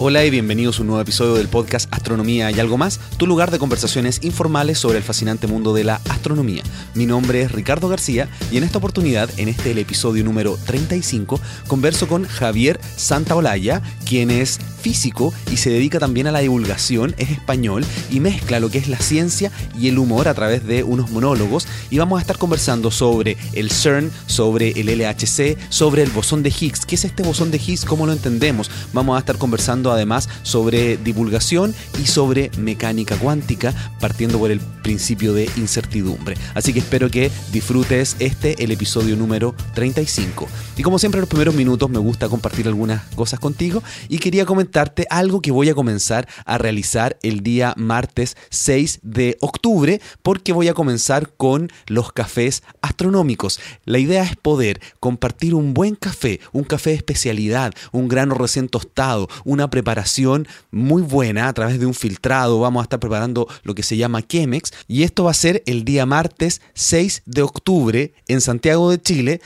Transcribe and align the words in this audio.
Hola 0.00 0.24
y 0.24 0.30
bienvenidos 0.30 0.78
a 0.78 0.82
un 0.82 0.86
nuevo 0.86 1.02
episodio 1.02 1.34
del 1.34 1.48
podcast 1.48 1.92
Astronomía 1.92 2.52
y 2.52 2.60
algo 2.60 2.78
más, 2.78 3.00
tu 3.16 3.26
lugar 3.26 3.50
de 3.50 3.58
conversaciones 3.58 4.20
informales 4.22 4.78
sobre 4.78 4.98
el 4.98 5.02
fascinante 5.02 5.48
mundo 5.48 5.74
de 5.74 5.82
la 5.82 5.96
astronomía. 6.08 6.62
Mi 6.94 7.04
nombre 7.04 7.42
es 7.42 7.50
Ricardo 7.50 7.88
García 7.88 8.28
y 8.52 8.58
en 8.58 8.62
esta 8.62 8.78
oportunidad, 8.78 9.28
en 9.38 9.48
este 9.48 9.72
el 9.72 9.78
episodio 9.78 10.22
número 10.22 10.56
35, 10.66 11.40
converso 11.66 12.06
con 12.06 12.28
Javier 12.28 12.78
Santaolalla, 12.94 13.82
quien 14.06 14.30
es 14.30 14.60
físico 14.78 15.32
y 15.50 15.56
se 15.56 15.70
dedica 15.70 15.98
también 15.98 16.26
a 16.26 16.32
la 16.32 16.40
divulgación, 16.40 17.14
es 17.18 17.30
español 17.30 17.84
y 18.10 18.20
mezcla 18.20 18.60
lo 18.60 18.70
que 18.70 18.78
es 18.78 18.88
la 18.88 18.98
ciencia 18.98 19.50
y 19.78 19.88
el 19.88 19.98
humor 19.98 20.28
a 20.28 20.34
través 20.34 20.66
de 20.66 20.82
unos 20.82 21.10
monólogos 21.10 21.66
y 21.90 21.98
vamos 21.98 22.18
a 22.18 22.20
estar 22.20 22.38
conversando 22.38 22.90
sobre 22.90 23.36
el 23.52 23.70
CERN, 23.70 24.10
sobre 24.26 24.70
el 24.72 24.86
LHC, 24.86 25.58
sobre 25.68 26.02
el 26.02 26.10
bosón 26.10 26.42
de 26.42 26.50
Higgs. 26.50 26.86
¿Qué 26.86 26.94
es 26.94 27.04
este 27.04 27.22
bosón 27.22 27.50
de 27.50 27.58
Higgs? 27.58 27.84
¿Cómo 27.84 28.06
lo 28.06 28.12
entendemos? 28.12 28.70
Vamos 28.92 29.16
a 29.16 29.20
estar 29.20 29.38
conversando 29.38 29.92
además 29.92 30.28
sobre 30.42 30.96
divulgación 30.96 31.74
y 32.02 32.06
sobre 32.06 32.50
mecánica 32.58 33.16
cuántica, 33.16 33.74
partiendo 34.00 34.38
por 34.38 34.50
el 34.50 34.60
principio 34.60 35.34
de 35.34 35.50
incertidumbre. 35.56 36.36
Así 36.54 36.72
que 36.72 36.80
espero 36.80 37.10
que 37.10 37.30
disfrutes 37.52 38.16
este, 38.18 38.62
el 38.62 38.70
episodio 38.70 39.16
número 39.16 39.54
35. 39.74 40.48
Y 40.76 40.82
como 40.82 40.98
siempre 40.98 41.18
en 41.18 41.22
los 41.22 41.28
primeros 41.28 41.54
minutos 41.54 41.90
me 41.90 41.98
gusta 41.98 42.28
compartir 42.28 42.66
algunas 42.66 43.02
cosas 43.14 43.40
contigo 43.40 43.82
y 44.08 44.18
quería 44.18 44.46
comentarte 44.68 45.06
algo 45.08 45.40
que 45.40 45.50
voy 45.50 45.70
a 45.70 45.74
comenzar 45.74 46.28
a 46.44 46.58
realizar 46.58 47.16
el 47.22 47.42
día 47.42 47.72
martes 47.78 48.36
6 48.50 49.00
de 49.02 49.38
octubre 49.40 49.98
porque 50.22 50.52
voy 50.52 50.68
a 50.68 50.74
comenzar 50.74 51.32
con 51.38 51.70
los 51.86 52.12
cafés 52.12 52.62
astronómicos. 52.82 53.60
La 53.86 53.98
idea 53.98 54.22
es 54.24 54.36
poder 54.36 54.82
compartir 55.00 55.54
un 55.54 55.72
buen 55.72 55.94
café, 55.94 56.40
un 56.52 56.64
café 56.64 56.90
de 56.90 56.96
especialidad, 56.96 57.72
un 57.92 58.08
grano 58.08 58.34
recién 58.34 58.68
tostado, 58.68 59.28
una 59.46 59.70
preparación 59.70 60.46
muy 60.70 61.00
buena 61.00 61.48
a 61.48 61.52
través 61.54 61.80
de 61.80 61.86
un 61.86 61.94
filtrado. 61.94 62.60
Vamos 62.60 62.82
a 62.82 62.84
estar 62.84 63.00
preparando 63.00 63.48
lo 63.62 63.74
que 63.74 63.82
se 63.82 63.96
llama 63.96 64.20
Chemex 64.20 64.74
y 64.86 65.04
esto 65.04 65.24
va 65.24 65.30
a 65.30 65.34
ser 65.34 65.62
el 65.64 65.86
día 65.86 66.04
martes 66.04 66.60
6 66.74 67.22
de 67.24 67.40
octubre 67.40 68.12
en 68.26 68.42
Santiago 68.42 68.90
de 68.90 69.00
Chile 69.00 69.40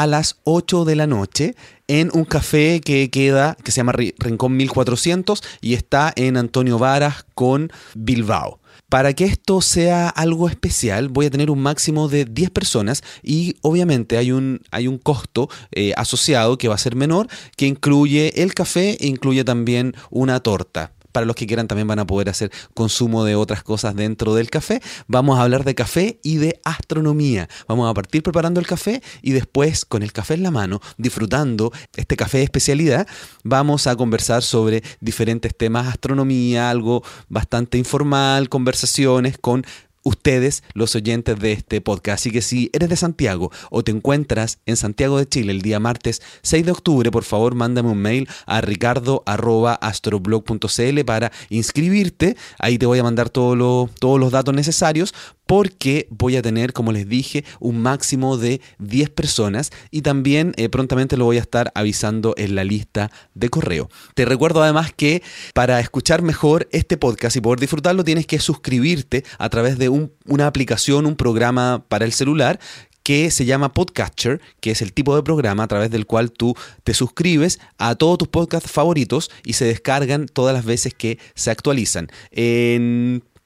a 0.00 0.06
las 0.06 0.36
8 0.44 0.86
de 0.86 0.96
la 0.96 1.06
noche 1.06 1.54
en 1.86 2.10
un 2.14 2.24
café 2.24 2.80
que 2.80 3.10
queda, 3.10 3.54
que 3.62 3.70
se 3.70 3.76
llama 3.76 3.92
Rincón 3.92 4.56
1400 4.56 5.42
y 5.60 5.74
está 5.74 6.10
en 6.16 6.38
Antonio 6.38 6.78
Varas 6.78 7.26
con 7.34 7.70
Bilbao. 7.94 8.60
Para 8.88 9.12
que 9.12 9.26
esto 9.26 9.60
sea 9.60 10.08
algo 10.08 10.48
especial, 10.48 11.10
voy 11.10 11.26
a 11.26 11.30
tener 11.30 11.50
un 11.50 11.60
máximo 11.60 12.08
de 12.08 12.24
10 12.24 12.48
personas 12.48 13.02
y 13.22 13.56
obviamente 13.60 14.16
hay 14.16 14.32
un, 14.32 14.62
hay 14.70 14.88
un 14.88 14.96
costo 14.96 15.50
eh, 15.72 15.92
asociado 15.98 16.56
que 16.56 16.68
va 16.68 16.76
a 16.76 16.78
ser 16.78 16.96
menor, 16.96 17.28
que 17.58 17.66
incluye 17.66 18.42
el 18.42 18.54
café 18.54 18.96
e 19.04 19.06
incluye 19.06 19.44
también 19.44 19.94
una 20.08 20.40
torta 20.40 20.94
para 21.12 21.26
los 21.26 21.36
que 21.36 21.46
quieran 21.46 21.68
también 21.68 21.88
van 21.88 21.98
a 21.98 22.06
poder 22.06 22.28
hacer 22.28 22.50
consumo 22.74 23.24
de 23.24 23.34
otras 23.34 23.62
cosas 23.62 23.94
dentro 23.94 24.34
del 24.34 24.50
café. 24.50 24.80
Vamos 25.06 25.38
a 25.38 25.42
hablar 25.42 25.64
de 25.64 25.74
café 25.74 26.20
y 26.22 26.36
de 26.36 26.60
astronomía. 26.64 27.48
Vamos 27.68 27.90
a 27.90 27.94
partir 27.94 28.22
preparando 28.22 28.60
el 28.60 28.66
café 28.66 29.02
y 29.22 29.32
después 29.32 29.84
con 29.84 30.02
el 30.02 30.12
café 30.12 30.34
en 30.34 30.42
la 30.42 30.50
mano, 30.50 30.80
disfrutando 30.96 31.72
este 31.96 32.16
café 32.16 32.38
de 32.38 32.44
especialidad, 32.44 33.06
vamos 33.44 33.86
a 33.86 33.96
conversar 33.96 34.42
sobre 34.42 34.82
diferentes 35.00 35.56
temas, 35.56 35.86
astronomía, 35.86 36.70
algo 36.70 37.02
bastante 37.28 37.78
informal, 37.78 38.48
conversaciones 38.48 39.38
con 39.38 39.64
ustedes, 40.02 40.62
los 40.74 40.94
oyentes 40.94 41.38
de 41.38 41.52
este 41.52 41.80
podcast. 41.80 42.20
Así 42.20 42.30
que 42.30 42.42
si 42.42 42.68
eres 42.72 42.88
de 42.88 42.96
Santiago 42.96 43.50
o 43.70 43.82
te 43.82 43.90
encuentras 43.92 44.58
en 44.66 44.76
Santiago 44.76 45.18
de 45.18 45.28
Chile 45.28 45.52
el 45.52 45.62
día 45.62 45.80
martes 45.80 46.22
6 46.42 46.66
de 46.66 46.72
octubre, 46.72 47.10
por 47.10 47.24
favor 47.24 47.54
mándame 47.54 47.88
un 47.90 47.98
mail 47.98 48.28
a 48.46 48.60
ricardo.astroblog.cl 48.60 51.04
para 51.04 51.32
inscribirte. 51.48 52.36
Ahí 52.58 52.78
te 52.78 52.86
voy 52.86 52.98
a 52.98 53.04
mandar 53.04 53.30
todos 53.30 53.56
los 53.58 54.32
datos 54.32 54.54
necesarios 54.54 55.14
porque 55.50 56.06
voy 56.10 56.36
a 56.36 56.42
tener, 56.42 56.72
como 56.72 56.92
les 56.92 57.08
dije, 57.08 57.44
un 57.58 57.82
máximo 57.82 58.36
de 58.36 58.60
10 58.78 59.10
personas 59.10 59.72
y 59.90 60.02
también 60.02 60.52
eh, 60.56 60.68
prontamente 60.68 61.16
lo 61.16 61.24
voy 61.24 61.38
a 61.38 61.40
estar 61.40 61.72
avisando 61.74 62.34
en 62.36 62.54
la 62.54 62.62
lista 62.62 63.10
de 63.34 63.48
correo. 63.48 63.88
Te 64.14 64.24
recuerdo 64.24 64.62
además 64.62 64.92
que 64.96 65.24
para 65.52 65.80
escuchar 65.80 66.22
mejor 66.22 66.68
este 66.70 66.96
podcast 66.96 67.34
y 67.34 67.40
poder 67.40 67.58
disfrutarlo 67.58 68.04
tienes 68.04 68.28
que 68.28 68.38
suscribirte 68.38 69.24
a 69.38 69.48
través 69.48 69.76
de 69.76 69.88
una 69.88 70.46
aplicación, 70.46 71.04
un 71.04 71.16
programa 71.16 71.84
para 71.88 72.04
el 72.04 72.12
celular 72.12 72.60
que 73.02 73.32
se 73.32 73.44
llama 73.44 73.72
Podcatcher, 73.72 74.40
que 74.60 74.70
es 74.70 74.82
el 74.82 74.92
tipo 74.92 75.16
de 75.16 75.24
programa 75.24 75.64
a 75.64 75.66
través 75.66 75.90
del 75.90 76.06
cual 76.06 76.30
tú 76.30 76.54
te 76.84 76.94
suscribes 76.94 77.58
a 77.76 77.96
todos 77.96 78.18
tus 78.18 78.28
podcasts 78.28 78.70
favoritos 78.70 79.32
y 79.44 79.54
se 79.54 79.64
descargan 79.64 80.26
todas 80.26 80.54
las 80.54 80.64
veces 80.64 80.94
que 80.94 81.18
se 81.34 81.50
actualizan. 81.50 82.08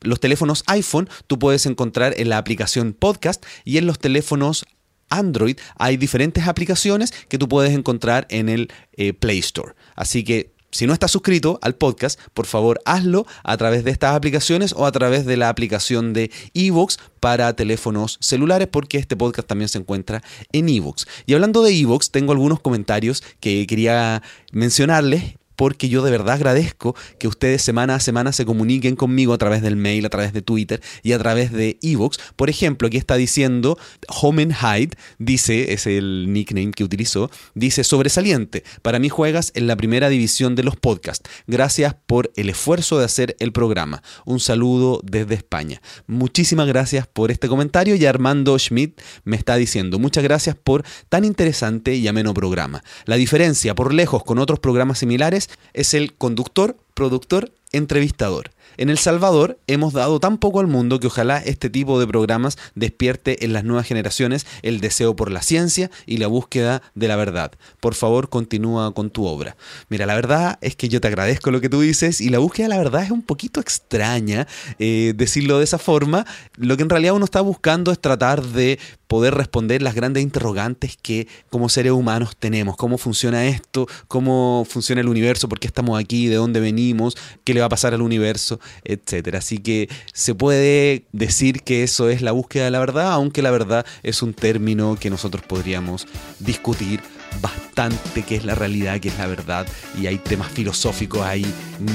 Los 0.05 0.21
teléfonos 0.21 0.63
iPhone 0.67 1.09
tú 1.27 1.39
puedes 1.39 1.67
encontrar 1.67 2.15
en 2.17 2.29
la 2.29 2.39
aplicación 2.39 2.93
Podcast 2.93 3.45
y 3.65 3.79
en 3.79 3.87
los 3.87 3.99
teléfonos 3.99 4.67
Android 5.11 5.57
hay 5.77 5.97
diferentes 5.97 6.47
aplicaciones 6.47 7.13
que 7.29 7.39
tú 7.39 7.49
puedes 7.49 7.73
encontrar 7.73 8.27
en 8.31 8.49
el 8.49 8.73
eh, 8.93 9.13
Play 9.13 9.39
Store. 9.39 9.75
Así 9.95 10.25
que 10.25 10.55
si 10.75 10.89
no 10.89 10.93
estás 10.93 11.13
suscrito 11.13 11.61
al 11.63 11.77
podcast, 11.77 12.21
por 12.33 12.47
favor 12.47 12.81
hazlo 12.85 13.29
a 13.45 13.57
través 13.57 13.85
de 13.85 13.93
estas 13.93 14.17
aplicaciones 14.17 14.75
o 14.77 14.87
a 14.87 14.93
través 14.93 15.25
de 15.25 15.37
la 15.37 15.49
aplicación 15.49 16.13
de 16.13 16.33
Evox 16.53 16.99
para 17.21 17.55
teléfonos 17.55 18.19
celulares, 18.21 18.67
porque 18.67 18.99
este 18.99 19.15
podcast 19.15 19.47
también 19.47 19.69
se 19.69 19.79
encuentra 19.79 20.21
en 20.51 20.69
Evox. 20.69 21.07
Y 21.27 21.35
hablando 21.35 21.63
de 21.63 21.79
Evox, 21.79 22.11
tengo 22.11 22.33
algunos 22.33 22.59
comentarios 22.59 23.23
que 23.39 23.69
quería 23.69 24.21
mencionarles 24.51 25.37
porque 25.57 25.89
yo 25.89 26.03
de 26.03 26.11
verdad 26.11 26.35
agradezco 26.35 26.95
que 27.19 27.29
ustedes 27.29 27.63
semana 27.63 27.97
a 27.97 28.01
semana 28.01 28.33
se 28.33 28.45
comuniquen 28.45 28.97
conmigo 28.97 29.33
a 29.33 29.39
través 29.39 29.63
del 29.63 29.77
mail, 29.77 30.07
a 30.07 30.11
través 30.11 30.33
de 30.33 30.43
Twitter 30.43 30.81
y 31.03 31.13
a 31.13 31.19
través 31.19 31.53
de 31.53 31.79
Evox. 31.83 32.19
Por 32.37 32.51
ejemplo, 32.51 32.89
aquí 32.89 32.97
está 32.97 33.17
diciendo 33.17 33.79
Hyde, 34.09 34.97
dice, 35.19 35.73
es 35.73 35.87
el 35.87 36.33
nickname 36.33 36.73
que 36.73 36.85
utilizó, 36.85 37.31
dice 37.55 37.85
sobresaliente, 37.85 38.65
para 38.83 38.99
mí 38.99 39.09
juegas 39.09 39.53
en 39.55 39.67
la 39.67 39.77
primera 39.77 40.09
división 40.09 40.55
de 40.55 40.63
los 40.63 40.77
podcasts. 40.77 41.29
Gracias 41.47 41.95
por 42.07 42.33
el 42.37 42.49
esfuerzo 42.49 42.99
de 42.99 43.05
hacer 43.05 43.37
el 43.39 43.53
programa. 43.53 44.03
Un 44.25 44.41
saludo 44.41 45.01
desde 45.05 45.35
España. 45.35 45.81
Muchísimas 46.07 46.67
gracias 46.67 47.07
por 47.07 47.31
este 47.31 47.49
comentario 47.49 47.95
y 47.95 48.07
Armando 48.07 48.59
Schmidt 48.59 49.01
me 49.25 49.37
está 49.37 49.57
diciendo 49.57 49.99
muchas 49.99 50.25
gracias 50.25 50.57
por 50.57 50.85
tan 51.09 51.25
interesante 51.25 51.95
y 51.95 52.07
ameno 52.09 52.35
programa. 52.35 52.83
La 53.07 53.17
diferencia 53.17 53.75
por 53.75 53.93
lejos 53.93 54.25
con 54.25 54.39
otros 54.39 54.59
programas 54.61 54.99
similares 54.99 55.44
es 55.73 55.95
el 55.95 56.15
conductor, 56.15 56.77
productor, 56.95 57.53
entrevistador. 57.73 58.51
En 58.77 58.91
El 58.91 58.99
Salvador 58.99 59.59
hemos 59.67 59.93
dado 59.93 60.21
tan 60.21 60.39
poco 60.39 60.61
al 60.61 60.67
mundo 60.67 60.99
que 61.01 61.07
ojalá 61.07 61.39
este 61.39 61.71
tipo 61.71 62.01
de 62.01 62.07
programas 62.07 62.59
despierte 62.75 63.45
en 63.45 63.53
las 63.53 63.65
nuevas 63.65 63.87
generaciones 63.87 64.47
el 64.63 64.81
deseo 64.81 65.15
por 65.17 65.31
la 65.31 65.43
ciencia 65.43 65.91
y 66.07 66.17
la 66.17 66.27
búsqueda 66.27 66.83
de 66.95 67.09
la 67.09 67.17
verdad. 67.17 67.53
Por 67.81 67.95
favor, 67.95 68.29
continúa 68.29 68.93
con 68.93 69.11
tu 69.11 69.27
obra. 69.27 69.57
Mira, 69.89 70.07
la 70.07 70.15
verdad 70.15 70.59
es 70.61 70.77
que 70.77 70.89
yo 70.89 71.01
te 71.01 71.09
agradezco 71.09 71.51
lo 71.51 71.61
que 71.61 71.69
tú 71.69 71.81
dices 71.81 72.21
y 72.21 72.31
la 72.31 72.39
búsqueda 72.39 72.65
de 72.67 72.71
la 72.71 72.79
verdad 72.79 73.05
es 73.05 73.11
un 73.11 73.23
poquito 73.23 73.61
extraña 73.61 74.47
eh, 74.79 75.13
decirlo 75.17 75.59
de 75.59 75.65
esa 75.65 75.79
forma. 75.79 76.27
Lo 76.57 76.77
que 76.77 76.83
en 76.83 76.91
realidad 76.91 77.15
uno 77.15 77.25
está 77.25 77.41
buscando 77.41 77.93
es 77.93 78.01
tratar 78.01 78.43
de 78.43 78.79
poder 79.07 79.35
responder 79.35 79.81
las 79.81 79.95
grandes 79.95 80.23
interrogantes 80.23 80.97
que 81.01 81.29
como 81.51 81.69
seres 81.69 81.93
humanos 81.93 82.37
tenemos. 82.37 82.77
¿Cómo 82.77 82.99
funciona 82.99 83.47
esto? 83.47 83.87
¿Cómo 84.09 84.67
funciona 84.69 85.01
el 85.01 85.09
universo? 85.09 85.49
¿Por 85.49 85.61
qué 85.61 85.69
estamos 85.69 86.01
aquí? 86.01 86.27
¿De 86.27 86.37
dónde 86.37 86.59
venimos? 86.59 87.17
¿Qué 87.45 87.55
le 87.55 87.61
va 87.61 87.67
a 87.67 87.69
pasar 87.69 87.95
al 87.95 88.03
universo? 88.03 88.59
Etcétera. 88.85 89.39
Así 89.39 89.59
que 89.59 89.89
se 90.13 90.35
puede 90.35 91.05
decir 91.13 91.63
que 91.63 91.83
eso 91.83 92.09
es 92.09 92.23
la 92.23 92.33
búsqueda 92.33 92.65
de 92.65 92.71
la 92.71 92.79
verdad, 92.79 93.13
aunque 93.13 93.43
la 93.43 93.51
verdad 93.51 93.87
es 94.03 94.23
un 94.23 94.35
término 94.35 94.97
que 94.99 95.11
nosotros 95.11 95.45
podríamos 95.47 96.07
discutir 96.39 97.01
bastante 97.41 98.23
qué 98.23 98.37
es 98.37 98.45
la 98.45 98.55
realidad, 98.55 99.01
qué 99.01 99.09
es 99.09 99.19
la 99.19 99.27
verdad, 99.27 99.67
y 100.01 100.07
hay 100.07 100.19
temas 100.19 100.51
filosóficos 100.51 101.23
ahí 101.23 101.47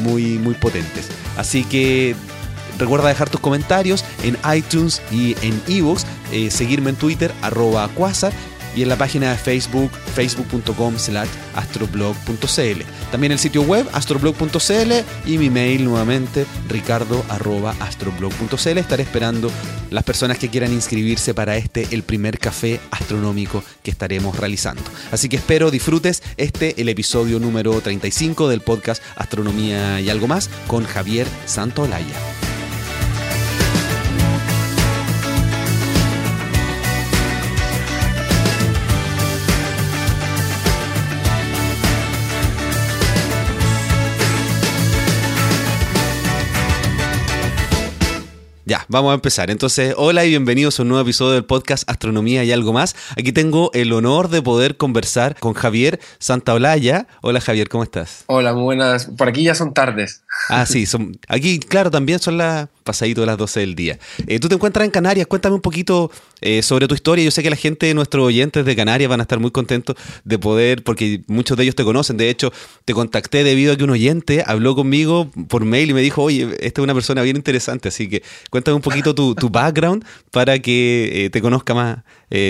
muy, 0.04 0.38
muy 0.38 0.54
potentes. 0.56 1.10
Así 1.38 1.63
que 1.63 2.16
Recuerda 2.80 3.10
dejar 3.10 3.30
tus 3.30 3.42
comentarios 3.42 4.06
en 4.24 4.38
iTunes 4.56 5.01
y 5.12 5.36
en 5.45 5.62
ebooks, 5.68 6.06
eh, 6.31 6.50
seguirme 6.50 6.92
en 6.92 6.95
Twitter, 6.95 7.30
arroba 7.42 7.89
Quasar, 7.89 8.31
y 8.75 8.83
en 8.83 8.89
la 8.89 8.98
página 8.98 9.31
de 9.31 9.38
Facebook, 9.38 9.92
facebook.com 10.16 10.98
slash 10.98 11.30
astroblog.cl. 11.56 12.81
También 13.12 13.31
el 13.31 13.39
sitio 13.39 13.63
web 13.63 13.88
astroblog.cl 13.94 14.92
y 15.25 15.38
mi 15.38 15.50
mail 15.50 15.86
nuevamente 15.86 16.45
ricardo. 16.68 17.24
Estaré 18.80 19.04
esperando 19.04 19.51
las 19.89 20.04
personas 20.04 20.38
que 20.38 20.50
quieran 20.50 20.74
inscribirse 20.74 21.33
para 21.33 21.57
este, 21.57 21.88
el 21.92 22.04
primer 22.04 22.39
café 22.39 22.80
astronómico 22.92 23.63
que 23.83 23.92
estaremos 23.92 24.38
realizando. 24.38 24.83
Así 25.12 25.30
que 25.30 25.38
espero 25.38 25.71
disfrutes 25.71 26.24
este, 26.38 26.81
el 26.81 26.89
episodio 26.89 27.39
número 27.39 27.80
35 27.80 28.50
del 28.50 28.62
podcast 28.62 29.01
Astronomía 29.16 30.01
y 30.01 30.10
algo 30.10 30.27
más 30.27 30.50
con 30.68 30.86
Javier 30.86 31.27
Santolaya. 31.45 32.48
Ya, 48.69 48.86
vamos 48.88 49.10
a 49.10 49.16
empezar. 49.16 49.50
Entonces, 49.50 49.95
hola 49.98 50.25
y 50.25 50.30
bienvenidos 50.30 50.77
a 50.77 50.83
un 50.83 50.89
nuevo 50.89 51.01
episodio 51.01 51.33
del 51.33 51.44
podcast 51.44 51.89
Astronomía 51.89 52.44
y 52.44 52.51
algo 52.51 52.71
más. 52.71 52.95
Aquí 53.18 53.31
tengo 53.31 53.71
el 53.74 53.92
honor 53.94 54.30
de 54.30 54.44
poder 54.44 54.77
conversar 54.77 55.36
con 55.39 55.56
Javier 55.56 56.00
Santaolalla. 56.19 57.07
Hola 57.24 57.42
Javier, 57.42 57.68
¿cómo 57.68 57.83
estás? 57.83 58.25
Hola, 58.27 58.54
muy 58.54 58.62
buenas. 58.62 59.07
Por 59.18 59.27
aquí 59.27 59.42
ya 59.42 59.56
son 59.56 59.74
tardes. 59.74 60.21
Ah, 60.50 60.68
sí, 60.68 60.86
son, 60.86 61.18
aquí, 61.27 61.57
claro, 61.57 61.89
también 61.89 62.19
son 62.19 62.38
las 62.38 62.69
pasadito 62.89 63.21
de 63.21 63.27
las 63.27 63.38
12 63.38 63.59
del 63.59 63.75
día. 63.75 64.00
Eh, 64.25 64.39
tú 64.39 64.50
te 64.50 64.56
encuentras 64.56 64.83
en 64.83 64.89
Canarias, 64.89 65.27
cuéntame 65.27 65.53
un 65.53 65.62
poquito 65.62 66.09
eh, 66.41 66.63
sobre 66.63 66.88
tu 66.88 66.95
historia. 66.95 67.24
Yo 67.24 67.30
sé 67.30 67.44
que 67.44 67.51
la 67.51 67.56
gente, 67.56 67.94
nuestros 67.94 68.25
oyentes 68.25 68.65
de 68.65 68.75
Canarias 68.75 69.07
van 69.07 69.19
a 69.19 69.24
estar 69.24 69.39
muy 69.39 69.51
contentos 69.51 69.95
de 70.24 70.39
poder, 70.39 70.83
porque 70.83 71.21
muchos 71.27 71.56
de 71.56 71.63
ellos 71.63 71.75
te 71.75 71.83
conocen. 71.83 72.18
De 72.18 72.31
hecho, 72.31 72.51
te 72.86 72.95
contacté 72.95 73.44
debido 73.44 73.74
a 73.74 73.77
que 73.77 73.83
un 73.83 73.91
oyente 73.91 74.44
habló 74.44 74.75
conmigo 74.75 75.30
por 75.50 75.65
mail 75.65 75.91
y 75.91 75.94
me 75.94 76.01
dijo, 76.01 76.24
oye, 76.24 76.57
esta 76.62 76.81
es 76.81 76.83
una 76.83 76.95
persona 76.95 77.21
bien 77.21 77.36
interesante, 77.36 77.89
así 77.89 78.09
que 78.09 78.24
cuéntame 78.50 78.74
un 78.74 78.81
poquito 78.81 79.13
tu, 79.13 79.35
tu 79.35 79.51
background 79.51 80.03
para 80.31 80.57
que 80.57 81.25
eh, 81.25 81.30
te 81.30 81.42
conozca 81.42 81.75
más 81.75 82.00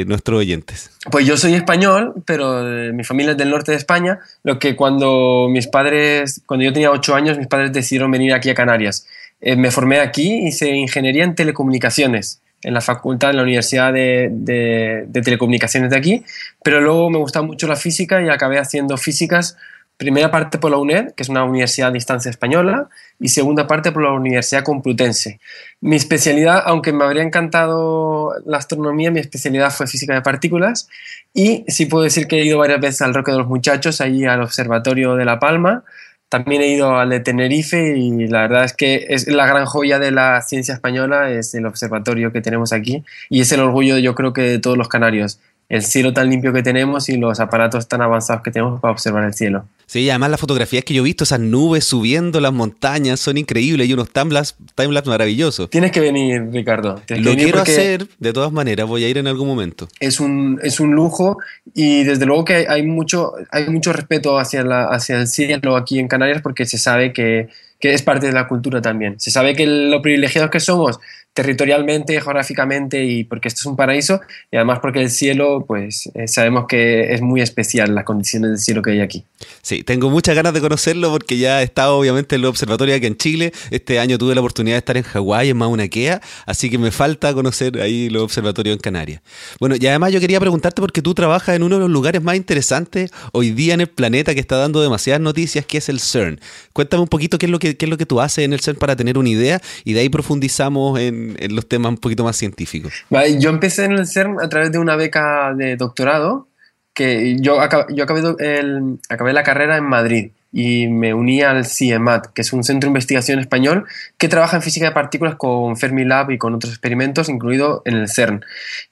nuestros 0.06 0.38
oyentes. 0.40 0.92
Pues 1.10 1.26
yo 1.26 1.38
soy 1.38 1.54
español, 1.54 2.14
pero 2.26 2.64
mi 2.94 3.06
familia 3.06 3.32
es 3.32 3.38
del 3.38 3.50
norte 3.50 3.72
de 3.72 3.78
España, 3.78 4.20
lo 4.44 4.60
que 4.60 4.76
cuando 4.76 5.48
mis 5.50 5.68
padres, 5.68 6.42
cuando 6.46 6.66
yo 6.66 6.74
tenía 6.74 6.92
8 6.92 7.16
años, 7.16 7.38
mis 7.38 7.48
padres 7.48 7.72
decidieron 7.72 8.12
venir 8.12 8.34
aquí 8.34 8.50
a 8.50 8.54
Canarias. 8.54 9.08
Eh, 9.42 9.56
me 9.56 9.72
formé 9.72 10.00
aquí, 10.00 10.48
hice 10.48 10.70
ingeniería 10.70 11.24
en 11.24 11.36
telecomunicaciones 11.36 12.42
en 12.62 12.74
la 12.74 12.82
facultad, 12.82 13.32
en 13.32 13.38
la 13.38 13.44
Universidad 13.44 13.94
de, 13.94 15.08
Telecomunicaciones 15.12 15.90
de 15.92 15.98
aquí, 15.98 16.24
pero 16.64 16.82
luego 16.82 17.10
me 17.10 17.18
gustaba 17.18 17.46
mucho 17.46 17.68
la 17.68 17.76
física 17.76 18.22
y 18.22 18.30
acabé 18.30 18.60
haciendo 18.60 18.98
físicas, 18.98 19.58
primera 19.98 20.32
parte 20.32 20.58
por 20.58 20.72
la 20.72 20.78
UNED, 20.78 21.14
que 21.14 21.24
es 21.24 21.30
una 21.30 21.44
universidad 21.44 21.90
a 21.90 21.92
distancia 21.92 22.30
española, 22.30 22.90
y 23.20 23.30
segunda 23.30 23.68
parte 23.68 23.92
por 23.92 24.04
la 24.04 24.12
Universidad 24.12 24.64
Complutense. 24.64 25.40
Mi 25.82 25.96
especialidad, 25.98 26.64
aunque 26.66 26.94
me 26.94 27.04
habría 27.04 27.24
encantado 27.24 28.34
la 28.46 28.58
astronomía, 28.58 29.12
mi 29.12 29.20
especialidad 29.20 29.72
fue 29.72 29.88
física 29.88 30.14
de 30.14 30.22
partículas, 30.22 30.88
y 31.34 31.66
sí 31.68 31.86
puedo 31.86 32.04
decir 32.04 32.28
que 32.28 32.40
he 32.40 32.46
ido 32.46 32.58
varias 32.58 32.80
veces 32.80 33.02
al 33.02 33.14
Roque 33.14 33.32
de 33.32 33.40
los 33.40 33.48
Muchachos, 33.48 34.00
ahí 34.02 34.26
al 34.26 34.42
Observatorio 34.42 35.16
de 35.16 35.26
La 35.26 35.40
Palma, 35.40 35.84
también 36.30 36.62
he 36.62 36.68
ido 36.68 36.98
al 36.98 37.10
de 37.10 37.20
Tenerife 37.20 37.98
y 37.98 38.28
la 38.28 38.42
verdad 38.42 38.64
es 38.64 38.74
que 38.74 39.08
es 39.10 39.28
la 39.28 39.48
gran 39.48 39.66
joya 39.66 39.98
de 39.98 40.12
la 40.12 40.42
ciencia 40.42 40.76
española, 40.76 41.32
es 41.32 41.56
el 41.56 41.66
observatorio 41.66 42.32
que 42.32 42.42
tenemos 42.42 42.72
aquí 42.72 43.04
y 43.30 43.42
es 43.42 43.52
el 43.52 43.62
orgullo 43.62 43.98
yo 43.98 44.14
creo 44.14 44.32
que 44.32 44.44
de 44.44 44.60
todos 44.60 44.78
los 44.78 44.88
canarios 44.88 45.40
el 45.70 45.84
cielo 45.84 46.14
tan 46.14 46.30
limpio 46.30 46.52
que 46.52 46.64
tenemos 46.64 47.10
y 47.10 47.18
los 47.18 47.40
aparatos 47.40 47.88
tan 47.88 48.02
avanzados 48.02 48.42
que 48.42 48.50
tenemos 48.50 48.82
para 48.82 48.92
observar 48.92 49.24
el 49.24 49.36
cielo. 49.36 49.66
Sí, 49.86 50.10
además 50.10 50.32
las 50.32 50.40
fotografías 50.40 50.84
que 50.84 50.94
yo 50.96 51.02
he 51.02 51.06
visto, 51.06 51.24
esas 51.24 51.40
nubes 51.40 51.84
subiendo 51.86 52.40
las 52.40 52.52
montañas, 52.52 53.20
son 53.20 53.38
increíbles 53.38 53.88
y 53.88 53.94
unos 53.94 54.10
timelapse, 54.12 54.56
timelapse 54.76 55.10
maravillosos. 55.10 55.70
Tienes 55.70 55.92
que 55.92 56.00
venir, 56.00 56.50
Ricardo. 56.52 57.02
Lo 57.08 57.36
quiero 57.36 57.62
hacer, 57.62 58.08
de 58.20 58.34
todas 58.34 58.52
maneras, 58.52 58.88
voy 58.88 59.04
a 59.04 59.10
ir 59.10 59.20
en 59.20 59.28
algún 59.28 59.48
momento. 59.48 59.88
Es 60.00 60.20
un, 60.20 60.60
es 60.64 60.80
un 60.80 60.92
lujo 60.92 61.38
y 61.74 62.04
desde 62.04 62.26
luego 62.26 62.46
que 62.46 62.66
hay 62.68 62.84
mucho, 62.84 63.34
hay 63.52 63.70
mucho 63.70 63.94
respeto 63.94 64.40
hacia, 64.40 64.64
la, 64.64 64.86
hacia 64.86 65.20
el 65.20 65.28
cielo 65.28 65.76
aquí 65.76 66.00
en 66.00 66.08
Canarias 66.08 66.42
porque 66.42 66.66
se 66.66 66.80
sabe 66.80 67.14
que, 67.14 67.50
que 67.80 67.94
es 67.94 68.02
parte 68.02 68.28
de 68.28 68.34
la 68.34 68.48
cultura 68.48 68.82
también. 68.82 69.20
Se 69.20 69.32
sabe 69.32 69.56
que 69.56 69.66
lo 69.66 70.02
privilegiados 70.02 70.52
que 70.52 70.60
somos 70.60 71.00
territorialmente, 71.34 72.20
geográficamente 72.20 73.06
y 73.06 73.24
porque 73.24 73.48
esto 73.48 73.60
es 73.62 73.66
un 73.66 73.76
paraíso 73.76 74.20
y 74.52 74.58
además 74.58 74.80
porque 74.82 75.02
el 75.02 75.10
cielo, 75.10 75.64
pues 75.66 76.10
eh, 76.14 76.28
sabemos 76.28 76.66
que 76.68 77.14
es 77.14 77.22
muy 77.22 77.42
especial 77.42 77.96
las 77.96 78.04
condiciones 78.04 78.50
del 78.50 78.60
cielo 78.60 78.82
que 78.82 78.92
hay 78.92 79.02
aquí. 79.02 79.26
Sí, 79.62 79.84
tengo 79.84 80.10
muchas 80.10 80.36
ganas 80.36 80.54
de 80.54 80.60
conocerlo 80.60 81.12
porque 81.12 81.38
ya 81.38 81.62
he 81.62 81.64
estado 81.64 81.98
obviamente 81.98 82.36
en 82.36 82.42
el 82.42 82.46
observatorio 82.48 82.96
aquí 82.96 83.06
en 83.06 83.16
Chile. 83.16 83.54
Este 83.72 84.00
año 84.00 84.18
tuve 84.18 84.36
la 84.36 84.42
oportunidad 84.42 84.76
de 84.76 84.80
estar 84.80 84.98
en 84.98 85.04
Hawái, 85.04 85.50
en 85.50 85.58
Mauna 85.58 85.88
Kea, 85.88 86.22
así 86.46 86.70
que 86.70 86.78
me 86.78 86.92
falta 86.92 87.34
conocer 87.34 87.80
ahí 87.82 88.10
los 88.10 88.24
observatorios 88.24 88.76
en 88.76 88.82
Canarias. 88.82 89.22
Bueno, 89.60 89.76
y 89.80 89.88
además 89.88 90.12
yo 90.12 90.20
quería 90.20 90.40
preguntarte 90.40 90.82
porque 90.82 91.02
tú 91.02 91.14
trabajas 91.14 91.56
en 91.56 91.64
uno 91.64 91.76
de 91.76 91.82
los 91.82 91.90
lugares 91.90 92.22
más 92.22 92.36
interesantes 92.36 93.12
hoy 93.32 93.52
día 93.52 93.74
en 93.76 93.82
el 93.82 93.88
planeta 93.88 94.34
que 94.34 94.42
está 94.42 94.58
dando 94.58 94.82
demasiadas 94.82 95.22
noticias, 95.22 95.66
que 95.66 95.78
es 95.78 95.90
el 95.90 96.00
CERN. 96.00 96.42
Cuéntame 96.74 97.04
un 97.04 97.08
poquito 97.10 97.38
qué 97.38 97.46
es 97.46 97.52
lo 97.52 97.60
que, 97.60 97.78
qué 97.78 97.86
es 97.86 97.90
lo 97.90 97.98
que 97.98 98.06
tú 98.06 98.20
haces 98.20 98.44
en 98.44 98.52
el 98.52 98.60
CERN 98.60 98.78
para 98.78 98.96
tener 98.96 99.18
una 99.18 99.30
idea 99.30 99.62
y 99.86 99.94
de 99.94 100.02
ahí 100.02 100.10
profundizamos 100.10 101.00
en 101.00 101.19
en, 101.40 101.56
los 101.56 101.68
temas 101.68 101.92
un 101.92 101.98
poquito 101.98 102.24
más 102.24 102.36
científicos? 102.36 102.94
yo 103.40 103.50
empecé 103.50 103.86
en 103.86 103.94
el 103.94 104.08
CERN 104.08 104.40
a 104.42 104.50
través 104.50 104.72
de 104.72 104.80
una 104.80 104.96
beca 104.96 105.54
de 105.54 105.76
doctorado, 105.76 106.48
que 106.94 107.38
yo, 107.40 107.58
yo 107.90 108.04
acabé, 108.04 108.22
el, 108.40 109.00
acabé 109.10 109.34
la 109.34 109.44
carrera 109.44 109.78
en 109.78 109.86
Madrid 109.86 110.32
y 110.52 110.88
me 110.88 111.14
uní 111.14 111.42
al 111.44 111.66
CIEMAT, 111.66 112.34
que 112.34 112.42
es 112.42 112.52
un 112.54 112.64
centro 112.64 112.88
de 112.88 112.92
investigación 112.92 113.40
español 113.40 113.86
que 114.18 114.28
trabaja 114.28 114.58
en 114.58 114.64
física 114.64 114.88
de 114.88 114.92
partículas 114.92 115.36
con 115.36 115.78
Fermilab 115.78 116.32
y 116.32 116.38
con 116.38 116.56
otros 116.56 116.74
experimentos, 116.74 117.30
incluido 117.30 117.84
en 117.86 117.96
el 117.96 118.10
CERN. 118.10 118.44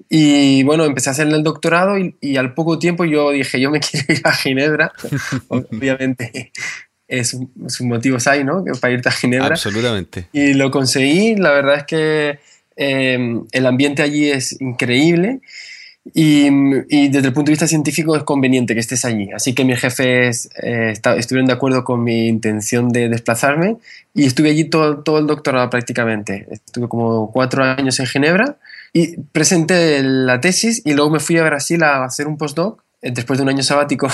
Y 0.07 0.63
bueno, 0.63 0.85
empecé 0.85 1.09
a 1.09 1.13
hacer 1.13 1.27
el 1.27 1.43
doctorado 1.43 1.97
y, 1.97 2.15
y 2.21 2.37
al 2.37 2.53
poco 2.53 2.77
tiempo 2.77 3.05
yo 3.05 3.31
dije, 3.31 3.59
yo 3.59 3.71
me 3.71 3.79
quiero 3.81 4.05
ir 4.13 4.21
a 4.23 4.33
Ginebra, 4.33 4.91
obviamente 5.47 6.51
es, 7.07 7.37
sus 7.67 7.81
motivos 7.81 8.27
hay, 8.27 8.43
¿no? 8.43 8.63
Para 8.79 8.93
irte 8.93 9.09
a 9.09 9.11
Ginebra. 9.11 9.47
Absolutamente. 9.49 10.27
Y 10.33 10.53
lo 10.53 10.71
conseguí, 10.71 11.35
la 11.35 11.51
verdad 11.51 11.77
es 11.77 11.83
que 11.85 12.39
em, 12.75 13.45
el 13.51 13.65
ambiente 13.65 14.01
allí 14.01 14.29
es 14.29 14.59
increíble 14.61 15.39
y, 16.13 17.09
desde 17.09 17.27
el 17.27 17.33
punto 17.33 17.49
de 17.49 17.53
vista 17.53 17.67
científico 17.67 18.15
es 18.15 18.23
conveniente 18.23 18.73
que 18.73 18.79
estés 18.79 19.03
allí. 19.05 19.29
Así 19.33 19.53
que 19.53 19.65
mis 19.65 19.79
jefes 19.79 20.49
eh, 20.61 20.93
estuvieron 21.17 21.47
de 21.47 21.53
acuerdo 21.53 21.83
con 21.83 22.03
mi 22.03 22.27
intención 22.27 22.89
de 22.89 23.09
desplazarme 23.09 23.77
y 24.13 24.25
estuve 24.25 24.49
allí 24.49 24.65
todo, 24.65 24.99
todo 24.99 25.19
el 25.19 25.27
doctorado 25.27 25.69
prácticamente. 25.69 26.47
Estuve 26.49 26.87
como 26.87 27.31
cuatro 27.31 27.63
años 27.63 27.99
en 27.99 28.05
Ginebra 28.05 28.57
y 28.93 29.17
presenté 29.17 30.01
la 30.03 30.39
tesis 30.39 30.81
y 30.85 30.93
luego 30.93 31.11
me 31.11 31.19
fui 31.19 31.37
a 31.37 31.43
Brasil 31.43 31.83
a 31.83 32.05
hacer 32.05 32.27
un 32.27 32.37
postdoc 32.37 32.83
después 33.11 33.39
de 33.39 33.43
un 33.43 33.49
año 33.49 33.63
sabático, 33.63 34.07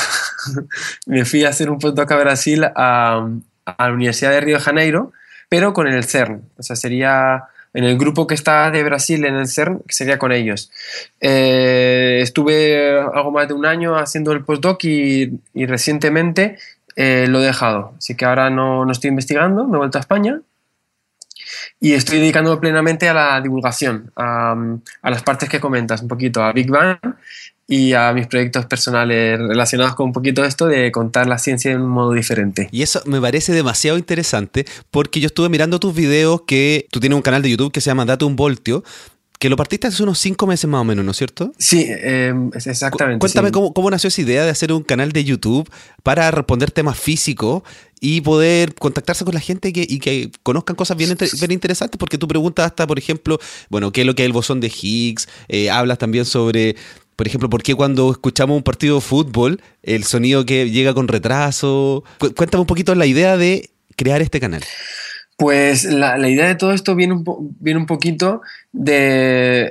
me 1.06 1.26
fui 1.26 1.44
a 1.44 1.50
hacer 1.50 1.70
un 1.70 1.80
postdoc 1.80 2.12
a 2.12 2.18
Brasil 2.18 2.64
a, 2.64 3.28
la 3.78 3.94
Universidad 3.94 4.32
de 4.32 4.42
Río 4.42 4.58
de 4.58 4.64
Janeiro, 4.64 5.12
pero 5.50 5.74
con 5.74 5.88
el 5.88 6.04
CERN. 6.04 6.44
O 6.58 6.64
sea, 6.64 6.76
sería 6.76 7.46
en 7.74 7.86
el 7.86 7.98
grupo 7.98 8.28
que 8.28 8.36
está 8.36 8.70
de 8.72 8.84
Brasil 8.84 9.24
en 9.26 9.36
el 9.36 9.48
CERN, 9.48 9.82
sería 9.88 10.20
con 10.20 10.32
ellos. 10.32 10.72
Eh, 11.22 12.20
estuve 12.22 13.00
algo 13.00 13.32
más 13.32 13.48
de 13.48 13.54
un 13.54 13.66
año 13.66 13.98
haciendo 13.98 14.32
el 14.32 14.44
postdoc 14.44 14.84
y, 14.84 15.40
y 15.54 15.66
recientemente 15.66 16.58
eh, 16.96 17.26
lo 17.28 17.40
he 17.40 17.46
dejado. 17.46 17.94
Así 17.98 18.16
que 18.16 18.26
ahora 18.26 18.50
no, 18.50 18.86
no, 18.86 18.92
estoy 18.92 19.10
investigando, 19.10 19.66
me 19.66 19.76
he 19.76 19.78
vuelto 19.78 19.98
a 19.98 20.02
España 20.02 20.42
y 21.84 21.92
estoy 21.92 22.20
dedicando 22.20 22.62
plenamente 22.62 23.10
a 23.10 23.14
la 23.14 23.42
divulgación, 23.42 24.10
a, 24.16 24.56
a, 25.02 25.10
las 25.12 25.22
partes 25.22 25.50
que 25.50 25.60
comentas, 25.60 26.02
un 26.02 26.08
poquito 26.08 26.42
a 26.42 26.54
Big 26.54 26.72
Bang 26.72 26.98
y 27.68 27.92
a 27.92 28.14
mis 28.14 28.26
proyectos 28.28 28.66
personales 28.68 29.38
relacionados 29.38 29.94
con 29.94 30.06
un 30.06 30.14
poquito 30.14 30.46
esto 30.46 30.66
de 30.68 30.94
contar 30.94 31.28
la 31.28 31.38
ciencia 31.38 31.72
de 31.72 31.76
un 31.76 31.90
modo 31.90 32.14
diferente. 32.14 32.70
Y 32.72 32.84
eso 32.84 33.02
me 33.06 33.20
parece 33.20 33.52
demasiado 33.52 33.98
interesante 33.98 34.66
porque 34.92 35.20
yo 35.20 35.28
estuve 35.28 35.50
mirando 35.50 35.78
tus 35.78 35.94
videos 35.94 36.44
que 36.48 36.88
tú 36.90 37.02
tienes 37.02 37.18
un 37.18 37.22
canal 37.22 37.42
de 37.42 37.50
YouTube 37.50 37.74
que 37.74 37.82
se 37.82 37.90
llama 37.90 38.06
Date 38.06 38.24
un 38.24 38.38
Voltio, 38.38 38.86
que 39.38 39.50
lo 39.50 39.58
partiste 39.58 39.88
hace 39.88 40.04
unos 40.04 40.20
cinco 40.20 40.48
meses 40.48 40.70
más 40.70 40.80
o 40.80 40.86
menos, 40.86 41.04
¿no 41.04 41.12
es 41.12 41.18
cierto? 41.18 41.52
Sí, 41.60 41.86
em, 41.90 42.50
exactamente. 42.54 43.20
Cuéntame 43.20 43.52
Cómo, 43.52 43.74
cómo, 43.74 43.92
nació 43.92 44.08
esa 44.08 44.22
idea 44.22 44.46
de 44.46 44.52
hacer 44.52 44.72
un 44.72 44.84
canal 44.84 45.12
de 45.12 45.26
YouTube 45.26 45.70
para 46.02 46.32
responder 46.32 46.72
temas 46.72 46.98
físicos 46.98 47.64
y 48.06 48.20
poder 48.20 48.76
contactarse 48.76 49.24
con 49.24 49.34
la 49.34 49.40
gente 49.40 49.72
y 49.74 50.00
que 50.00 50.30
conozcan 50.44 50.76
cosas 50.76 50.98
bien, 50.98 51.18
bien, 51.18 51.52
interesantes, 51.54 51.98
porque 51.98 52.18
tú 52.18 52.28
preguntas 52.28 52.66
hasta, 52.66 52.86
por 52.86 53.00
ejemplo, 53.00 53.40
bueno, 53.70 53.94
qué 53.94 54.02
es 54.02 54.08
lo 54.08 54.14
que 54.14 54.24
es 54.24 54.26
el 54.26 54.34
bosón 54.34 54.60
de 54.60 54.68
Higgs, 54.68 55.30
eh, 55.48 55.70
hablas 55.70 56.00
también 56.00 56.26
sobre 56.26 56.76
por 57.16 57.28
ejemplo, 57.28 57.50
¿por 57.50 57.64
qué 57.64 57.76
cuando 57.76 58.12
escuchamos 58.12 58.58
un 58.58 58.64
partido 58.64 58.96
de 58.96 59.02
fútbol 59.02 59.62
el 59.84 60.04
sonido 60.04 60.46
que 60.46 60.70
llega 60.70 60.94
con 60.94 61.08
retraso? 61.08 62.04
Cuéntame 62.20 62.60
un 62.60 62.68
poquito 62.68 62.94
la 62.94 63.06
idea 63.06 63.38
de 63.38 63.70
crear 63.96 64.22
este 64.22 64.42
canal. 64.42 64.64
Pues 65.38 65.86
la, 65.86 66.18
idea 66.28 66.48
de 66.48 66.56
todo 66.56 66.74
esto 66.74 66.96
viene 66.96 67.14
un, 67.14 67.56
viene 67.60 67.80
un 67.80 67.86
poquito 67.86 68.42
de, 68.74 69.70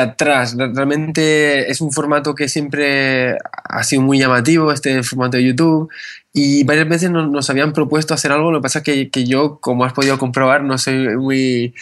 atrás. 0.00 0.56
Realmente 0.56 1.70
es 1.70 1.82
un 1.82 1.92
formato 1.92 2.34
que 2.34 2.48
siempre 2.48 3.36
ha 3.68 3.84
sido 3.84 4.02
muy 4.02 4.18
llamativo, 4.18 4.72
este 4.72 5.02
formato 5.02 5.36
de 5.36 5.44
YouTube, 5.44 5.90
y 6.34 6.64
varias 6.64 6.88
veces 6.88 7.10
nos, 7.10 7.48
habían 7.48 7.72
propuesto 7.72 8.12
hacer 8.12 8.32
algo. 8.32 8.50
Lo 8.50 8.58
que 8.58 8.64
pasa 8.64 8.80
es 8.80 8.84
que, 8.84 9.08
que, 9.08 9.24
yo, 9.24 9.58
como 9.60 9.84
has 9.84 9.92
podido 9.92 10.18
comprobar, 10.18 10.64
no 10.64 10.76
soy 10.76 11.16
muy 11.16 11.74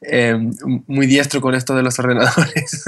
eh, 0.00 0.36
muy 0.86 1.06
diestro 1.06 1.40
con 1.40 1.54
esto 1.54 1.74
de 1.74 1.82
los 1.82 1.98
ordenadores. 1.98 2.84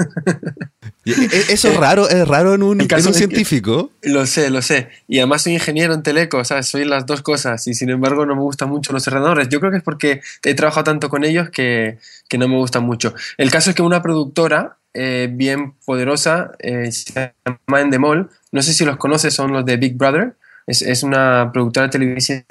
E, 1.05 1.53
eso 1.53 1.67
es 1.69 1.77
raro, 1.77 2.09
es 2.09 2.27
raro 2.27 2.55
en 2.55 2.63
un, 2.63 2.87
científico. 3.13 3.91
Lo 4.01 4.25
sé, 4.25 4.49
lo 4.49 4.61
sé. 4.61 4.89
Y 5.07 5.19
además 5.19 5.43
soy 5.43 5.53
ingeniero 5.53 5.93
en 5.93 6.03
teleco, 6.03 6.43
¿sabes? 6.43 6.67
Soy 6.67 6.85
las 6.85 7.05
dos 7.05 7.21
cosas 7.21 7.67
y 7.67 7.73
sin 7.73 7.89
embargo 7.89 8.25
no 8.25 8.35
me 8.35 8.41
gustan 8.41 8.69
mucho 8.69 8.93
los 8.93 9.07
ordenadores. 9.07 9.49
Yo 9.49 9.59
creo 9.59 9.71
que 9.71 9.77
es 9.77 9.83
porque 9.83 10.21
he 10.43 10.53
trabajado 10.53 10.85
tanto 10.85 11.09
con 11.09 11.23
ellos 11.23 11.49
que, 11.49 11.99
que 12.29 12.37
no 12.37 12.47
me 12.47 12.55
gustan 12.55 12.83
mucho. 12.83 13.13
El 13.37 13.51
caso 13.51 13.69
es 13.69 13.75
que 13.75 13.81
una 13.81 14.01
productora 14.01 14.77
eh, 14.93 15.29
bien 15.31 15.73
poderosa 15.85 16.51
eh, 16.59 16.91
se 16.91 17.33
llama 17.45 17.81
Endemol, 17.81 18.29
no 18.51 18.61
sé 18.61 18.73
si 18.73 18.83
los 18.83 18.97
conoces, 18.97 19.33
son 19.33 19.53
los 19.53 19.65
de 19.65 19.77
Big 19.77 19.95
Brother. 19.95 20.35
Es, 20.79 21.03
una 21.03 21.51
productora 21.51 21.87
de 21.87 21.91
televisión 21.91 22.43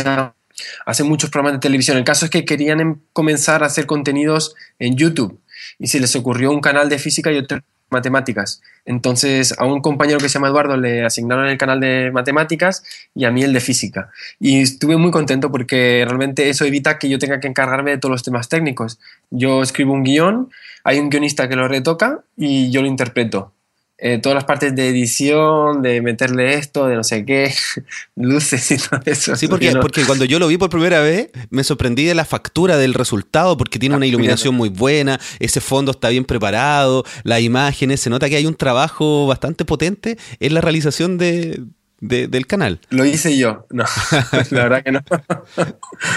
hacen 0.85 1.09
muchos 1.09 1.31
programas 1.31 1.55
de 1.55 1.61
televisión. 1.61 1.97
El 1.97 2.05
caso 2.05 2.27
es 2.27 2.31
que 2.31 2.45
querían 2.45 2.81
em, 2.81 2.97
comenzar 3.13 3.63
a 3.63 3.67
hacer 3.67 3.87
contenidos 3.87 4.55
en 4.79 4.97
YouTube 4.97 5.41
y 5.79 5.87
se 5.87 6.01
les 6.01 6.15
ocurrió 6.17 6.51
un 6.51 6.61
canal 6.61 6.89
de 6.89 6.99
física 6.99 7.33
y 7.33 7.39
otro 7.39 7.61
matemáticas. 7.91 8.63
Entonces 8.85 9.55
a 9.59 9.67
un 9.67 9.81
compañero 9.81 10.19
que 10.19 10.29
se 10.29 10.35
llama 10.35 10.49
Eduardo 10.49 10.77
le 10.77 11.05
asignaron 11.05 11.47
el 11.47 11.59
canal 11.59 11.81
de 11.81 12.11
matemáticas 12.13 12.83
y 13.15 13.25
a 13.25 13.31
mí 13.31 13.43
el 13.43 13.53
de 13.53 13.61
física. 13.61 14.11
Y 14.39 14.63
estuve 14.63 14.97
muy 14.97 15.11
contento 15.11 15.51
porque 15.51 16.05
realmente 16.07 16.49
eso 16.49 16.65
evita 16.65 16.99
que 16.99 17.09
yo 17.09 17.19
tenga 17.19 17.41
que 17.41 17.49
encargarme 17.49 17.91
de 17.91 17.99
todos 17.99 18.13
los 18.13 18.23
temas 18.23 18.49
técnicos. 18.49 18.99
Yo 19.31 19.63
escribo 19.63 19.93
un 19.93 20.05
guion, 20.05 20.51
hay 20.85 20.99
un 20.99 21.11
guionista 21.11 21.49
que 21.49 21.57
lo 21.57 21.69
retoca 21.69 22.21
y 22.37 22.71
yo 22.71 22.83
lo 22.83 22.89
interpreto. 22.89 23.53
Eh, 24.03 24.19
todas 24.19 24.35
las 24.35 24.45
partes 24.45 24.75
de 24.75 24.89
edición, 24.89 25.83
de 25.83 26.01
meterle 26.01 26.55
esto, 26.55 26.87
de 26.87 26.97
no 26.97 27.05
sé 27.05 27.27
qué, 27.27 27.53
luces 28.17 28.71
y 28.71 28.79
todo 28.79 29.01
eso. 29.05 29.37
Sí, 29.37 29.47
porque, 29.47 29.73
porque 29.73 30.05
cuando 30.07 30.25
yo 30.25 30.39
lo 30.39 30.49
vi 30.49 30.57
por 30.57 30.71
primera 30.71 31.01
vez, 31.01 31.29
me 31.51 31.63
sorprendí 31.65 32.05
de 32.05 32.15
la 32.15 32.25
factura 32.25 32.79
del 32.79 32.95
resultado, 32.95 33.59
porque 33.59 33.79
tiene 33.79 33.97
una 33.97 34.05
ah, 34.05 34.09
iluminación 34.09 34.55
muy 34.55 34.71
buena, 34.71 35.21
ese 35.39 35.61
fondo 35.61 35.91
está 35.91 36.09
bien 36.09 36.25
preparado, 36.25 37.05
las 37.25 37.43
imágenes, 37.43 38.01
se 38.01 38.09
nota 38.09 38.31
que 38.31 38.37
hay 38.37 38.47
un 38.47 38.55
trabajo 38.55 39.27
bastante 39.27 39.67
potente 39.67 40.17
en 40.39 40.55
la 40.55 40.63
realización 40.63 41.19
de, 41.19 41.61
del 42.01 42.47
canal. 42.47 42.81
Lo 42.91 43.05
hice 43.05 43.37
yo, 43.37 43.67
no, 43.71 43.85
la 44.51 44.63
verdad 44.63 44.83
que 44.83 44.93
no. 44.93 45.01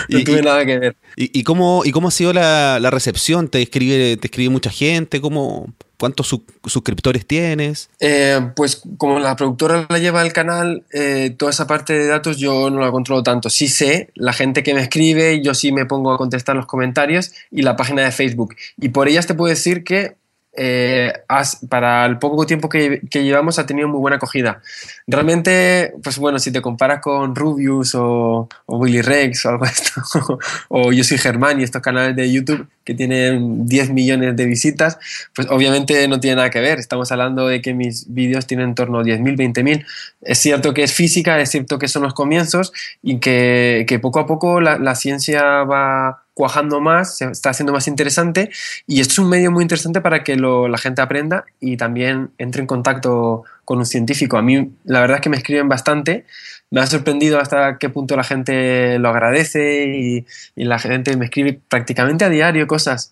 no 0.09 0.23
tuve 0.23 0.41
nada 0.41 0.65
que 0.65 0.79
ver. 0.79 0.95
¿Y, 1.15 1.43
cómo, 1.43 1.83
¿Y 1.85 1.91
cómo 1.91 2.07
ha 2.07 2.11
sido 2.11 2.33
la, 2.33 2.79
la 2.79 2.89
recepción? 2.89 3.49
¿Te 3.49 3.61
escribe, 3.61 4.17
¿Te 4.17 4.27
escribe 4.27 4.49
mucha 4.49 4.69
gente? 4.69 5.21
¿Cómo, 5.21 5.73
¿Cuántos 6.03 6.37
suscriptores 6.65 7.25
tienes? 7.25 7.89
Eh, 8.01 8.51
pues 8.57 8.81
como 8.97 9.19
la 9.19 9.37
productora 9.37 9.85
la 9.87 9.99
lleva 9.99 10.21
el 10.21 10.33
canal, 10.33 10.83
eh, 10.91 11.33
toda 11.37 11.51
esa 11.51 11.65
parte 11.65 11.93
de 11.93 12.07
datos 12.07 12.35
yo 12.35 12.69
no 12.69 12.81
la 12.81 12.91
controlo 12.91 13.23
tanto. 13.23 13.49
Sí 13.49 13.69
sé 13.69 14.09
la 14.15 14.33
gente 14.33 14.63
que 14.63 14.73
me 14.73 14.81
escribe, 14.81 15.41
yo 15.41 15.53
sí 15.53 15.71
me 15.71 15.85
pongo 15.85 16.11
a 16.11 16.17
contestar 16.17 16.57
los 16.57 16.65
comentarios 16.65 17.31
y 17.51 17.61
la 17.61 17.77
página 17.77 18.01
de 18.01 18.11
Facebook. 18.11 18.55
Y 18.77 18.89
por 18.89 19.07
ellas 19.07 19.27
te 19.27 19.33
puedo 19.33 19.49
decir 19.49 19.85
que 19.85 20.17
eh, 20.55 21.13
para 21.67 22.05
el 22.05 22.19
poco 22.19 22.45
tiempo 22.45 22.69
que, 22.69 23.01
llevamos 23.11 23.57
ha 23.59 23.65
tenido 23.65 23.87
muy 23.87 23.99
buena 23.99 24.17
acogida. 24.17 24.61
Realmente, 25.07 25.93
pues 26.03 26.17
bueno, 26.17 26.39
si 26.39 26.51
te 26.51 26.61
comparas 26.61 27.01
con 27.01 27.35
Rubius 27.35 27.95
o, 27.95 28.47
Willy 28.67 29.01
Rex 29.01 29.45
o 29.45 29.49
algo 29.49 29.65
de 29.65 29.71
esto, 29.71 30.39
o 30.69 30.91
Yo 30.91 31.03
soy 31.03 31.17
Germán 31.17 31.59
y 31.59 31.63
estos 31.63 31.81
canales 31.81 32.15
de 32.15 32.31
YouTube 32.31 32.67
que 32.83 32.93
tienen 32.93 33.65
10 33.65 33.91
millones 33.91 34.35
de 34.35 34.45
visitas, 34.45 34.97
pues 35.35 35.47
obviamente 35.49 36.07
no 36.07 36.19
tiene 36.19 36.37
nada 36.37 36.49
que 36.49 36.59
ver. 36.59 36.79
Estamos 36.79 37.11
hablando 37.11 37.47
de 37.47 37.61
que 37.61 37.73
mis 37.73 38.13
vídeos 38.13 38.47
tienen 38.47 38.69
en 38.69 38.75
torno 38.75 38.99
a 38.99 39.03
10.000, 39.03 39.37
20.000. 39.53 39.85
Es 40.21 40.37
cierto 40.39 40.73
que 40.73 40.83
es 40.83 40.93
física, 40.93 41.39
es 41.39 41.49
cierto 41.49 41.79
que 41.79 41.87
son 41.87 42.03
los 42.03 42.13
comienzos 42.13 42.73
y 43.01 43.19
que, 43.19 43.85
que 43.87 43.99
poco 43.99 44.19
a 44.19 44.25
poco 44.25 44.61
la, 44.61 44.77
la 44.77 44.95
ciencia 44.95 45.63
va 45.63 46.23
cuajando 46.33 46.81
más, 46.81 47.17
se 47.17 47.25
está 47.25 47.51
haciendo 47.51 47.73
más 47.73 47.87
interesante 47.87 48.49
y 48.87 49.01
esto 49.01 49.13
es 49.13 49.19
un 49.19 49.29
medio 49.29 49.51
muy 49.51 49.61
interesante 49.61 50.01
para 50.01 50.23
que 50.23 50.35
la 50.35 50.77
gente 50.77 51.01
aprenda 51.01 51.45
y 51.59 51.77
también 51.77 52.31
entre 52.37 52.61
en 52.61 52.67
contacto 52.67 53.43
con 53.65 53.77
un 53.77 53.85
científico. 53.85 54.37
A 54.37 54.41
mí 54.41 54.71
la 54.83 55.01
verdad 55.01 55.17
es 55.17 55.21
que 55.21 55.29
me 55.29 55.37
escriben 55.37 55.69
bastante, 55.69 56.25
me 56.73 56.81
ha 56.81 56.87
sorprendido 56.87 57.39
hasta 57.39 57.77
qué 57.77 57.89
punto 57.89 58.15
la 58.15 58.23
gente 58.23 58.97
lo 58.97 59.09
agradece 59.09 59.85
y, 59.95 60.25
la 60.55 60.79
gente 60.79 61.15
me 61.15 61.25
escribe 61.25 61.59
prácticamente 61.69 62.25
a 62.25 62.29
diario 62.29 62.65
cosas 62.65 63.11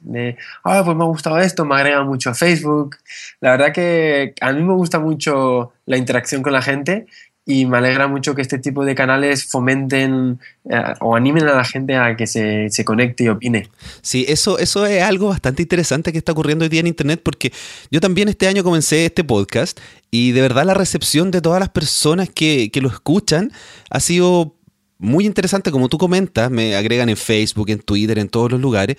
ah, 0.64 0.82
pues 0.84 0.98
me 0.98 1.04
ha 1.04 1.08
gustado 1.08 1.38
esto, 1.38 1.64
me 1.64 1.76
agrega 1.76 2.04
mucho 2.04 2.32
a 2.32 2.34
Facebook. 2.34 2.98
La 3.40 3.52
verdad 3.52 3.72
que 3.72 4.34
a 4.42 4.52
mí 4.52 4.64
me 4.64 4.74
gusta 4.74 4.98
mucho 4.98 5.74
la 5.86 5.98
interacción 5.98 6.42
con 6.42 6.54
la 6.54 6.64
gente 6.64 7.06
y 7.46 7.66
me 7.66 7.78
alegra 7.78 8.08
mucho 8.08 8.36
que 8.36 8.42
este 8.42 8.60
tipo 8.60 8.86
de 8.86 8.94
canales 8.94 9.46
fomenten 9.46 10.40
eh, 10.70 10.94
o 11.00 11.16
animen 11.16 11.48
a 11.48 11.56
la 11.56 11.66
gente 11.66 11.96
a 11.96 12.16
que 12.16 12.28
se, 12.28 12.70
se, 12.70 12.86
conecte 12.86 13.24
y 13.24 13.30
opine. 13.30 13.70
Sí, 14.02 14.26
eso, 14.28 14.60
eso 14.60 14.86
es 14.86 15.02
algo 15.02 15.30
bastante 15.30 15.64
interesante 15.64 16.12
que 16.12 16.20
está 16.20 16.34
ocurriendo 16.34 16.64
hoy 16.64 16.70
día 16.70 16.82
en 16.82 16.88
Internet 16.88 17.22
porque 17.24 17.52
yo 17.90 18.00
también 18.00 18.30
este 18.30 18.48
año 18.48 18.64
comencé 18.64 19.06
este 19.06 19.24
podcast 19.24 19.80
y 20.12 20.32
de 20.32 20.42
verdad 20.42 20.66
la 20.66 20.76
recepción 20.76 21.32
de 21.32 21.42
todas 21.42 21.60
las 21.60 21.70
personas 21.70 22.30
que, 22.30 22.70
que 22.72 22.82
lo 22.82 22.90
escuchan 22.90 23.52
ha 23.90 24.00
sido 24.00 24.56
muy 25.02 25.26
interesante, 25.26 25.72
como 25.72 25.90
tú 25.90 25.98
comentas, 25.98 26.52
me 26.52 26.76
agregan 26.76 27.10
en 27.10 27.18
Facebook, 27.18 27.72
en 27.72 27.80
Twitter, 27.80 28.20
en 28.20 28.30
todos 28.30 28.52
los 28.52 28.62
lugares. 28.62 28.98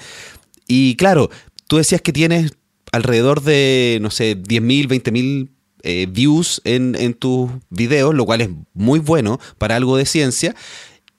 Y 0.67 0.97
claro, 0.97 1.31
tú 1.69 1.77
decías 1.77 2.01
que 2.01 2.13
tienes 2.13 2.53
alrededor 2.91 3.41
de, 3.43 3.99
no 4.03 4.11
sé, 4.11 4.37
10.000, 4.37 4.89
20.000 4.89 5.49
eh, 5.83 6.07
views 6.11 6.61
en, 6.65 6.95
en 6.99 7.15
tus 7.15 7.51
videos, 7.71 8.15
lo 8.15 8.25
cual 8.25 8.41
es 8.41 8.51
muy 8.75 8.99
bueno 8.99 9.41
para 9.59 9.77
algo 9.77 9.97
de 9.97 10.07
ciencia. 10.07 10.55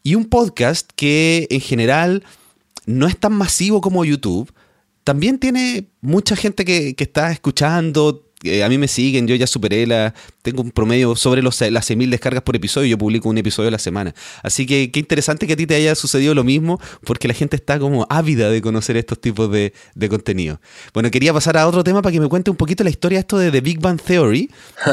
Y 0.03 0.15
un 0.15 0.25
podcast 0.25 0.89
que 0.95 1.47
en 1.49 1.61
general 1.61 2.23
no 2.85 3.07
es 3.07 3.17
tan 3.17 3.33
masivo 3.33 3.81
como 3.81 4.05
YouTube. 4.05 4.53
También 5.03 5.39
tiene 5.39 5.87
mucha 6.01 6.35
gente 6.35 6.65
que, 6.65 6.95
que 6.95 7.03
está 7.03 7.31
escuchando, 7.31 8.29
a 8.63 8.69
mí 8.69 8.77
me 8.77 8.87
siguen, 8.87 9.27
yo 9.27 9.35
ya 9.35 9.47
superé 9.47 9.85
la. 9.87 10.13
Tengo 10.41 10.61
un 10.61 10.71
promedio 10.71 11.15
sobre 11.15 11.41
los, 11.41 11.59
las 11.61 11.89
6.000 11.89 12.09
descargas 12.09 12.43
por 12.43 12.55
episodio, 12.55 12.87
yo 12.87 12.97
publico 12.97 13.29
un 13.29 13.37
episodio 13.37 13.69
a 13.69 13.71
la 13.71 13.79
semana. 13.79 14.13
Así 14.41 14.65
que 14.65 14.91
qué 14.91 14.99
interesante 14.99 15.47
que 15.47 15.53
a 15.53 15.55
ti 15.55 15.65
te 15.65 15.75
haya 15.75 15.95
sucedido 15.95 16.35
lo 16.35 16.43
mismo, 16.43 16.79
porque 17.05 17.27
la 17.27 17.33
gente 17.33 17.55
está 17.55 17.79
como 17.79 18.05
ávida 18.09 18.49
de 18.49 18.61
conocer 18.61 18.97
estos 18.97 19.21
tipos 19.21 19.51
de, 19.51 19.73
de 19.95 20.09
contenido. 20.09 20.59
Bueno, 20.93 21.09
quería 21.11 21.33
pasar 21.33 21.57
a 21.57 21.67
otro 21.67 21.83
tema 21.83 22.01
para 22.01 22.11
que 22.11 22.19
me 22.19 22.27
cuente 22.27 22.51
un 22.51 22.57
poquito 22.57 22.83
la 22.83 22.89
historia 22.89 23.19
esto 23.19 23.37
de 23.37 23.51
The 23.51 23.61
Big 23.61 23.79
Bang 23.79 24.01
Theory. 24.01 24.49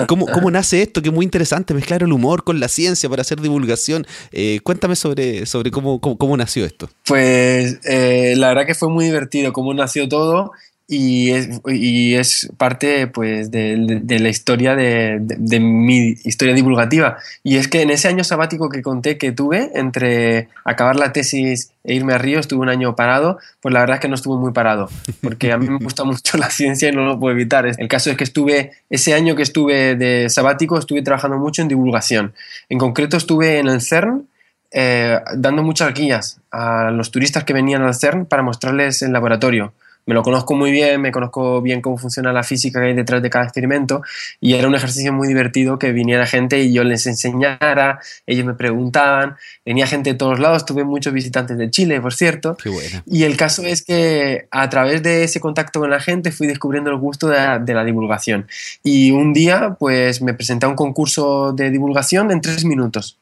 ¿Cómo, 0.06 0.26
cómo 0.26 0.50
nace 0.50 0.82
esto? 0.82 1.02
Que 1.02 1.08
es 1.08 1.14
muy 1.14 1.24
interesante, 1.24 1.74
mezclar 1.74 2.02
el 2.02 2.12
humor 2.12 2.44
con 2.44 2.60
la 2.60 2.68
ciencia 2.68 3.08
para 3.08 3.22
hacer 3.22 3.40
divulgación. 3.40 4.06
Eh, 4.32 4.60
cuéntame 4.62 4.96
sobre, 4.96 5.46
sobre 5.46 5.70
cómo, 5.70 6.00
cómo, 6.00 6.36
nació 6.36 6.64
esto. 6.64 6.88
Pues 7.06 7.78
eh, 7.84 8.34
la 8.36 8.48
verdad 8.48 8.66
que 8.66 8.74
fue 8.74 8.88
muy 8.88 9.04
divertido 9.04 9.52
cómo 9.52 9.74
nació 9.74 10.08
todo 10.08 10.52
y 10.92 11.30
es, 11.30 11.60
y 11.66 12.16
es 12.16 12.50
parte 12.56 13.06
pues, 13.06 13.52
de, 13.52 14.00
de 14.02 14.18
la 14.18 14.28
historia 14.28 14.74
de, 14.74 15.18
de, 15.20 15.60
mi 15.60 16.16
historia 16.24 16.52
divulgativa. 16.52 17.18
Y 17.44 17.58
es 17.58 17.68
que 17.68 17.82
en 17.82 17.90
ese 17.90 18.08
año 18.08 18.24
sabático 18.24 18.68
que 18.68 18.82
conté 18.82 19.16
que 19.16 19.30
tuve, 19.30 19.70
entre 19.74 20.48
acabar 20.64 20.96
la 20.96 21.12
tesis 21.12 21.70
e 21.84 21.94
irme 21.94 22.12
a 22.12 22.18
Río, 22.18 22.40
estuve 22.40 22.62
un 22.62 22.70
año 22.70 22.96
parado, 22.96 23.38
pues 23.60 23.72
la 23.72 23.78
verdad 23.78 23.98
es 23.98 24.00
que 24.00 24.08
no 24.08 24.16
estuve 24.16 24.36
muy 24.36 24.50
parado, 24.50 24.90
porque 25.22 25.52
a 25.52 25.58
mí 25.58 25.68
me 25.68 25.78
gusta 25.80 26.02
mucho 26.02 26.36
la 26.36 26.50
ciencia 26.50 26.88
y 26.88 26.92
no 26.92 27.04
lo 27.04 27.20
puedo 27.20 27.36
evitar. 27.36 27.66
El 27.66 27.86
caso 27.86 28.10
es 28.10 28.16
que 28.16 28.24
estuve, 28.24 28.72
ese 28.90 29.14
año 29.14 29.36
que 29.36 29.44
estuve 29.44 29.94
de 29.94 30.28
sabático, 30.28 30.76
estuve 30.76 31.02
trabajando 31.02 31.38
mucho 31.38 31.62
en 31.62 31.68
divulgación. 31.68 32.32
En 32.68 32.78
concreto 32.78 33.16
estuve 33.16 33.60
en 33.60 33.68
el 33.68 33.80
CERN, 33.80 34.26
eh, 34.72 35.20
dando 35.36 35.62
muchas 35.62 35.94
guías 35.94 36.40
a 36.50 36.90
los 36.90 37.12
turistas 37.12 37.44
que 37.44 37.52
venían 37.52 37.82
al 37.82 37.94
CERN 37.94 38.26
para 38.26 38.42
mostrarles 38.42 39.02
el 39.02 39.12
laboratorio 39.12 39.72
me 40.06 40.14
lo 40.14 40.22
conozco 40.22 40.54
muy 40.54 40.70
bien, 40.70 41.00
me 41.00 41.12
conozco 41.12 41.62
bien 41.62 41.80
cómo 41.80 41.98
funciona 41.98 42.32
la 42.32 42.42
física 42.42 42.80
que 42.80 42.86
hay 42.86 42.94
detrás 42.94 43.22
de 43.22 43.30
cada 43.30 43.44
experimento 43.44 44.02
y 44.40 44.54
era 44.54 44.66
un 44.66 44.74
ejercicio 44.74 45.12
muy 45.12 45.28
divertido 45.28 45.78
que 45.78 45.92
viniera 45.92 46.26
gente 46.26 46.60
y 46.60 46.72
yo 46.72 46.84
les 46.84 47.06
enseñara, 47.06 48.00
ellos 48.26 48.44
me 48.44 48.54
preguntaban, 48.54 49.36
venía 49.64 49.86
gente 49.86 50.10
de 50.10 50.16
todos 50.16 50.40
lados, 50.40 50.64
tuve 50.64 50.84
muchos 50.84 51.12
visitantes 51.12 51.56
de 51.58 51.70
Chile, 51.70 52.00
por 52.00 52.14
cierto. 52.14 52.56
Qué 52.56 52.70
bueno. 52.70 53.02
Y 53.06 53.24
el 53.24 53.36
caso 53.36 53.62
es 53.64 53.84
que 53.84 54.48
a 54.50 54.68
través 54.68 55.02
de 55.02 55.24
ese 55.24 55.38
contacto 55.40 55.80
con 55.80 55.90
la 55.90 56.00
gente 56.00 56.32
fui 56.32 56.46
descubriendo 56.46 56.90
el 56.90 56.96
gusto 56.96 57.28
de 57.28 57.36
la, 57.36 57.58
de 57.58 57.74
la 57.74 57.84
divulgación. 57.84 58.48
Y 58.82 59.12
un 59.12 59.32
día 59.32 59.76
pues 59.78 60.22
me 60.22 60.34
presenté 60.34 60.66
a 60.66 60.70
un 60.70 60.76
concurso 60.76 61.52
de 61.52 61.70
divulgación 61.70 62.30
en 62.30 62.40
tres 62.40 62.64
minutos. 62.64 63.18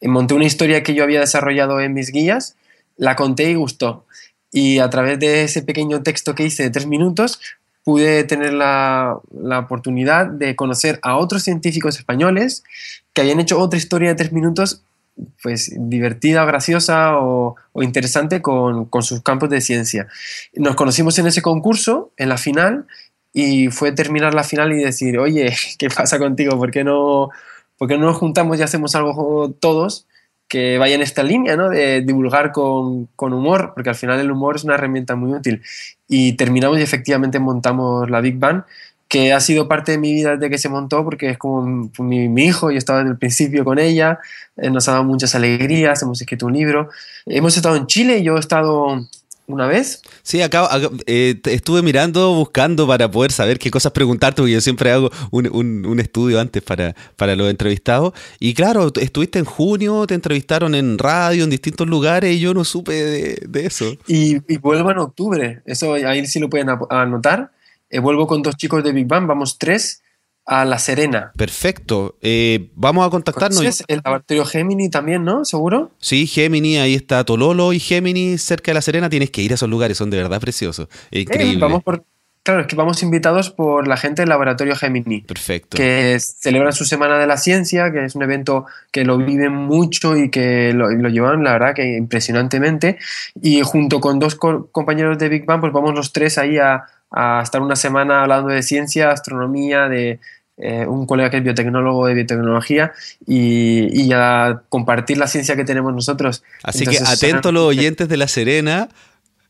Monté 0.00 0.34
una 0.34 0.46
historia 0.46 0.82
que 0.82 0.94
yo 0.94 1.04
había 1.04 1.20
desarrollado 1.20 1.80
en 1.80 1.94
mis 1.94 2.10
guías, 2.10 2.56
la 2.96 3.14
conté 3.14 3.50
y 3.50 3.54
gustó 3.54 4.04
y 4.52 4.78
a 4.78 4.90
través 4.90 5.18
de 5.18 5.44
ese 5.44 5.62
pequeño 5.62 6.02
texto 6.02 6.34
que 6.34 6.44
hice 6.44 6.62
de 6.64 6.70
tres 6.70 6.86
minutos 6.86 7.40
pude 7.84 8.22
tener 8.24 8.52
la, 8.52 9.18
la, 9.32 9.58
oportunidad 9.58 10.26
de 10.26 10.54
conocer 10.54 11.00
a 11.02 11.16
otros 11.16 11.42
científicos 11.42 11.98
españoles 11.98 12.62
que 13.12 13.22
habían 13.22 13.40
hecho 13.40 13.58
otra 13.58 13.78
historia 13.78 14.10
de 14.10 14.14
tres 14.14 14.32
minutos 14.32 14.82
pues 15.42 15.72
divertida, 15.76 16.44
graciosa 16.44 17.18
o, 17.18 17.56
interesante 17.76 18.40
con, 18.40 18.86
con, 18.86 19.02
sus 19.02 19.22
campos 19.22 19.50
de 19.50 19.60
ciencia. 19.60 20.08
Nos 20.54 20.76
conocimos 20.76 21.18
en 21.18 21.26
ese 21.26 21.42
concurso, 21.42 22.12
en 22.16 22.28
la 22.28 22.38
final, 22.38 22.86
y 23.32 23.68
fue 23.68 23.92
terminar 23.92 24.34
la 24.34 24.44
final 24.44 24.72
y 24.72 24.82
decir, 24.82 25.18
oye, 25.18 25.54
¿qué 25.78 25.88
pasa 25.88 26.18
contigo? 26.18 26.58
¿Por 26.58 26.70
qué 26.70 26.84
no, 26.84 27.30
por 27.78 27.88
qué 27.88 27.98
no 27.98 28.06
nos 28.06 28.16
juntamos 28.16 28.58
y 28.58 28.62
hacemos 28.62 28.94
algo 28.94 29.54
todos? 29.60 30.06
Que 30.52 30.76
vaya 30.76 30.96
en 30.96 31.00
esta 31.00 31.22
línea, 31.22 31.56
¿no? 31.56 31.70
De 31.70 32.02
divulgar 32.02 32.52
con, 32.52 33.06
con, 33.16 33.32
humor, 33.32 33.72
porque 33.74 33.88
al 33.88 33.96
final 33.96 34.20
el 34.20 34.30
humor 34.30 34.56
es 34.56 34.64
una 34.64 34.74
herramienta 34.74 35.16
muy 35.16 35.32
útil. 35.32 35.62
Y 36.08 36.34
terminamos 36.34 36.78
y 36.78 36.82
efectivamente 36.82 37.38
montamos 37.38 38.10
la 38.10 38.20
Big 38.20 38.36
Bang, 38.36 38.64
que 39.08 39.32
ha 39.32 39.40
sido 39.40 39.66
parte 39.66 39.92
de 39.92 39.98
mi 39.98 40.12
vida 40.12 40.36
desde 40.36 40.50
que 40.50 40.58
se 40.58 40.68
montó, 40.68 41.04
porque 41.04 41.30
es 41.30 41.38
como 41.38 41.88
mi, 42.00 42.28
mi 42.28 42.44
hijo, 42.44 42.70
yo 42.70 42.76
estaba 42.76 42.98
desde 42.98 43.12
el 43.12 43.16
principio 43.16 43.64
con 43.64 43.78
ella, 43.78 44.18
eh, 44.58 44.68
nos 44.68 44.90
ha 44.90 44.92
dado 44.92 45.04
muchas 45.04 45.34
alegrías, 45.34 46.02
hemos 46.02 46.20
escrito 46.20 46.44
un 46.44 46.52
libro. 46.52 46.90
Hemos 47.24 47.56
estado 47.56 47.76
en 47.76 47.86
Chile, 47.86 48.22
yo 48.22 48.36
he 48.36 48.40
estado 48.40 49.08
una 49.54 49.66
vez. 49.66 50.02
Sí, 50.22 50.42
acá, 50.42 50.68
eh, 51.06 51.40
estuve 51.44 51.82
mirando, 51.82 52.34
buscando 52.34 52.86
para 52.86 53.10
poder 53.10 53.32
saber 53.32 53.58
qué 53.58 53.70
cosas 53.70 53.92
preguntarte, 53.92 54.42
porque 54.42 54.52
yo 54.52 54.60
siempre 54.60 54.90
hago 54.90 55.10
un, 55.30 56.00
estudio 56.00 56.40
antes 56.40 56.62
para, 56.62 56.94
para 57.16 57.36
los 57.36 57.50
entrevistados. 57.50 58.12
Y 58.38 58.54
claro, 58.54 58.92
estuviste 59.00 59.38
en 59.38 59.44
junio, 59.44 60.06
te 60.06 60.14
entrevistaron 60.14 60.74
en 60.74 60.98
radio, 60.98 61.44
en 61.44 61.50
distintos 61.50 61.86
lugares, 61.86 62.34
y 62.34 62.40
yo 62.40 62.54
no 62.54 62.64
supe 62.64 62.92
de, 62.92 63.66
eso. 63.66 63.96
Y, 64.06 64.38
vuelvo 64.58 64.90
en 64.90 64.98
octubre, 64.98 65.62
eso 65.66 65.94
ahí 65.94 66.26
sí 66.26 66.40
lo 66.40 66.50
pueden 66.50 66.68
anotar. 66.90 67.52
Eh, 67.90 67.98
vuelvo 68.00 68.26
con 68.26 68.42
dos 68.42 68.56
chicos 68.56 68.82
de 68.82 68.92
Big 68.92 69.06
Bang, 69.06 69.26
vamos 69.26 69.58
tres 69.58 70.02
a 70.44 70.64
La 70.64 70.78
Serena. 70.78 71.32
Perfecto. 71.36 72.16
Eh, 72.20 72.70
vamos 72.74 73.06
a 73.06 73.10
contactarnos. 73.10 73.84
el 73.86 74.00
laboratorio 74.04 74.44
Gemini 74.44 74.90
también, 74.90 75.24
¿no? 75.24 75.44
¿Seguro? 75.44 75.92
Sí, 75.98 76.26
Gemini, 76.26 76.78
ahí 76.78 76.94
está 76.94 77.24
Tololo 77.24 77.72
y 77.72 77.80
Gemini 77.80 78.38
cerca 78.38 78.72
de 78.72 78.74
La 78.74 78.82
Serena. 78.82 79.08
Tienes 79.08 79.30
que 79.30 79.42
ir 79.42 79.52
a 79.52 79.54
esos 79.54 79.68
lugares, 79.68 79.96
son 79.96 80.10
de 80.10 80.16
verdad 80.16 80.40
preciosos. 80.40 80.88
Increíble. 81.10 81.58
vamos 81.60 81.82
por, 81.84 82.04
claro, 82.42 82.62
es 82.62 82.66
que 82.66 82.74
vamos 82.74 83.02
invitados 83.04 83.50
por 83.50 83.86
la 83.86 83.96
gente 83.96 84.22
del 84.22 84.30
laboratorio 84.30 84.74
Gemini. 84.74 85.20
Perfecto. 85.22 85.76
Que 85.76 86.18
celebran 86.18 86.72
su 86.72 86.84
Semana 86.84 87.18
de 87.18 87.26
la 87.28 87.36
Ciencia, 87.36 87.92
que 87.92 88.04
es 88.04 88.16
un 88.16 88.24
evento 88.24 88.66
que 88.90 89.04
lo 89.04 89.18
viven 89.18 89.52
mucho 89.52 90.16
y 90.16 90.28
que 90.28 90.72
lo, 90.72 90.90
llevan, 90.90 91.44
la 91.44 91.52
verdad, 91.52 91.74
que 91.74 91.96
impresionantemente. 91.96 92.98
Y 93.40 93.62
junto 93.62 94.00
con 94.00 94.18
dos 94.18 94.34
compañeros 94.34 95.18
de 95.18 95.28
Big 95.28 95.46
Bang, 95.46 95.60
pues 95.60 95.72
vamos 95.72 95.94
los 95.94 96.12
tres 96.12 96.36
ahí 96.38 96.58
a 96.58 96.84
a 97.12 97.40
estar 97.42 97.60
una 97.60 97.76
semana 97.76 98.22
hablando 98.22 98.48
de 98.48 98.62
ciencia, 98.62 99.10
astronomía, 99.10 99.88
de 99.88 100.20
eh, 100.58 100.86
un 100.86 101.06
colega 101.06 101.30
que 101.30 101.38
es 101.38 101.42
biotecnólogo 101.42 102.06
de 102.06 102.14
biotecnología 102.14 102.92
y, 103.26 103.88
y, 103.90 104.12
a 104.12 104.62
compartir 104.68 105.18
la 105.18 105.26
ciencia 105.26 105.56
que 105.56 105.64
tenemos 105.64 105.94
nosotros. 105.94 106.42
Así 106.62 106.86
que 106.86 106.98
atentos 107.04 107.52
los 107.52 107.64
oyentes 107.64 108.08
de 108.08 108.16
La 108.16 108.28
Serena. 108.28 108.88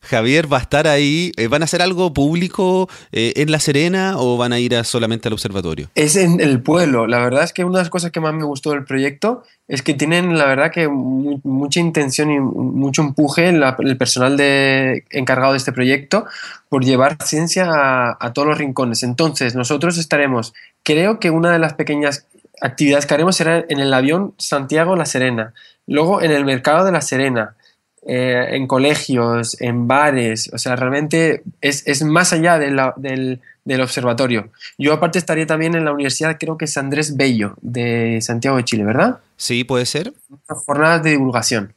Javier 0.03 0.51
va 0.51 0.57
a 0.57 0.61
estar 0.61 0.87
ahí. 0.87 1.31
Eh, 1.37 1.47
¿Van 1.47 1.61
a 1.61 1.65
hacer 1.65 1.81
algo 1.81 2.13
público 2.13 2.89
eh, 3.11 3.33
en 3.37 3.51
La 3.51 3.59
Serena 3.59 4.15
o 4.17 4.37
van 4.37 4.53
a 4.53 4.59
ir 4.59 4.73
solamente 4.85 5.27
al 5.27 5.33
observatorio? 5.33 5.89
Es 5.95 6.15
en 6.15 6.39
el 6.41 6.61
pueblo. 6.61 7.07
La 7.07 7.19
verdad 7.19 7.43
es 7.43 7.53
que 7.53 7.63
una 7.63 7.79
de 7.79 7.83
las 7.83 7.89
cosas 7.89 8.11
que 8.11 8.19
más 8.19 8.33
me 8.33 8.43
gustó 8.43 8.71
del 8.71 8.83
proyecto 8.83 9.43
es 9.67 9.81
que 9.81 9.93
tienen, 9.93 10.37
la 10.37 10.45
verdad, 10.45 10.71
que 10.71 10.87
mucha 10.89 11.79
intención 11.79 12.29
y 12.29 12.39
mucho 12.39 13.01
empuje 13.01 13.49
el 13.49 13.97
personal 13.97 14.35
de, 14.35 15.05
encargado 15.09 15.53
de 15.53 15.57
este 15.57 15.71
proyecto 15.71 16.25
por 16.69 16.83
llevar 16.83 17.17
ciencia 17.23 17.67
a, 18.19 18.33
todos 18.33 18.47
los 18.47 18.57
rincones. 18.57 19.03
Entonces, 19.03 19.55
nosotros 19.55 19.97
estaremos, 19.97 20.53
creo 20.83 21.19
que 21.19 21.29
una 21.29 21.51
de 21.51 21.59
las 21.59 21.73
pequeñas 21.73 22.25
actividades 22.61 23.05
que 23.05 23.13
haremos 23.13 23.35
será 23.35 23.63
en 23.67 23.79
el 23.79 23.93
avión 23.93 24.33
Santiago-La 24.37 25.05
Serena, 25.05 25.53
luego 25.87 26.21
en 26.21 26.31
el 26.31 26.45
mercado 26.45 26.85
de 26.85 26.91
La 26.91 27.01
Serena, 27.01 27.55
eh, 28.05 28.47
en 28.51 28.67
colegios, 28.67 29.59
en 29.61 29.87
bares, 29.87 30.49
o 30.53 30.57
sea, 30.57 30.75
realmente 30.75 31.43
es, 31.61 32.03
más 32.03 32.33
allá 32.33 32.59
del, 32.59 32.79
del, 33.63 33.81
observatorio. 33.81 34.49
Yo 34.77 34.93
aparte 34.93 35.19
estaría 35.19 35.47
también 35.47 35.75
en 35.75 35.85
la 35.85 35.93
universidad, 35.93 36.37
creo 36.39 36.57
que 36.57 36.65
es 36.65 36.77
Andrés 36.77 37.15
Bello, 37.15 37.55
de 37.61 38.19
Santiago 38.21 38.57
de 38.57 38.65
Chile, 38.65 38.83
¿verdad? 38.83 39.19
Sí, 39.37 39.63
puede 39.63 39.85
ser. 39.85 40.13
Jornadas 40.47 41.03
de 41.03 41.11
divulgación 41.11 41.73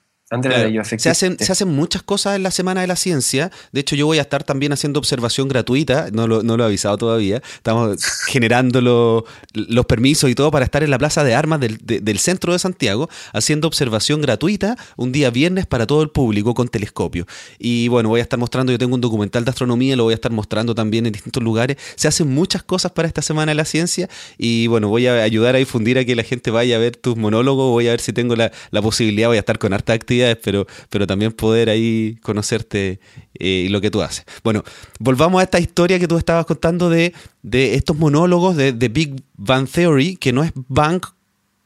se, 0.98 1.08
hacen, 1.08 1.38
se 1.38 1.52
hacen 1.52 1.68
muchas 1.68 2.02
cosas 2.02 2.34
en 2.34 2.42
la 2.42 2.50
Semana 2.50 2.80
de 2.80 2.88
la 2.88 2.96
Ciencia. 2.96 3.52
De 3.70 3.80
hecho, 3.80 3.94
yo 3.94 4.06
voy 4.06 4.18
a 4.18 4.22
estar 4.22 4.42
también 4.42 4.72
haciendo 4.72 4.98
observación 4.98 5.46
gratuita. 5.46 6.08
No 6.10 6.26
lo, 6.26 6.42
no 6.42 6.56
lo 6.56 6.64
he 6.64 6.66
avisado 6.66 6.98
todavía. 6.98 7.40
Estamos 7.54 8.04
generando 8.26 9.24
los 9.54 9.86
permisos 9.86 10.28
y 10.28 10.34
todo 10.34 10.50
para 10.50 10.64
estar 10.64 10.82
en 10.82 10.90
la 10.90 10.98
Plaza 10.98 11.22
de 11.22 11.36
Armas 11.36 11.60
del, 11.60 11.78
del, 11.80 12.18
centro 12.18 12.52
de 12.52 12.58
Santiago, 12.58 13.08
haciendo 13.32 13.68
observación 13.68 14.20
gratuita 14.20 14.76
un 14.96 15.12
día 15.12 15.30
viernes 15.30 15.64
para 15.64 15.86
todo 15.86 16.02
el 16.02 16.10
público 16.10 16.54
con 16.54 16.66
telescopio. 16.66 17.24
Y 17.60 17.86
bueno, 17.86 18.08
voy 18.08 18.18
a 18.18 18.24
estar 18.24 18.38
mostrando, 18.38 18.72
yo 18.72 18.78
tengo 18.78 18.96
un 18.96 19.00
documental 19.00 19.44
de 19.44 19.50
astronomía, 19.50 19.94
lo 19.94 20.04
voy 20.04 20.12
a 20.12 20.16
estar 20.16 20.32
mostrando 20.32 20.74
también 20.74 21.06
en 21.06 21.12
distintos 21.12 21.40
lugares. 21.40 21.76
Se 21.94 22.08
hacen 22.08 22.34
muchas 22.34 22.64
cosas 22.64 22.90
para 22.90 23.06
esta 23.06 23.22
Semana 23.22 23.50
de 23.50 23.56
la 23.56 23.64
Ciencia 23.64 24.08
y 24.38 24.66
bueno, 24.66 24.88
voy 24.88 25.06
a 25.06 25.22
ayudar 25.22 25.54
a 25.54 25.58
difundir 25.58 25.98
a 25.98 26.04
que 26.04 26.16
la 26.16 26.24
gente 26.24 26.50
vaya 26.50 26.74
a 26.74 26.78
ver 26.80 26.96
tus 26.96 27.16
monólogos. 27.16 27.70
Voy 27.70 27.86
a 27.86 27.92
ver 27.92 28.00
si 28.00 28.12
tengo 28.12 28.34
la, 28.34 28.50
la 28.72 28.82
posibilidad, 28.82 29.28
voy 29.28 29.36
a 29.36 29.40
estar 29.40 29.60
con 29.60 29.72
harta 29.72 29.92
actividad 29.92 30.15
pero, 30.42 30.66
pero 30.90 31.06
también 31.06 31.32
poder 31.32 31.68
ahí 31.68 32.16
conocerte 32.22 33.00
eh, 33.34 33.64
y 33.66 33.68
lo 33.68 33.80
que 33.80 33.90
tú 33.90 34.02
haces. 34.02 34.24
Bueno, 34.42 34.62
volvamos 34.98 35.40
a 35.40 35.44
esta 35.44 35.58
historia 35.58 35.98
que 35.98 36.08
tú 36.08 36.18
estabas 36.18 36.46
contando 36.46 36.90
de, 36.90 37.12
de 37.42 37.74
estos 37.74 37.96
monólogos 37.96 38.56
de, 38.56 38.72
de, 38.72 38.88
Big 38.88 39.22
Bang 39.36 39.68
Theory, 39.68 40.16
que 40.16 40.32
no 40.32 40.42
es 40.42 40.52
Bang 40.54 41.02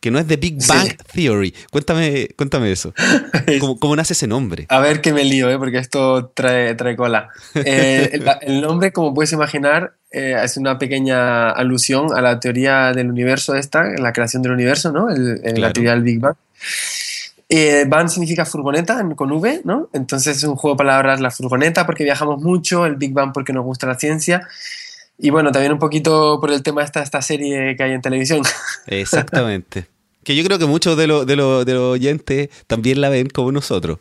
que 0.01 0.11
no 0.11 0.19
es 0.19 0.27
de 0.27 0.37
Big 0.37 0.57
Bang 0.67 0.97
Theory. 1.13 1.55
Cuéntame, 1.71 2.29
cuéntame 2.37 2.73
eso. 2.73 2.95
¿Cómo, 3.79 3.97
nace 3.97 4.15
ese 4.15 4.27
nombre? 4.27 4.65
A 4.71 4.81
ver 4.81 5.03
que 5.03 5.13
me 5.13 5.25
lío, 5.25 5.51
¿eh? 5.51 5.59
porque 5.59 5.77
esto 5.77 6.33
trae, 6.35 6.75
trae 6.75 6.97
cola. 6.97 7.29
Eh, 7.55 8.19
el, 8.41 8.63
nombre, 8.63 8.93
como 8.93 9.13
puedes 9.13 9.33
imaginar, 9.33 9.93
es 10.11 10.57
una 10.57 10.79
pequeña 10.79 11.51
alusión 11.51 12.17
a 12.17 12.23
la 12.23 12.41
teoría 12.41 12.93
del 12.93 13.11
universo 13.11 13.55
esta, 13.55 13.85
la 13.99 14.15
creación 14.15 14.43
del 14.43 14.53
universo, 14.53 14.91
¿no? 14.91 15.09
La 15.11 15.73
teoría 15.73 15.93
del 15.93 16.03
Big 16.03 16.19
Bang. 16.19 16.37
Eh, 17.53 17.85
van 17.89 18.09
significa 18.09 18.45
furgoneta 18.45 19.05
con 19.17 19.33
V, 19.33 19.63
¿no? 19.65 19.89
Entonces 19.93 20.37
es 20.37 20.45
un 20.45 20.55
juego 20.55 20.77
de 20.77 20.79
palabras 20.79 21.21
la 21.21 21.33
furgoneta 21.33 21.85
porque 21.85 22.05
viajamos 22.05 22.41
mucho, 22.41 22.87
el 22.87 22.95
Big 22.95 23.13
Bang 23.13 23.33
porque 23.35 23.53
nos 23.53 23.65
gusta 23.65 23.89
la 23.89 23.99
ciencia 23.99 24.47
y 25.19 25.31
bueno, 25.31 25.51
también 25.51 25.73
un 25.73 25.81
poquito 25.81 26.39
por 26.41 26.53
el 26.53 26.63
tema 26.63 26.83
de 26.83 26.87
esta, 26.87 27.03
esta 27.03 27.21
serie 27.21 27.77
que 27.77 27.83
hay 27.83 27.93
en 27.93 28.01
televisión. 28.01 28.43
Exactamente. 28.87 29.87
que 30.23 30.37
yo 30.37 30.45
creo 30.45 30.61
que 30.61 30.67
muchos 30.67 30.97
de 30.97 31.09
los 31.09 31.27
de 31.27 31.35
de 31.35 31.77
oyentes 31.77 32.51
también 32.69 33.01
la 33.01 33.09
ven 33.09 33.29
como 33.29 33.51
nosotros. 33.51 33.99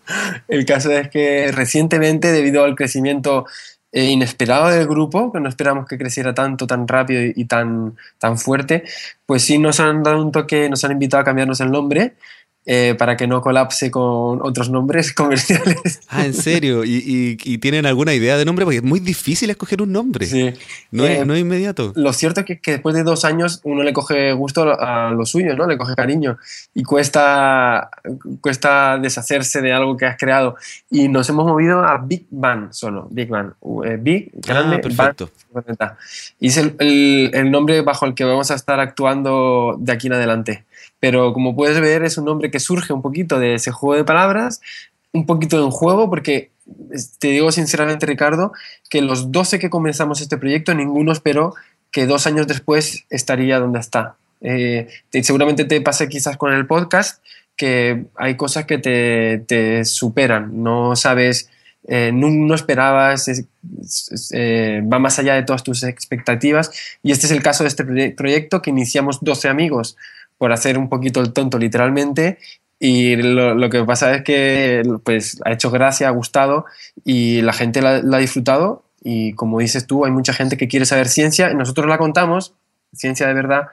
El 0.48 0.64
caso 0.66 0.92
es 0.92 1.10
que 1.10 1.52
recientemente, 1.52 2.32
debido 2.32 2.64
al 2.64 2.76
crecimiento 2.76 3.48
eh, 3.92 4.06
inesperado 4.06 4.70
del 4.70 4.88
grupo, 4.88 5.34
que 5.34 5.40
no 5.40 5.50
esperamos 5.50 5.88
que 5.88 5.98
creciera 5.98 6.36
tanto, 6.36 6.68
tan 6.68 6.88
rápido 6.88 7.24
y, 7.24 7.34
y 7.36 7.46
tan, 7.46 7.98
tan 8.20 8.38
fuerte, 8.38 8.84
pues 9.26 9.42
sí 9.42 9.58
nos 9.58 9.80
han 9.80 10.04
dado 10.04 10.22
un 10.22 10.32
toque, 10.32 10.70
nos 10.70 10.84
han 10.84 10.92
invitado 10.92 11.22
a 11.22 11.26
cambiarnos 11.26 11.60
el 11.62 11.72
nombre 11.72 12.14
eh, 12.66 12.94
para 13.00 13.18
que 13.18 13.26
no 13.26 13.42
colapse 13.42 13.90
con 13.90 14.42
otros 14.44 14.70
nombres 14.70 15.14
comerciales. 15.16 16.02
Ah, 16.10 16.26
¿en 16.26 16.34
serio? 16.34 16.84
¿Y, 16.86 17.58
tienen 17.60 17.86
alguna 17.86 18.14
idea 18.14 18.38
de 18.38 18.46
nombre? 18.46 18.66
Porque 18.66 18.78
es 18.78 18.84
muy 18.84 19.00
difícil 19.00 19.50
escoger 19.50 19.82
un 19.82 19.92
nombre. 19.92 20.26
Sí. 20.26 20.54
No, 20.92 21.06
es, 21.06 21.28
eh, 21.28 21.40
inmediato. 21.40 21.94
Lo 21.96 22.14
cierto 22.14 22.42
es 22.42 22.46
que, 22.46 22.72
después 22.72 22.96
de 22.96 23.04
dos 23.04 23.26
años 23.26 23.62
uno 23.64 23.82
le 23.84 23.92
coge 23.94 24.34
gusto 24.34 24.80
a 24.80 25.10
lo 25.12 25.26
suyo, 25.26 25.56
¿no? 25.56 25.68
Le 25.68 25.78
coge 25.78 25.96
cariño. 25.96 26.38
Y 26.76 26.84
cuesta, 26.84 27.90
cuesta 28.42 28.98
deshacerse 29.00 29.62
de 29.62 29.74
algo 29.74 29.98
que 29.98 30.06
has 30.06 30.18
creado. 30.18 30.56
Y 30.92 31.08
nos 31.08 31.28
hemos 31.30 31.46
movido 31.46 31.80
a 31.80 31.98
Big 31.98 32.28
Bang 32.30 32.72
solo. 32.72 33.08
Big 33.10 33.30
Bang. 33.30 33.54
Eh, 33.86 33.98
Big, 34.00 34.32
grande, 34.34 34.76
ah, 34.76 34.82
perfecto. 34.82 35.32
Y 36.40 36.48
es 36.50 36.58
el, 36.58 36.76
el 37.34 37.50
nombre 37.50 37.82
bajo 37.82 38.06
el 38.06 38.14
que 38.14 38.26
vamos 38.26 38.52
a 38.52 38.56
estar 38.56 38.80
actuando 38.80 39.76
de 39.80 39.92
aquí 39.92 40.08
en 40.08 40.14
adelante 40.14 40.66
pero 41.00 41.34
como 41.34 41.56
puedes 41.56 41.80
ver 41.80 42.04
es 42.04 42.18
un 42.18 42.26
nombre 42.26 42.52
que 42.52 42.60
surge 42.60 42.94
un 42.94 43.02
poquito 43.02 43.40
de 43.40 43.56
ese 43.56 43.72
juego 43.72 43.96
de 43.96 44.04
palabras, 44.04 44.62
un 45.12 45.26
poquito 45.26 45.64
en 45.64 45.72
juego, 45.72 46.10
porque 46.10 46.52
te 47.20 47.30
digo 47.30 47.52
sinceramente 47.52 48.06
Ricardo, 48.06 48.52
que 48.90 49.02
los 49.02 49.32
12 49.32 49.60
que 49.60 49.70
comenzamos 49.70 50.22
este 50.22 50.38
proyecto, 50.38 50.74
ninguno 50.74 51.12
esperó 51.12 51.56
que 51.92 52.06
dos 52.06 52.28
años 52.28 52.48
después 52.48 53.06
estaría 53.10 53.60
donde 53.60 53.80
está. 53.80 54.18
Eh, 54.42 54.88
seguramente 55.22 55.66
te 55.66 55.82
pase 55.82 56.08
quizás 56.08 56.38
con 56.38 56.54
el 56.54 56.68
podcast, 56.68 57.24
que 57.56 58.06
hay 58.16 58.36
cosas 58.38 58.66
que 58.66 58.78
te, 58.78 59.44
te 59.48 59.84
superan, 59.84 60.64
no 60.64 60.96
sabes, 60.96 61.50
eh, 61.88 62.12
no, 62.14 62.54
esperabas, 62.54 63.28
eh, 63.28 64.82
va 64.82 65.00
más 65.00 65.20
allá 65.20 65.36
de 65.36 65.44
todas 65.44 65.64
tus 65.64 65.84
expectativas, 65.84 66.72
y 67.04 67.12
este 67.12 67.26
es 67.26 67.32
el 67.32 67.42
caso 67.42 67.64
de 67.64 67.70
este 67.70 68.12
proyecto 68.12 68.62
que 68.62 68.70
iniciamos 68.70 69.20
12 69.22 69.50
amigos 69.50 69.98
por 70.40 70.52
hacer 70.52 70.80
un 70.80 70.90
poquito 70.90 71.22
el 71.22 71.34
tonto 71.34 71.60
literalmente 71.60 72.40
y 72.80 73.18
lo, 73.18 73.70
que 73.70 73.84
pasa 73.84 74.16
es 74.16 74.24
que 74.24 74.82
pues 75.04 75.40
ha 75.44 75.52
hecho 75.52 75.70
gracia, 75.70 76.08
ha 76.08 76.12
gustado 76.12 76.66
y 77.04 77.42
la 77.42 77.52
gente 77.52 77.82
la, 77.82 77.98
ha 77.98 78.20
disfrutado 78.20 78.84
y 79.04 79.34
como 79.34 79.60
dices 79.60 79.86
tú, 79.86 80.06
hay 80.06 80.12
mucha 80.12 80.34
gente 80.34 80.56
que 80.56 80.70
quiere 80.70 80.86
saber 80.86 81.10
ciencia 81.10 81.52
y 81.52 81.56
nosotros 81.56 81.88
la 81.88 81.98
contamos, 81.98 82.54
ciencia 82.94 83.28
de 83.28 83.34
verdad, 83.34 83.68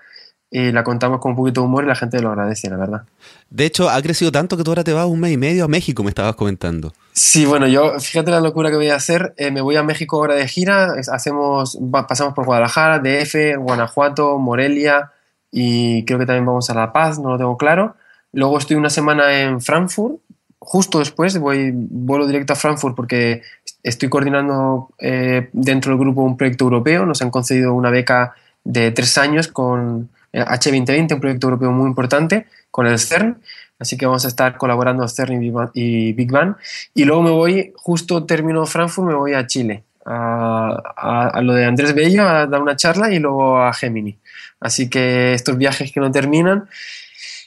y 0.51 0.73
la 0.73 0.83
contamos 0.83 1.21
con 1.21 1.33
un 1.33 1.37
poquito 1.37 1.61
de 1.61 1.67
humor 1.67 1.85
y 1.85 1.89
la 1.89 1.95
gente 1.95 2.21
lo 2.21 2.31
agradece, 2.31 2.69
la 2.69 2.77
verdad. 2.77 3.03
De 3.51 3.65
hecho, 3.65 3.91
ha 3.91 4.01
crecido 4.03 4.33
tanto 4.33 4.57
que 4.57 4.65
tú 4.65 4.71
ahora 4.71 4.85
te 4.85 4.93
vas 4.93 5.07
un 5.07 5.21
mes 5.21 5.33
y 5.33 5.37
medio 5.37 5.65
a 5.65 5.69
México, 5.69 6.03
me 6.03 6.09
estabas 6.09 6.35
comentando. 6.35 6.93
Sí, 7.13 7.47
bueno, 7.47 7.67
yo, 7.67 7.99
fíjate 7.99 8.31
la 8.31 8.41
locura 8.41 8.71
que 8.71 8.77
voy 8.77 8.91
a 8.91 8.97
hacer. 8.97 9.35
Eh, 9.37 9.51
me 9.51 9.61
voy 9.61 9.77
a 9.77 9.83
México 9.83 10.17
ahora 10.17 10.35
de 10.35 10.47
gira, 10.47 10.95
hacemos, 11.13 11.79
pasamos 12.09 12.35
por 12.35 12.45
Guadalajara, 12.45 13.01
DF, 13.01 13.57
Guanajuato, 13.59 14.39
Morelia 14.39 15.13
y 15.51 16.05
creo 16.05 16.19
que 16.19 16.27
también 16.27 16.47
vamos 16.47 16.69
a 16.71 16.75
La 16.75 16.93
Paz, 16.93 17.19
no 17.19 17.31
lo 17.31 17.39
tengo 17.39 17.57
claro. 17.57 17.97
Luego 18.33 18.59
estoy 18.59 18.77
una 18.77 18.91
semana 18.91 19.41
en 19.41 19.61
Frankfurt, 19.61 20.21
justo 20.59 20.99
después 20.99 21.39
voy, 21.39 21.71
vuelo 21.73 22.27
directo 22.27 22.53
a 22.53 22.57
Frankfurt 22.57 22.97
porque 22.97 23.43
estoy 23.83 24.09
coordinando 24.09 24.91
eh, 24.99 25.49
dentro 25.53 25.93
del 25.93 26.01
grupo 26.01 26.23
un 26.23 26.37
proyecto 26.37 26.65
europeo. 26.65 27.07
Nos 27.07 27.23
han 27.23 27.31
concedido 27.31 27.73
una 27.73 27.91
beca 27.91 28.35
de 28.65 28.91
tres 28.91 29.17
años 29.17 29.49
con 29.49 30.11
H2020, 30.33 31.15
un 31.15 31.21
proyecto 31.21 31.47
europeo 31.47 31.71
muy 31.71 31.87
importante, 31.87 32.47
con 32.71 32.87
el 32.87 32.99
CERN. 32.99 33.39
Así 33.79 33.97
que 33.97 34.07
vamos 34.07 34.25
a 34.25 34.29
estar 34.29 34.57
colaborando 34.57 35.07
CERN 35.07 35.43
y 35.75 36.13
Big 36.13 36.33
Bang. 36.33 36.57
Y 36.95 37.05
luego 37.05 37.23
me 37.23 37.31
voy, 37.31 37.73
justo 37.77 38.25
termino 38.25 38.67
Frankfurt, 38.67 39.09
me 39.09 39.15
voy 39.15 39.35
a 39.35 39.47
Chile, 39.47 39.85
a, 40.05 41.31
a, 41.33 41.41
lo 41.43 41.53
de 41.53 41.65
Andrés 41.65 41.95
Bello, 41.95 42.27
a 42.27 42.47
dar 42.47 42.61
una 42.61 42.75
charla 42.75 43.13
y 43.13 43.19
luego 43.19 43.61
a 43.61 43.73
Gemini. 43.73 44.19
Así 44.61 44.89
que 44.89 45.35
estos 45.35 45.57
viajes 45.59 45.93
que 45.93 46.01
no 46.01 46.11
terminan. 46.11 46.69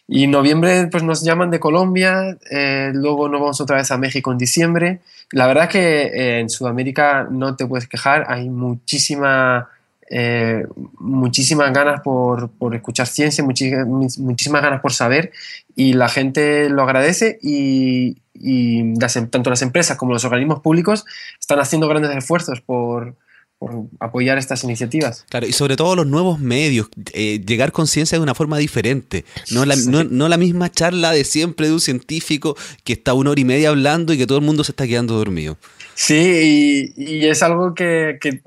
Y 0.08 0.24
en 0.24 0.32
noviembre 0.32 0.88
pues 0.88 1.04
nos 1.04 1.24
llaman 1.24 1.52
de 1.52 1.60
Colombia, 1.60 2.38
eh, 2.50 2.92
luego 2.96 3.30
nos 3.30 3.40
vamos 3.42 3.62
otra 3.62 3.78
vez 3.78 3.92
a 3.92 3.98
México 3.98 4.32
en 4.32 4.40
diciembre. 4.40 5.02
La 5.32 5.46
verdad 5.46 5.66
es 5.66 5.70
que 5.70 6.02
eh, 6.02 6.40
en 6.40 6.50
Sudamérica 6.50 7.28
no 7.30 7.56
te 7.56 7.68
puedes 7.68 7.88
quejar, 7.88 8.26
hay 8.28 8.50
muchísima 8.50 9.70
eh, 10.12 10.66
muchísimas 10.98 11.72
ganas 11.72 12.02
por, 12.02 12.50
por 12.50 12.74
escuchar 12.74 13.06
ciencia, 13.06 13.44
muchísimas, 13.44 14.64
ganas 14.64 14.82
por 14.82 14.92
saber 14.92 15.32
y 15.76 15.94
la 15.94 16.10
gente 16.10 16.68
lo 16.70 16.82
agradece 16.82 17.38
y, 17.44 18.18
y 18.34 18.80
em, 18.80 18.96
tanto 19.30 19.52
las 19.52 19.62
empresas 19.62 19.98
como 19.98 20.14
los 20.14 20.26
organismos 20.26 20.62
públicos 20.62 21.06
están 21.40 21.60
haciendo 21.60 21.88
grandes 21.88 22.16
esfuerzos 22.16 22.62
por, 22.62 23.16
por 23.60 23.88
apoyar 24.00 24.38
estas 24.38 24.64
iniciativas. 24.64 25.26
Claro, 25.30 25.46
y 25.46 25.52
sobre 25.52 25.76
todo 25.76 25.96
los 25.98 26.08
nuevos 26.08 26.40
medios, 26.40 26.88
eh, 27.14 27.42
llegar 27.46 27.74
con 27.74 27.88
ciencia 27.88 28.18
de 28.18 28.24
una 28.24 28.34
forma 28.34 28.58
diferente, 28.58 29.26
no 29.52 29.66
la, 29.66 29.76
no, 29.76 30.30
la, 30.30 30.38
misma 30.38 30.72
charla 30.72 31.12
de 31.12 31.26
siempre 31.26 31.68
de 31.68 31.74
un 31.74 31.82
científico 31.82 32.56
que 32.86 32.94
está 32.94 33.14
una 33.14 33.32
hora 33.32 33.42
y 33.42 33.46
media 33.46 33.70
hablando 33.70 34.14
y 34.14 34.18
que 34.18 34.26
todo 34.26 34.38
el 34.38 34.46
mundo 34.46 34.64
se 34.64 34.72
está 34.72 34.88
quedando 34.88 35.16
dormido. 35.16 35.58
Sí, 35.94 36.94
y, 36.96 37.04
y 37.04 37.28
es 37.28 37.44
algo 37.44 37.76
que, 37.76 38.18
que, 38.22 38.42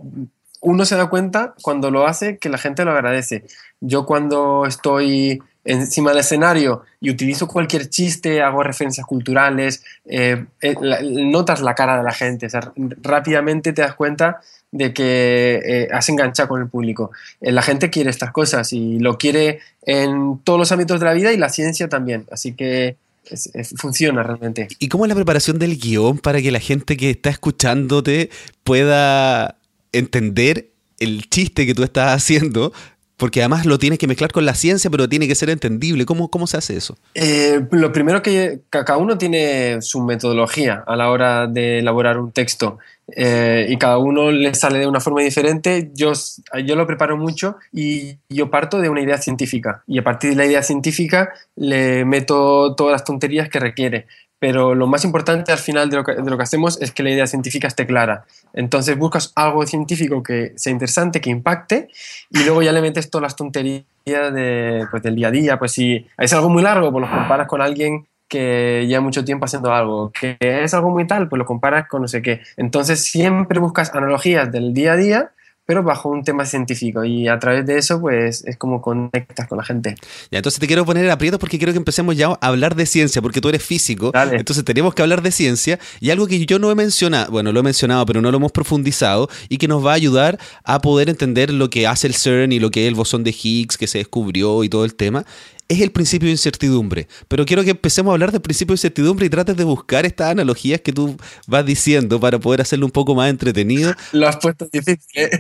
uno 0.63 0.85
se 0.87 0.97
da 0.97 1.11
cuenta 1.11 1.55
cuando 1.61 1.91
lo 1.91 2.07
hace 2.07 2.39
que 2.39 2.49
la 2.49 2.57
gente 2.57 2.85
lo 2.85 2.93
agradece. 2.93 3.45
Yo 3.81 4.07
cuando 4.07 4.65
estoy 4.65 5.43
encima 5.65 6.11
del 6.11 6.21
escenario 6.21 6.85
y 7.01 7.11
utilizo 7.11 7.47
cualquier 7.47 7.89
chiste, 7.91 8.43
hago 8.43 8.63
referencias 8.63 9.07
culturales, 9.07 9.85
eh, 10.07 10.47
eh, 10.61 10.75
notas 11.03 11.61
la 11.61 11.75
cara 11.75 11.99
de 11.99 12.05
la 12.05 12.13
gente, 12.13 12.49
rápidamente 13.03 13.73
te 13.73 13.83
das 13.83 13.95
cuenta 13.95 14.41
de 14.73 14.93
que 14.93 15.61
eh, 15.65 15.89
has 15.93 16.09
enganchado 16.09 16.49
con 16.49 16.63
el 16.63 16.69
público. 16.69 17.13
la 17.41 17.63
gente 17.63 17.91
quiere 17.91 18.11
estas 18.11 18.33
cosas 18.33 18.73
y 18.73 18.99
lo 18.99 19.19
quiere 19.19 19.61
en 19.83 20.41
todos 20.43 20.59
los 20.59 20.73
ámbitos 20.73 20.99
de 20.99 21.07
la 21.07 21.13
vida 21.13 21.33
y 21.33 21.37
la 21.37 21.51
ciencia 21.51 21.89
también. 21.89 22.27
Así 22.31 22.55
que 22.55 22.97
funciona 23.77 24.23
realmente. 24.23 24.69
¿Y 24.79 24.89
cómo 24.89 25.05
es 25.05 25.09
la 25.09 25.15
preparación 25.15 25.59
del 25.59 25.79
guion 25.79 26.19
para 26.19 26.43
que 26.43 26.51
la 26.51 26.61
gente 26.61 26.97
que 26.97 27.11
está 27.11 27.31
escuchándote 27.31 28.31
pueda 28.65 29.57
entender 29.93 30.71
el 30.99 31.29
chiste 31.29 31.67
que 31.67 31.75
tú 31.75 31.83
estás 31.83 32.15
haciendo, 32.15 32.73
porque 33.23 33.39
además 33.39 33.67
lo 33.67 33.79
tienes 33.79 34.01
que 34.01 34.09
mezclar 34.09 34.33
con 34.33 34.45
la 34.45 34.53
ciencia, 34.53 34.91
pero 34.91 35.09
tiene 35.09 35.29
que 35.29 35.37
ser 35.37 35.49
entendible. 35.49 36.05
¿Cómo, 36.07 36.29
cómo 36.29 36.49
se 36.49 36.57
hace 36.57 36.77
eso? 36.77 36.97
Eh, 37.15 37.65
lo 37.71 37.93
primero 37.93 38.21
que 38.21 38.63
cada 38.69 38.97
uno 38.97 39.17
tiene 39.17 39.81
su 39.81 40.03
metodología 40.03 40.83
a 40.85 40.97
la 40.97 41.09
hora 41.09 41.47
de 41.47 41.79
elaborar 41.79 42.19
un 42.19 42.33
texto 42.33 42.81
eh, 43.15 43.69
y 43.69 43.77
cada 43.77 43.99
uno 43.99 44.33
le 44.33 44.53
sale 44.57 44.81
de 44.81 44.89
una 44.89 44.99
forma 44.99 45.21
diferente. 45.21 45.93
Yo, 45.95 46.15
yo 46.65 46.75
lo 46.75 46.85
preparo 46.85 47.17
mucho 47.17 47.59
y 47.73 48.17
yo 48.29 48.51
parto 48.51 48.81
de 48.81 48.89
una 48.89 49.03
idea 49.03 49.19
científica 49.19 49.85
y 49.87 50.01
a 50.01 50.03
partir 50.03 50.31
de 50.31 50.37
la 50.37 50.47
idea 50.47 50.65
científica 50.65 51.33
le 51.55 52.05
meto 52.05 52.75
todas 52.75 52.91
las 52.91 53.05
tonterías 53.05 53.49
que 53.49 53.61
requiere 53.61 54.09
pero 54.43 54.75
lo 54.75 54.89
más 54.89 55.05
importante 55.05 55.53
al 55.53 55.59
final 55.59 55.89
de 55.89 55.99
lo, 55.99 56.03
que, 56.03 56.15
de 56.17 56.29
lo, 56.29 56.37
que, 56.37 56.43
hacemos 56.43 56.83
es 56.83 56.91
que 56.91 57.05
la 57.05 57.11
idea 57.11 57.29
científica 57.29 57.69
esté 57.69 57.87
clara. 57.87 58.25
Entonces 58.53 58.99
buscas 58.99 59.33
algo 59.37 59.65
científico 59.69 60.21
que 60.21 60.53
sea 60.57 60.73
interesante, 60.73 61.21
que 61.21 61.31
impacte, 61.31 61.87
y 62.29 62.43
luego 62.43 62.61
ya 62.61 62.73
le 62.73 62.81
metes 62.81 63.09
todas 63.09 63.23
las 63.23 63.37
tonterías 63.37 63.85
de, 64.05 64.85
pues, 64.91 65.01
del 65.05 65.15
día 65.15 65.29
a 65.29 65.31
día. 65.31 65.59
Pues 65.61 65.71
si 65.71 66.09
es 66.19 66.33
algo 66.33 66.49
muy 66.49 66.61
largo, 66.61 66.91
pues 66.91 67.09
lo 67.09 67.17
comparas 67.17 67.47
con 67.47 67.63
alguien 67.63 68.09
que 68.27 68.85
lleva 68.89 69.01
mucho 69.01 69.25
tiempo 69.25 69.45
haciendo 69.45 69.73
algo, 69.73 70.11
que 70.11 70.37
es 70.41 70.75
algo 70.75 70.91
muy 70.91 71.07
tal, 71.07 71.29
pues 71.29 71.39
lo 71.39 71.47
comparas 71.47 71.87
con 71.87 72.03
no 72.03 72.09
sé 72.09 72.21
qué. 72.21 72.41
Entonces 72.57 73.01
siempre 73.01 73.61
buscas 73.61 73.95
analogías 73.95 74.51
del 74.51 74.75
día 74.75 74.95
a 74.95 74.97
día 74.97 75.31
pero 75.73 75.83
bajo 75.83 76.11
un 76.11 76.23
tema 76.23 76.45
científico 76.45 77.03
y 77.03 77.29
a 77.29 77.39
través 77.39 77.65
de 77.65 77.79
eso 77.79 77.99
pues 77.99 78.45
es 78.45 78.59
como 78.59 78.83
conectas 78.83 79.49
con 79.49 79.57
la 79.57 79.65
gente. 79.65 79.95
Ya, 80.31 80.37
entonces 80.37 80.61
te 80.61 80.67
quiero 80.67 80.85
poner 80.85 81.11
aprietos 81.11 81.41
porque 81.41 81.57
quiero 81.57 81.73
que 81.73 81.79
empecemos 81.79 82.15
ya 82.15 82.27
a 82.27 82.47
hablar 82.47 82.75
de 82.75 82.85
ciencia, 82.85 83.23
porque 83.23 83.41
tú 83.41 83.49
eres 83.49 83.63
físico, 83.63 84.13
entonces 84.33 84.67
tenemos 84.67 84.95
que 84.95 85.01
hablar 85.01 85.23
de 85.23 85.33
ciencia 85.33 85.79
y 85.99 86.11
algo 86.11 86.27
que 86.27 86.45
yo 86.45 86.59
no 86.59 86.71
he 86.71 86.75
mencionado, 86.75 87.33
bueno, 87.33 87.53
lo 87.53 87.61
he 87.61 87.63
mencionado, 87.63 88.05
pero 88.05 88.21
no 88.21 88.31
lo 88.31 88.37
hemos 88.37 88.53
profundizado 88.53 89.31
y 89.49 89.57
que 89.57 89.67
nos 89.67 89.83
va 89.83 89.93
a 89.93 89.95
ayudar 89.95 90.39
a 90.63 90.79
poder 90.83 91.09
entender 91.09 91.51
lo 91.51 91.71
que 91.71 91.87
hace 91.87 92.07
el 92.07 92.17
CERN 92.17 92.53
y 92.53 92.61
lo 92.61 92.71
que 92.71 92.85
es 92.85 92.89
el 92.89 92.95
bosón 92.95 93.25
de 93.25 93.31
Higgs 93.31 93.79
que 93.79 93.87
se 93.87 93.97
descubrió 93.97 94.65
y 94.65 94.69
todo 94.69 94.85
el 94.85 94.95
tema, 94.95 95.25
es 95.69 95.81
el 95.81 95.91
principio 95.91 96.27
de 96.27 96.33
incertidumbre. 96.33 97.09
Pero 97.29 97.47
quiero 97.47 97.65
que 97.65 97.71
empecemos 97.71 98.11
a 98.11 98.15
hablar 98.15 98.31
del 98.31 98.43
principio 98.43 98.73
de 98.73 98.79
incertidumbre 98.79 99.25
y 99.25 99.31
trates 99.31 99.57
de 99.57 99.65
buscar 99.65 100.05
estas 100.05 100.31
analogías 100.31 100.83
que 100.83 100.93
tú 100.93 101.17
vas 101.47 101.65
diciendo 101.65 102.21
para 102.21 102.39
poder 102.39 102.61
hacerlo 102.61 102.85
un 102.85 102.93
poco 102.93 103.15
más 103.15 103.31
entretenido. 103.31 103.95
Lo 104.13 104.29
has 104.29 104.37
puesto 104.37 104.69
difícil. 104.71 105.31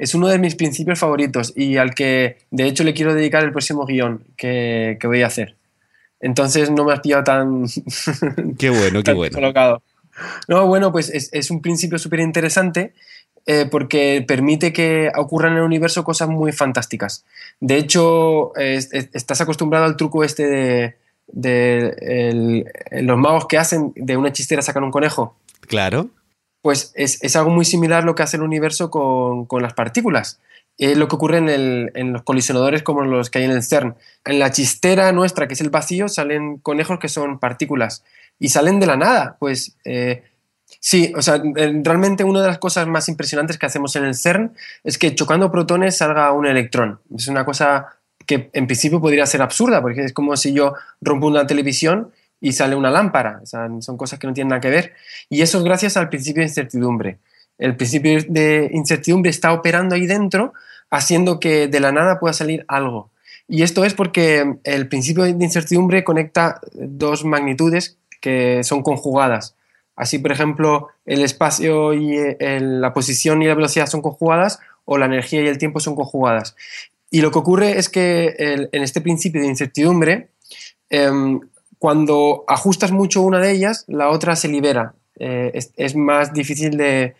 Es 0.00 0.14
uno 0.14 0.28
de 0.28 0.38
mis 0.38 0.54
principios 0.54 0.98
favoritos 0.98 1.52
y 1.54 1.76
al 1.76 1.94
que 1.94 2.38
de 2.50 2.66
hecho 2.66 2.84
le 2.84 2.94
quiero 2.94 3.14
dedicar 3.14 3.44
el 3.44 3.52
próximo 3.52 3.84
guion 3.84 4.24
que, 4.34 4.98
voy 5.04 5.20
a 5.20 5.26
hacer. 5.26 5.56
Entonces 6.20 6.70
no 6.70 6.86
me 6.86 6.94
has 6.94 7.00
pillado 7.00 7.22
tan... 7.22 7.66
Qué 8.58 8.70
bueno, 8.70 9.02
qué 9.02 9.12
bueno. 9.12 9.34
Colocado. 9.34 9.82
No, 10.48 10.66
bueno, 10.66 10.90
pues 10.90 11.10
es, 11.10 11.50
un 11.50 11.60
principio 11.60 11.98
súper 11.98 12.20
interesante 12.20 12.94
eh, 13.44 13.66
porque 13.70 14.24
permite 14.26 14.72
que 14.72 15.10
ocurran 15.16 15.52
en 15.52 15.58
el 15.58 15.64
universo 15.64 16.02
cosas 16.02 16.30
muy 16.30 16.52
fantásticas. 16.52 17.26
De 17.58 17.76
hecho, 17.76 18.54
estás 18.56 19.42
acostumbrado 19.42 19.84
al 19.84 19.96
truco 19.96 20.24
este 20.24 20.96
de, 21.26 22.64
los 23.02 23.18
magos 23.18 23.46
que 23.46 23.58
hacen 23.58 23.92
de 23.96 24.16
una 24.16 24.32
chistera 24.32 24.62
sacar 24.62 24.82
un 24.82 24.90
conejo. 24.90 25.36
Claro 25.68 26.08
pues 26.62 26.92
es, 26.94 27.36
algo 27.36 27.50
muy 27.50 27.64
similar 27.64 28.04
lo 28.04 28.14
que 28.14 28.22
hace 28.22 28.36
el 28.36 28.42
universo 28.42 28.90
con, 28.90 29.62
las 29.62 29.74
partículas. 29.74 30.40
Es 30.78 30.96
lo 30.96 31.08
que 31.08 31.16
ocurre 31.16 31.38
en, 31.38 32.12
los 32.12 32.22
colisionadores 32.22 32.82
como 32.82 33.02
los 33.02 33.30
que 33.30 33.38
hay 33.38 33.44
en 33.44 33.50
el 33.50 33.62
CERN. 33.62 33.96
En 34.24 34.38
la 34.38 34.50
chistera 34.50 35.12
nuestra, 35.12 35.46
que 35.46 35.54
es 35.54 35.60
el 35.60 35.70
vacío, 35.70 36.08
salen 36.08 36.58
conejos 36.58 36.98
que 36.98 37.08
son 37.08 37.38
partículas 37.38 38.04
y 38.38 38.48
salen 38.48 38.80
de 38.80 38.86
la 38.86 38.96
nada. 38.96 39.36
Pues 39.38 39.76
eh, 39.84 40.24
sí, 40.80 41.12
o 41.16 41.22
sea, 41.22 41.42
realmente 41.82 42.24
una 42.24 42.40
de 42.40 42.48
las 42.48 42.58
cosas 42.58 42.86
más 42.86 43.08
impresionantes 43.08 43.58
que 43.58 43.66
hacemos 43.66 43.96
en 43.96 44.04
el 44.04 44.14
CERN 44.14 44.54
es 44.84 44.98
que 44.98 45.14
chocando 45.14 45.50
protones 45.50 45.98
salga 45.98 46.32
un 46.32 46.46
electrón. 46.46 47.00
Es 47.14 47.28
una 47.28 47.44
cosa 47.44 48.00
que 48.26 48.50
en 48.52 48.66
principio 48.66 49.00
podría 49.00 49.26
ser 49.26 49.42
absurda, 49.42 49.82
porque 49.82 50.04
es 50.04 50.12
como 50.12 50.36
si 50.36 50.52
yo 50.52 50.74
rompo 51.00 51.26
una 51.26 51.46
televisión 51.46 52.12
y 52.40 52.52
sale 52.52 52.76
una 52.76 52.90
lámpara. 52.90 53.40
O 53.42 53.46
sea, 53.46 53.68
son 53.80 53.96
cosas 53.96 54.18
que 54.18 54.26
no 54.26 54.32
tienen 54.32 54.50
nada 54.50 54.60
que 54.60 54.70
ver. 54.70 54.94
Y 55.28 55.42
eso 55.42 55.58
es 55.58 55.64
gracias 55.64 55.96
al 55.96 56.08
principio 56.08 56.40
de 56.40 56.48
incertidumbre. 56.48 57.18
El 57.58 57.76
principio 57.76 58.18
de 58.26 58.70
incertidumbre 58.72 59.30
está 59.30 59.52
operando 59.52 59.94
ahí 59.94 60.06
dentro, 60.06 60.54
haciendo 60.90 61.38
que 61.38 61.68
de 61.68 61.80
la 61.80 61.92
nada 61.92 62.18
pueda 62.18 62.32
salir 62.32 62.64
algo. 62.68 63.10
Y 63.46 63.62
esto 63.62 63.84
es 63.84 63.94
porque 63.94 64.56
el 64.64 64.88
principio 64.88 65.24
de 65.24 65.30
incertidumbre 65.30 66.04
conecta 66.04 66.60
dos 66.72 67.24
magnitudes 67.24 67.98
que 68.20 68.62
son 68.64 68.82
conjugadas. 68.82 69.56
Así, 69.96 70.18
por 70.18 70.32
ejemplo, 70.32 70.88
el 71.04 71.22
espacio 71.22 71.92
y 71.92 72.16
la 72.38 72.92
posición 72.94 73.42
y 73.42 73.46
la 73.46 73.54
velocidad 73.54 73.86
son 73.86 74.02
conjugadas 74.02 74.60
o 74.84 74.96
la 74.96 75.06
energía 75.06 75.42
y 75.42 75.48
el 75.48 75.58
tiempo 75.58 75.80
son 75.80 75.94
conjugadas. 75.94 76.56
Y 77.10 77.20
lo 77.20 77.30
que 77.30 77.38
ocurre 77.38 77.78
es 77.78 77.88
que 77.88 78.34
en 78.38 78.82
este 78.82 79.00
principio 79.00 79.42
de 79.42 79.48
incertidumbre, 79.48 80.28
em, 80.88 81.40
cuando 81.80 82.44
ajustas 82.46 82.92
mucho 82.92 83.22
una 83.22 83.38
de 83.38 83.52
ellas, 83.52 83.86
la 83.88 84.10
otra 84.10 84.36
se 84.36 84.48
libera. 84.48 84.92
Eh, 85.18 85.50
es, 85.76 85.96
más 85.96 86.34
difícil 86.34 86.76
de, 86.76 87.14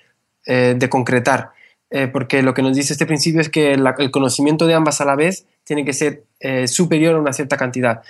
eh, 0.44 0.78
concretar, 0.90 1.52
eh, 1.88 2.08
porque 2.08 2.42
lo 2.42 2.52
que 2.52 2.60
nos 2.60 2.76
dice 2.76 2.92
este 2.92 3.06
principio 3.06 3.40
es 3.40 3.48
que 3.48 3.72
el 3.72 4.10
conocimiento 4.10 4.66
de 4.66 4.74
ambas 4.74 5.00
a 5.00 5.06
la 5.06 5.16
vez 5.16 5.46
tiene 5.64 5.86
que 5.86 5.94
ser 5.94 6.24
superior 6.66 7.14
a 7.14 7.20
una 7.20 7.32
cierta 7.32 7.56
cantidad. 7.56 8.02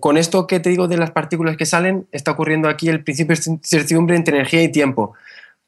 con 0.00 0.16
esto 0.16 0.48
que 0.48 0.58
te 0.58 0.70
digo 0.70 0.88
de 0.88 0.96
las 0.96 1.12
partículas 1.12 1.56
que 1.56 1.66
salen, 1.66 2.08
está 2.10 2.32
ocurriendo 2.32 2.68
aquí 2.68 2.88
el 2.88 3.04
principio 3.04 3.36
de 3.36 3.52
incertidumbre 3.52 4.16
entre 4.16 4.36
energía 4.36 4.64
y 4.64 4.72
tiempo. 4.72 5.14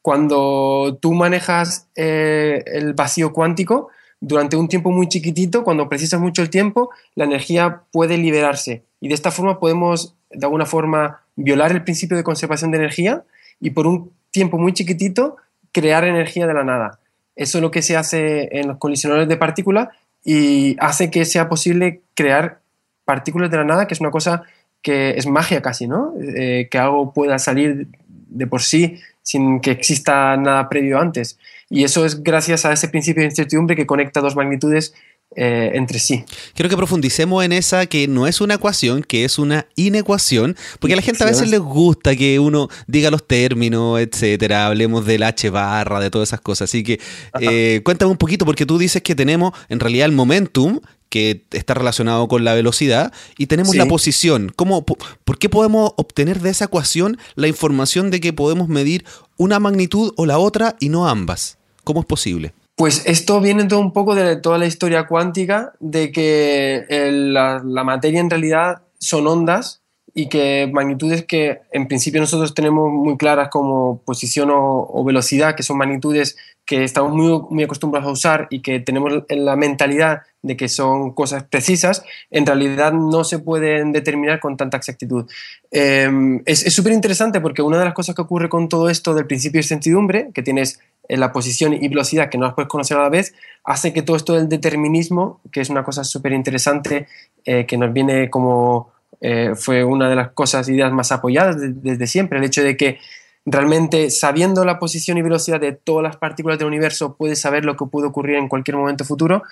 Cuando 0.00 0.98
tú 1.00 1.12
manejas 1.12 1.86
el 1.94 2.94
vacío 2.94 3.32
cuántico, 3.32 3.90
durante 4.22 4.56
un 4.56 4.68
tiempo 4.68 4.92
muy 4.92 5.08
chiquitito, 5.08 5.64
cuando 5.64 5.88
precisas 5.88 6.20
mucho 6.20 6.42
el 6.42 6.48
tiempo, 6.48 6.90
la 7.16 7.24
energía 7.24 7.82
puede 7.90 8.16
liberarse. 8.16 8.84
Y 9.00 9.08
de 9.08 9.14
esta 9.14 9.32
forma 9.32 9.58
podemos, 9.58 10.14
de 10.30 10.46
alguna 10.46 10.64
forma, 10.64 11.22
violar 11.34 11.72
el 11.72 11.82
principio 11.82 12.16
de 12.16 12.22
conservación 12.22 12.70
de 12.70 12.78
energía 12.78 13.24
y 13.60 13.70
por 13.70 13.88
un 13.88 14.12
tiempo 14.30 14.58
muy 14.58 14.74
chiquitito 14.74 15.38
crear 15.72 16.04
energía 16.04 16.46
de 16.46 16.54
la 16.54 16.62
nada. 16.62 17.00
Eso 17.34 17.58
es 17.58 17.62
lo 17.62 17.72
que 17.72 17.82
se 17.82 17.96
hace 17.96 18.48
en 18.56 18.68
los 18.68 18.78
colisionadores 18.78 19.28
de 19.28 19.36
partículas 19.36 19.88
y 20.24 20.76
hace 20.78 21.10
que 21.10 21.24
sea 21.24 21.48
posible 21.48 22.02
crear 22.14 22.60
partículas 23.04 23.50
de 23.50 23.56
la 23.56 23.64
nada, 23.64 23.88
que 23.88 23.94
es 23.94 24.00
una 24.00 24.12
cosa 24.12 24.44
que 24.82 25.10
es 25.16 25.26
magia 25.26 25.62
casi, 25.62 25.88
¿no? 25.88 26.14
Eh, 26.20 26.68
que 26.70 26.78
algo 26.78 27.12
pueda 27.12 27.40
salir 27.40 27.88
de 28.06 28.46
por 28.46 28.62
sí 28.62 29.00
sin 29.22 29.60
que 29.60 29.70
exista 29.70 30.36
nada 30.36 30.68
previo 30.68 30.98
antes. 30.98 31.38
Y 31.70 31.84
eso 31.84 32.04
es 32.04 32.22
gracias 32.22 32.64
a 32.64 32.72
ese 32.72 32.88
principio 32.88 33.22
de 33.22 33.30
incertidumbre 33.30 33.76
que 33.76 33.86
conecta 33.86 34.20
dos 34.20 34.36
magnitudes 34.36 34.94
eh, 35.34 35.70
entre 35.74 35.98
sí. 35.98 36.24
Quiero 36.54 36.68
que 36.68 36.76
profundicemos 36.76 37.42
en 37.42 37.52
esa 37.52 37.86
que 37.86 38.06
no 38.06 38.26
es 38.26 38.42
una 38.42 38.54
ecuación, 38.54 39.02
que 39.02 39.24
es 39.24 39.38
una 39.38 39.66
inecuación, 39.76 40.56
porque 40.78 40.92
a 40.92 40.96
la 40.96 41.02
gente 41.02 41.24
a 41.24 41.26
veces 41.26 41.48
les 41.48 41.60
gusta 41.60 42.14
que 42.14 42.38
uno 42.38 42.68
diga 42.86 43.10
los 43.10 43.26
términos, 43.26 43.98
etcétera, 44.00 44.66
hablemos 44.66 45.06
del 45.06 45.22
H 45.22 45.48
barra, 45.48 46.00
de 46.00 46.10
todas 46.10 46.28
esas 46.28 46.42
cosas. 46.42 46.68
Así 46.68 46.82
que 46.82 47.00
eh, 47.40 47.80
cuéntame 47.82 48.10
un 48.10 48.18
poquito, 48.18 48.44
porque 48.44 48.66
tú 48.66 48.76
dices 48.76 49.00
que 49.00 49.14
tenemos 49.14 49.52
en 49.70 49.80
realidad 49.80 50.06
el 50.06 50.12
momentum, 50.12 50.80
que 51.12 51.44
está 51.50 51.74
relacionado 51.74 52.26
con 52.26 52.42
la 52.42 52.54
velocidad, 52.54 53.12
y 53.36 53.48
tenemos 53.48 53.76
la 53.76 53.84
posición. 53.84 54.50
¿Cómo, 54.56 54.86
¿Por 54.86 55.38
qué 55.38 55.50
podemos 55.50 55.92
obtener 55.98 56.40
de 56.40 56.48
esa 56.48 56.64
ecuación 56.64 57.18
la 57.34 57.48
información 57.48 58.10
de 58.10 58.18
que 58.18 58.32
podemos 58.32 58.68
medir 58.68 59.04
una 59.36 59.60
magnitud 59.60 60.14
o 60.16 60.24
la 60.24 60.38
otra 60.38 60.74
y 60.80 60.88
no 60.88 61.06
ambas? 61.06 61.58
¿Cómo 61.84 62.00
es 62.00 62.06
posible? 62.06 62.54
Pues 62.76 63.02
esto 63.04 63.42
viene 63.42 63.66
todo 63.66 63.80
un 63.80 63.92
poco 63.92 64.14
de 64.14 64.36
toda 64.36 64.56
la 64.56 64.64
historia 64.64 65.06
cuántica, 65.06 65.74
de 65.80 66.12
que 66.12 66.86
la, 66.88 67.60
materia 67.62 68.18
en 68.18 68.30
realidad 68.30 68.80
son 68.98 69.26
ondas 69.26 69.81
y 70.14 70.28
que 70.28 70.68
magnitudes 70.72 71.24
que 71.24 71.60
en 71.72 71.88
principio 71.88 72.20
nosotros 72.20 72.54
tenemos 72.54 72.92
muy 72.92 73.16
claras 73.16 73.48
como 73.48 74.02
posición 74.04 74.50
o, 74.52 75.04
velocidad, 75.04 75.54
que 75.54 75.62
son 75.62 75.78
magnitudes 75.78 76.36
que 76.66 76.84
estamos 76.84 77.12
muy, 77.50 77.64
acostumbrados 77.64 78.08
a 78.08 78.12
usar 78.12 78.46
y 78.50 78.60
que 78.60 78.78
tenemos 78.78 79.24
en 79.28 79.44
la 79.44 79.56
mentalidad 79.56 80.22
de 80.42 80.56
que 80.56 80.68
son 80.68 81.12
cosas 81.12 81.44
precisas, 81.44 82.04
en 82.30 82.46
realidad 82.46 82.92
no 82.92 83.24
se 83.24 83.38
pueden 83.38 83.92
determinar 83.92 84.38
con 84.38 84.56
tanta 84.56 84.76
exactitud. 84.76 85.28
Em, 85.70 86.42
es 86.46 86.72
súper 86.72 86.92
interesante 86.92 87.40
porque 87.40 87.62
una 87.62 87.78
de 87.78 87.84
las 87.86 87.94
cosas 87.94 88.14
que 88.14 88.22
ocurre 88.22 88.48
con 88.48 88.68
todo 88.68 88.90
esto 88.90 89.14
del 89.14 89.26
principio 89.26 89.60
de 89.60 89.66
certidumbre, 89.66 90.30
que 90.34 90.42
tienes 90.42 90.78
en 91.08 91.20
la 91.20 91.32
posición 91.32 91.72
y 91.74 91.88
velocidad 91.88 92.28
que 92.28 92.38
no 92.38 92.46
las 92.46 92.54
puedes 92.54 92.68
conocer 92.68 92.96
a 92.96 93.02
la 93.02 93.08
vez, 93.08 93.34
hace 93.64 93.92
que 93.92 94.02
todo 94.02 94.16
esto 94.16 94.34
del 94.34 94.48
determinismo, 94.48 95.40
que 95.50 95.60
es 95.60 95.70
una 95.70 95.84
cosa 95.84 96.04
súper 96.04 96.32
interesante, 96.32 97.06
eh, 97.44 97.66
que 97.66 97.76
nos 97.76 97.92
viene 97.92 98.30
como 98.30 98.92
eh, 99.20 99.52
fue 99.54 99.84
una 99.84 100.08
de 100.08 100.16
las 100.16 100.30
cosas, 100.32 100.68
ideas 100.68 100.92
más 100.92 101.12
apoyadas 101.12 101.56
desde 101.58 102.06
siempre, 102.06 102.38
el 102.38 102.44
hecho 102.44 102.62
de 102.62 102.76
que 102.76 102.98
realmente 103.44 104.10
sabiendo 104.10 104.64
la 104.64 104.78
posición 104.78 105.18
y 105.18 105.22
velocidad 105.22 105.60
de 105.60 105.72
todas 105.72 106.04
las 106.04 106.16
partículas 106.16 106.58
del 106.58 106.68
universo 106.68 107.16
puedes 107.16 107.40
saber 107.40 107.64
lo 107.64 107.76
que 107.76 107.86
puede 107.86 108.06
ocurrir 108.06 108.36
en 108.36 108.48
cualquier 108.48 108.76
momento 108.76 109.04
futuro, 109.04 109.42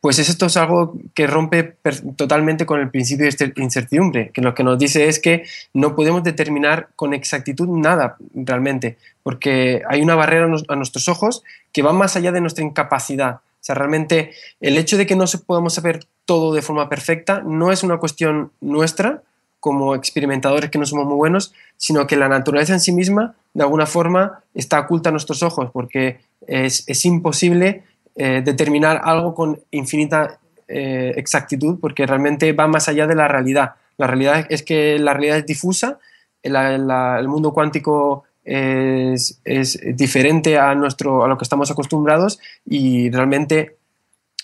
pues 0.00 0.18
esto 0.18 0.46
es 0.46 0.56
algo 0.56 0.96
que 1.14 1.26
rompe 1.26 1.76
totalmente 2.16 2.66
con 2.66 2.80
el 2.80 2.90
principio 2.90 3.26
de 3.26 3.52
incertidumbre, 3.56 4.30
que 4.32 4.42
lo 4.42 4.54
que 4.54 4.62
nos 4.62 4.78
dice 4.78 5.08
es 5.08 5.18
que 5.18 5.44
no 5.74 5.96
podemos 5.96 6.22
determinar 6.22 6.90
con 6.94 7.14
exactitud 7.14 7.68
nada 7.68 8.16
realmente, 8.34 8.96
porque 9.22 9.82
hay 9.88 10.02
una 10.02 10.14
barrera 10.14 10.46
a 10.68 10.76
nuestros 10.76 11.08
ojos 11.08 11.42
que 11.72 11.82
va 11.82 11.92
más 11.92 12.16
allá 12.16 12.30
de 12.32 12.40
nuestra 12.40 12.64
incapacidad. 12.64 13.36
O 13.36 13.64
sea, 13.68 13.74
realmente 13.74 14.30
el 14.60 14.78
hecho 14.78 14.96
de 14.96 15.06
que 15.06 15.16
no 15.16 15.24
podamos 15.46 15.74
saber 15.74 16.06
todo 16.28 16.52
de 16.52 16.60
forma 16.60 16.90
perfecta 16.90 17.40
no 17.42 17.72
es 17.72 17.82
una 17.82 17.96
cuestión 17.96 18.52
nuestra 18.60 19.22
como 19.60 19.94
experimentadores 19.94 20.68
que 20.68 20.78
no 20.78 20.84
somos 20.84 21.06
muy 21.06 21.16
buenos, 21.16 21.54
sino 21.78 22.06
que 22.06 22.16
la 22.16 22.28
naturaleza 22.28 22.74
en 22.74 22.80
sí 22.80 22.92
misma, 22.92 23.34
de 23.54 23.62
alguna 23.62 23.86
forma, 23.86 24.40
está 24.52 24.78
oculta 24.78 25.08
a 25.08 25.12
nuestros 25.12 25.42
ojos, 25.42 25.70
porque 25.72 26.20
es, 26.46 26.84
es 26.86 27.06
imposible 27.06 27.82
eh, 28.14 28.42
determinar 28.44 29.00
algo 29.04 29.34
con 29.34 29.58
infinita 29.70 30.38
eh, 30.68 31.14
exactitud, 31.16 31.78
porque 31.80 32.04
realmente 32.04 32.52
va 32.52 32.66
más 32.66 32.90
allá 32.90 33.06
de 33.06 33.14
la 33.14 33.26
realidad. 33.26 33.76
La 33.96 34.06
realidad 34.06 34.46
es 34.50 34.62
que 34.62 34.98
la 34.98 35.14
realidad 35.14 35.38
es 35.38 35.46
difusa, 35.46 35.98
el 36.42 37.26
mundo 37.26 37.54
cuántico 37.54 38.24
es, 38.44 39.40
es, 39.46 39.80
diferente 39.96 40.58
a, 40.58 40.74
nuestro, 40.74 41.24
a 41.24 41.28
lo 41.28 41.38
que 41.38 41.44
estamos 41.44 41.70
acostumbrados 41.70 42.38
y 42.66 43.10
realmente 43.10 43.78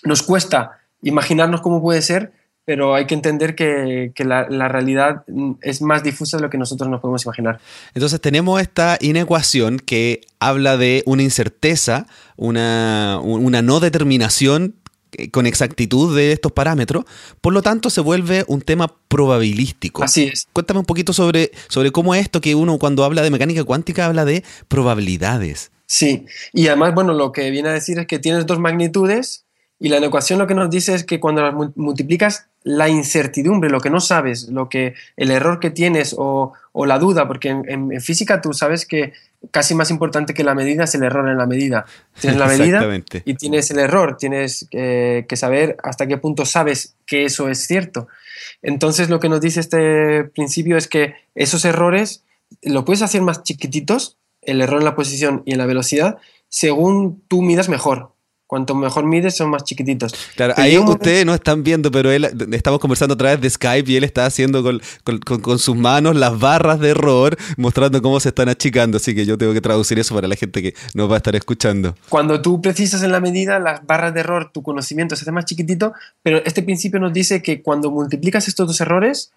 nos 0.03 0.23
cuesta 0.23 0.79
imaginarnos 1.01 1.61
cómo 1.61 1.81
puede 1.81 2.01
ser, 2.01 2.33
pero 2.65 2.95
hay 2.95 3.05
que 3.05 3.13
entender 3.13 3.55
que, 3.55 4.11
que 4.15 4.25
la, 4.25 4.49
la, 4.49 4.67
realidad 4.67 5.23
es 5.61 5.81
más 5.83 6.03
difusa 6.03 6.37
de 6.37 6.43
lo 6.43 6.49
que 6.49 6.57
nosotros 6.57 6.89
nos 6.89 6.99
podemos 6.99 7.23
imaginar. 7.23 7.59
Entonces 7.93 8.19
tenemos 8.19 8.59
esta 8.59 8.97
inecuación 8.99 9.79
que 9.79 10.21
habla 10.39 10.75
de 10.75 11.03
una 11.05 11.21
incerteza, 11.21 12.07
una, 12.37 13.19
una 13.21 13.61
no 13.61 13.79
determinación 13.79 14.75
eh, 15.11 15.29
con 15.29 15.45
exactitud 15.45 16.15
de 16.15 16.31
estos 16.31 16.51
parámetros, 16.51 17.05
por 17.39 17.53
lo 17.53 17.61
tanto 17.61 17.91
se 17.91 18.01
vuelve 18.01 18.43
un 18.47 18.61
tema 18.61 18.91
probabilístico. 19.07 20.03
Así 20.03 20.25
es. 20.25 20.47
Cuéntame 20.51 20.79
un 20.79 20.85
poquito 20.85 21.13
sobre, 21.13 21.51
sobre 21.69 21.91
cómo 21.91 22.15
es 22.15 22.23
esto 22.23 22.41
que 22.41 22.55
uno 22.55 22.79
cuando 22.79 23.03
habla 23.03 23.21
de 23.21 23.29
mecánica 23.29 23.63
cuántica 23.63 24.07
habla 24.07 24.25
de 24.25 24.43
probabilidades. 24.67 25.71
Sí, 25.85 26.25
y 26.51 26.67
además, 26.67 26.95
bueno, 26.95 27.13
lo 27.13 27.31
que 27.31 27.51
viene 27.51 27.69
a 27.69 27.73
decir 27.73 27.99
es 27.99 28.07
que 28.07 28.17
tienes 28.17 28.47
dos 28.47 28.57
magnitudes 28.57 29.44
y 29.77 29.89
la 29.89 29.97
ecuación 29.97 30.39
lo 30.39 30.47
que 30.47 30.55
nos 30.55 30.69
dice 30.69 30.95
es 30.95 31.03
que 31.03 31.19
cuando 31.19 31.41
las 31.41 31.53
multiplicas 31.75 32.47
la 32.63 32.87
incertidumbre, 32.89 33.69
lo 33.69 33.81
que 33.81 33.89
no 33.89 33.99
sabes, 33.99 34.47
lo 34.49 34.69
que 34.69 34.95
el 35.17 35.31
error 35.31 35.59
que 35.59 35.69
tienes 35.69 36.15
o, 36.17 36.53
o 36.71 36.85
la 36.85 36.97
duda, 36.97 37.27
porque 37.27 37.49
en, 37.49 38.01
física 38.01 38.41
tú 38.41 38.53
sabes 38.53 38.85
que 38.85 39.13
casi 39.51 39.75
más 39.75 39.91
importante 39.91 40.33
que 40.33 40.43
la 40.43 40.55
medida 40.55 40.85
es 40.85 40.95
el 40.95 41.03
error 41.03 41.29
en 41.29 41.37
la 41.37 41.45
medida. 41.45 41.85
Tienes 42.19 42.39
la 42.39 42.47
medida 42.47 43.03
y 43.25 43.35
tienes 43.35 43.69
el 43.69 43.79
error, 43.79 44.17
tienes 44.17 44.67
que 44.71 45.35
saber 45.35 45.77
hasta 45.83 46.07
qué 46.07 46.17
punto 46.17 46.45
sabes 46.45 46.95
que 47.05 47.25
eso 47.25 47.49
es 47.49 47.67
cierto. 47.67 48.07
Entonces 48.61 49.09
lo 49.09 49.19
que 49.19 49.29
nos 49.29 49.41
dice 49.41 49.59
este 49.59 50.23
principio 50.23 50.77
es 50.77 50.87
que 50.87 51.15
esos 51.35 51.65
errores 51.65 52.23
lo 52.61 52.85
puedes 52.85 53.01
hacer 53.01 53.21
más 53.21 53.43
chiquititos, 53.43 54.17
el 54.41 54.61
error 54.61 54.79
en 54.79 54.85
la 54.85 54.95
posición 54.95 55.43
y 55.45 55.51
en 55.51 55.57
la 55.57 55.65
velocidad, 55.65 56.17
según 56.49 57.21
tú 57.27 57.41
midas 57.41 57.69
mejor. 57.69 58.14
Cuanto 58.47 58.75
mejor 58.75 59.05
mides, 59.05 59.35
son 59.35 59.49
más 59.49 59.63
chiquititos. 59.63 60.13
Claro, 60.35 60.53
ahí 60.57 60.77
ustedes 60.77 61.25
no 61.25 61.33
están 61.33 61.63
viendo, 61.63 61.89
pero 61.89 62.11
él 62.11 62.29
estamos 62.51 62.79
conversando 62.79 63.15
a 63.15 63.17
través 63.17 63.41
de 63.41 63.49
Skype 63.49 63.91
y 63.91 63.95
él 63.95 64.03
está 64.03 64.27
haciendo 64.27 64.63
con, 64.63 65.57
sus 65.57 65.75
manos 65.75 66.15
las 66.15 66.39
barras 66.39 66.79
de 66.79 66.91
error, 66.91 67.35
mostrando 67.57 68.03
cómo 68.03 68.19
se 68.19 68.29
están 68.29 68.47
achicando. 68.47 68.97
Así 68.97 69.15
que 69.15 69.25
yo 69.25 69.35
tengo 69.35 69.51
que 69.51 69.61
traducir 69.61 69.97
eso 69.97 70.13
para 70.13 70.27
la 70.27 70.35
gente 70.35 70.61
que 70.61 70.75
nos 70.93 71.09
va 71.09 71.15
a 71.15 71.17
estar 71.17 71.35
escuchando. 71.35 71.95
Cuando 72.07 72.39
tú 72.39 72.61
precisas 72.61 73.01
en 73.01 73.11
la 73.11 73.19
medida, 73.19 73.57
las 73.57 73.83
barras 73.83 74.13
de 74.13 74.19
error, 74.19 74.51
tu 74.53 74.61
conocimiento 74.61 75.15
se 75.15 75.23
hace 75.23 75.31
más 75.31 75.45
chiquitito, 75.45 75.93
pero 76.21 76.37
este 76.45 76.61
principio 76.61 76.99
nos 76.99 77.13
dice 77.13 77.41
que 77.41 77.63
cuando 77.63 77.89
multiplicas 77.89 78.47
estos 78.47 78.67
dos 78.67 78.79
errores, 78.79 79.31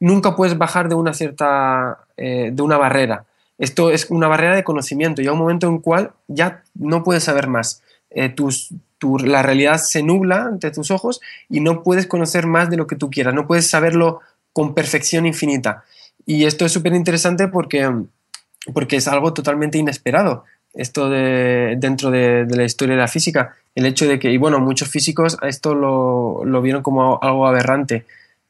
nunca 0.00 0.36
puedes 0.36 0.58
bajar 0.58 0.90
de 0.90 0.96
una 0.96 1.14
cierta, 1.14 2.00
eh, 2.18 2.50
de 2.52 2.62
una 2.62 2.76
barrera. 2.76 3.24
Esto 3.56 3.90
es 3.90 4.10
una 4.10 4.28
barrera 4.28 4.54
de 4.54 4.64
conocimiento. 4.64 5.22
Llega 5.22 5.32
un 5.32 5.38
momento 5.38 5.66
en 5.66 5.76
el 5.76 5.80
cual 5.80 6.12
ya 6.28 6.62
no 6.74 7.02
puedes 7.02 7.24
saber 7.24 7.46
más 7.46 7.82
eh, 8.10 8.34
la 9.22 9.42
realidad 9.42 9.78
se 9.78 10.02
nubla 10.02 10.44
ante 10.44 10.70
tus 10.70 10.90
ojos 10.90 11.20
y 11.48 11.60
no 11.60 11.82
puedes 11.82 12.06
conocer 12.06 12.46
más 12.46 12.70
de 12.70 12.76
lo 12.76 12.86
que 12.86 12.96
tú 12.96 13.10
quieras, 13.10 13.34
no 13.34 13.46
puedes 13.46 13.68
saberlo 13.68 14.20
con 14.52 14.74
perfección 14.74 15.26
infinita. 15.26 15.84
Y 16.26 16.44
esto 16.44 16.66
es 16.66 16.72
súper 16.72 16.94
interesante 16.94 17.48
porque, 17.48 17.90
porque 18.72 18.96
es 18.96 19.08
algo 19.08 19.32
totalmente 19.32 19.78
inesperado, 19.78 20.44
esto 20.74 21.08
de, 21.08 21.76
dentro 21.78 22.10
de, 22.10 22.46
la 22.48 22.64
historia 22.64 22.94
de 22.94 23.00
la 23.00 23.08
física. 23.08 23.56
El 23.74 23.86
hecho 23.86 24.06
de 24.06 24.18
que, 24.18 24.30
y 24.30 24.36
bueno, 24.36 24.60
muchos 24.60 24.88
físicos 24.88 25.38
esto 25.42 25.74
lo, 25.74 26.44
lo 26.44 26.62
vieron 26.62 26.82
como 26.82 27.18
algo 27.22 27.46
aberrante. 27.46 28.04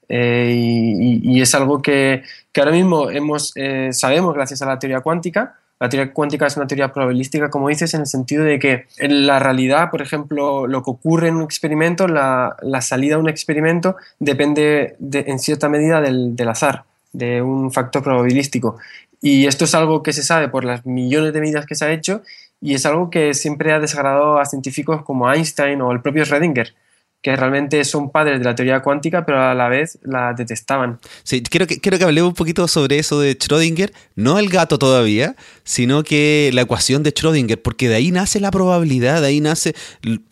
Eh, 0.09 0.53
y, 0.53 1.41
es 1.41 1.55
algo 1.55 1.81
que, 1.81 2.25
que 2.53 2.61
ahora 2.61 2.73
mismo 2.73 3.11
hemos, 3.11 3.53
eh, 3.55 3.91
sabemos 3.93 4.35
gracias 4.35 4.61
a 4.61 4.67
la 4.67 4.79
teoría 4.79 5.01
cuántica, 5.01 5.61
la 5.81 5.89
teoría 5.89 6.13
cuántica 6.13 6.47
es 6.47 6.57
una 6.59 6.67
teoría 6.67 6.93
probabilística, 6.93 7.49
como 7.49 7.71
dices, 7.71 7.95
en 7.95 8.03
el 8.03 8.07
sentido 8.07 8.45
de 8.45 8.59
que 8.59 8.85
en 8.99 9.27
la 9.27 9.39
realidad, 9.39 9.91
por 9.91 10.03
ejemplo, 10.03 10.67
lo 10.67 10.83
que 10.83 10.91
ocurre 10.91 11.29
en 11.29 11.37
un 11.37 11.43
experimento, 11.43 12.07
la, 12.07 12.55
salida 12.83 13.17
de 13.17 13.23
un 13.23 13.31
experimento 13.31 13.97
depende 14.19 14.97
en 15.01 15.39
cierta 15.39 15.71
medida 15.71 16.03
del, 16.03 16.49
azar, 16.49 16.85
de 17.15 17.41
un 17.41 17.73
factor 17.73 18.03
probabilístico. 18.03 18.77
Y 19.23 19.47
esto 19.47 19.65
es 19.65 19.75
algo 19.75 20.03
que 20.03 20.13
se 20.13 20.23
sabe 20.23 20.49
por 20.49 20.65
las 20.65 20.85
millones 20.85 21.33
de 21.33 21.41
medidas 21.41 21.65
que 21.65 21.75
se 21.75 21.87
ha 21.87 21.93
hecho 21.93 22.21
y 22.61 22.75
es 22.75 22.85
algo 22.85 23.09
que 23.09 23.33
siempre 23.33 23.73
ha 23.73 23.81
desagradado 23.81 24.39
a 24.39 24.45
científicos 24.45 25.03
como 25.03 25.33
Einstein 25.33 25.81
o 25.81 25.93
el 25.93 26.03
propio 26.03 26.25
Schrödinger. 26.25 26.75
Que 27.23 27.37
realmente 27.37 27.85
son 27.85 28.11
padres 28.11 28.39
de 28.39 28.45
la 28.45 28.55
teoría 28.55 28.81
cuántica, 28.81 29.27
pero 29.27 29.43
a 29.43 29.55
la 29.55 29.69
vez 29.69 29.99
la 30.03 30.33
detestaban. 30.33 30.99
Sí, 31.23 31.43
quiero 31.43 31.67
que, 31.67 31.79
quiero 31.79 31.99
que 31.99 32.05
hablemos 32.05 32.31
un 32.31 32.35
poquito 32.35 32.67
sobre 32.67 32.99
eso 32.99 33.21
de 33.21 33.39
Schrödinger, 33.39 33.93
no 34.17 34.39
el 34.39 34.49
gato 34.49 34.79
todavía, 34.79 35.37
sino 35.63 36.03
que 36.03 36.51
la 36.55 36.63
ecuación 36.63 37.03
de 37.03 37.13
Schrödinger, 37.13 37.61
porque 37.61 37.89
de 37.89 37.97
ahí 37.97 38.11
nace 38.11 38.41
la 38.41 38.51
probabilidad, 38.51 39.21
de 39.21 39.27
ahí 39.29 39.41
nace 39.41 39.75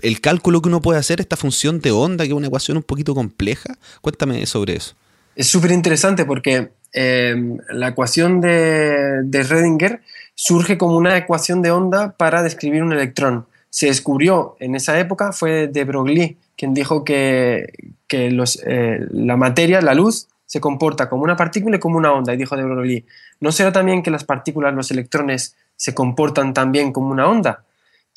el 0.03 0.20
cálculo 0.20 0.62
que 0.62 0.68
uno 0.68 0.81
puede 0.81 0.98
hacer, 0.98 1.20
esta 1.20 1.37
función 1.37 1.81
de 1.81 1.90
onda, 1.90 2.24
que 2.24 2.31
es 2.31 2.37
una 2.37 2.46
ecuación 2.46 2.79
un 2.79 2.83
poquito 2.83 3.14
compleja. 3.14 3.77
Cuéntame 4.01 4.44
sobre 4.46 4.77
eso. 4.77 4.94
Es 5.37 5.46
súper 5.46 5.70
interesante 5.72 6.24
porque 6.24 6.70
em, 6.92 7.59
la 7.70 7.88
ecuación 7.88 8.40
de, 8.40 9.22
de 9.24 9.44
Schrödinger 9.44 10.01
surge 10.35 10.79
como 10.79 10.96
una 10.96 11.16
ecuación 11.18 11.62
de 11.62 11.70
onda 11.70 12.12
para 12.16 12.42
describir 12.42 12.83
un 12.83 12.92
electrón. 12.92 13.46
Se 13.70 13.87
descubrió 13.87 14.57
en 14.61 14.74
esa 14.74 14.98
época, 14.98 15.33
fue 15.33 15.68
de 15.68 15.85
Broglie, 15.85 16.37
quien 16.57 16.74
dijo 16.74 17.04
que, 17.04 17.72
los, 18.11 18.62
eh, 18.66 19.07
la 19.11 19.37
materia, 19.37 19.81
la 19.81 19.94
luz, 19.94 20.28
se 20.46 20.61
comporta 20.61 21.09
como 21.09 21.22
una 21.22 21.37
partícula 21.37 21.76
y 21.76 21.81
como 21.81 21.98
una 21.98 22.12
onda, 22.12 22.33
y 22.33 22.38
dijo 22.38 22.57
de 22.57 22.64
Broglie, 22.64 23.04
¿no 23.40 23.52
será 23.52 23.70
también 23.70 24.02
que 24.02 24.11
las 24.11 24.24
partículas, 24.24 24.74
los 24.74 24.90
electrones, 24.90 25.54
se 25.76 25.94
comportan 25.94 26.54
también 26.54 26.92
como 26.92 27.11
una 27.11 27.28
onda? 27.28 27.64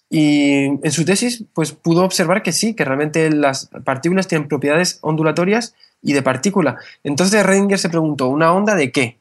Y 0.10 0.64
en 0.66 0.92
su 0.92 1.06
tesis, 1.06 1.46
pues 1.54 1.72
pudo 1.72 2.04
observar 2.04 2.44
que 2.44 2.52
sí, 2.52 2.74
que 2.74 2.84
realmente 2.84 3.32
las 3.32 3.70
partículas 3.86 4.28
tienen 4.28 4.50
propiedades 4.50 5.00
ondulatorias 5.02 5.74
y 6.02 6.12
de 6.12 6.22
partícula. 6.22 6.78
Entonces 7.04 7.46
Redinger 7.46 7.80
se 7.80 7.88
preguntó, 7.88 8.28
¿una 8.28 8.52
onda 8.54 8.76
de 8.76 8.92
qué? 8.92 9.20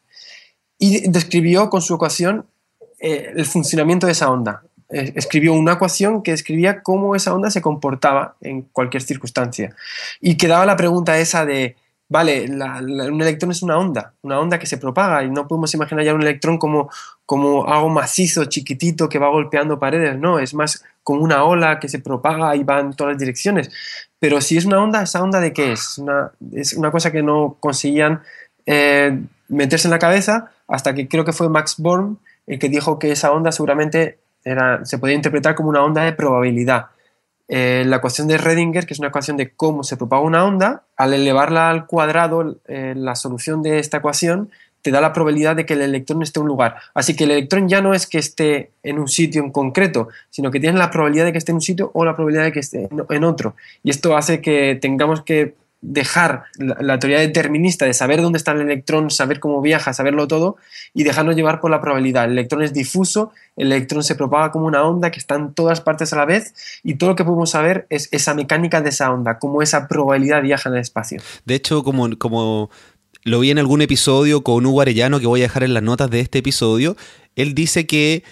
Y 0.79 1.09
describió 1.09 1.71
con 1.71 1.81
su 1.81 1.95
ecuación 1.95 2.47
eh, 2.99 3.33
el 3.37 3.47
funcionamiento 3.47 4.07
de 4.07 4.13
esa 4.13 4.31
onda. 4.31 4.65
Eh, 4.93 5.13
escribió 5.15 5.55
una 5.55 5.75
ecuación 5.75 6.23
que 6.23 6.33
describía 6.33 6.83
cómo 6.83 7.15
esa 7.15 7.35
onda 7.35 7.51
se 7.51 7.63
comportaba 7.63 8.35
en 8.41 8.63
cualquier 8.63 9.03
circunstancia. 9.03 9.75
Y 10.21 10.37
quedaba 10.37 10.67
la 10.67 10.77
pregunta 10.77 11.19
esa 11.19 11.47
de, 11.47 11.77
vale, 12.09 12.47
un 12.51 13.23
electrón 13.23 13.53
es 13.53 13.63
una 13.63 13.79
onda, 13.79 14.15
una 14.23 14.41
onda 14.41 14.59
que 14.59 14.67
se 14.67 14.79
propaga 14.79 15.23
y 15.23 15.31
no 15.31 15.47
podemos 15.47 15.73
imaginar 15.75 16.05
ya 16.05 16.15
un 16.15 16.23
electrón 16.23 16.59
como, 16.59 16.91
como 17.25 17.67
algo 17.69 17.89
macizo, 17.89 18.47
chiquitito, 18.47 19.09
que 19.09 19.21
va 19.21 19.29
golpeando 19.29 19.79
paredes, 19.79 20.19
no, 20.19 20.41
es 20.41 20.55
más 20.55 20.85
como 21.05 21.23
una 21.23 21.45
ola 21.45 21.79
que 21.79 21.89
se 21.89 22.01
propaga 22.01 22.57
y 22.57 22.65
va 22.65 22.81
en 22.81 22.93
todas 22.95 23.13
las 23.13 23.21
direcciones. 23.21 23.71
Pero 24.19 24.41
si 24.41 24.57
es 24.57 24.65
una 24.65 24.83
onda, 24.83 25.03
¿esa 25.03 25.23
onda 25.23 25.41
de 25.41 25.53
qué 25.53 25.73
es? 25.73 25.99
Una, 25.99 26.33
es 26.53 26.75
una 26.75 26.91
cosa 26.91 27.13
que 27.13 27.23
no 27.23 27.57
conseguían 27.61 28.23
eh, 28.67 29.21
meterse 29.49 29.87
en 29.87 29.93
la 29.93 29.99
cabeza 30.01 30.51
hasta 30.67 30.95
que 30.95 31.09
creo 31.09 31.25
que 31.25 31.33
fue 31.33 31.49
Max 31.49 31.77
Born 31.79 32.19
el 32.47 32.59
que 32.59 32.69
dijo 32.69 32.99
que 32.99 33.13
esa 33.13 33.31
onda 33.31 33.53
seguramente 33.53 34.19
se 34.85 34.99
podía 34.99 35.15
interpretar 35.15 35.55
como 35.55 35.69
una 35.69 35.83
onda 35.83 36.05
de 36.05 36.13
probabilidad. 36.13 36.87
Eh, 37.53 37.83
la 37.85 37.97
ecuación 37.97 38.29
de 38.29 38.39
Redinger, 38.39 38.87
que 38.87 38.95
es 38.95 39.01
una 39.01 39.09
ecuación 39.09 39.37
de 39.37 39.51
cómo 39.51 39.83
se 39.83 39.97
propaga 39.97 40.23
una 40.23 40.45
onda, 40.45 40.85
al 40.97 41.13
elevarla 41.13 41.69
al 41.69 41.87
cuadrado, 41.87 42.59
eh, 42.69 42.95
la 42.97 43.17
solución 43.17 43.63
de 43.63 43.81
esta 43.81 43.97
ecuación 43.97 44.51
te 44.83 44.91
da 44.91 45.01
la 45.01 45.13
probabilidad 45.13 45.57
de 45.57 45.67
que 45.67 45.75
el 45.75 45.83
electrón 45.83 46.23
esté 46.23 46.39
en 46.39 46.45
un 46.45 46.49
lugar. 46.49 46.77
Así 46.95 47.17
que 47.17 47.25
el 47.25 47.33
electrón 47.33 47.69
ya 47.69 47.83
no 47.83 47.93
es 47.93 48.07
que 48.07 48.19
esté 48.19 48.71
en 48.83 48.99
un 48.99 49.09
sitio 49.09 49.43
en 49.43 49.51
concreto, 49.51 50.09
sino 50.31 50.51
que 50.51 50.61
tiene 50.61 50.79
la 50.79 50.91
probabilidad 50.91 51.25
de 51.27 51.33
que 51.33 51.39
esté 51.39 51.53
en 51.53 51.57
un 51.57 51.61
sitio 51.61 51.91
o 51.93 52.05
la 52.05 52.15
probabilidad 52.15 52.45
de 52.45 52.53
que 52.53 52.61
esté 52.61 52.89
en 53.11 53.25
otro. 53.25 53.57
Y 53.83 53.91
esto 53.91 54.17
hace 54.17 54.41
que 54.41 54.79
tengamos 54.81 55.23
que 55.23 55.55
dejar 55.83 56.45
la, 56.57 56.99
teoría 56.99 57.21
determinista 57.21 57.87
de 57.87 57.95
saber 57.95 58.21
dónde 58.21 58.37
está 58.37 58.53
el 58.53 58.61
electrón, 58.61 59.11
saber 59.11 59.41
cómo 59.41 59.63
viaja, 59.63 59.93
saberlo 59.93 60.29
todo, 60.29 60.57
y 60.93 61.05
dejarnos 61.05 61.37
llevar 61.37 61.61
por 61.61 61.71
la 61.71 61.81
probabilidad. 61.81 62.27
El 62.27 62.33
electrón 62.33 62.63
es 62.63 62.73
difuso, 62.73 63.33
el 63.57 63.73
electrón 63.73 64.03
se 64.03 64.15
propaga 64.15 64.53
como 64.53 64.67
una 64.67 64.83
onda 64.83 65.11
que 65.11 65.19
está 65.19 65.37
en 65.37 65.55
todas 65.55 65.81
partes 65.81 66.13
a 66.13 66.17
la 66.17 66.27
vez, 66.27 66.55
y 66.83 66.95
todo 66.95 67.11
lo 67.11 67.17
que 67.17 67.25
podemos 67.25 67.51
saber 67.51 67.87
es 67.89 68.09
esa 68.13 68.35
mecánica 68.35 68.83
de 68.83 68.91
esa 68.91 69.11
onda, 69.11 69.39
cómo 69.39 69.63
esa 69.63 69.89
probabilidad 69.89 70.43
viaja 70.43 70.69
en 70.69 70.75
el 70.75 70.83
espacio. 70.83 71.23
De 71.47 71.55
hecho, 71.55 71.83
como, 71.83 72.17
como 72.19 72.71
lo 73.25 73.41
vi 73.41 73.51
en 73.51 73.59
algún 73.59 73.81
episodio 73.81 74.43
con 74.43 74.67
Hugo 74.67 74.83
Arellano, 74.83 75.19
que 75.19 75.27
voy 75.27 75.41
a 75.41 75.45
dejar 75.45 75.63
en 75.63 75.75
las 75.75 75.83
notas 75.83 76.11
de 76.11 76.21
este 76.21 76.39
episodio, 76.39 76.97
él 77.37 77.55
dice 77.55 77.87
que 77.87 78.23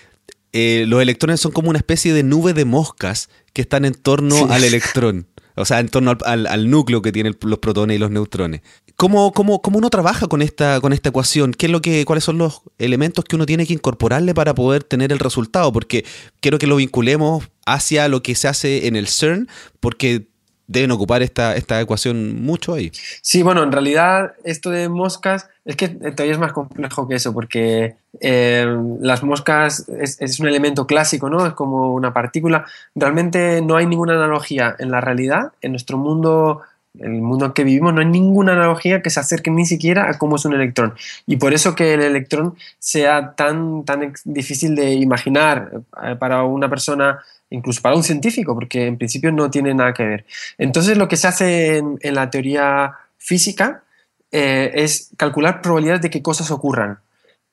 eh, 0.53 0.85
los 0.87 1.01
electrones 1.01 1.41
son 1.41 1.53
como 1.53 1.71
una 1.71 1.79
especie 1.79 2.13
de 2.13 2.23
nube 2.23 2.53
de 2.53 2.65
moscas 2.65 3.31
que 3.53 3.63
están 3.63 3.85
en 3.85 3.95
torno 3.95 4.51
al 4.51 4.65
electrón. 4.65 5.27
O 5.59 5.65
sea, 5.65 5.81
en 5.81 5.89
torno 5.89 6.17
al, 6.25 6.71
núcleo 6.71 7.03
que 7.03 7.13
tienen 7.13 7.37
los 7.43 7.59
protones 7.59 7.97
y 7.97 7.99
los 7.99 8.11
neutrones. 8.11 8.63
¿Cómo, 8.97 9.33
cómo, 9.33 9.61
cómo 9.63 9.79
uno 9.79 9.91
trabaja 9.91 10.27
con 10.27 10.43
esta, 10.43 10.81
con 10.81 10.93
esta 10.93 11.11
ecuación? 11.11 11.53
¿Qué 11.53 11.67
es 11.67 11.73
lo 11.73 11.81
que, 11.81 12.05
¿Cuáles 12.05 12.25
son 12.25 12.39
los 12.39 12.63
elementos 12.79 13.25
que 13.25 13.37
uno 13.37 13.47
tiene 13.47 13.67
que 13.67 13.75
incorporarle 13.75 14.35
para 14.35 14.55
poder 14.55 14.85
tener 14.85 15.13
el 15.13 15.19
resultado? 15.19 15.73
Porque 15.73 16.05
quiero 16.41 16.59
que 16.59 16.67
lo 16.67 16.77
vinculemos 16.77 17.49
hacia 17.67 18.09
lo 18.09 18.23
que 18.23 18.35
se 18.35 18.49
hace 18.49 18.87
en 18.87 18.97
el 18.97 19.09
CERN, 19.09 19.49
porque 19.81 20.29
deben 20.69 20.91
ocupar 20.91 21.23
esta, 21.23 21.57
esta 21.57 21.81
ecuación 21.81 22.43
mucho 22.43 22.75
ahí. 22.75 22.93
Sí, 23.23 23.43
bueno, 23.43 23.63
en 23.63 23.73
realidad 23.73 24.35
esto 24.45 24.71
de 24.71 24.89
moscas 24.89 25.49
es 25.69 25.77
que 25.77 25.89
todavía 25.89 26.33
es 26.33 26.39
más 26.39 26.55
complejo 26.55 27.07
que 27.07 27.17
eso, 27.17 27.35
porque 27.35 27.97
eh, 28.21 28.67
las 29.01 29.23
moscas 29.23 29.87
es, 29.89 30.41
un 30.41 30.49
elemento 30.49 30.87
clásico, 30.87 31.29
¿no? 31.29 31.45
Es 31.45 31.53
como 31.53 31.93
una 31.93 32.15
partícula. 32.15 32.65
Realmente 32.95 33.61
no 33.61 33.77
hay 33.77 33.87
ninguna 33.87 34.15
analogía 34.15 34.75
en 34.79 34.91
la 34.91 35.03
realidad, 35.03 35.53
en 35.61 35.73
nuestro 35.73 35.99
mundo 35.99 36.63
en 36.99 37.15
el 37.15 37.21
mundo 37.21 37.45
en 37.45 37.53
que 37.53 37.65
vivimos 37.65 37.93
no 37.93 38.01
hay 38.01 38.07
ninguna 38.07 38.53
analogía 38.53 39.03
que 39.03 39.11
se 39.11 39.21
acerque 39.21 39.51
ni 39.51 39.67
siquiera 39.67 40.11
a 40.11 40.19
cómo 40.19 40.37
es 40.37 40.47
un 40.47 40.55
electrón. 40.55 40.95
Y 41.27 41.37
por 41.37 41.53
eso 41.53 41.75
que 41.75 41.93
el 41.93 42.01
electrón 42.01 42.57
sea 42.79 43.35
tan, 43.37 43.85
tan 43.85 44.15
difícil 44.25 44.75
de 44.75 44.95
imaginar 44.95 45.83
eh, 46.03 46.17
para 46.19 46.45
una 46.45 46.71
persona 46.71 47.21
incluso 47.51 47.83
para 47.83 47.95
un 47.95 48.03
científico, 48.03 48.55
porque 48.55 48.87
en 48.87 48.97
principio 48.97 49.31
no 49.33 49.51
tiene 49.51 49.75
nada 49.75 49.93
que 49.93 50.05
ver. 50.05 50.25
Entonces 50.57 50.97
lo 50.97 51.09
que 51.09 51.17
se 51.17 51.29
hace 51.29 51.77
en, 51.77 52.15
la 52.15 52.31
teoría 52.31 52.95
física 53.19 53.83
eh, 54.33 54.73
es 54.75 55.11
calcular 55.17 55.63
probabilidades 55.63 56.03
de 56.03 56.11
que 56.11 56.23
cosas 56.23 56.51
ocurran. 56.51 57.01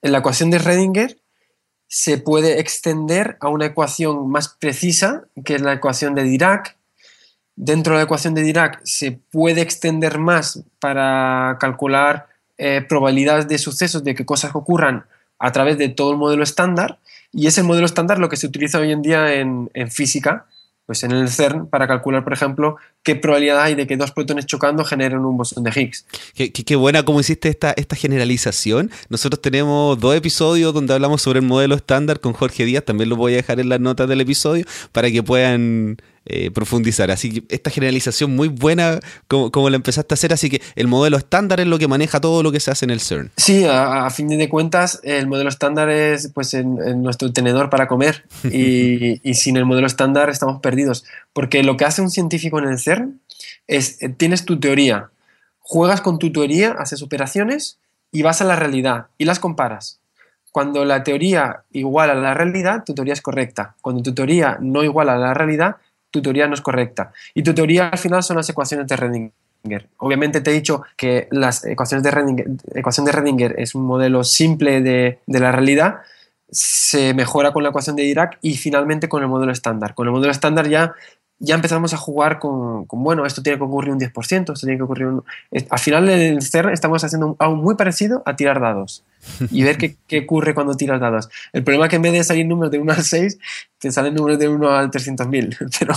En 0.02 0.12
la 0.12 0.20
ecuación 0.20 0.52
de 0.52 0.60
Redinger 0.60 1.18
se 1.88 2.18
puede 2.18 2.60
extender 2.60 3.38
a 3.40 3.50
una 3.50 3.68
ecuación 3.68 4.30
más 4.30 4.50
precisa, 4.50 5.24
que 5.44 5.56
es 5.56 5.62
la 5.62 5.74
ecuación 5.74 6.16
de 6.16 6.24
Dirac. 6.24 6.78
Dentro 7.56 7.94
de 7.94 8.00
la 8.00 8.04
ecuación 8.04 8.34
de 8.34 8.42
Dirac 8.42 8.82
se 8.84 9.14
puede 9.14 9.62
extender 9.62 10.20
más 10.20 10.64
para 10.80 11.58
calcular 11.60 12.28
eh, 12.58 12.82
probabilidades 12.88 13.48
de 13.48 13.58
sucesos, 13.58 14.04
de 14.04 14.16
que 14.16 14.26
cosas 14.26 14.52
ocurran 14.56 15.06
a 15.40 15.52
través 15.52 15.78
de 15.78 15.90
todo 15.90 16.12
el 16.12 16.18
modelo 16.18 16.44
estándar. 16.44 17.00
Y 17.32 17.48
es 17.48 17.58
el 17.58 17.66
modelo 17.66 17.86
estándar 17.86 18.20
lo 18.20 18.30
que 18.30 18.38
se 18.38 18.48
utiliza 18.48 18.80
hoy 18.80 18.92
en 18.92 19.02
día 19.02 19.34
en, 19.34 19.70
física, 19.92 20.46
pues 20.86 21.04
en 21.04 21.12
el 21.12 21.30
CERN, 21.30 21.68
para 21.68 21.88
calcular, 21.88 22.24
por 22.24 22.34
ejemplo, 22.34 22.78
qué 23.02 23.16
probabilidad 23.16 23.62
hay 23.62 23.76
de 23.76 23.88
que 23.88 23.98
dos 23.98 24.12
protones 24.12 24.46
chocando 24.46 24.84
generen 24.86 25.20
un 25.20 25.38
bosón 25.38 25.64
de 25.64 25.72
Higgs. 25.72 26.06
Qué, 26.36 26.76
buena 26.76 27.04
como 27.04 27.20
hiciste 27.20 27.50
esta, 27.50 27.74
esta 27.76 27.96
generalización. 27.96 28.92
Nosotros 29.10 29.42
tenemos 29.42 30.00
dos 30.00 30.16
episodios 30.16 30.74
donde 30.74 30.94
hablamos 30.94 31.22
sobre 31.22 31.40
el 31.40 31.46
modelo 31.46 31.76
estándar 31.76 32.20
con 32.20 32.34
Jorge 32.34 32.66
Díaz, 32.66 32.86
también 32.86 33.10
lo 33.10 33.16
voy 33.16 33.34
a 33.34 33.38
dejar 33.38 33.60
en 33.60 33.70
las 33.70 33.80
notas 33.80 34.08
del 34.08 34.22
episodio 34.22 34.66
para 34.92 35.10
que 35.10 35.24
puedan 35.24 35.98
eh, 36.28 36.50
profundizar. 36.50 37.12
Así 37.12 37.32
que 37.42 37.56
esta 37.56 37.70
generalización 37.70 38.36
muy 38.36 38.48
buena 38.48 39.00
como, 39.28 39.52
como, 39.52 39.70
la 39.70 39.76
empezaste 39.76 40.14
a 40.14 40.16
hacer, 40.16 40.34
así 40.34 40.50
que 40.50 40.60
el 40.76 40.88
modelo 40.88 41.18
estándar 41.18 41.60
es 41.60 41.68
lo 41.68 41.78
que 41.78 41.88
maneja 41.88 42.20
todo 42.20 42.42
lo 42.42 42.52
que 42.52 42.60
se 42.60 42.72
hace 42.72 42.86
en 42.86 42.92
el 42.92 43.00
CERN. 43.00 43.32
Sí, 43.38 43.64
a, 43.70 44.10
fin 44.10 44.28
de 44.30 44.50
cuentas, 44.50 45.00
el 45.04 45.28
modelo 45.28 45.50
estándar 45.50 45.90
es 45.90 46.30
pues 46.34 46.56
en, 46.56 47.04
nuestro 47.04 47.32
tenedor 47.32 47.70
para 47.70 47.88
comer 47.88 48.26
y, 48.44 49.20
y, 49.30 49.34
sin 49.36 49.56
el 49.56 49.66
modelo 49.66 49.86
estándar 49.86 50.32
estamos 50.32 50.62
perdidos, 50.62 51.06
porque 51.32 51.62
lo 51.62 51.78
que 51.78 51.86
hace 51.86 52.02
un 52.02 52.10
científico 52.10 52.58
en 52.58 52.70
el 52.70 52.80
CERN 52.80 53.20
es, 53.68 54.02
eh, 54.02 54.10
tienes 54.10 54.46
tu 54.46 54.60
teoría, 54.60 55.10
juegas 55.60 56.02
con 56.02 56.18
tu 56.18 56.32
teoría, 56.32 56.72
haces 56.72 57.04
operaciones 57.04 57.78
y 58.12 58.22
vas 58.22 58.42
a 58.42 58.46
la 58.46 58.56
realidad 58.56 59.08
y 59.18 59.26
las 59.26 59.40
comparas. 59.40 60.00
Cuando 60.52 60.86
la 60.86 61.04
teoría 61.04 61.64
iguala 61.72 62.14
a 62.14 62.16
la 62.16 62.34
realidad, 62.34 62.84
tu 62.86 62.96
teoría 62.96 63.14
es 63.14 63.22
correcta. 63.22 63.76
Cuando 63.82 64.02
tu 64.02 64.14
teoría 64.14 64.58
no 64.62 64.86
iguala 64.86 65.16
a 65.16 65.18
la 65.18 65.34
realidad, 65.34 65.76
tu 66.16 66.22
teoría 66.22 66.48
no 66.48 66.54
es 66.54 66.62
correcta. 66.62 67.12
Y 67.34 67.44
tu 67.44 67.54
teoría 67.54 67.90
al 67.90 67.98
final 67.98 68.24
son 68.24 68.38
las 68.38 68.50
ecuaciones 68.50 68.88
de 68.88 68.96
Redinger. 68.96 69.90
Obviamente 69.98 70.40
te 70.40 70.52
he 70.52 70.54
dicho 70.54 70.84
que 70.96 71.28
las 71.32 71.66
ecuaciones 71.66 72.04
de 72.04 72.12
Redinger, 72.12 72.48
ecuación 72.74 73.06
de 73.06 73.12
Redinger 73.12 73.56
es 73.58 73.76
un 73.76 73.84
modelo 73.86 74.24
simple 74.24 74.82
de, 74.82 75.20
de 75.26 75.40
la 75.40 75.52
realidad, 75.52 75.98
se 76.50 77.14
mejora 77.14 77.52
con 77.52 77.64
la 77.64 77.70
ecuación 77.70 77.98
de 77.98 78.04
Dirac 78.04 78.38
y 78.42 78.56
finalmente 78.56 79.10
con 79.10 79.22
el 79.24 79.28
modelo 79.28 79.52
estándar. 79.52 79.94
Con 79.94 80.08
el 80.08 80.14
modelo 80.14 80.32
estándar 80.32 80.70
ya 80.70 80.94
ya 81.40 81.56
empezamos 81.56 81.94
a 81.94 81.98
jugar 81.98 82.40
con, 82.40 82.88
bueno, 82.92 83.26
esto 83.26 83.44
tiene 83.44 83.58
que 83.58 83.66
ocurrir 83.66 83.92
un 83.92 84.00
10%, 84.00 84.40
esto 84.40 84.54
tiene 84.54 84.78
que 84.78 84.84
ocurrir 84.84 85.08
un... 85.08 85.24
Al 85.70 85.80
final 85.80 86.06
del 86.06 86.42
CERN 86.42 86.72
estamos 86.72 87.04
haciendo 87.04 87.36
algo 87.40 87.56
muy 87.56 87.76
parecido 87.76 88.24
a 88.26 88.36
tirar 88.36 88.62
dados 88.62 89.04
y 89.52 89.64
ver 89.64 89.78
qué, 89.78 89.98
qué, 90.08 90.20
ocurre 90.20 90.54
cuando 90.54 90.76
tiras 90.76 91.00
dados. 91.02 91.30
El 91.52 91.64
problema 91.64 91.86
es 91.86 91.90
que 91.90 91.96
en 91.98 92.02
vez 92.04 92.14
de 92.14 92.24
salir 92.24 92.46
números 92.46 92.72
de 92.72 92.80
1 92.80 92.94
al 92.94 93.04
6, 93.04 93.38
te 93.80 93.92
salen 93.92 94.14
números 94.14 94.40
de 94.40 94.48
1 94.48 94.70
al 94.70 94.90
300.000, 94.92 95.72
pero 95.80 95.96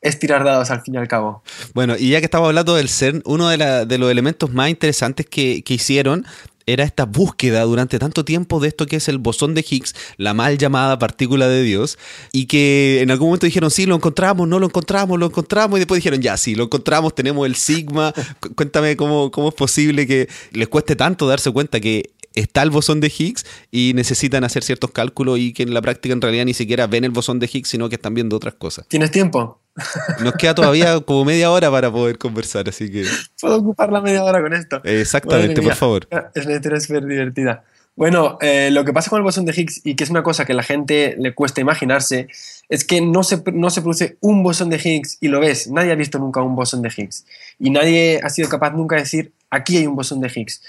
es 0.00 0.18
tirar 0.18 0.44
dados 0.44 0.70
al 0.70 0.82
fin 0.82 0.94
y 0.94 0.98
al 0.98 1.08
cabo. 1.08 1.42
Bueno, 1.74 1.96
y 1.98 2.10
ya 2.10 2.20
que 2.20 2.26
estamos 2.26 2.46
hablando 2.46 2.74
del 2.76 2.88
CERN, 2.88 3.22
uno 3.24 3.48
de, 3.48 3.86
de 3.86 3.98
los 3.98 4.10
elementos 4.10 4.52
más 4.52 4.70
interesantes 4.70 5.26
que, 5.26 5.62
que 5.62 5.74
hicieron 5.74 6.24
era 6.72 6.84
esta 6.84 7.04
búsqueda 7.04 7.62
durante 7.62 7.98
tanto 7.98 8.24
tiempo 8.24 8.60
de 8.60 8.68
esto 8.68 8.86
que 8.86 8.96
es 8.96 9.08
el 9.08 9.18
bosón 9.18 9.54
de 9.54 9.64
Higgs, 9.68 9.94
la 10.16 10.34
mal 10.34 10.58
llamada 10.58 10.98
partícula 10.98 11.48
de 11.48 11.62
Dios, 11.62 11.98
y 12.32 12.46
que 12.46 13.00
en 13.00 13.10
algún 13.10 13.28
momento 13.28 13.46
dijeron, 13.46 13.70
sí, 13.70 13.86
lo 13.86 13.94
encontramos, 13.94 14.48
no 14.48 14.58
lo 14.58 14.66
encontramos, 14.66 15.18
lo 15.18 15.26
encontramos, 15.26 15.78
y 15.78 15.80
después 15.80 15.98
dijeron, 15.98 16.20
ya, 16.20 16.36
sí, 16.36 16.54
lo 16.54 16.64
encontramos, 16.64 17.14
tenemos 17.14 17.46
el 17.46 17.54
sigma, 17.54 18.12
cuéntame 18.54 18.96
cómo, 18.96 19.30
cómo 19.30 19.48
es 19.48 19.54
posible 19.54 20.06
que 20.06 20.28
les 20.52 20.68
cueste 20.68 20.96
tanto 20.96 21.26
darse 21.26 21.50
cuenta 21.50 21.80
que 21.80 22.10
está 22.34 22.62
el 22.62 22.70
bosón 22.70 23.00
de 23.00 23.12
Higgs 23.16 23.44
y 23.70 23.92
necesitan 23.94 24.44
hacer 24.44 24.62
ciertos 24.62 24.90
cálculos 24.90 25.38
y 25.38 25.52
que 25.52 25.62
en 25.62 25.74
la 25.74 25.82
práctica 25.82 26.12
en 26.12 26.20
realidad 26.20 26.44
ni 26.44 26.54
siquiera 26.54 26.86
ven 26.86 27.04
el 27.04 27.10
bosón 27.10 27.38
de 27.38 27.50
Higgs, 27.52 27.68
sino 27.68 27.88
que 27.88 27.96
están 27.96 28.14
viendo 28.14 28.36
otras 28.36 28.54
cosas. 28.54 28.86
¿Tienes 28.88 29.10
tiempo? 29.10 29.59
Nos 30.22 30.34
queda 30.34 30.54
todavía 30.54 31.00
como 31.00 31.24
media 31.24 31.50
hora 31.50 31.70
para 31.70 31.90
poder 31.90 32.18
conversar, 32.18 32.68
así 32.68 32.90
que... 32.90 33.04
Puedo 33.40 33.56
ocupar 33.58 33.92
la 33.92 34.00
media 34.00 34.24
hora 34.24 34.40
con 34.42 34.52
esto. 34.52 34.80
Exactamente, 34.84 35.62
por 35.62 35.74
favor. 35.74 36.08
Es 36.34 36.46
una 36.46 36.56
historia 36.56 36.80
súper 36.80 37.04
divertida. 37.06 37.64
Bueno, 37.96 38.38
eh, 38.40 38.70
lo 38.70 38.84
que 38.84 38.92
pasa 38.92 39.10
con 39.10 39.18
el 39.18 39.24
bosón 39.24 39.44
de 39.44 39.52
Higgs 39.52 39.82
y 39.84 39.94
que 39.94 40.04
es 40.04 40.10
una 40.10 40.22
cosa 40.22 40.44
que 40.44 40.52
a 40.52 40.56
la 40.56 40.62
gente 40.62 41.16
le 41.18 41.34
cuesta 41.34 41.60
imaginarse 41.60 42.28
es 42.68 42.84
que 42.84 43.00
no 43.00 43.22
se, 43.22 43.42
no 43.52 43.68
se 43.68 43.82
produce 43.82 44.16
un 44.20 44.42
bosón 44.42 44.70
de 44.70 44.80
Higgs 44.82 45.18
y 45.20 45.28
lo 45.28 45.40
ves. 45.40 45.68
Nadie 45.68 45.92
ha 45.92 45.96
visto 45.96 46.18
nunca 46.18 46.40
un 46.40 46.56
bosón 46.56 46.82
de 46.82 46.90
Higgs 46.96 47.26
y 47.58 47.70
nadie 47.70 48.20
ha 48.22 48.30
sido 48.30 48.48
capaz 48.48 48.70
nunca 48.70 48.96
de 48.96 49.02
decir 49.02 49.32
aquí 49.50 49.76
hay 49.76 49.86
un 49.86 49.96
bosón 49.96 50.20
de 50.20 50.30
Higgs 50.34 50.62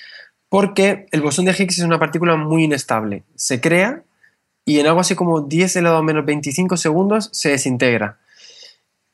porque 0.49 1.05
el 1.11 1.21
bosón 1.21 1.45
de 1.45 1.51
Higgs 1.51 1.77
es 1.77 1.85
una 1.85 1.99
partícula 1.99 2.35
muy 2.35 2.65
inestable. 2.65 3.23
Se 3.35 3.61
crea 3.61 4.03
y 4.65 4.79
en 4.79 4.87
algo 4.87 4.99
así 4.99 5.15
como 5.15 5.39
10 5.39 5.77
elevado 5.77 5.99
a 5.99 6.03
menos 6.03 6.25
25 6.25 6.75
segundos 6.75 7.29
se 7.31 7.51
desintegra. 7.51 8.19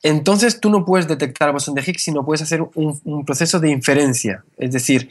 Entonces 0.04 0.60
tú 0.60 0.70
no 0.70 0.86
puedes 0.86 1.08
detectar 1.08 1.50
el 1.50 1.54
bosón 1.54 1.76
de 1.76 1.82
Higgs, 1.82 2.04
sino 2.04 2.26
puedes 2.26 2.42
hacer 2.42 2.62
un, 2.62 3.26
proceso 3.26 3.60
de 3.60 3.70
inferencia. 3.70 4.44
Es 4.58 4.72
decir, 4.72 5.10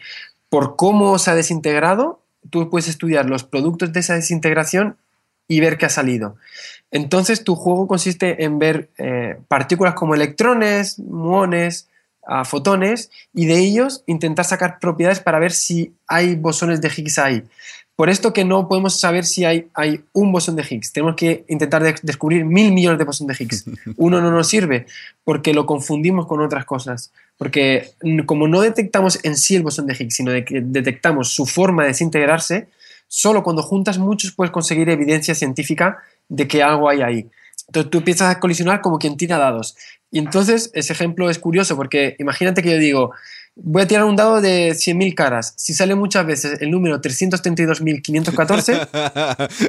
por 0.49 0.77
cómo 0.77 1.19
se 1.19 1.31
ha 1.31 1.35
desintegrado, 1.35 2.21
tú 2.51 2.71
puedes 2.71 2.89
estudiar 2.89 3.27
los 3.27 3.45
productos 3.45 3.93
de 3.93 4.01
esa 4.01 4.15
desintegración 4.15 4.97
y 5.49 5.61
ver 5.61 5.77
qué 5.77 5.87
ha 5.87 5.91
salido. 5.91 6.37
Entonces 6.91 7.45
tu 7.45 7.57
juego 7.57 7.87
consiste 7.87 8.45
en 8.45 8.59
ver 8.59 8.91
eh, 8.99 9.39
partículas 9.49 9.95
como 9.95 10.15
electrones, 10.15 10.99
muones, 10.99 11.89
a 12.27 12.45
fotones 12.45 13.11
y 13.33 13.47
de 13.47 13.59
ellos 13.59 14.03
intentar 14.07 14.45
sacar 14.45 14.79
propiedades 14.81 15.21
para 15.21 15.39
ver 15.39 15.53
si 15.53 15.95
hay 16.09 16.35
bosones 16.35 16.81
de 16.81 16.91
Higgs 16.95 17.19
ahí. 17.19 17.45
Por 17.97 18.11
esto 18.11 18.35
que 18.35 18.45
no 18.45 18.69
podemos 18.69 19.01
saber 19.01 19.25
si 19.25 19.47
hay, 19.47 19.69
hay 19.73 20.05
un 20.13 20.31
bosón 20.31 20.55
de 20.55 20.63
Higgs. 20.69 20.93
Tenemos 20.93 21.17
que 21.17 21.47
intentar 21.49 21.83
descubrir 22.03 22.45
mil 22.45 22.71
millones 22.73 22.99
de 22.99 23.05
bosones 23.05 23.39
de 23.39 23.43
Higgs. 23.43 23.65
Uno 23.97 24.21
no 24.21 24.31
nos 24.31 24.49
sirve 24.49 24.87
porque 25.25 25.55
lo 25.55 25.65
confundimos 25.65 26.27
con 26.27 26.43
otras 26.43 26.67
cosas. 26.67 27.11
Porque 27.39 27.91
como 28.27 28.49
no 28.49 28.61
detectamos 28.61 29.19
en 29.25 29.37
sí 29.37 29.57
el 29.57 29.63
bosón 29.63 29.87
de 29.87 29.95
Higgs, 29.95 30.15
sino 30.15 30.31
que 30.45 30.61
detectamos 30.61 31.31
su 31.31 31.47
forma 31.47 31.83
de 31.83 31.89
desintegrarse, 31.89 32.69
solo 33.09 33.43
cuando 33.43 33.63
juntas 33.63 33.97
muchos 33.97 34.33
puedes 34.33 34.51
conseguir 34.51 34.91
evidencia 34.91 35.35
científica 35.35 35.97
de 36.29 36.47
que 36.47 36.63
algo 36.63 36.91
hay 36.91 37.01
ahí. 37.01 37.31
Entonces 37.69 37.91
tú 37.91 37.99
empiezas 37.99 38.31
a 38.35 38.41
colisionar 38.41 38.83
como 38.83 38.99
quien 38.99 39.17
tira 39.17 39.39
dados. 39.39 39.75
Y 40.11 40.19
entonces 40.19 40.71
ese 40.75 40.93
ejemplo 40.93 41.31
es 41.31 41.39
curioso 41.39 41.77
porque 41.77 42.15
imagínate 42.19 42.63
que 42.63 42.71
yo 42.73 42.79
digo, 42.79 43.13
voy 43.57 43.83
a 43.83 43.87
tirar 43.87 44.05
un 44.05 44.15
dado 44.17 44.41
de 44.41 44.73
100.000 44.73 45.15
caras. 45.15 45.55
Si 45.57 45.75
sale 45.75 45.95
muchas 45.95 46.25
veces 46.27 46.61
el 46.61 46.71
número 46.71 47.01
332.514... 47.01 48.89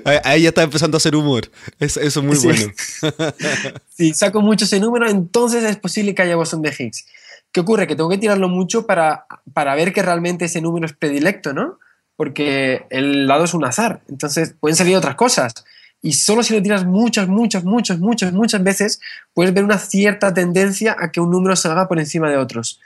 Ahí 0.24 0.44
ya 0.44 0.50
está 0.50 0.64
empezando 0.64 0.98
a 0.98 1.00
hacer 1.00 1.16
humor. 1.16 1.50
Eso, 1.80 2.02
es 2.02 2.18
muy 2.18 2.38
bueno. 2.38 2.72
si 3.96 4.14
saco 4.14 4.42
mucho 4.42 4.66
ese 4.66 4.80
número, 4.80 5.10
entonces 5.10 5.64
es 5.64 5.78
posible 5.78 6.14
que 6.14 6.22
haya 6.22 6.36
bosón 6.36 6.62
de 6.62 6.76
Higgs. 6.78 7.06
¿Qué 7.52 7.62
ocurre? 7.62 7.88
Que 7.88 7.96
tengo 7.96 8.10
que 8.10 8.18
tirarlo 8.18 8.50
mucho 8.50 8.86
para, 8.86 9.26
para 9.54 9.74
ver 9.74 9.94
que 9.94 10.02
realmente 10.02 10.46
ese 10.46 10.62
número 10.62 10.86
es 10.86 10.94
predilecto, 10.94 11.54
¿no? 11.54 11.80
Porque 12.18 12.86
el 12.90 13.26
dado 13.26 13.46
es 13.46 13.54
un 13.54 13.64
azar. 13.64 14.02
Entonces 14.10 14.54
pueden 14.60 14.76
salir 14.76 14.98
otras 14.98 15.16
cosas 15.16 15.54
y 16.02 16.14
solo 16.14 16.44
si 16.44 16.54
lo 16.54 16.62
tiras 16.62 16.86
muchas, 16.86 17.28
muchas, 17.28 17.64
muchas, 17.64 18.00
muchas, 18.00 18.34
muchas 18.34 18.64
veces, 18.64 19.02
puedes 19.34 19.54
ver 19.54 19.64
una 19.64 19.78
cierta 19.78 20.34
tendencia 20.34 20.96
a 21.00 21.12
que 21.12 21.20
un 21.20 21.32
número 21.32 21.56
salga 21.56 21.88
por 21.88 22.00
encima 22.00 22.30
de 22.30 22.38
otros. 22.38 22.80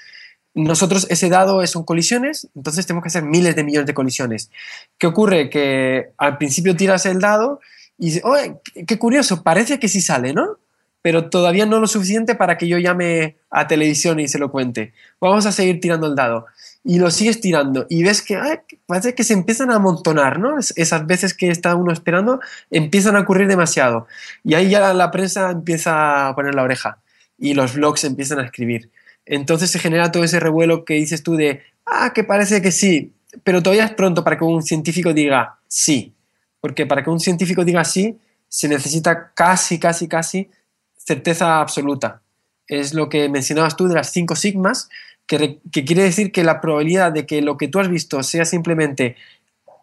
Nosotros 0.54 1.08
ese 1.10 1.30
dado 1.30 1.66
son 1.66 1.84
colisiones, 1.84 2.49
entonces 2.56 2.86
tenemos 2.86 3.04
que 3.04 3.08
hacer 3.08 3.24
miles 3.24 3.56
de 3.56 3.64
millones 3.64 3.88
de 3.88 3.93
colisiones. 3.93 4.52
¿Qué 4.97 5.08
ocurre? 5.08 5.49
Que 5.49 6.12
al 6.18 6.38
principio 6.38 6.76
tiras 6.76 7.06
el 7.06 7.20
dado 7.20 7.62
y 7.97 8.06
dices, 8.06 8.24
oye, 8.26 8.56
qué 8.86 8.99
curioso, 8.99 9.43
parece 9.43 9.80
que 9.80 9.88
sí 9.88 10.02
sale, 10.02 10.34
¿no? 10.34 10.58
Pero 11.02 11.30
todavía 11.30 11.66
no 11.66 11.80
lo 11.80 11.88
suficiente 11.88 12.36
para 12.36 12.58
que 12.58 12.68
yo 12.68 12.78
llame 12.78 13.38
a 13.49 13.68
televisión 13.68 14.20
y 14.20 14.28
se 14.28 14.39
lo 14.39 14.52
cuente. 14.52 14.93
Vamos 15.20 15.45
a 15.45 15.52
seguir 15.52 15.80
tirando 15.80 16.08
el 16.08 16.16
dado 16.16 16.45
y 16.84 16.99
lo 16.99 17.12
sigues 17.12 17.39
tirando 17.39 17.86
y 17.89 18.04
ves 18.04 18.22
que 18.22 18.39
parece 18.88 19.14
que 19.16 19.24
se 19.24 19.34
empiezan 19.34 19.72
a 19.72 19.76
amontonar, 19.76 20.39
¿no? 20.39 20.58
esas 20.58 21.06
veces 21.06 21.34
que 21.34 21.49
está 21.49 21.76
uno 21.76 21.91
esperando 21.93 22.39
empiezan 22.72 23.16
a 23.16 23.22
ocurrir 23.22 23.47
demasiado 23.47 24.08
y 24.43 24.56
ahí 24.56 24.70
ya 24.70 24.93
la 24.93 25.12
prensa 25.12 25.52
empieza 25.52 26.28
a 26.28 26.36
poner 26.36 26.56
la 26.56 26.64
oreja 26.64 26.97
y 27.38 27.54
los 27.54 27.76
blogs 27.76 28.04
empiezan 28.04 28.39
a 28.39 28.45
escribir. 28.45 28.91
Entonces 29.32 29.71
se 29.71 29.79
genera 29.79 30.11
todo 30.11 30.25
ese 30.25 30.41
revuelo 30.41 30.84
que 30.84 30.95
dices 30.95 31.23
tú 31.23 31.38
de, 31.38 31.61
ah, 31.86 32.11
que 32.13 32.25
parece 32.25 32.61
que 32.61 32.73
sí, 32.73 33.13
pero 33.45 33.63
todavía 33.63 33.86
es 33.86 33.91
pronto 33.91 34.25
para 34.25 34.38
que 34.38 34.43
un 34.43 34.61
científico 34.61 35.13
diga 35.13 35.57
sí, 35.69 36.13
porque 36.59 36.86
para 36.86 37.01
que 37.01 37.09
un 37.09 37.21
científico 37.21 37.63
diga 37.63 37.86
sí 37.86 38.19
se 38.49 38.67
necesita 38.67 39.32
casi, 39.34 39.79
casi, 39.79 40.09
casi 40.09 40.49
certeza 40.97 41.61
absoluta. 41.61 42.21
Es 42.67 42.93
lo 42.93 43.07
que 43.07 43.29
mencionabas 43.29 43.77
tú 43.77 43.88
de 43.88 43.95
las 43.95 44.11
cinco 44.11 44.36
sigmas, 44.36 44.89
que, 45.25 45.59
quiere 45.71 46.03
decir 46.03 46.34
que 46.34 46.43
la 46.43 46.59
probabilidad 46.59 47.13
de 47.13 47.25
que 47.25 47.41
lo 47.41 47.55
que 47.55 47.69
tú 47.69 47.79
has 47.79 47.88
visto 47.88 48.21
sea 48.23 48.43
simplemente 48.43 49.15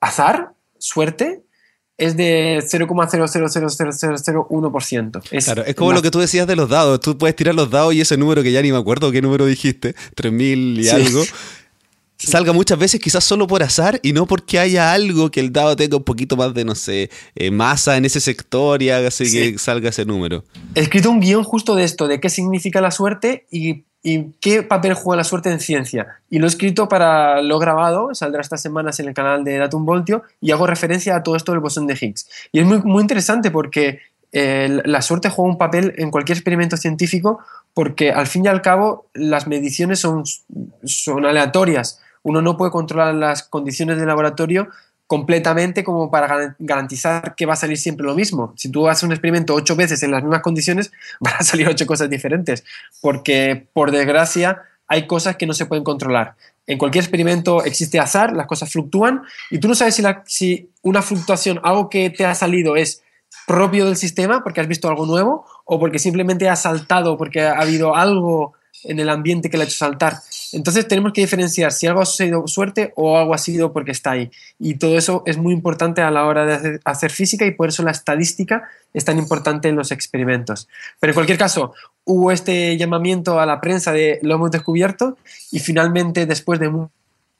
azar, 0.03 0.53
suerte, 0.77 1.41
es 1.99 2.17
de 2.17 2.63
0,0000001%. 2.63 5.23
Es 5.33 5.45
claro, 5.45 5.65
es 5.65 5.75
como 5.75 5.93
lo 5.93 6.01
que 6.01 6.13
tú 6.13 6.21
decías 6.21 6.47
de 6.47 6.55
los 6.55 6.69
dados. 6.69 7.01
Tú 7.01 7.19
puedes 7.19 7.35
tirar 7.35 7.57
los 7.57 7.69
dados 7.71 7.93
y 7.93 8.01
ese 8.01 8.17
número 8.17 8.45
que 8.45 8.53
ya 8.53 8.63
ni 8.63 8.71
me 8.71 8.79
acuerdo 8.79 9.11
qué 9.11 9.21
número 9.21 9.47
dijiste, 9.47 9.97
3000 10.15 10.81
y 10.81 10.89
algo, 10.89 11.25
salga 12.17 12.53
muchas 12.53 12.79
veces 12.79 13.01
quizás 13.01 13.25
solo 13.25 13.49
por 13.49 13.65
azar 13.65 13.99
y 14.05 14.13
no 14.13 14.27
porque 14.27 14.61
haya 14.61 14.93
algo 14.93 15.33
que 15.33 15.41
el 15.41 15.53
dado 15.53 15.75
tenga 15.75 15.97
un 15.97 16.05
poquito 16.05 16.37
más 16.37 16.55
de, 16.55 16.65
no 16.65 16.77
sé, 16.77 17.11
eh, 17.35 17.51
masa 17.51 17.97
en 17.97 18.05
ese 18.05 18.21
sector 18.21 18.81
y 18.81 18.91
haga 18.91 19.09
que 19.11 19.59
salga 19.59 19.91
ese 19.91 20.05
número. 20.05 20.45
He 20.77 20.83
escrito 20.83 21.11
un 21.11 21.19
guion 21.19 21.43
justo 21.43 21.75
de 21.75 21.83
esto, 21.83 22.07
de 22.07 22.21
qué 22.21 22.31
significa 22.31 22.81
la 22.81 22.93
suerte 22.93 23.49
y 23.51 23.87
¿Y 24.03 24.33
qué 24.41 24.63
papel 24.63 24.95
juega 24.95 25.19
la 25.19 25.25
suerte 25.25 25.51
en 25.51 25.61
ciencia? 25.61 26.21
Y 26.31 26.39
lo 26.39 26.47
he 26.47 26.49
escrito 26.49 26.89
para 26.89 27.43
lo 27.43 27.59
grabado, 27.59 28.15
saldrá 28.15 28.41
estas 28.41 28.63
semanas 28.63 29.01
en 29.01 29.09
el 29.09 29.15
canal 29.15 29.43
de 29.45 29.59
Datum 29.59 29.85
Voltio, 29.85 30.23
y 30.41 30.53
hago 30.53 30.67
referencia 30.67 31.17
a 31.17 31.23
todo 31.23 31.37
esto 31.37 31.53
del 31.53 31.61
bosón 31.61 31.87
de 31.87 31.99
Higgs. 32.01 32.29
Y 32.53 32.61
es 32.61 32.67
muy, 32.67 32.79
muy 32.83 33.03
interesante 33.03 33.51
porque 33.51 34.01
eh, 34.31 34.83
la 34.85 35.03
suerte 35.03 35.31
juega 35.31 35.51
un 35.51 35.59
papel 35.59 35.95
en 35.97 36.11
cualquier 36.11 36.37
experimento 36.37 36.77
científico 36.77 37.41
porque 37.73 38.13
al 38.13 38.27
fin 38.27 38.45
y 38.45 38.49
al 38.49 38.61
cabo 38.61 39.07
las 39.15 39.47
mediciones 39.47 40.01
son, 40.01 40.25
son 40.85 41.25
aleatorias. 41.25 42.01
Uno 42.23 42.43
no 42.43 42.57
puede 42.57 42.71
controlar 42.71 43.15
las 43.15 43.43
condiciones 43.43 43.99
del 43.99 44.09
laboratorio 44.09 44.69
completamente 45.09 45.83
como 45.83 46.11
para 46.11 46.55
garantizar 46.59 47.35
que 47.35 47.47
va 47.47 47.55
a 47.55 47.57
salir 47.57 47.79
siempre 47.79 48.07
lo 48.07 48.15
mismo. 48.15 48.53
Si 48.57 48.71
tú 48.71 48.89
haces 48.89 49.05
un 49.05 49.11
experimento 49.13 49.55
ocho 49.55 49.75
veces 49.75 50.03
en 50.03 50.11
las 50.11 50.23
mismas 50.23 50.43
condiciones, 50.43 50.93
van 51.21 51.35
a 51.39 51.43
salir 51.43 51.67
ocho 51.67 51.87
cosas 51.87 52.11
diferentes, 52.11 52.63
porque 53.01 53.67
por 53.73 53.91
desgracia 53.91 54.63
hay 54.87 55.07
cosas 55.07 55.37
que 55.37 55.47
no 55.47 55.55
se 55.55 55.65
pueden 55.65 55.83
controlar. 55.83 56.37
En 56.67 56.77
cualquier 56.77 57.05
experimento 57.05 57.65
existe 57.65 57.99
azar, 57.99 58.37
las 58.37 58.47
cosas 58.47 58.71
fluctúan 58.71 59.23
y 59.51 59.59
tú 59.59 59.67
no 59.69 59.75
sabes 59.75 59.99
si, 60.27 60.71
una 60.83 61.01
fluctuación, 61.01 61.59
algo 61.65 61.89
que 61.89 62.11
te 62.11 62.27
ha 62.27 62.35
salido 62.35 62.77
es 62.77 63.03
propio 63.47 63.87
del 63.87 63.97
sistema 63.97 64.43
porque 64.43 64.61
has 64.61 64.69
visto 64.69 64.91
algo 64.91 65.07
nuevo 65.07 65.47
o 65.65 65.81
porque 65.81 65.99
simplemente 65.99 66.51
ha 66.51 66.57
saltado 66.57 67.17
porque 67.17 67.41
ha 67.41 67.59
habido 67.59 67.97
algo 67.97 68.53
en 68.85 69.01
el 69.01 69.09
ambiente 69.09 69.49
que 69.49 69.57
le 69.57 69.65
ha 69.65 69.67
hecho 69.67 69.79
saltar. 69.79 70.19
Entonces 70.53 70.89
tenemos 70.89 71.13
que 71.13 71.21
diferenciar 71.21 71.73
si 71.73 71.87
algo 71.87 72.01
ha 72.01 72.07
sido 72.07 72.47
suerte 72.47 72.93
o 72.97 73.19
algo 73.19 73.35
ha 73.35 73.39
sido 73.39 73.73
porque 73.73 73.93
está 73.93 74.13
ahí. 74.13 74.31
Y 74.59 74.75
todo 74.75 74.97
eso 74.97 75.23
es 75.27 75.37
muy 75.37 75.53
importante 75.53 76.01
a 76.01 76.11
la 76.11 76.25
hora 76.25 76.45
de 76.47 76.81
hacer, 76.85 77.11
física 77.11 77.47
y 77.47 77.53
por 77.53 77.69
eso 77.69 77.83
la 77.83 77.91
estadística 77.91 78.69
es 78.95 79.05
tan 79.05 79.19
importante 79.19 79.69
en 79.69 79.77
los 79.77 79.93
experimentos. 79.93 80.69
Pero 81.01 81.13
en 81.13 81.15
cualquier 81.15 81.39
caso, 81.39 81.75
hubo 82.05 82.33
este 82.33 82.77
llamamiento 82.77 83.41
a 83.41 83.47
la 83.47 83.61
prensa 83.61 83.93
de 83.93 84.19
lo 84.23 84.35
hemos 84.35 84.51
descubierto 84.51 85.19
y 85.51 85.59
finalmente 85.59 86.27
después 86.27 86.61
de 86.61 86.71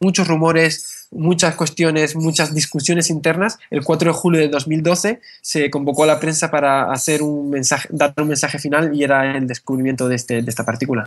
muchos 0.01 0.29
rumores, 0.29 1.09
muchas 1.11 1.55
cuestiones, 1.55 2.15
muchas 2.15 2.55
discusiones 2.55 3.11
internas. 3.11 3.59
El 3.71 3.83
4 3.83 4.13
de 4.13 4.19
julio 4.19 4.41
de 4.41 4.49
2012 4.49 5.21
se 5.41 5.71
convocó 5.71 6.05
a 6.05 6.07
la 6.07 6.21
prensa 6.21 6.51
para 6.51 6.93
hacer 6.93 7.23
un 7.23 7.51
mensaje, 7.51 7.89
dar 7.91 8.15
un 8.19 8.29
mensaje 8.29 8.59
final 8.59 8.95
y 8.95 9.03
era 9.03 9.37
el 9.37 9.47
descubrimiento 9.47 10.09
de, 10.09 10.17
este, 10.17 10.43
de 10.43 10.51
esta 10.51 10.65
partícula. 10.65 11.07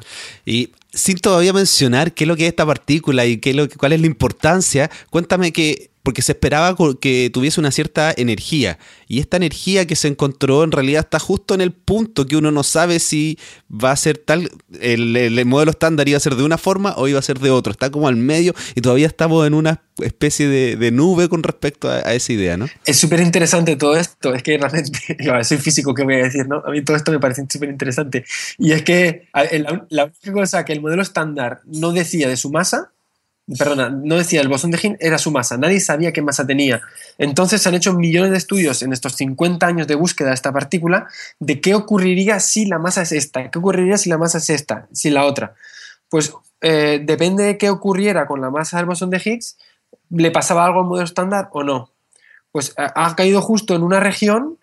Sin 0.94 1.18
todavía 1.18 1.54
mencionar 1.54 2.14
qué 2.14 2.26
es 2.26 2.28
lo 2.28 2.36
que 2.36 2.44
es 2.44 2.50
esta 2.50 2.66
partícula 2.66 3.26
y 3.26 3.38
qué 3.38 3.54
lo, 3.54 3.68
cuál 3.70 3.94
es 3.94 4.02
la 4.02 4.08
importancia, 4.08 4.90
cuéntame 5.10 5.52
que 5.52 5.92
porque 6.04 6.22
se 6.22 6.32
esperaba 6.32 6.76
que 7.00 7.30
tuviese 7.32 7.60
una 7.60 7.72
cierta 7.72 8.14
energía. 8.16 8.80
Y 9.08 9.20
esta 9.20 9.38
energía 9.38 9.86
que 9.86 9.96
se 9.96 10.08
encontró 10.08 10.64
en 10.64 10.72
realidad 10.72 11.02
está 11.02 11.20
justo 11.20 11.54
en 11.54 11.62
el 11.62 11.72
punto 11.72 12.26
que 12.26 12.38
uno 12.38 12.52
no 12.52 12.64
sabe 12.64 13.00
si 13.00 13.38
va 13.70 13.92
a 13.92 13.96
ser 13.96 14.18
tal, 14.18 14.50
el, 14.80 15.46
modelo 15.46 15.72
estándar 15.72 16.08
iba 16.08 16.18
a 16.18 16.22
ser 16.22 16.36
de 16.36 16.44
una 16.44 16.58
forma 16.58 16.94
o 16.98 17.08
iba 17.08 17.20
a 17.20 17.22
ser 17.22 17.40
de 17.40 17.52
otra. 17.52 17.72
Está 17.72 17.90
como 17.92 18.08
al 18.08 18.16
medio 18.16 18.54
y 18.74 18.82
todavía 18.82 19.08
estamos 19.08 19.46
en 19.46 19.54
una 19.54 19.84
especie 20.02 20.48
de, 20.48 20.92
nube 20.92 21.30
con 21.30 21.44
respecto 21.44 21.90
a, 21.90 22.00
esa 22.14 22.34
idea, 22.34 22.58
¿no? 22.58 22.68
Es 22.86 22.98
súper 22.98 23.20
interesante 23.20 23.76
todo 23.76 23.96
esto. 23.96 24.34
Es 24.34 24.44
que 24.44 24.58
realmente, 24.58 25.00
yo 25.20 25.44
soy 25.44 25.58
físico, 25.58 25.94
¿qué 25.94 26.04
voy 26.04 26.16
a 26.16 26.24
decir? 26.24 26.48
¿no? 26.48 26.64
A 26.66 26.72
mí 26.72 26.82
todo 26.82 26.98
esto 26.98 27.12
me 27.12 27.20
parece 27.20 27.46
súper 27.50 27.70
interesante. 27.70 28.26
Y 28.58 28.72
es 28.72 28.82
que 28.84 29.28
la, 29.34 29.86
la 29.90 30.04
única 30.06 30.32
cosa 30.32 30.66
que 30.66 30.74
el 30.74 30.81
modelo 30.82 31.02
estándar 31.02 31.62
no 31.66 31.92
decía 31.92 32.28
de 32.28 32.38
su 32.38 32.52
masa 32.52 32.92
perdona, 33.58 33.90
no 33.90 34.16
decía 34.16 34.42
el 34.42 34.48
bosón 34.48 34.72
de 34.72 34.80
Higgs, 34.82 34.98
era 35.00 35.18
su 35.18 35.32
masa. 35.32 35.58
Nadie 35.58 35.80
sabía 35.80 36.12
qué 36.12 36.22
masa 36.22 36.46
tenía. 36.46 36.82
Entonces 37.18 37.62
se 37.62 37.70
han 37.70 37.76
hecho 37.76 37.94
millones 37.94 38.32
de 38.32 38.38
estudios 38.38 38.82
en 38.82 38.94
estos 38.94 39.16
50 39.16 39.66
años 39.66 39.88
de 39.88 39.96
búsqueda 39.96 40.30
de 40.30 40.36
esta 40.36 40.52
partícula 40.52 41.08
de 41.40 41.60
qué 41.62 41.76
ocurriría 41.76 42.40
si 42.40 42.66
la 42.66 42.80
masa 42.80 43.02
es 43.02 43.12
esta, 43.12 43.50
qué 43.50 43.60
ocurriría 43.60 43.98
si 43.98 44.10
la 44.10 44.18
masa 44.18 44.38
es 44.38 44.50
esta, 44.50 44.88
si 44.92 45.10
la 45.10 45.26
otra. 45.26 45.56
Pues 46.10 46.34
eh, 46.62 47.02
depende 47.04 47.44
de 47.44 47.58
qué 47.58 47.70
ocurriera 47.70 48.26
con 48.26 48.42
la 48.42 48.50
masa 48.50 48.78
del 48.78 48.86
bosón 48.86 49.10
de 49.10 49.22
Higgs, 49.24 49.58
le 50.10 50.32
pasaba 50.32 50.66
algo 50.66 50.82
al 50.82 50.88
modelo 50.88 51.06
estándar 51.06 51.50
o 51.52 51.64
no. 51.64 51.92
Pues 52.52 52.74
ha 52.76 53.16
caído 53.16 53.42
justo 53.42 53.76
en 53.76 53.84
una 53.84 54.02
región, 54.02 54.58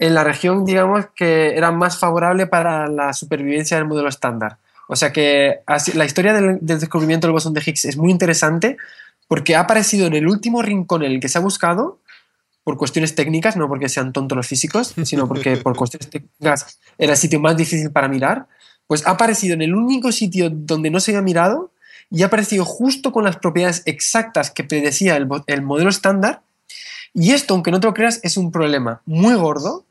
en 0.00 0.14
la 0.14 0.24
región, 0.24 0.64
digamos, 0.64 1.06
que 1.14 1.56
era 1.56 1.70
más 1.70 1.98
favorable 1.98 2.48
para 2.48 2.88
la 2.88 3.12
supervivencia 3.12 3.76
del 3.76 3.86
modelo 3.86 4.08
estándar. 4.08 4.58
O 4.92 4.96
sea 4.96 5.12
que 5.12 5.60
la 5.94 6.04
historia 6.04 6.32
del, 6.32 6.58
descubrimiento 6.60 7.28
del 7.28 7.32
bosón 7.32 7.54
de 7.54 7.62
Higgs 7.64 7.84
es 7.84 7.96
muy 7.96 8.10
interesante 8.10 8.76
porque 9.28 9.54
ha 9.54 9.60
aparecido 9.60 10.08
en 10.08 10.14
el 10.14 10.26
último 10.26 10.62
rincón 10.62 11.04
en 11.04 11.12
el 11.12 11.20
que 11.20 11.28
se 11.28 11.38
ha 11.38 11.40
buscado 11.40 12.00
por 12.64 12.76
cuestiones 12.76 13.14
técnicas, 13.14 13.56
no 13.56 13.68
porque 13.68 13.88
sean 13.88 14.12
tontos 14.12 14.34
los 14.34 14.48
físicos, 14.48 14.92
sino 15.04 15.28
porque 15.28 15.56
por 15.58 15.76
cuestiones 15.76 16.10
técnicas 16.10 16.80
era 16.98 17.12
el 17.12 17.18
sitio 17.18 17.38
más 17.38 17.56
difícil 17.56 17.92
para 17.92 18.08
mirar, 18.08 18.48
pues 18.88 19.06
ha 19.06 19.10
aparecido 19.10 19.54
en 19.54 19.62
el 19.62 19.76
único 19.76 20.10
sitio 20.10 20.50
donde 20.50 20.90
no 20.90 20.98
se 20.98 21.12
había 21.12 21.22
mirado 21.22 21.70
y 22.10 22.24
ha 22.24 22.26
aparecido 22.26 22.64
justo 22.64 23.12
con 23.12 23.22
las 23.22 23.36
propiedades 23.36 23.84
exactas 23.86 24.50
que 24.50 24.64
predecía 24.64 25.16
el, 25.16 25.28
el 25.46 25.62
modelo 25.62 25.90
estándar. 25.90 26.42
Y 27.14 27.30
esto, 27.30 27.54
aunque 27.54 27.70
no 27.70 27.78
te 27.78 27.86
lo 27.86 27.94
creas, 27.94 28.18
es 28.24 28.36
un 28.36 28.50
problema 28.50 29.02
muy 29.06 29.34
gordo, 29.34 29.84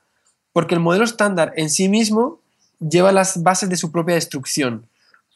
porque 0.52 0.76
el 0.76 0.82
modelo 0.82 1.06
estándar 1.06 1.54
en 1.56 1.70
sí 1.70 1.88
mismo 1.88 2.42
lleva 2.80 3.14
las 3.14 3.44
bases 3.44 3.70
de 3.70 3.78
su 3.78 3.94
propia 3.94 4.16
destrucción, 4.16 4.89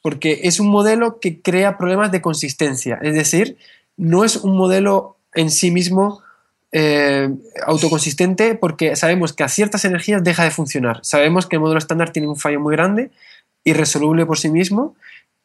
porque 0.03 0.41
es 0.43 0.59
un 0.59 0.67
modelo 0.67 1.19
que 1.21 1.41
crea 1.41 1.77
problemas 1.77 2.11
de 2.11 2.21
consistencia, 2.21 2.99
es 3.01 3.15
decir, 3.15 3.57
no 3.97 4.25
es 4.25 4.35
un 4.35 4.55
modelo 4.55 5.17
en 5.33 5.49
sí 5.49 5.71
mismo 5.71 6.21
eh, 6.73 7.29
autoconsistente 7.65 8.55
porque 8.55 8.97
sabemos 8.97 9.31
que 9.31 9.43
a 9.43 9.47
ciertas 9.47 9.85
energías 9.85 10.21
deja 10.21 10.43
de 10.43 10.51
funcionar, 10.51 10.99
sabemos 11.03 11.47
que 11.47 11.55
el 11.55 11.61
modelo 11.61 11.77
estándar 11.77 12.11
tiene 12.11 12.27
un 12.27 12.35
fallo 12.35 12.59
muy 12.59 12.75
grande, 12.75 13.11
irresoluble 13.63 14.25
por 14.25 14.37
sí 14.37 14.49
mismo, 14.49 14.95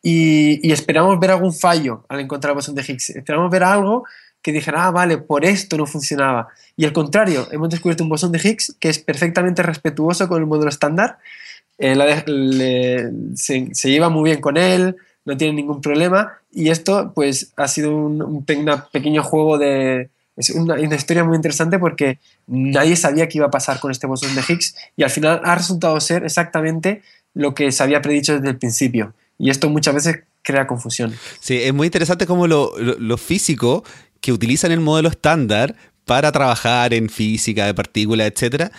y, 0.02 0.72
esperamos 0.72 1.18
ver 1.20 1.30
algún 1.30 1.54
fallo 1.54 2.04
al 2.08 2.20
encontrar 2.20 2.50
el 2.50 2.56
bosón 2.56 2.74
de 2.74 2.82
Higgs, 2.82 3.10
esperamos 3.10 3.50
ver 3.50 3.62
algo 3.62 4.04
que 4.42 4.50
dijera, 4.50 4.86
ah, 4.86 4.90
vale, 4.90 5.18
por 5.18 5.44
esto 5.44 5.76
no 5.76 5.86
funcionaba. 5.86 6.48
Y 6.76 6.84
al 6.84 6.92
contrario, 6.92 7.48
hemos 7.50 7.68
descubierto 7.70 8.04
un 8.04 8.10
bosón 8.10 8.32
de 8.32 8.38
Higgs 8.38 8.76
que 8.80 8.88
es 8.88 8.98
perfectamente 8.98 9.62
respetuoso 9.62 10.28
con 10.28 10.40
el 10.40 10.46
modelo 10.46 10.68
estándar 10.68 11.18
eh, 11.78 13.10
se, 13.34 13.88
lleva 13.88 14.08
muy 14.08 14.30
bien 14.30 14.40
con 14.40 14.56
él, 14.56 14.96
no 15.24 15.36
tiene 15.36 15.54
ningún 15.54 15.80
problema 15.80 16.32
y 16.52 16.70
esto 16.70 17.12
pues 17.14 17.52
ha 17.56 17.68
sido 17.68 17.94
un, 17.96 18.44
pequeño 18.44 19.22
juego 19.22 19.58
de... 19.58 20.10
Es 20.36 20.50
una, 20.50 20.80
historia 20.80 21.24
muy 21.24 21.34
interesante 21.34 21.78
porque 21.78 22.18
nadie 22.46 22.94
sabía 22.94 23.28
qué 23.28 23.38
iba 23.38 23.48
a 23.48 23.50
pasar 23.50 23.80
con 23.80 23.90
este 23.90 24.06
bosón 24.06 24.34
de 24.36 24.42
Higgs 24.46 24.74
y 24.96 25.02
al 25.02 25.10
final 25.10 25.40
ha 25.42 25.54
resultado 25.56 26.00
ser 26.00 26.24
exactamente 26.24 27.02
lo 27.34 27.54
que 27.54 27.72
se 27.72 27.82
había 27.82 28.02
predicho 28.02 28.34
desde 28.34 28.50
el 28.50 28.56
principio. 28.56 29.14
Y 29.36 29.50
esto 29.50 29.68
muchas 29.68 29.94
veces 29.94 30.20
crea 30.42 30.66
confusión. 30.66 31.14
Sí, 31.40 31.56
es 31.56 31.74
muy 31.74 31.86
interesante 31.86 32.26
cómo 32.26 32.46
los 32.46 32.70
lo, 32.78 33.16
físicos 33.16 33.82
que 34.20 34.32
utilizan 34.32 34.72
el 34.72 34.80
modelo 34.80 35.08
estándar 35.08 35.74
para 36.04 36.32
trabajar 36.32 36.94
en 36.94 37.08
física 37.08 37.66
de 37.66 37.74
partículas, 37.74 38.28
etcétera, 38.28 38.72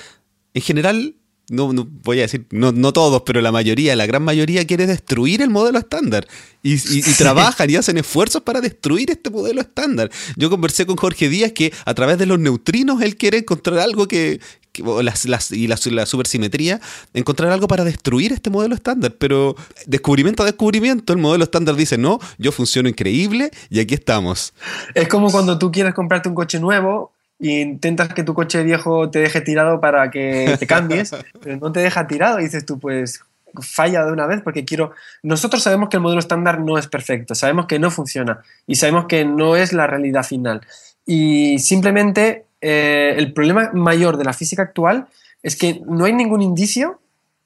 en 0.53 0.61
general 0.61 1.15
no, 1.49 1.73
no, 1.73 1.87
voy 2.03 2.19
a 2.19 2.21
decir, 2.23 2.45
no, 2.51 2.71
no, 2.71 2.93
todos, 2.93 3.23
pero 3.25 3.41
la 3.41 3.51
mayoría, 3.51 3.95
la 3.95 4.05
gran 4.05 4.23
mayoría 4.23 4.65
quiere 4.65 4.85
destruir 4.85 5.41
el 5.41 5.49
modelo 5.49 5.79
estándar. 5.79 6.27
Y, 6.61 6.77
trabajan 7.17 7.69
y 7.69 7.75
hacen 7.75 7.97
esfuerzos 7.97 8.41
para 8.43 8.61
destruir 8.61 9.11
este 9.11 9.29
modelo 9.29 9.61
estándar. 9.61 10.09
Yo 10.35 10.49
conversé 10.49 10.85
con 10.85 10.95
Jorge 10.95 11.29
Díaz 11.29 11.51
que 11.53 11.73
a 11.85 11.93
través 11.93 12.17
de 12.17 12.25
los 12.25 12.39
neutrinos 12.39 13.01
él 13.01 13.17
quiere 13.17 13.39
encontrar 13.39 13.79
algo 13.79 14.07
que, 14.07 14.39
las, 15.01 15.25
las, 15.25 15.51
y 15.51 15.67
la, 15.67 15.77
la, 15.85 16.05
supersimetría, 16.05 16.79
encontrar 17.13 17.51
algo 17.51 17.67
para 17.67 17.83
destruir 17.83 18.31
este 18.31 18.49
modelo 18.49 18.75
estándar. 18.75 19.15
Pero 19.17 19.55
descubrimiento 19.85 20.43
a 20.43 20.45
descubrimiento, 20.45 21.13
el 21.13 21.19
modelo 21.19 21.43
estándar 21.43 21.75
dice, 21.75 21.97
no, 21.97 22.19
yo 22.37 22.51
funciono 22.51 22.89
increíble 22.89 23.51
y 23.69 23.79
aquí 23.79 23.95
estamos. 23.95 24.53
Es 24.93 25.07
como 25.07 25.31
cuando 25.31 25.57
tú 25.57 25.71
quieres 25.71 25.93
comprarte 25.93 26.29
un 26.29 26.35
coche 26.35 26.59
nuevo 26.59 27.13
y 27.39 27.61
intentas 27.61 28.13
que 28.13 28.23
tu 28.23 28.33
coche 28.33 28.63
viejo 28.63 29.09
te 29.09 29.19
deje 29.19 29.41
tirado 29.41 29.79
para 29.79 30.11
que 30.11 30.57
te 30.59 30.67
cambies, 30.67 31.15
pero 31.41 31.57
no 31.57 31.71
te 31.71 31.79
deja 31.79 32.05
tirado 32.05 32.39
y 32.39 32.43
dices 32.43 32.65
tú, 32.65 32.77
pues 32.77 33.21
falla 33.61 34.05
de 34.05 34.11
una 34.11 34.27
vez 34.27 34.41
porque 34.43 34.65
quiero... 34.65 34.91
Nosotros 35.23 35.63
sabemos 35.63 35.89
que 35.89 35.97
el 35.97 36.03
modelo 36.03 36.19
estándar 36.19 36.59
no 36.59 36.77
es 36.77 36.87
perfecto, 36.87 37.33
sabemos 37.33 37.65
que 37.65 37.79
no 37.79 37.89
funciona 37.89 38.41
y 38.67 38.75
sabemos 38.75 39.05
que 39.05 39.25
no 39.25 39.55
es 39.55 39.73
la 39.73 39.87
realidad 39.87 40.23
final. 40.23 40.61
Y 41.05 41.57
simplemente 41.59 42.45
eh, 42.61 43.15
el 43.17 43.33
problema 43.33 43.71
mayor 43.73 44.17
de 44.17 44.25
la 44.25 44.33
física 44.33 44.61
actual 44.61 45.07
es 45.41 45.55
que 45.55 45.81
no 45.87 46.05
hay 46.05 46.13
ningún 46.13 46.41
indicio 46.41 46.99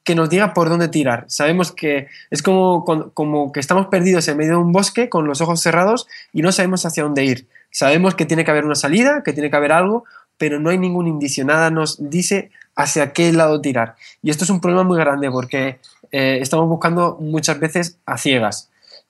que 0.04 0.16
nos 0.16 0.30
diga 0.30 0.54
por 0.54 0.70
dónde 0.70 0.89
tirar. 0.89 1.26
Sabemos 1.28 1.72
que 1.72 2.08
es 2.30 2.41
como, 2.41 2.84
como 3.14 3.52
que 3.52 3.60
estamos 3.60 3.88
perdidos 3.88 4.28
en 4.28 4.38
medio 4.38 4.54
de 4.54 4.58
un 4.58 4.72
bosque 4.74 5.08
con 5.08 5.28
los 5.28 5.39
ojos 5.39 5.62
cerrados 5.62 6.08
y 6.34 6.41
no 6.41 6.52
sabemos 6.52 6.86
hacia 6.86 7.04
dónde 7.04 7.24
ir. 7.24 7.48
Sabemos 7.74 8.13
que 8.13 8.28
tiene 8.28 8.45
que 8.45 8.51
haber 8.51 8.65
una 8.65 8.76
salida, 8.76 9.24
que 9.24 9.34
tiene 9.34 9.49
que 9.49 9.55
haber 9.55 9.71
algo, 9.71 10.05
pero 10.38 10.59
no 10.59 10.69
hay 10.69 10.78
ningún 10.78 11.07
indicio, 11.07 11.43
nada 11.43 11.71
nos 11.71 12.09
dice 12.09 12.51
hacia 12.76 13.13
qué 13.13 13.34
lado 13.34 13.61
tirar. 13.61 13.95
Y 14.21 14.30
esto 14.30 14.43
es 14.43 14.51
un 14.51 14.61
problema 14.61 14.84
muy 14.84 14.97
grande 14.99 15.30
porque 15.32 15.80
eh, 16.11 16.38
estamos 16.39 16.69
buscando 16.69 17.17
muchas 17.19 17.59
veces 17.59 17.97
a 18.05 18.19
ciegas. 18.19 18.69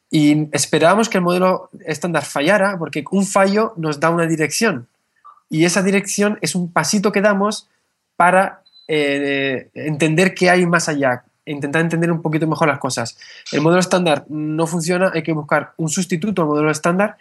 Y 0.09 0.47
esperábamos 0.53 1.09
que 1.09 1.18
el 1.18 1.26
modelo 1.26 1.70
estándar 1.86 2.24
fallara 2.24 2.78
porque 2.78 3.03
un 3.11 3.26
fallo 3.26 3.74
nos 3.76 3.99
da 3.99 4.09
una 4.09 4.28
dirección. 4.28 4.88
Y 5.49 5.66
esa 5.66 5.84
dirección 5.84 6.39
es 6.41 6.55
un 6.55 6.72
pasito 6.72 7.11
que 7.11 7.20
damos 7.20 7.68
para 8.16 8.61
eh, 8.88 9.70
entender 9.74 10.34
qué 10.34 10.49
hay 10.49 10.66
más 10.66 10.88
allá, 10.88 11.26
intentar 11.45 11.82
entender 11.82 12.11
un 12.14 12.22
poquito 12.22 12.47
mejor 12.47 12.70
las 12.70 12.80
cosas. 12.80 13.18
El 13.51 13.59
modelo 13.59 13.82
estándar 13.82 14.24
no 14.30 14.68
funciona, 14.68 15.11
hay 15.14 15.24
que 15.24 15.34
buscar 15.34 15.74
un 15.76 15.89
sustituto 15.89 16.43
al 16.43 16.47
modelo 16.47 16.72
estándar 16.72 17.18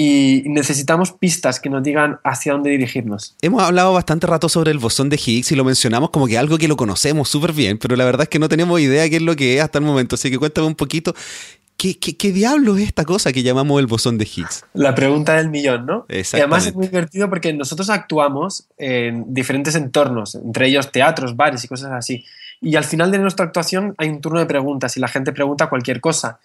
y 0.00 0.44
necesitamos 0.46 1.10
pistas 1.10 1.58
que 1.58 1.68
nos 1.68 1.82
digan 1.82 2.20
hacia 2.22 2.52
dónde 2.52 2.70
dirigirnos. 2.70 3.34
Hemos 3.42 3.64
hablado 3.64 3.92
bastante 3.92 4.28
rato 4.28 4.48
sobre 4.48 4.70
el 4.70 4.78
bosón 4.78 5.08
de 5.08 5.16
Higgs 5.16 5.50
y 5.50 5.56
lo 5.56 5.64
mencionamos 5.64 6.10
como 6.10 6.28
que 6.28 6.38
algo 6.38 6.56
que 6.56 6.68
lo 6.68 6.76
conocemos 6.76 7.28
súper 7.28 7.52
bien, 7.52 7.78
pero 7.78 7.96
la 7.96 8.04
verdad 8.04 8.22
es 8.22 8.28
que 8.28 8.38
no 8.38 8.48
tenemos 8.48 8.78
idea 8.78 9.10
qué 9.10 9.16
es 9.16 9.22
lo 9.22 9.34
que 9.34 9.56
es 9.56 9.60
hasta 9.60 9.80
el 9.80 9.84
momento, 9.84 10.14
así 10.14 10.30
que 10.30 10.38
cuéntame 10.38 10.68
un 10.68 10.76
poquito. 10.76 11.16
¿Qué, 11.76 11.98
qué, 11.98 12.30
diablo 12.30 12.76
es 12.76 12.84
esta 12.84 13.04
cosa 13.04 13.32
que 13.32 13.42
llamamos 13.42 13.80
el 13.80 13.88
bosón 13.88 14.18
de 14.18 14.24
Higgs? 14.24 14.64
La 14.72 14.94
pregunta 14.94 15.34
del 15.34 15.50
millón, 15.50 15.86
¿no? 15.86 16.06
Y 16.08 16.22
además 16.36 16.68
es 16.68 16.76
muy 16.76 16.86
divertido 16.86 17.28
porque 17.28 17.52
nosotros 17.52 17.90
actuamos 17.90 18.68
en 18.76 19.34
diferentes 19.34 19.74
entornos, 19.74 20.36
entre 20.36 20.68
ellos 20.68 20.92
teatros, 20.92 21.34
bares 21.34 21.64
y 21.64 21.68
cosas 21.68 21.90
así. 21.90 22.24
Y 22.60 22.76
al 22.76 22.84
final 22.84 23.10
de 23.10 23.18
nuestra 23.18 23.46
actuación 23.46 23.96
hay 23.98 24.10
un 24.10 24.20
turno 24.20 24.38
de 24.38 24.46
preguntas 24.46 24.96
y 24.96 25.00
la 25.00 25.08
gente 25.08 25.32
pregunta 25.32 25.68
cualquier 25.68 26.00
cosa. 26.00 26.38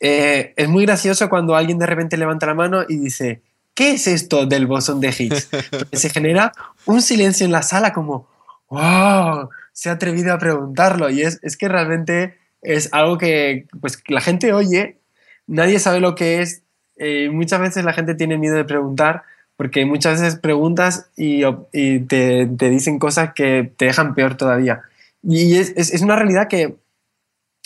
Eh, 0.00 0.54
es 0.56 0.68
muy 0.68 0.86
gracioso 0.86 1.28
cuando 1.28 1.54
alguien 1.54 1.78
de 1.78 1.86
repente 1.86 2.16
levanta 2.16 2.46
la 2.46 2.54
mano 2.54 2.84
y 2.88 2.96
dice, 2.96 3.42
¿qué 3.74 3.92
es 3.92 4.06
esto 4.06 4.46
del 4.46 4.66
bosón 4.66 5.00
de 5.00 5.14
Higgs? 5.16 5.50
se 5.92 6.08
genera 6.08 6.52
un 6.86 7.02
silencio 7.02 7.44
en 7.44 7.52
la 7.52 7.62
sala 7.62 7.92
como, 7.92 8.26
wow, 8.70 9.50
se 9.72 9.90
ha 9.90 9.92
atrevido 9.92 10.32
a 10.32 10.38
preguntarlo. 10.38 11.10
Y 11.10 11.22
es, 11.22 11.38
es 11.42 11.56
que 11.56 11.68
realmente 11.68 12.38
es 12.62 12.88
algo 12.92 13.18
que 13.18 13.66
pues, 13.80 14.02
la 14.08 14.20
gente 14.20 14.52
oye, 14.54 14.98
nadie 15.46 15.78
sabe 15.78 16.00
lo 16.00 16.14
que 16.14 16.40
es. 16.40 16.62
Eh, 16.96 17.30
muchas 17.30 17.60
veces 17.60 17.84
la 17.84 17.92
gente 17.92 18.14
tiene 18.14 18.38
miedo 18.38 18.56
de 18.56 18.64
preguntar 18.64 19.22
porque 19.56 19.84
muchas 19.84 20.20
veces 20.20 20.38
preguntas 20.38 21.10
y, 21.16 21.42
te, 22.06 22.46
te, 22.46 22.70
dicen 22.70 22.98
cosas 22.98 23.34
que 23.34 23.70
te 23.76 23.86
dejan 23.86 24.14
peor 24.14 24.36
todavía. 24.36 24.82
Y 25.22 25.56
es, 25.56 25.74
es 25.76 26.00
una 26.00 26.16
realidad 26.16 26.48
que 26.48 26.76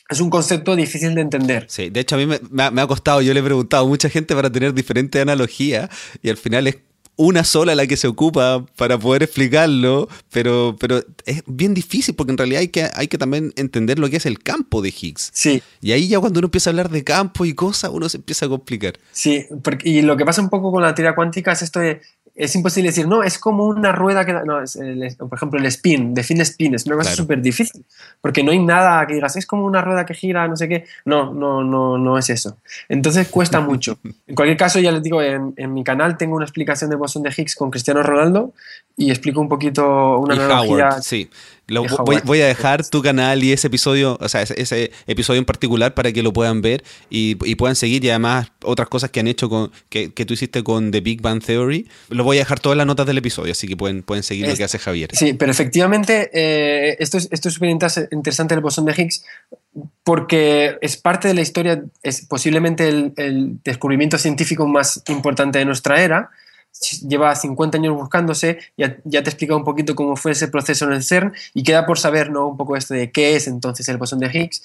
es 0.09 0.21
un 0.21 0.31
concepto 0.31 0.77
difícil 0.77 1.15
de 1.15 1.23
entender. 1.23 1.67
Sí, 1.69 1.91
de 1.91 2.01
hecho 2.01 2.17
a 2.17 2.19
mí 2.19 2.27
me, 2.27 2.39
ha, 2.63 2.87
costado, 2.87 3.23
yo 3.23 3.33
le 3.33 3.41
he 3.41 3.43
preguntado 3.43 3.85
a 3.85 3.89
mucha 3.89 4.09
gente 4.09 4.35
para 4.35 4.51
tener 4.51 4.75
diferentes 4.75 5.21
analogías 5.21 5.89
y 6.23 6.29
al 6.29 6.37
final 6.37 6.67
es 6.67 6.77
una 7.17 7.45
sola 7.45 7.75
la 7.75 7.87
que 7.87 7.97
se 7.97 8.09
ocupa 8.09 8.67
para 8.77 8.99
poder 8.99 9.23
explicarlo, 9.23 10.09
pero, 10.33 10.77
pero 10.79 11.01
es 11.27 11.43
bien 11.47 11.73
difícil 11.73 12.15
porque 12.15 12.33
en 12.33 12.39
realidad 12.39 12.61
hay 12.61 12.69
que, 12.69 12.91
hay 12.93 13.09
que 13.09 13.19
también 13.19 13.53
entender 13.57 13.99
lo 13.99 14.11
que 14.11 14.17
es 14.17 14.27
el 14.27 14.41
campo 14.41 14.83
de 14.83 14.89
Higgs. 14.89 15.31
Sí. 15.33 15.63
Y 15.81 15.93
ahí 15.93 16.09
ya 16.09 16.19
cuando 16.19 16.41
uno 16.41 16.47
empieza 16.47 16.71
a 16.71 16.73
hablar 16.73 16.91
de 16.91 17.05
campo 17.05 17.45
y 17.45 17.55
cosas, 17.55 17.91
uno 17.93 18.09
se 18.09 18.17
empieza 18.17 18.47
a 18.47 18.49
complicar. 18.49 18.95
Sí, 19.13 19.47
y 19.85 20.03
lo 20.03 20.17
que 20.17 20.25
pasa 20.25 20.43
un 20.43 20.51
poco 20.51 20.73
con 20.73 20.83
la 20.83 20.95
teoría 20.95 21.15
cuántica 21.15 21.53
es 21.53 21.63
esto 21.63 21.79
de 21.79 22.01
es 22.35 22.55
imposible 22.57 22.91
decir, 22.91 23.07
no, 23.07 23.23
es 23.23 23.39
como 23.39 23.65
una 23.65 23.93
rueda 23.93 24.25
que... 24.25 24.33
No, 24.33 24.61
es 24.61 24.77
por 25.19 25.37
ejemplo, 25.37 25.61
el 25.61 25.67
spin, 25.67 26.15
define 26.15 26.43
spin, 26.43 26.75
es 26.75 26.85
una 26.87 26.97
cosa 26.97 27.15
súper 27.15 27.41
difícil, 27.41 27.85
porque 28.21 28.43
no 28.43 28.51
hay 28.51 28.59
nada 28.59 29.07
que 29.07 29.15
digas, 29.15 29.37
es 29.37 29.47
como 29.47 29.65
una 29.65 29.81
rueda 29.81 30.05
que 30.05 30.15
gira, 30.15 30.49
no 30.49 30.57
sé 30.57 30.69
qué. 30.69 30.85
No, 31.05 31.33
no, 31.33 31.63
no, 31.63 31.97
no 31.97 32.19
es 32.19 32.31
eso. 32.31 32.57
Entonces 32.89 33.29
cuesta 33.29 33.61
mucho. 33.61 33.99
En 34.27 34.35
cualquier 34.35 34.57
caso, 34.57 34.81
ya 34.81 34.91
les 34.91 35.03
digo, 35.03 35.23
en, 35.23 35.55
mi 35.73 35.85
canal 35.85 36.17
tengo 36.17 36.35
una 36.35 36.45
explicación 36.45 36.91
del 36.91 36.99
bosón 36.99 37.23
de 37.23 37.33
Higgs 37.37 37.55
con 37.55 37.71
Cristiano 37.71 38.03
Ronaldo 38.03 38.53
y 38.97 39.11
explico 39.11 39.41
un 39.41 39.49
poquito 39.49 40.19
una 40.19 40.35
analogía. 40.35 40.91
sí 41.03 41.31
voy, 42.25 42.41
a 42.41 42.47
dejar 42.47 42.87
tu 42.89 43.03
canal 43.03 43.43
y 43.43 43.53
ese 43.53 43.69
episodio, 43.69 44.19
o 44.21 44.29
sea, 44.29 44.43
ese, 44.43 44.91
episodio 45.07 45.39
en 45.39 45.45
particular 45.45 45.95
para 45.95 46.13
que 46.13 46.23
lo 46.23 46.33
puedan 46.33 46.61
ver 46.61 46.85
y, 47.11 47.35
puedan 47.57 47.77
seguir 47.77 48.05
y 48.05 48.11
además 48.11 48.49
otras 48.63 48.89
cosas 48.89 49.11
que 49.11 49.21
han 49.21 49.29
hecho 49.29 49.49
con 49.49 49.71
que, 49.89 50.09
tú 50.09 50.35
hiciste 50.35 50.63
con 50.63 50.91
The 50.91 51.01
Big 51.01 51.23
Bang 51.23 51.43
Theory. 51.43 51.89
Lo 52.11 52.25
voy 52.25 52.39
a 52.39 52.41
dejar 52.41 52.61
todas 52.61 52.77
las 52.77 52.87
notas 52.87 53.07
del 53.07 53.19
episodio, 53.19 53.53
así 53.53 53.67
que 53.67 53.77
pueden, 53.77 54.03
pueden 54.03 54.23
seguir 54.23 54.49
lo 54.49 54.57
que 54.57 54.65
hace 54.65 54.79
Javier. 54.79 55.11
Sí, 55.13 55.33
pero 55.35 55.51
efectivamente 55.51 56.31
eh, 56.33 56.97
esto 56.99 57.19
es 57.19 57.29
esto 57.31 57.51
súper 57.51 57.71
interesante 57.71 58.55
el 58.55 58.61
bosón 58.61 58.85
de 58.85 58.93
Higgs 58.93 59.25
porque 60.05 60.77
es 60.83 60.97
parte 60.97 61.29
de 61.29 61.35
la 61.35 61.41
historia, 61.41 61.83
es 62.03 62.27
posiblemente 62.27 62.89
el, 62.89 63.13
el 63.17 63.59
descubrimiento 63.65 64.19
científico 64.19 64.67
más 64.67 65.03
importante 65.09 65.59
de 65.59 65.65
nuestra 65.65 66.03
era 66.03 66.31
lleva 67.09 67.35
50 67.35 67.79
años 67.79 67.95
buscándose, 67.95 68.59
ya, 68.77 68.97
te 68.97 69.17
he 69.17 69.21
explicado 69.21 69.59
un 69.59 69.65
poquito 69.65 69.95
cómo 69.95 70.17
fue 70.17 70.33
ese 70.33 70.49
proceso 70.49 70.85
en 70.87 70.93
el 70.93 71.03
CERN 71.03 71.33
y 71.55 71.63
queda 71.63 71.87
por 71.87 71.99
saber 71.99 72.31
¿no? 72.31 72.49
un 72.49 72.57
poco 72.57 72.77
esto 72.77 72.95
de 72.95 73.11
qué 73.11 73.37
es 73.37 73.47
entonces 73.47 73.89
el 73.89 73.97
bosón 73.97 74.21
de 74.21 74.27
Higgs. 74.27 74.63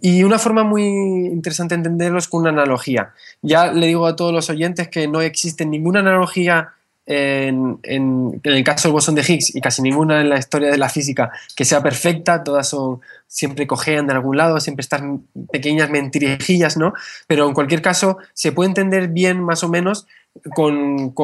Y 0.00 0.24
una 0.24 0.38
forma 0.38 0.64
muy 0.64 0.82
interesante 0.82 1.74
de 1.74 1.78
entenderlo 1.78 2.18
es 2.18 2.28
con 2.28 2.42
una 2.42 2.50
analogía. 2.50 3.12
Ya 3.42 3.72
le 3.72 3.86
digo 3.86 4.06
a 4.06 4.16
todos 4.16 4.32
los 4.32 4.50
oyentes 4.50 4.88
que 4.88 5.08
no 5.08 5.20
existe 5.20 5.64
ninguna 5.64 6.00
analogía 6.00 6.72
en, 7.04 7.80
en, 7.82 8.40
el 8.44 8.64
caso 8.64 8.88
del 8.88 8.92
bosón 8.92 9.16
de 9.16 9.22
Higgs 9.22 9.54
y 9.56 9.60
casi 9.60 9.82
ninguna 9.82 10.20
en 10.20 10.28
la 10.28 10.38
historia 10.38 10.70
de 10.70 10.78
la 10.78 10.88
física 10.88 11.32
que 11.56 11.64
sea 11.64 11.82
perfecta, 11.82 12.44
todas 12.44 12.68
son 12.68 13.00
siempre 13.26 13.66
cojean 13.66 14.06
de 14.06 14.12
algún 14.12 14.36
lado, 14.36 14.60
siempre 14.60 14.82
están 14.82 15.24
pequeñas 15.50 15.90
mentirijillas, 15.90 16.76
¿no? 16.76 16.92
Pero 17.26 17.48
en 17.48 17.54
cualquier 17.54 17.82
caso 17.82 18.18
se 18.34 18.52
puede 18.52 18.68
entender 18.68 19.08
bien 19.08 19.42
más 19.42 19.64
o 19.64 19.68
menos 19.68 20.06
con, 20.54 21.14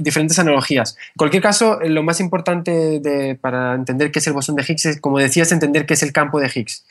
diferentes 0.00 0.38
analogías. 0.38 0.96
En 0.96 1.18
cualquier 1.18 1.42
caso, 1.42 1.78
lo 1.80 2.02
más 2.02 2.20
importante 2.20 3.38
para 3.40 3.74
entender 3.74 4.10
qué 4.10 4.18
es 4.18 4.26
el 4.26 4.32
bosón 4.32 4.56
de 4.56 4.64
Higgs 4.66 4.86
es, 4.86 5.00
como 5.00 5.18
decías, 5.18 5.52
entender 5.52 5.86
qué 5.86 5.94
es 5.94 6.02
el 6.02 6.12
campo 6.12 6.40
de 6.40 6.50
Higgs. 6.54 6.84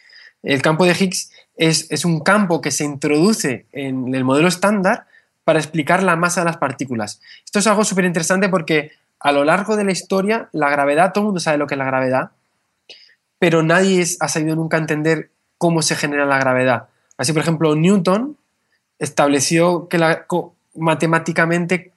El 0.43 0.61
campo 0.61 0.85
de 0.85 0.95
Higgs 0.97 1.31
es, 1.55 1.87
es 1.89 2.05
un 2.05 2.19
campo 2.19 2.61
que 2.61 2.71
se 2.71 2.83
introduce 2.83 3.65
en 3.71 4.13
el 4.13 4.23
modelo 4.23 4.47
estándar 4.47 5.07
para 5.43 5.59
explicar 5.59 6.03
la 6.03 6.15
masa 6.15 6.41
de 6.41 6.45
las 6.45 6.57
partículas. 6.57 7.21
Esto 7.43 7.59
es 7.59 7.67
algo 7.67 7.83
súper 7.83 8.05
interesante 8.05 8.49
porque 8.49 8.91
a 9.19 9.31
lo 9.31 9.43
largo 9.43 9.75
de 9.75 9.83
la 9.83 9.91
historia, 9.91 10.49
la 10.51 10.69
gravedad, 10.69 11.11
todo 11.13 11.23
el 11.23 11.25
mundo 11.27 11.39
sabe 11.39 11.57
lo 11.57 11.67
que 11.67 11.73
es 11.73 11.79
la 11.79 11.85
gravedad, 11.85 12.31
pero 13.39 13.63
nadie 13.63 14.05
ha 14.19 14.27
sabido 14.27 14.55
nunca 14.55 14.77
entender 14.77 15.31
cómo 15.57 15.81
se 15.81 15.95
genera 15.95 16.25
la 16.25 16.37
gravedad. 16.37 16.89
Así, 17.17 17.33
por 17.33 17.41
ejemplo, 17.41 17.75
Newton 17.75 18.37
estableció 18.99 19.87
que 19.87 19.97
la, 19.97 20.25
matemáticamente 20.77 21.91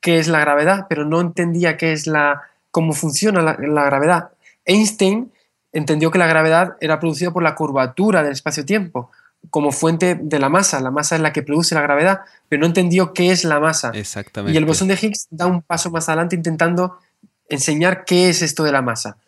qué 0.00 0.18
es 0.18 0.28
la 0.28 0.40
gravedad, 0.40 0.86
pero 0.88 1.04
no 1.04 1.20
entendía 1.20 1.76
qué 1.76 1.92
es 1.92 2.06
la, 2.06 2.42
cómo 2.70 2.92
funciona 2.92 3.42
la, 3.42 3.84
gravedad. 3.84 4.30
Einstein 4.64 5.32
entendió 5.72 6.10
que 6.10 6.18
la 6.18 6.26
gravedad 6.26 6.76
era 6.80 6.98
producida 7.00 7.32
por 7.32 7.42
la 7.42 7.54
curvatura 7.54 8.22
del 8.22 8.32
espacio-tiempo, 8.32 9.10
como 9.50 9.72
fuente 9.72 10.14
de 10.14 10.38
la 10.38 10.48
masa. 10.48 10.80
La 10.80 10.90
masa 10.90 11.16
es 11.16 11.20
la 11.20 11.32
que 11.32 11.42
produce 11.42 11.74
la 11.74 11.82
gravedad, 11.82 12.22
pero 12.48 12.60
no 12.60 12.66
entendió 12.66 13.12
qué 13.12 13.30
es 13.30 13.44
la 13.44 13.60
masa. 13.60 13.90
Exactamente. 13.94 14.54
Y 14.54 14.56
el 14.56 14.64
bosón 14.64 14.88
de 14.88 14.98
Higgs 15.00 15.28
da 15.30 15.46
un 15.46 15.62
paso 15.62 15.90
más 15.90 16.08
adelante 16.08 16.34
intentando 16.34 16.98
enseñar 17.48 18.04
qué 18.04 18.30
es 18.30 18.40
esto 18.40 18.64
de 18.64 18.72
la 18.72 18.80
masa 18.80 19.18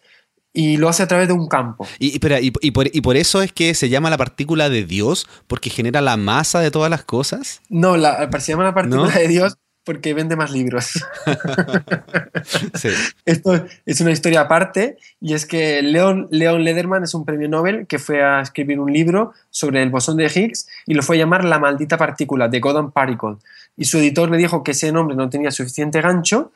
y 0.57 0.79
lo 0.79 0.89
hace 0.89 1.03
a 1.03 1.07
través 1.07 1.29
de 1.29 1.35
un 1.35 1.49
campo. 1.49 1.87
Y, 1.99 2.17
y, 2.17 3.01
por, 3.03 3.17
eso 3.17 3.43
es 3.43 3.53
que 3.53 3.75
se 3.75 3.91
llama 3.91 4.09
la 4.09 4.17
partícula 4.17 4.71
de 4.71 4.85
Dios, 4.85 5.29
porque 5.47 5.69
genera 5.69 6.01
la 6.01 6.17
masa 6.17 6.61
de 6.61 6.71
todas 6.71 6.91
las 6.91 7.05
cosas. 7.05 7.61
No, 7.69 7.99
la, 7.99 8.29
se 8.41 8.53
llama 8.53 8.65
la 8.65 8.75
partícula 8.75 9.13
de 9.13 9.29
Dios 9.29 9.59
porque 9.85 10.15
vende 10.15 10.35
más 10.35 10.51
libros. 10.51 11.05
Esto 13.25 13.65
es 13.85 14.01
una 14.01 14.11
historia 14.11 14.41
aparte 14.41 14.97
y 15.21 15.35
es 15.35 15.47
que 15.47 15.81
Leon, 15.81 16.27
Leon 16.31 16.65
Lederman 16.65 17.05
es 17.05 17.15
un 17.15 17.25
premio 17.25 17.49
Nobel 17.49 17.87
que 17.87 18.01
fue 18.01 18.25
a 18.25 18.41
escribir 18.41 18.81
un 18.81 18.93
libro 18.93 19.33
sobre 19.51 19.83
el 19.83 19.91
bosón 19.91 20.17
de 20.17 20.27
Higgs 20.27 20.67
y 20.87 20.95
lo 20.95 21.03
fue 21.03 21.17
a 21.17 21.19
llamar 21.21 21.45
La 21.45 21.61
maldita 21.61 21.97
partícula, 21.97 22.49
de 22.49 22.59
Godon 22.59 22.91
Particle. 22.91 23.37
Y 23.77 23.85
su 23.85 23.99
editor 23.99 24.29
le 24.29 24.39
dijo 24.39 24.65
que 24.65 24.73
ese 24.73 24.91
nombre 24.91 25.15
no 25.15 25.31
tenía 25.31 25.53
suficiente 25.53 26.01
gancho 26.01 26.51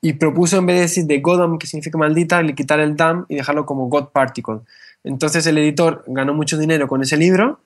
y 0.00 0.14
propuso 0.14 0.58
en 0.58 0.66
vez 0.66 0.76
de 0.76 0.82
decir 0.82 1.04
de 1.06 1.20
Godam, 1.20 1.58
que 1.58 1.66
significa 1.66 1.98
maldita, 1.98 2.42
le 2.42 2.54
quitar 2.54 2.80
el 2.80 2.96
dam 2.96 3.26
y 3.28 3.36
dejarlo 3.36 3.66
como 3.66 3.88
God 3.88 4.08
Particle. 4.08 4.60
Entonces 5.04 5.46
el 5.46 5.58
editor 5.58 6.04
ganó 6.06 6.34
mucho 6.34 6.58
dinero 6.58 6.88
con 6.88 7.02
ese 7.02 7.16
libro, 7.16 7.60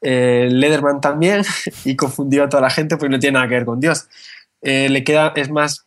eh, 0.00 0.48
Lederman 0.50 1.00
también, 1.00 1.42
y 1.84 1.96
confundió 1.96 2.44
a 2.44 2.48
toda 2.48 2.62
la 2.62 2.70
gente 2.70 2.96
porque 2.96 3.10
no 3.10 3.18
tiene 3.18 3.34
nada 3.34 3.48
que 3.48 3.54
ver 3.54 3.64
con 3.64 3.80
Dios. 3.80 4.06
Eh, 4.62 4.88
le 4.88 5.04
queda, 5.04 5.32
es 5.36 5.50
más, 5.50 5.86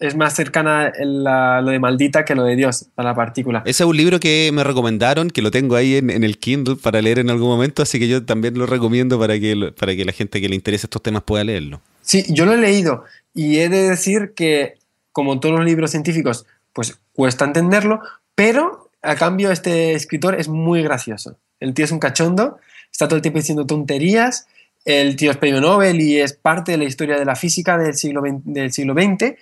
es 0.00 0.16
más 0.16 0.34
cercana 0.34 0.92
lo 0.98 1.70
de 1.70 1.78
maldita 1.78 2.24
que 2.24 2.34
lo 2.34 2.44
de 2.44 2.56
Dios 2.56 2.86
para 2.94 3.10
la 3.10 3.14
partícula. 3.14 3.62
Ese 3.64 3.84
es 3.84 3.88
un 3.88 3.96
libro 3.96 4.20
que 4.20 4.50
me 4.52 4.64
recomendaron, 4.64 5.30
que 5.30 5.42
lo 5.42 5.50
tengo 5.50 5.76
ahí 5.76 5.96
en, 5.96 6.10
en, 6.10 6.24
el 6.24 6.38
Kindle 6.38 6.76
para 6.76 7.00
leer 7.00 7.20
en 7.20 7.30
algún 7.30 7.48
momento, 7.48 7.82
así 7.82 7.98
que 7.98 8.08
yo 8.08 8.24
también 8.24 8.58
lo 8.58 8.66
recomiendo 8.66 9.18
para 9.18 9.38
que, 9.38 9.72
para 9.78 9.94
que 9.96 10.04
la 10.04 10.12
gente 10.12 10.40
que 10.40 10.48
le 10.48 10.56
interese 10.56 10.86
estos 10.86 11.02
temas 11.02 11.22
pueda 11.22 11.44
leerlo. 11.44 11.80
Sí, 12.02 12.24
yo 12.28 12.46
lo 12.46 12.54
he 12.54 12.58
leído 12.58 13.04
y 13.34 13.58
he 13.58 13.68
de 13.68 13.88
decir 13.88 14.32
que 14.34 14.77
como 15.18 15.40
todos 15.40 15.56
los 15.56 15.64
libros 15.64 15.90
científicos, 15.90 16.46
pues 16.72 16.96
cuesta 17.12 17.44
entenderlo, 17.44 17.98
pero 18.36 18.88
a 19.02 19.16
cambio 19.16 19.50
este 19.50 19.94
escritor 19.94 20.36
es 20.36 20.46
muy 20.46 20.80
gracioso. 20.80 21.34
El 21.58 21.74
tío 21.74 21.86
es 21.86 21.90
un 21.90 21.98
cachondo, 21.98 22.58
está 22.92 23.08
todo 23.08 23.16
el 23.16 23.22
tiempo 23.22 23.40
diciendo 23.40 23.66
tonterías, 23.66 24.46
el 24.84 25.16
tío 25.16 25.32
es 25.32 25.36
premio 25.36 25.60
Nobel 25.60 26.00
y 26.00 26.20
es 26.20 26.34
parte 26.34 26.70
de 26.70 26.78
la 26.78 26.84
historia 26.84 27.18
de 27.18 27.24
la 27.24 27.34
física 27.34 27.76
del 27.76 27.96
siglo 27.96 28.20
XX, 28.20 28.42
del 28.44 28.72
siglo 28.72 28.94
XX 28.94 29.34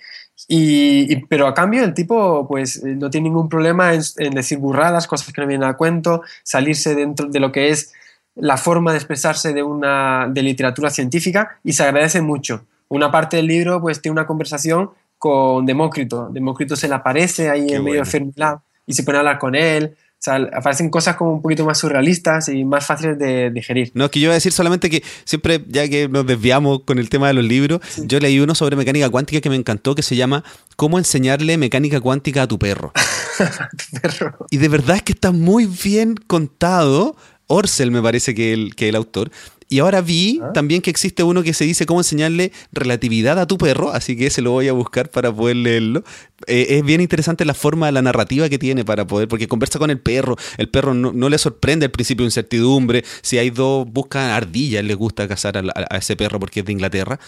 y, 0.47 1.17
pero 1.27 1.45
a 1.45 1.53
cambio 1.53 1.83
el 1.83 1.93
tipo 1.93 2.47
pues 2.47 2.83
no 2.83 3.11
tiene 3.11 3.29
ningún 3.29 3.47
problema 3.47 3.93
en, 3.93 4.01
en, 4.17 4.33
decir 4.33 4.57
burradas, 4.57 5.05
cosas 5.05 5.31
que 5.31 5.41
no 5.41 5.47
vienen 5.47 5.69
a 5.69 5.77
cuento, 5.77 6.23
salirse 6.41 6.95
dentro 6.95 7.27
de 7.27 7.39
lo 7.39 7.51
que 7.51 7.69
es 7.69 7.93
la 8.33 8.57
forma 8.57 8.93
de 8.93 8.97
expresarse 8.97 9.53
de 9.53 9.61
una 9.61 10.27
de 10.27 10.41
literatura 10.41 10.89
científica 10.89 11.59
y 11.63 11.73
se 11.73 11.83
agradece 11.83 12.21
mucho. 12.21 12.65
Una 12.87 13.11
parte 13.11 13.37
del 13.37 13.45
libro 13.45 13.79
pues 13.79 14.01
tiene 14.01 14.13
una 14.13 14.25
conversación 14.25 14.89
con 15.17 15.65
Demócrito. 15.65 16.29
Demócrito 16.31 16.75
se 16.75 16.87
le 16.87 16.95
aparece 16.95 17.49
ahí 17.49 17.69
en 17.69 17.83
medio 17.83 18.03
de 18.03 18.57
y 18.85 18.93
se 18.93 19.03
pone 19.03 19.17
a 19.17 19.19
hablar 19.19 19.39
con 19.39 19.55
él. 19.55 19.95
O 20.19 20.19
sea, 20.19 20.35
aparecen 20.35 20.89
cosas 20.89 21.15
como 21.15 21.33
un 21.33 21.41
poquito 21.43 21.63
más 21.63 21.77
surrealistas 21.77 22.49
y 22.49 22.65
más 22.65 22.87
fáciles 22.87 23.19
de 23.19 23.51
digerir. 23.51 23.91
No, 23.93 24.05
es 24.05 24.11
que 24.11 24.19
yo 24.19 24.29
voy 24.29 24.31
a 24.31 24.35
decir 24.35 24.51
solamente 24.51 24.89
que 24.89 25.03
siempre, 25.25 25.63
ya 25.67 25.87
que 25.87 26.09
nos 26.09 26.25
desviamos 26.25 26.81
con 26.85 26.97
el 26.97 27.07
tema 27.07 27.27
de 27.27 27.35
los 27.35 27.45
libros, 27.45 27.81
yo 27.97 28.19
leí 28.19 28.39
uno 28.39 28.55
sobre 28.55 28.75
mecánica 28.75 29.11
cuántica 29.11 29.41
que 29.41 29.49
me 29.49 29.55
encantó, 29.55 29.93
que 29.93 30.01
se 30.01 30.15
llama 30.15 30.43
¿Cómo 30.75 30.97
enseñarle 30.97 31.57
mecánica 31.57 32.01
cuántica 32.01 32.43
a 32.43 32.47
tu 32.47 32.57
perro? 32.57 32.93
tu 33.37 33.99
perro. 34.01 34.47
Y 34.49 34.57
de 34.57 34.69
verdad 34.69 34.95
es 34.95 35.03
que 35.03 35.13
está 35.13 35.31
muy 35.31 35.67
bien 35.67 36.15
contado. 36.15 37.15
Orsel 37.45 37.91
me 37.91 38.01
parece 38.01 38.33
que 38.33 38.53
el, 38.53 38.75
que 38.75 38.89
el 38.89 38.95
autor. 38.95 39.29
Y 39.69 39.79
ahora 39.79 40.01
vi 40.01 40.39
ah. 40.41 40.53
también 40.53 40.81
que 40.81 40.89
existe 40.89 41.23
uno 41.23 41.43
que 41.43 41.53
se 41.53 41.65
dice 41.65 41.85
cómo 41.85 41.99
enseñarle 41.99 42.51
relatividad 42.71 43.37
a 43.39 43.47
tu 43.47 43.57
perro, 43.57 43.91
así 43.91 44.15
que 44.15 44.27
ese 44.27 44.41
lo 44.41 44.51
voy 44.51 44.67
a 44.67 44.73
buscar 44.73 45.09
para 45.09 45.31
poder 45.31 45.57
leerlo. 45.57 46.03
Eh, 46.45 46.67
es 46.69 46.83
bien 46.83 47.01
interesante 47.01 47.43
la 47.43 47.53
forma, 47.53 47.91
la 47.91 48.01
narrativa 48.01 48.47
que 48.47 48.57
tiene 48.57 48.85
para 48.85 49.05
poder, 49.05 49.27
porque 49.27 49.47
conversa 49.47 49.77
con 49.79 49.89
el 49.89 49.99
perro, 49.99 50.37
el 50.57 50.69
perro 50.69 50.93
no, 50.93 51.29
le 51.29 51.37
sorprende 51.37 51.85
al 51.85 51.91
principio 51.91 52.25
incertidumbre, 52.25 53.03
si 53.21 53.37
hay 53.37 53.49
dos, 53.49 53.85
buscan 53.91 54.29
ardillas, 54.29 54.83
le 54.83 54.93
gusta 54.93 55.27
cazar 55.27 55.57
a, 55.57 55.97
ese 55.97 56.15
perro 56.15 56.39
porque 56.39 56.61
es 56.61 56.65
de 56.65 56.71
Inglaterra. 56.71 57.19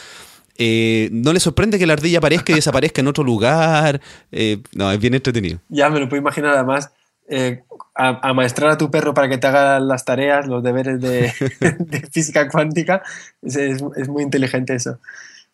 Eh, 0.62 1.10
no 1.14 1.32
le 1.32 1.40
sorprende 1.40 1.80
que 1.80 1.88
la 1.88 1.94
ardilla 1.94 2.18
aparezca 2.18 2.52
y 2.52 2.56
desaparezca 2.56 3.00
en 3.00 3.08
otro 3.08 3.24
lugar. 3.24 4.02
Eh, 4.32 4.62
no, 4.74 4.92
es 4.92 5.00
bien 5.00 5.14
entretenido. 5.14 5.60
Ya 5.70 5.90
me 5.90 6.02
lo 6.02 6.10
puedo 6.10 6.22
imaginar 6.22 6.54
además 6.54 6.92
eh, 7.30 7.62
a, 7.94 8.30
amaestrar 8.30 8.72
a 8.72 8.78
tu 8.78 8.90
perro 8.90 9.14
para 9.14 9.30
que 9.30 9.38
te 9.38 9.46
haga 9.46 9.80
las 9.80 10.04
tareas, 10.04 10.48
los 10.48 10.64
deberes 10.64 11.00
de, 11.00 11.32
física 12.12 12.50
cuántica. 12.50 13.04
Es, 13.42 13.82
muy 14.10 14.24
inteligente 14.24 14.74
eso. 14.74 15.00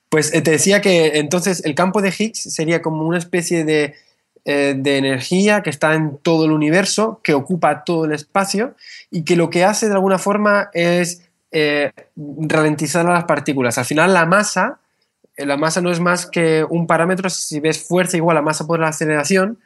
Pues 0.09 0.33
eh, 0.33 0.41
te 0.41 0.51
decía 0.51 0.81
que 0.81 1.17
entonces 1.19 1.65
el 1.65 1.75
campo 1.75 2.01
de 2.01 2.13
Higgs 2.17 2.41
sería 2.53 2.81
como 2.81 3.05
una 3.05 3.17
especie 3.17 3.65
de, 3.65 3.95
eh, 4.45 4.75
de 4.77 4.97
energía 4.97 5.63
que 5.63 5.69
está 5.69 5.95
en 5.95 6.17
todo 6.17 6.45
el 6.45 6.51
universo, 6.51 7.19
que 7.23 7.33
ocupa 7.33 7.83
todo 7.83 8.05
el 8.05 8.13
espacio 8.13 8.75
y 9.11 9.23
que 9.23 9.35
lo 9.35 9.49
que 9.49 9.65
hace 9.65 9.87
de 9.87 9.93
alguna 9.93 10.17
forma 10.17 10.69
es 10.73 11.21
ralentizar 12.17 13.07
a 13.07 13.13
las 13.13 13.23
partículas. 13.23 13.77
Al 13.77 13.85
final 13.85 14.13
la 14.13 14.25
masa, 14.25 14.79
la 15.37 15.55
masa 15.55 15.79
no 15.79 15.89
es 15.89 16.01
más 16.01 16.25
que 16.25 16.65
un 16.69 16.85
parámetro, 16.85 17.29
si 17.29 17.61
ves 17.61 17.81
fuerza 17.81 18.17
igual 18.17 18.35
a 18.35 18.41
masa 18.41 18.67
por 18.67 18.77
la 18.81 18.89
aceleración, 18.89 19.57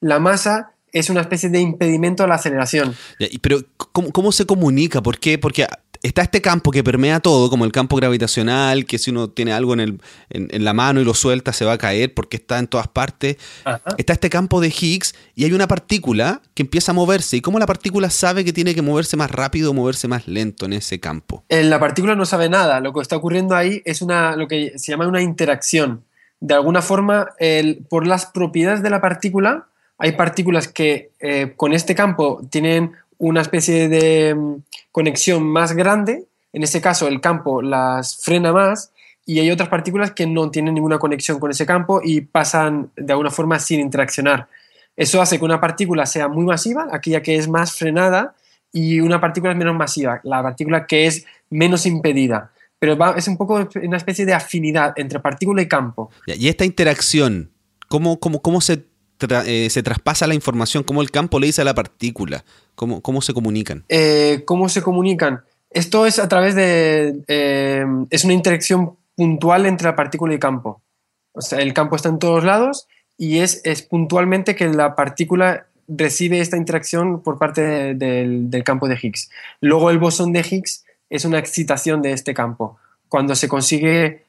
la 0.00 0.18
masa 0.18 0.72
es 0.98 1.10
una 1.10 1.20
especie 1.20 1.50
de 1.50 1.60
impedimento 1.60 2.24
a 2.24 2.26
la 2.26 2.36
aceleración. 2.36 2.96
Pero, 3.42 3.60
¿cómo, 3.76 4.32
se 4.32 4.46
comunica? 4.46 5.02
¿Por 5.02 5.18
qué? 5.18 5.36
Porque 5.36 5.66
está 6.02 6.22
este 6.22 6.40
campo 6.40 6.70
que 6.70 6.82
permea 6.82 7.20
todo, 7.20 7.50
como 7.50 7.66
el 7.66 7.72
campo 7.72 7.96
gravitacional, 7.96 8.86
que 8.86 8.96
si 8.96 9.10
uno 9.10 9.28
tiene 9.28 9.52
algo 9.52 9.74
en, 9.74 9.80
el, 9.80 10.00
en, 10.30 10.64
la 10.64 10.72
mano 10.72 10.98
y 10.98 11.04
lo 11.04 11.12
suelta 11.12 11.52
se 11.52 11.66
va 11.66 11.72
a 11.72 11.78
caer 11.78 12.14
porque 12.14 12.38
está 12.38 12.58
en 12.58 12.66
todas 12.66 12.88
partes. 12.88 13.36
Está 13.98 14.14
este 14.14 14.30
campo 14.30 14.62
de 14.62 14.68
Higgs 14.68 15.14
y 15.34 15.44
hay 15.44 15.52
una 15.52 15.68
partícula 15.68 16.40
que 16.54 16.62
empieza 16.62 16.92
a 16.92 16.94
moverse. 16.94 17.36
¿Y 17.36 17.40
cómo 17.42 17.58
la 17.58 17.66
partícula 17.66 18.08
sabe 18.08 18.42
que 18.42 18.54
tiene 18.54 18.74
que 18.74 18.80
moverse 18.80 19.18
más 19.18 19.30
rápido 19.30 19.72
o 19.72 19.74
moverse 19.74 20.08
más 20.08 20.26
lento 20.26 20.64
en 20.64 20.72
ese 20.72 20.98
campo? 20.98 21.44
La 21.50 21.78
partícula 21.78 22.14
no 22.14 22.24
sabe 22.24 22.48
nada. 22.48 22.80
Lo 22.80 22.94
que 22.94 23.02
está 23.02 23.16
ocurriendo 23.16 23.54
ahí 23.54 23.82
es 23.84 24.00
una, 24.00 24.34
lo 24.34 24.48
que 24.48 24.72
se 24.78 24.92
llama 24.92 25.06
una 25.06 25.20
interacción. 25.20 26.04
De 26.40 26.54
alguna 26.54 26.80
forma, 26.80 27.28
el, 27.38 27.84
por 27.90 28.06
las 28.06 28.24
propiedades 28.24 28.82
de 28.82 28.88
la 28.88 29.02
partícula, 29.02 29.66
hay 29.98 30.12
partículas 30.12 30.68
que 30.68 31.10
eh, 31.20 31.54
con 31.56 31.72
este 31.72 31.94
campo 31.94 32.42
tienen 32.50 32.92
una 33.18 33.40
especie 33.40 33.88
de 33.88 34.34
mm, 34.34 34.54
conexión 34.92 35.42
más 35.44 35.72
grande, 35.72 36.26
en 36.52 36.62
ese 36.62 36.80
caso 36.80 37.08
el 37.08 37.20
campo 37.20 37.62
las 37.62 38.16
frena 38.16 38.52
más 38.52 38.92
y 39.24 39.40
hay 39.40 39.50
otras 39.50 39.68
partículas 39.68 40.12
que 40.12 40.26
no 40.26 40.50
tienen 40.50 40.74
ninguna 40.74 40.98
conexión 40.98 41.40
con 41.40 41.50
ese 41.50 41.66
campo 41.66 42.00
y 42.02 42.20
pasan 42.20 42.90
de 42.96 43.12
alguna 43.12 43.30
forma 43.30 43.58
sin 43.58 43.80
interaccionar. 43.80 44.48
Eso 44.96 45.20
hace 45.20 45.38
que 45.38 45.44
una 45.44 45.60
partícula 45.60 46.06
sea 46.06 46.28
muy 46.28 46.44
masiva, 46.44 46.88
aquella 46.92 47.22
que 47.22 47.36
es 47.36 47.48
más 47.48 47.74
frenada, 47.74 48.34
y 48.72 49.00
una 49.00 49.20
partícula 49.20 49.54
menos 49.54 49.74
masiva, 49.74 50.20
la 50.22 50.42
partícula 50.42 50.86
que 50.86 51.06
es 51.06 51.26
menos 51.50 51.86
impedida. 51.86 52.52
Pero 52.78 53.16
es 53.16 53.26
un 53.26 53.36
poco 53.36 53.68
una 53.82 53.96
especie 53.96 54.26
de 54.26 54.34
afinidad 54.34 54.92
entre 54.96 55.18
partícula 55.18 55.62
y 55.62 55.68
campo. 55.68 56.10
Y 56.26 56.48
esta 56.48 56.64
interacción, 56.64 57.50
¿cómo, 57.88 58.20
cómo, 58.20 58.42
cómo 58.42 58.60
se 58.60 58.84
eh, 59.20 59.68
se 59.70 59.82
traspasa 59.82 60.26
la 60.26 60.34
información? 60.34 60.82
¿Cómo 60.82 61.02
el 61.02 61.10
campo 61.10 61.40
le 61.40 61.46
dice 61.46 61.62
a 61.62 61.64
la 61.64 61.74
partícula? 61.74 62.44
¿Cómo, 62.74 63.00
cómo 63.00 63.22
se 63.22 63.32
comunican? 63.32 63.84
Eh, 63.88 64.42
¿Cómo 64.44 64.68
se 64.68 64.82
comunican? 64.82 65.42
Esto 65.70 66.06
es 66.06 66.18
a 66.18 66.28
través 66.28 66.54
de... 66.54 67.22
Eh, 67.28 67.84
es 68.10 68.24
una 68.24 68.34
interacción 68.34 68.96
puntual 69.14 69.66
entre 69.66 69.86
la 69.86 69.96
partícula 69.96 70.34
y 70.34 70.38
campo. 70.38 70.82
O 71.32 71.40
sea, 71.40 71.60
el 71.60 71.72
campo 71.74 71.96
está 71.96 72.08
en 72.08 72.18
todos 72.18 72.44
lados 72.44 72.86
y 73.16 73.38
es, 73.38 73.60
es 73.64 73.82
puntualmente 73.82 74.54
que 74.54 74.68
la 74.68 74.94
partícula 74.94 75.66
recibe 75.88 76.40
esta 76.40 76.56
interacción 76.56 77.22
por 77.22 77.38
parte 77.38 77.94
del, 77.94 78.50
del 78.50 78.64
campo 78.64 78.88
de 78.88 78.98
Higgs. 79.00 79.30
Luego 79.60 79.90
el 79.90 79.98
bosón 79.98 80.32
de 80.32 80.40
Higgs 80.40 80.84
es 81.10 81.24
una 81.24 81.38
excitación 81.38 82.02
de 82.02 82.12
este 82.12 82.34
campo. 82.34 82.78
Cuando 83.08 83.36
se 83.36 83.48
consigue 83.48 84.24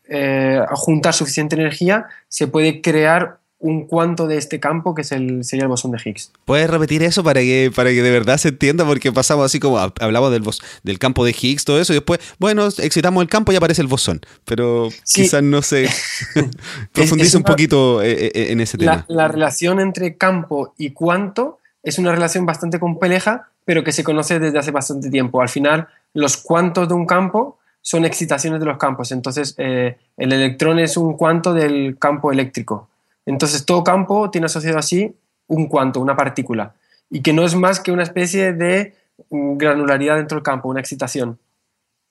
juntar 0.69 1.13
suficiente 1.13 1.55
energía, 1.55 2.05
se 2.29 2.47
puede 2.47 2.81
crear 2.81 3.39
un 3.59 3.87
cuanto 3.87 4.27
de 4.27 4.37
este 4.37 4.59
campo 4.59 4.93
que 4.93 5.01
es 5.01 5.11
el, 5.11 5.43
sería 5.43 5.63
el 5.63 5.69
bosón 5.69 5.91
de 5.91 5.97
Higgs. 6.03 6.31
¿Puedes 6.45 6.69
repetir 6.69 7.01
eso 7.01 7.23
para 7.23 7.41
que, 7.41 7.71
para 7.75 7.89
que 7.89 8.03
de 8.03 8.11
verdad 8.11 8.37
se 8.37 8.49
entienda? 8.49 8.85
Porque 8.85 9.11
pasamos 9.11 9.45
así 9.45 9.59
como 9.59 9.79
hablamos 9.79 10.31
del, 10.31 10.43
del 10.83 10.99
campo 10.99 11.25
de 11.25 11.35
Higgs, 11.39 11.65
todo 11.65 11.79
eso, 11.79 11.93
y 11.93 11.97
después, 11.97 12.19
bueno, 12.39 12.67
excitamos 12.67 13.21
el 13.21 13.29
campo 13.29 13.51
y 13.51 13.55
aparece 13.55 13.81
el 13.81 13.87
bosón. 13.87 14.21
Pero 14.45 14.89
quizás 15.11 15.41
no 15.41 15.61
sé. 15.61 15.89
Profundice 16.93 17.37
un 17.37 17.43
poquito 17.43 18.01
eh, 18.01 18.11
eh, 18.11 18.31
eh, 18.33 18.51
en 18.51 18.61
ese 18.61 18.77
tema. 18.77 19.05
La, 19.07 19.27
relación 19.27 19.79
entre 19.79 20.17
campo 20.17 20.73
y 20.77 20.91
cuanto 20.91 21.59
es 21.83 21.97
una 21.97 22.11
relación 22.11 22.45
bastante 22.45 22.79
compleja, 22.79 23.49
pero 23.65 23.83
que 23.83 23.91
se 23.91 24.03
conoce 24.03 24.39
desde 24.39 24.59
hace 24.59 24.71
bastante 24.71 25.09
tiempo. 25.09 25.41
Al 25.41 25.49
final, 25.49 25.87
los 26.13 26.37
cuantos 26.37 26.87
de 26.87 26.93
un 26.93 27.05
campo 27.05 27.57
son 27.81 28.05
excitaciones 28.05 28.59
de 28.59 28.65
los 28.65 28.77
campos. 28.77 29.11
Entonces, 29.11 29.55
el 29.57 29.95
electrón 30.17 30.79
es 30.79 30.97
un 30.97 31.15
cuanto 31.15 31.53
del 31.53 31.97
campo 31.97 32.31
eléctrico. 32.31 32.89
Entonces, 33.27 33.65
todo 33.65 33.83
campo 33.83 34.31
tiene 34.31 34.45
asociado 34.45 34.79
así 34.79 35.15
un 35.47 35.67
cuanto, 35.67 35.99
una 35.99 36.15
partícula, 36.15 36.75
y 37.09 37.21
que 37.21 37.33
no 37.33 37.43
es 37.43 37.55
más 37.55 37.79
que 37.81 37.91
una 37.91 38.03
especie 38.03 38.53
de 38.53 38.95
granularidad 39.29 40.15
dentro 40.15 40.37
del 40.37 40.43
campo, 40.43 40.69
una 40.69 40.79
excitación. 40.79 41.37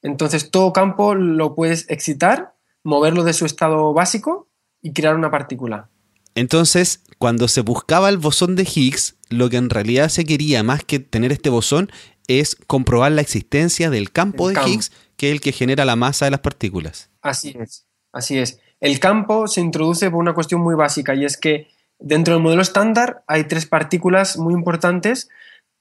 Entonces, 0.03 0.51
todo 0.51 0.75
campo 0.75 1.15
lo 1.15 1.55
puedes 1.55 1.89
excitar, 1.89 2.55
moverlo 2.85 3.25
de 3.25 3.33
su 3.33 3.47
estado 3.47 3.95
básico 3.95 4.49
y 4.83 4.93
crear 4.93 5.17
una 5.17 5.31
partícula. 5.31 5.89
Entonces, 6.35 7.03
cuando 7.17 7.49
se 7.49 7.63
buscaba 7.63 8.11
el 8.11 8.19
bosón 8.19 8.55
de 8.55 8.65
Higgs, 8.65 9.17
lo 9.31 9.49
que 9.49 9.57
en 9.57 9.71
realidad 9.71 10.11
se 10.11 10.27
quería 10.27 10.63
más 10.63 10.85
que 10.85 10.99
tener 10.99 11.33
este 11.33 11.49
bosón 11.49 11.91
es 12.29 12.57
comprobar 12.67 13.13
la 13.13 13.23
existencia 13.23 13.89
del 13.89 14.13
campo 14.13 14.51
de 14.51 14.61
Higgs, 14.61 14.93
que 15.17 15.29
es 15.29 15.33
el 15.33 15.41
que 15.41 15.53
genera 15.53 15.87
la 15.87 15.97
masa 15.97 16.27
de 16.27 16.33
las 16.33 16.41
partículas. 16.41 17.09
Así 17.23 17.57
es, 17.59 17.87
así 18.13 18.39
es. 18.39 18.61
El 18.87 19.01
campo 19.01 19.49
se 19.49 19.61
introduce 19.61 20.09
por 20.13 20.21
una 20.21 20.33
cuestión 20.33 20.61
muy 20.61 20.77
básica 20.77 21.13
y 21.17 21.25
es 21.25 21.37
que 21.37 21.67
dentro 21.99 22.35
del 22.35 22.43
modelo 22.45 22.63
estándar 22.63 23.25
hay 23.27 23.43
tres 23.43 23.67
partículas 23.67 24.39
muy 24.39 24.55
importantes 24.55 25.29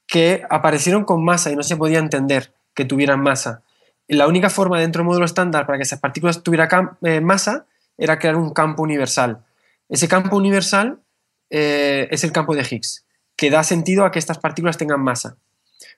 que 0.08 0.42
aparecieron 0.50 1.04
con 1.04 1.24
masa 1.24 1.52
y 1.52 1.54
no 1.54 1.62
se 1.62 1.76
podía 1.76 2.00
entender 2.00 2.52
que 2.74 2.84
tuvieran 2.84 3.20
masa. 3.20 3.62
La 4.08 4.26
única 4.26 4.50
forma 4.50 4.80
dentro 4.80 5.02
del 5.02 5.06
modelo 5.06 5.24
estándar 5.24 5.66
para 5.66 5.78
que 5.78 5.84
esas 5.84 6.00
partículas 6.00 6.42
tuvieran 6.42 6.98
eh, 7.02 7.20
masa 7.20 7.66
era 7.96 8.18
crear 8.18 8.34
un 8.34 8.52
campo 8.52 8.82
universal. 8.82 9.44
Ese 9.88 10.08
campo 10.08 10.36
universal 10.36 10.98
eh, 11.48 12.08
es 12.10 12.24
el 12.24 12.32
campo 12.32 12.56
de 12.56 12.66
Higgs, 12.68 13.04
que 13.36 13.50
da 13.50 13.62
sentido 13.62 14.04
a 14.04 14.10
que 14.10 14.18
estas 14.18 14.38
partículas 14.38 14.78
tengan 14.78 15.00
masa. 15.00 15.36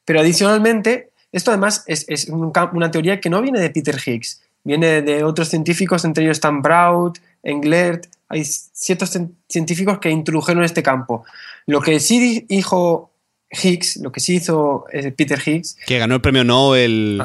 Pero 0.05 0.21
adicionalmente, 0.21 1.09
esto 1.33 1.53
además 1.53 1.85
es, 1.87 2.29
una 2.29 2.91
teoría 2.91 3.19
que 3.19 3.31
no 3.31 3.41
viene 3.41 3.61
de 3.61 3.71
Peter 3.71 3.97
Higgs, 3.97 4.43
viene 4.69 5.01
de 5.01 5.25
otros 5.25 5.49
científicos, 5.49 6.05
entre 6.05 6.25
ellos 6.25 6.37
están 6.37 6.61
Braud, 6.61 7.17
Englert, 7.43 8.05
hay 8.29 8.45
ciertos 8.45 9.19
científicos 9.49 9.99
que 9.99 10.11
introdujeron 10.11 10.63
este 10.63 10.83
campo. 10.83 11.25
Lo 11.65 11.81
que 11.81 11.99
sí 12.01 12.45
dijo 12.47 13.11
Higgs, 13.51 13.97
lo 13.97 14.13
que 14.13 14.21
sí 14.21 14.35
hizo 14.37 14.85
eh, 14.93 15.11
Peter 15.11 15.41
Higgs... 15.43 15.79
Que 15.87 15.99
ganó 15.99 16.17
el 16.17 16.21
premio 16.21 16.45
Nobel... 16.45 17.25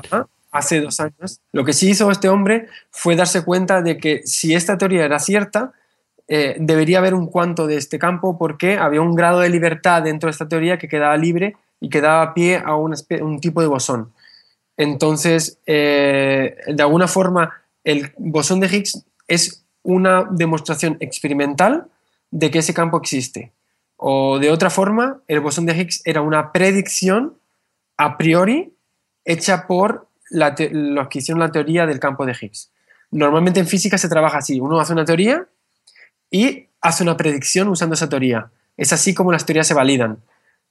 hace 0.53 0.79
dos 0.79 1.01
años. 1.01 1.41
Lo 1.51 1.65
que 1.65 1.73
sí 1.73 1.89
hizo 1.89 2.09
este 2.11 2.29
hombre 2.29 2.67
fue 2.91 3.17
darse 3.17 3.43
cuenta 3.43 3.81
de 3.81 3.97
que 3.97 4.21
si 4.23 4.55
esta 4.55 4.77
teoría 4.77 5.03
era 5.03 5.19
cierta, 5.19 5.73
eh, 6.29 6.55
debería 6.61 6.99
haber 6.99 7.13
un 7.13 7.27
cuanto 7.27 7.67
de 7.67 7.75
este 7.75 7.99
campo 7.99 8.37
porque 8.37 8.77
había 8.77 9.01
un 9.01 9.15
grado 9.15 9.41
de 9.41 9.49
libertad 9.49 10.01
dentro 10.01 10.27
de 10.27 10.31
esta 10.31 10.47
teoría 10.47 10.77
que 10.77 10.87
quedaba 10.87 11.17
libre 11.17 11.57
y 11.81 11.89
que 11.89 11.99
daba 11.99 12.33
pie 12.33 12.61
a 12.63 12.77
un, 12.77 12.95
un 13.21 13.41
tipo 13.41 13.59
de 13.59 13.67
bosón. 13.67 14.13
Entonces, 14.78 15.59
eh, 15.65 16.55
de 16.67 16.84
alguna 16.84 17.07
forma, 17.07 17.61
el 17.84 18.11
bosón 18.17 18.59
de 18.59 18.67
Higgs 18.67 19.03
es 19.28 19.63
una 19.84 20.28
demostración 20.30 20.97
experimental 20.99 21.88
de 22.32 22.49
que 22.49 22.59
ese 22.59 22.74
campo 22.74 22.97
existe. 22.97 23.51
O 23.97 24.39
de 24.39 24.49
otra 24.49 24.69
forma, 24.69 25.21
el 25.28 25.39
bosón 25.39 25.65
de 25.65 25.76
Higgs 25.78 26.01
era 26.05 26.21
una 26.21 26.51
predicción 26.51 27.38
a 27.97 28.17
priori 28.17 28.74
hecha 29.26 29.67
por 29.67 30.07
los 30.30 31.07
que 31.09 31.19
hicieron 31.19 31.39
la 31.39 31.51
teoría 31.51 31.86
del 31.86 31.99
campo 31.99 32.26
de 32.26 32.36
Higgs. 32.39 32.71
Normalmente 33.11 33.59
en 33.59 33.67
física 33.67 33.97
se 33.97 34.09
trabaja 34.09 34.39
así. 34.39 34.59
Uno 34.59 34.80
hace 34.80 34.93
una 34.93 35.05
teoría 35.05 35.45
y 36.32 36.67
hace 36.82 37.03
una 37.03 37.15
predicción 37.15 37.67
usando 37.67 37.93
esa 37.93 38.09
teoría. 38.09 38.49
Es 38.76 38.91
así 38.91 39.13
como 39.13 39.32
las 39.32 39.45
teorías 39.45 39.67
se 39.67 39.76
validan. 39.76 40.17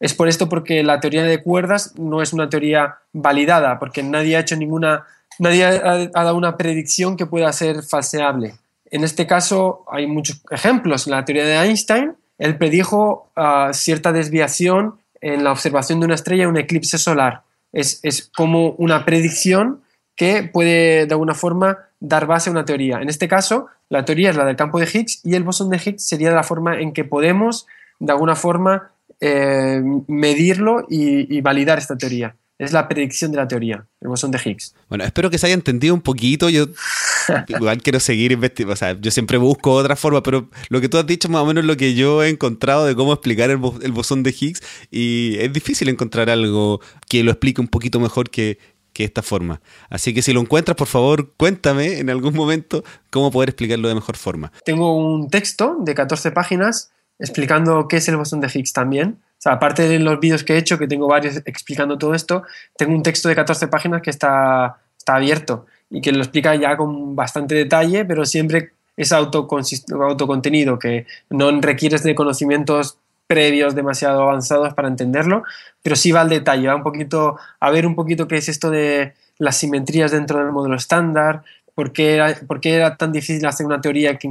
Es 0.00 0.14
por 0.14 0.28
esto 0.28 0.48
porque 0.48 0.82
la 0.82 1.00
teoría 1.00 1.22
de 1.22 1.42
cuerdas 1.42 1.94
no 1.96 2.22
es 2.22 2.32
una 2.32 2.48
teoría 2.48 2.98
validada, 3.12 3.78
porque 3.78 4.02
nadie 4.02 4.36
ha 4.36 4.40
hecho 4.40 4.56
ninguna, 4.56 5.04
nadie 5.38 5.64
ha, 5.64 6.08
dado 6.08 6.36
una 6.36 6.56
predicción 6.56 7.16
que 7.16 7.26
pueda 7.26 7.52
ser 7.52 7.82
falseable. 7.82 8.54
En 8.90 9.04
este 9.04 9.26
caso 9.26 9.84
hay 9.90 10.06
muchos 10.06 10.42
ejemplos. 10.50 11.06
La 11.06 11.24
teoría 11.24 11.44
de 11.44 11.56
Einstein, 11.56 12.14
él 12.38 12.58
predijo 12.58 13.30
ah, 13.36 13.70
cierta 13.72 14.12
desviación 14.12 14.98
en 15.20 15.44
la 15.44 15.52
observación 15.52 16.00
de 16.00 16.06
una 16.06 16.16
estrella 16.16 16.48
un 16.48 16.58
eclipse 16.58 16.98
solar. 16.98 17.42
Es, 17.72 18.00
es 18.02 18.30
como 18.36 18.70
una 18.72 19.04
predicción 19.04 19.82
que 20.16 20.42
puede 20.42 21.06
de 21.06 21.14
alguna 21.14 21.34
forma 21.34 21.78
dar 22.00 22.26
base 22.26 22.50
a 22.50 22.52
una 22.52 22.64
teoría. 22.64 23.00
En 23.00 23.08
este 23.08 23.28
caso, 23.28 23.68
la 23.88 24.04
teoría 24.04 24.30
es 24.30 24.36
la 24.36 24.44
del 24.44 24.56
campo 24.56 24.78
de 24.78 24.88
Higgs 24.92 25.20
y 25.24 25.34
el 25.34 25.44
bosón 25.44 25.70
de 25.70 25.78
Higgs 25.78 26.06
sería 26.06 26.32
la 26.32 26.42
forma 26.42 26.80
en 26.80 26.92
que 26.92 27.04
podemos 27.04 27.66
de 27.98 28.12
alguna 28.12 28.34
forma 28.34 28.91
eh, 29.24 29.80
medirlo 30.08 30.84
y, 30.88 31.40
validar 31.42 31.78
esta 31.78 31.96
teoría. 31.96 32.34
Es 32.58 32.72
la 32.72 32.88
predicción 32.88 33.30
de 33.30 33.36
la 33.36 33.46
teoría, 33.46 33.86
el 34.00 34.08
bosón 34.08 34.32
de 34.32 34.40
Higgs. 34.44 34.74
Bueno, 34.88 35.04
espero 35.04 35.30
que 35.30 35.38
se 35.38 35.46
haya 35.46 35.54
entendido 35.54 35.94
un 35.94 36.00
poquito. 36.00 36.50
Yo 36.50 36.66
igual 37.48 37.80
quiero 37.82 38.00
seguir 38.00 38.32
investigando. 38.32 38.72
O 38.72 38.76
sea, 38.76 39.00
yo 39.00 39.12
siempre 39.12 39.38
busco 39.38 39.72
otra 39.74 39.94
forma, 39.94 40.24
pero 40.24 40.48
lo 40.70 40.80
que 40.80 40.88
tú 40.88 40.98
has 40.98 41.06
dicho 41.06 41.28
más 41.28 41.42
o 41.42 41.46
menos 41.46 41.62
es 41.62 41.68
lo 41.68 41.76
que 41.76 41.94
yo 41.94 42.24
he 42.24 42.30
encontrado 42.30 42.84
de 42.84 42.96
cómo 42.96 43.12
explicar 43.12 43.50
el, 43.50 43.58
bosón 43.58 44.24
de 44.24 44.34
Higgs. 44.38 44.60
Y 44.90 45.36
es 45.38 45.52
difícil 45.52 45.88
encontrar 45.88 46.28
algo 46.28 46.80
que 47.08 47.22
lo 47.22 47.30
explique 47.30 47.60
un 47.60 47.68
poquito 47.68 48.00
mejor 48.00 48.28
que, 48.28 48.58
que 48.92 49.04
esta 49.04 49.22
forma. 49.22 49.60
Así 49.88 50.12
que 50.12 50.22
si 50.22 50.32
lo 50.32 50.40
encuentras, 50.40 50.76
por 50.76 50.88
favor, 50.88 51.32
cuéntame 51.36 52.00
en 52.00 52.10
algún 52.10 52.34
momento 52.34 52.82
cómo 53.10 53.30
poder 53.30 53.50
explicarlo 53.50 53.88
de 53.88 53.94
mejor 53.94 54.16
forma. 54.16 54.52
Tengo 54.64 54.96
un 54.96 55.30
texto 55.30 55.76
de 55.78 55.94
14 55.94 56.32
páginas 56.32 56.90
explicando 57.22 57.86
qué 57.86 57.98
es 57.98 58.08
el 58.08 58.16
bosón 58.16 58.40
de 58.40 58.50
Higgs 58.52 58.72
también. 58.72 59.18
Aparte 59.44 59.88
de 59.88 59.98
los 59.98 60.20
vídeos 60.20 60.44
que 60.44 60.54
he 60.54 60.58
hecho, 60.58 60.78
que 60.78 60.88
tengo 60.88 61.06
varios 61.06 61.36
explicando 61.46 61.96
todo 61.96 62.14
esto, 62.14 62.42
tengo 62.76 62.94
un 62.94 63.02
texto 63.02 63.28
de 63.28 63.36
14 63.36 63.68
páginas 63.68 64.02
que 64.02 64.10
está, 64.10 64.78
abierto 65.06 65.66
y 65.90 66.00
que 66.00 66.12
lo 66.12 66.18
explica 66.18 66.54
ya 66.54 66.76
con 66.76 67.16
bastante 67.16 67.54
detalle, 67.54 68.04
pero 68.04 68.24
siempre 68.24 68.72
es 68.96 69.12
autocontenido, 69.12 70.78
que 70.78 71.06
no 71.30 71.50
requieres 71.60 72.02
de 72.02 72.14
conocimientos 72.14 72.98
previos 73.26 73.74
demasiado 73.74 74.22
avanzados 74.22 74.74
para 74.74 74.88
entenderlo, 74.88 75.42
pero 75.82 75.96
sí 75.96 76.12
va 76.12 76.20
al 76.20 76.28
detalle, 76.28 76.68
va 76.68 76.76
un 76.76 76.82
poquito 76.82 77.36
a 77.58 77.70
ver 77.70 77.86
un 77.86 77.96
poquito 77.96 78.28
qué 78.28 78.36
es 78.36 78.48
esto 78.48 78.70
de 78.70 79.14
las 79.38 79.56
simetrías 79.56 80.12
dentro 80.12 80.38
del 80.38 80.52
modelo 80.52 80.76
estándar, 80.76 81.42
por 81.74 81.92
qué 81.92 82.14
era, 82.14 82.34
por 82.46 82.60
qué 82.60 82.74
era 82.74 82.96
tan 82.96 83.10
difícil 83.10 83.44
hacer 83.46 83.66
una 83.66 83.80
teoría 83.80 84.18
que 84.18 84.28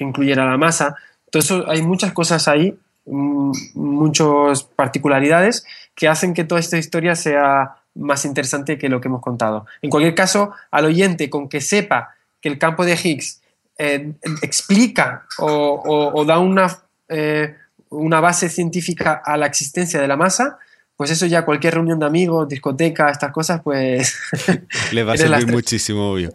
incluyera 0.00 0.48
la 0.48 0.56
masa. 0.56 0.96
Entonces 1.34 1.66
hay 1.68 1.82
muchas 1.82 2.12
cosas 2.12 2.46
ahí, 2.46 2.78
mm, 3.06 3.52
muchas 3.74 4.62
particularidades 4.62 5.66
que 5.94 6.06
hacen 6.06 6.32
que 6.32 6.44
toda 6.44 6.60
esta 6.60 6.78
historia 6.78 7.16
sea 7.16 7.76
más 7.96 8.24
interesante 8.24 8.78
que 8.78 8.88
lo 8.88 9.00
que 9.00 9.08
hemos 9.08 9.20
contado. 9.20 9.66
En 9.82 9.90
cualquier 9.90 10.14
caso, 10.14 10.52
al 10.70 10.84
oyente 10.84 11.30
con 11.30 11.48
que 11.48 11.60
sepa 11.60 12.14
que 12.40 12.48
el 12.48 12.58
campo 12.58 12.84
de 12.84 12.98
Higgs 13.02 13.40
eh, 13.78 14.12
explica 14.42 15.26
o, 15.38 16.24
da 16.24 16.38
una, 16.38 16.78
eh, 17.08 17.56
una 17.88 18.20
base 18.20 18.48
científica 18.48 19.20
a 19.24 19.36
la 19.36 19.46
existencia 19.46 20.00
de 20.00 20.06
la 20.06 20.16
masa, 20.16 20.58
pues 20.96 21.10
eso 21.10 21.26
ya 21.26 21.44
cualquier 21.44 21.74
reunión 21.74 21.98
de 21.98 22.06
amigos, 22.06 22.48
discoteca, 22.48 23.10
estas 23.10 23.32
cosas, 23.32 23.60
pues... 23.62 24.16
Le 24.92 25.02
va 25.02 25.14
a 25.14 25.16
servir 25.16 25.48
muchísimo, 25.48 26.12
obvio. 26.12 26.32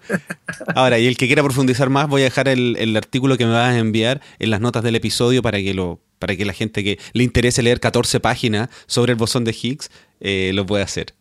Ahora, 0.76 1.00
y 1.00 1.08
el 1.08 1.16
que 1.16 1.28
quiera 1.28 1.44
profundizar 1.44 1.90
más, 1.90 2.08
voy 2.10 2.22
a 2.22 2.26
dejar 2.26 2.50
el, 2.50 2.96
artículo 2.98 3.38
que 3.38 3.46
me 3.46 3.54
vas 3.54 3.74
a 3.74 3.78
enviar 3.78 4.22
en 4.38 4.50
las 4.50 4.60
notas 4.60 4.84
del 4.84 4.96
episodio 4.96 5.42
para 5.42 5.60
que, 5.60 5.74
lo, 5.74 6.02
para 6.20 6.36
que 6.36 6.44
la 6.44 6.54
gente 6.54 6.84
que 6.84 7.00
le 7.14 7.24
interese 7.24 7.64
leer 7.64 7.80
14 7.80 8.20
páginas 8.20 8.70
sobre 8.86 9.14
el 9.14 9.18
bosón 9.18 9.46
de 9.46 9.56
Higgs 9.60 9.90
eh, 10.20 10.52
lo 10.54 10.66
pueda 10.66 10.84
hacer. 10.84 11.14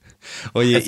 Oye, 0.53 0.83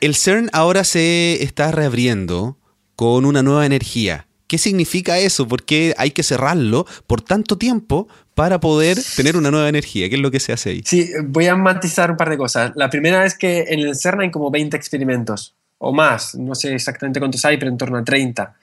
el 0.00 0.14
CERN 0.14 0.50
ahora 0.52 0.84
se 0.84 1.42
está 1.42 1.72
reabriendo 1.72 2.58
con 2.94 3.24
una 3.24 3.42
nueva 3.42 3.64
energía. 3.64 4.26
¿Qué 4.50 4.58
significa 4.58 5.16
eso? 5.16 5.46
¿Por 5.46 5.62
qué 5.62 5.94
hay 5.96 6.10
que 6.10 6.24
cerrarlo 6.24 6.84
por 7.06 7.22
tanto 7.22 7.56
tiempo 7.56 8.08
para 8.34 8.58
poder 8.58 8.98
tener 9.14 9.36
una 9.36 9.52
nueva 9.52 9.68
energía? 9.68 10.08
¿Qué 10.08 10.16
es 10.16 10.20
lo 10.20 10.32
que 10.32 10.40
se 10.40 10.52
hace 10.52 10.70
ahí? 10.70 10.82
Sí, 10.84 11.08
voy 11.22 11.46
a 11.46 11.54
matizar 11.54 12.10
un 12.10 12.16
par 12.16 12.30
de 12.30 12.36
cosas. 12.36 12.72
La 12.74 12.90
primera 12.90 13.24
es 13.24 13.38
que 13.38 13.66
en 13.68 13.78
el 13.78 13.94
CERN 13.94 14.22
hay 14.22 14.30
como 14.32 14.50
20 14.50 14.76
experimentos 14.76 15.54
o 15.78 15.92
más, 15.92 16.34
no 16.34 16.56
sé 16.56 16.74
exactamente 16.74 17.20
cuántos 17.20 17.44
hay, 17.44 17.58
pero 17.58 17.70
en 17.70 17.78
torno 17.78 17.96
a 17.98 18.02
30. 18.02 18.56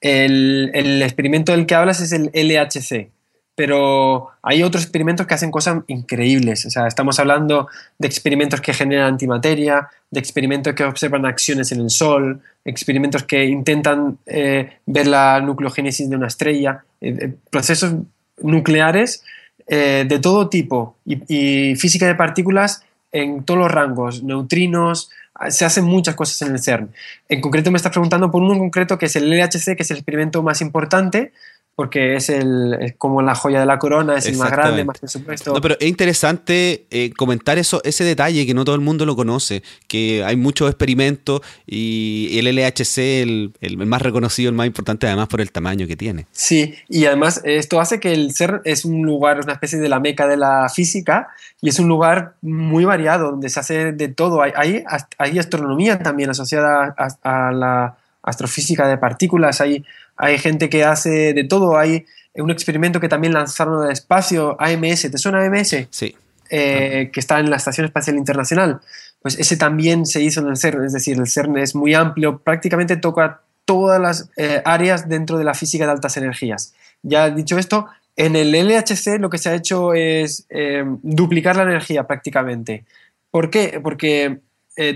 El, 0.00 0.72
el 0.74 1.00
experimento 1.00 1.52
del 1.52 1.64
que 1.64 1.76
hablas 1.76 2.00
es 2.00 2.10
el 2.10 2.32
LHC, 2.34 3.12
pero 3.60 4.30
hay 4.40 4.62
otros 4.62 4.84
experimentos 4.84 5.26
que 5.26 5.34
hacen 5.34 5.50
cosas 5.50 5.82
increíbles. 5.86 6.64
O 6.64 6.70
sea, 6.70 6.86
estamos 6.86 7.20
hablando 7.20 7.68
de 7.98 8.08
experimentos 8.08 8.62
que 8.62 8.72
generan 8.72 9.08
antimateria, 9.08 9.86
de 10.10 10.18
experimentos 10.18 10.72
que 10.72 10.82
observan 10.82 11.26
acciones 11.26 11.70
en 11.70 11.80
el 11.80 11.90
Sol, 11.90 12.40
experimentos 12.64 13.22
que 13.24 13.44
intentan 13.44 14.16
eh, 14.24 14.78
ver 14.86 15.08
la 15.08 15.42
nucleogénesis 15.42 16.08
de 16.08 16.16
una 16.16 16.28
estrella, 16.28 16.84
eh, 17.02 17.34
procesos 17.50 17.96
nucleares 18.38 19.24
eh, 19.66 20.06
de 20.08 20.18
todo 20.20 20.48
tipo 20.48 20.96
y, 21.04 21.74
física 21.76 22.06
de 22.06 22.14
partículas 22.14 22.82
en 23.12 23.44
todos 23.44 23.60
los 23.60 23.70
rangos, 23.70 24.22
neutrinos, 24.22 25.10
se 25.50 25.66
hacen 25.66 25.84
muchas 25.84 26.14
cosas 26.14 26.40
en 26.48 26.54
el 26.54 26.62
CERN. 26.62 26.92
En 27.28 27.42
concreto 27.42 27.70
me 27.70 27.76
estás 27.76 27.92
preguntando 27.92 28.30
por 28.30 28.42
uno 28.42 28.54
en 28.54 28.58
concreto 28.58 28.96
que 28.96 29.04
es 29.04 29.16
el 29.16 29.28
LHC, 29.28 29.76
que 29.76 29.82
es 29.82 29.90
el 29.90 29.98
experimento 29.98 30.42
más 30.42 30.62
importante, 30.62 31.32
porque 31.80 32.14
es, 32.14 32.28
el, 32.28 32.94
como 32.98 33.22
la 33.22 33.34
joya 33.34 33.58
de 33.60 33.64
la 33.64 33.78
corona, 33.78 34.18
es 34.18 34.26
el 34.26 34.36
más 34.36 34.50
grande, 34.50 34.84
más 34.84 34.98
presupuesto. 34.98 35.54
No, 35.54 35.62
pero 35.62 35.76
es 35.80 35.88
interesante 35.88 36.84
eh, 36.90 37.10
comentar 37.16 37.56
eso, 37.56 37.80
ese 37.84 38.04
detalle 38.04 38.44
que 38.44 38.52
no 38.52 38.66
todo 38.66 38.74
el 38.74 38.82
mundo 38.82 39.06
lo 39.06 39.16
conoce, 39.16 39.62
que 39.88 40.22
hay 40.22 40.36
muchos 40.36 40.68
experimentos 40.68 41.40
y 41.66 42.38
el 42.38 42.54
LHC, 42.54 42.98
el, 43.22 43.54
el, 43.62 43.78
más 43.78 44.02
reconocido, 44.02 44.50
el 44.50 44.56
más 44.56 44.66
importante, 44.66 45.06
además 45.06 45.28
por 45.28 45.40
el 45.40 45.50
tamaño 45.52 45.86
que 45.86 45.96
tiene. 45.96 46.26
Sí, 46.32 46.74
y 46.86 47.06
además 47.06 47.40
esto 47.44 47.80
hace 47.80 47.98
que 47.98 48.12
el 48.12 48.34
CERN 48.34 48.60
es 48.66 48.84
un 48.84 49.00
lugar, 49.00 49.40
una 49.42 49.54
especie 49.54 49.78
de 49.78 49.88
la 49.88 50.00
meca 50.00 50.28
de 50.28 50.36
la 50.36 50.68
física, 50.68 51.28
y 51.62 51.70
es 51.70 51.78
un 51.78 51.88
lugar 51.88 52.34
muy 52.42 52.84
variado, 52.84 53.30
donde 53.30 53.48
se 53.48 53.58
hace 53.58 53.92
de 53.92 54.08
todo. 54.08 54.42
Hay, 54.42 54.52
hay, 54.54 54.84
hay 55.16 55.38
astronomía 55.38 55.98
también 55.98 56.28
asociada 56.28 56.94
a, 56.98 57.48
a 57.48 57.52
la 57.52 57.96
astrofísica 58.22 58.86
de 58.86 58.98
partículas, 58.98 59.62
hay 59.62 59.82
hay 60.20 60.38
gente 60.38 60.68
que 60.68 60.84
hace 60.84 61.32
de 61.32 61.44
todo, 61.44 61.78
hay 61.78 62.04
un 62.34 62.50
experimento 62.50 63.00
que 63.00 63.08
también 63.08 63.32
lanzaron 63.32 63.82
al 63.82 63.90
espacio, 63.90 64.56
AMS, 64.60 65.10
¿te 65.10 65.18
suena 65.18 65.44
AMS? 65.44 65.88
Sí. 65.90 66.14
Eh, 66.50 67.10
que 67.12 67.20
está 67.20 67.38
en 67.38 67.48
la 67.48 67.56
Estación 67.56 67.86
Espacial 67.86 68.16
Internacional. 68.16 68.80
Pues 69.22 69.38
ese 69.38 69.56
también 69.56 70.04
se 70.04 70.22
hizo 70.22 70.40
en 70.40 70.48
el 70.48 70.56
CERN, 70.56 70.84
es 70.84 70.92
decir, 70.92 71.16
el 71.18 71.28
CERN 71.28 71.56
es 71.58 71.74
muy 71.74 71.94
amplio, 71.94 72.38
prácticamente 72.38 72.96
toca 72.96 73.42
todas 73.64 74.00
las 74.00 74.30
eh, 74.36 74.60
áreas 74.64 75.08
dentro 75.08 75.38
de 75.38 75.44
la 75.44 75.54
física 75.54 75.86
de 75.86 75.92
altas 75.92 76.16
energías. 76.16 76.74
Ya 77.02 77.30
dicho 77.30 77.56
esto, 77.56 77.86
en 78.16 78.36
el 78.36 78.52
LHC 78.52 79.18
lo 79.20 79.30
que 79.30 79.38
se 79.38 79.48
ha 79.48 79.54
hecho 79.54 79.94
es 79.94 80.46
eh, 80.50 80.84
duplicar 81.02 81.56
la 81.56 81.62
energía 81.62 82.06
prácticamente. 82.06 82.84
¿Por 83.30 83.48
qué? 83.48 83.80
Porque 83.82 84.40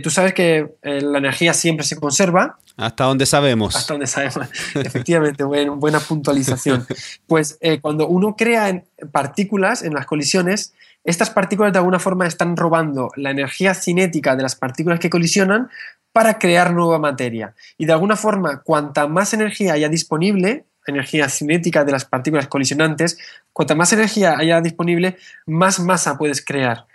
tú 0.03 0.11
sabes 0.11 0.35
que 0.35 0.75
la 0.83 1.19
energía 1.19 1.53
siempre 1.55 1.85
se 1.85 1.99
conserva, 1.99 2.59
hasta 2.77 3.05
donde 3.05 3.25
sabemos. 3.25 3.77
Hasta 3.77 3.95
donde 3.95 4.07
sabemos, 4.07 4.49
efectivamente, 4.75 5.45
buena 5.45 6.01
puntualización. 6.01 6.87
Pues 7.27 7.57
eh, 7.61 7.81
cuando 7.81 8.09
uno 8.09 8.35
crea 8.37 8.83
partículas 9.13 9.83
en 9.83 9.95
las 9.95 10.07
colisiones, 10.07 10.75
estas 11.05 11.31
partículas 11.31 11.73
de 11.73 11.79
alguna 11.79 12.01
forma 12.01 12.27
están 12.27 12.57
robando 12.57 13.11
la 13.17 13.31
energía 13.31 13.75
cinética 13.75 14.35
de 14.35 14.43
las 14.43 14.57
partículas 14.57 14.99
que 14.99 15.11
colisionan 15.11 15.69
para 16.13 16.39
crear 16.39 16.73
nueva 16.73 16.99
materia. 16.99 17.55
Y 17.79 17.87
de 17.87 17.93
alguna 17.93 18.17
forma, 18.17 18.63
cuanta 18.63 19.07
más 19.07 19.35
energía 19.35 19.75
haya 19.75 19.89
disponible, 19.89 20.65
energía 20.87 21.29
cinética 21.29 21.85
de 21.85 21.93
las 21.93 22.05
partículas 22.05 22.49
colisionantes, 22.49 23.19
cuanta 23.53 23.75
más 23.75 23.93
energía 23.93 24.37
haya 24.37 24.61
disponible, 24.61 25.17
más 25.47 25.79
masa 25.79 26.19
puedes 26.19 26.45
crear. 26.45 26.87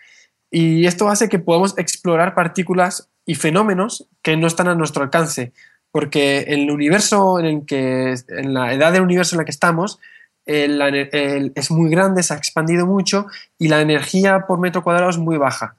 Y 0.51 0.85
esto 0.87 1.09
hace 1.09 1.29
que 1.29 1.39
podamos 1.39 1.77
explorar 1.77 2.33
partículas 2.33 3.09
y 3.25 3.35
fenómenos 3.35 4.07
que 4.23 4.35
no 4.37 4.47
están 4.47 4.67
a 4.67 4.75
nuestro 4.75 5.03
alcance, 5.03 5.53
porque 5.91 6.45
el 6.47 6.71
universo 6.71 7.39
en 7.39 7.45
el 7.45 7.65
que, 7.65 8.15
en 8.29 8.53
la 8.53 8.73
edad 8.73 8.91
del 8.91 9.03
universo 9.03 9.35
en 9.35 9.39
la 9.39 9.45
que 9.45 9.51
estamos, 9.51 9.99
es 10.45 11.71
muy 11.71 11.91
grande, 11.91 12.23
se 12.23 12.33
ha 12.33 12.37
expandido 12.37 12.87
mucho 12.87 13.27
y 13.59 13.67
la 13.67 13.81
energía 13.81 14.47
por 14.47 14.59
metro 14.59 14.83
cuadrado 14.83 15.11
es 15.11 15.17
muy 15.17 15.37
baja. 15.37 15.75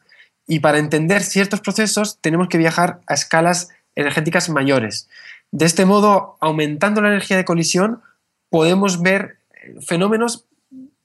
Y 0.46 0.60
para 0.60 0.78
entender 0.78 1.22
ciertos 1.22 1.60
procesos 1.60 2.18
tenemos 2.20 2.48
que 2.48 2.58
viajar 2.58 3.00
a 3.08 3.14
escalas 3.14 3.70
energéticas 3.96 4.48
mayores. 4.48 5.08
De 5.50 5.64
este 5.66 5.84
modo, 5.84 6.36
aumentando 6.40 7.00
la 7.00 7.08
energía 7.08 7.36
de 7.36 7.44
colisión, 7.44 8.00
podemos 8.48 9.02
ver 9.02 9.38
fenómenos 9.84 10.46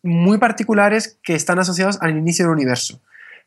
muy 0.03 0.37
particulares 0.37 1.17
que 1.23 1.33
están 1.33 1.57
asociados 1.57 1.97
al 2.01 2.15
inicio 2.15 2.45
del 2.45 2.53
universo. 2.53 3.01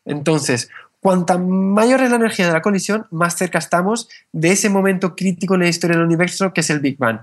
Entonces, 0.09 0.69
Cuanta 1.01 1.39
mayor 1.39 2.01
es 2.01 2.11
la 2.11 2.17
energía 2.17 2.49
de 2.49 2.53
la 2.53 2.61
colisión, 2.61 3.07
más 3.13 3.37
cerca 3.37 3.59
estamos 3.59 4.09
de 4.33 4.51
ese 4.51 4.69
momento 4.69 5.15
crítico 5.15 5.55
en 5.55 5.61
la 5.61 5.69
historia 5.69 5.97
del 5.97 6.05
universo 6.05 6.53
que 6.53 6.61
es 6.61 6.71
el 6.71 6.81
Big 6.81 6.99
Bang. 6.99 7.21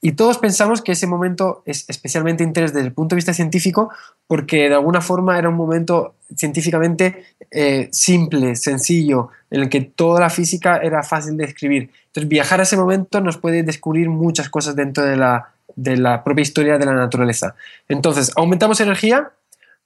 Y 0.00 0.12
todos 0.12 0.38
pensamos 0.38 0.80
que 0.80 0.92
ese 0.92 1.06
momento 1.06 1.62
es 1.66 1.84
especialmente 1.88 2.42
interés 2.42 2.72
desde 2.72 2.86
el 2.86 2.94
punto 2.94 3.14
de 3.14 3.18
vista 3.18 3.34
científico 3.34 3.90
porque 4.26 4.70
de 4.70 4.74
alguna 4.74 5.02
forma 5.02 5.38
era 5.38 5.50
un 5.50 5.56
momento 5.56 6.14
científicamente 6.34 7.26
eh, 7.50 7.90
simple, 7.92 8.56
sencillo, 8.56 9.28
en 9.50 9.60
el 9.60 9.68
que 9.68 9.82
toda 9.82 10.20
la 10.20 10.30
física 10.30 10.78
era 10.78 11.02
fácil 11.02 11.36
de 11.36 11.44
describir. 11.44 11.90
Entonces 12.06 12.28
viajar 12.30 12.60
a 12.60 12.62
ese 12.62 12.78
momento 12.78 13.20
nos 13.20 13.36
puede 13.36 13.62
descubrir 13.62 14.08
muchas 14.08 14.48
cosas 14.48 14.74
dentro 14.74 15.04
de 15.04 15.16
la, 15.16 15.50
de 15.76 15.98
la 15.98 16.24
propia 16.24 16.42
historia 16.42 16.78
de 16.78 16.86
la 16.86 16.94
naturaleza. 16.94 17.54
Entonces 17.90 18.32
aumentamos 18.36 18.80
energía 18.80 19.32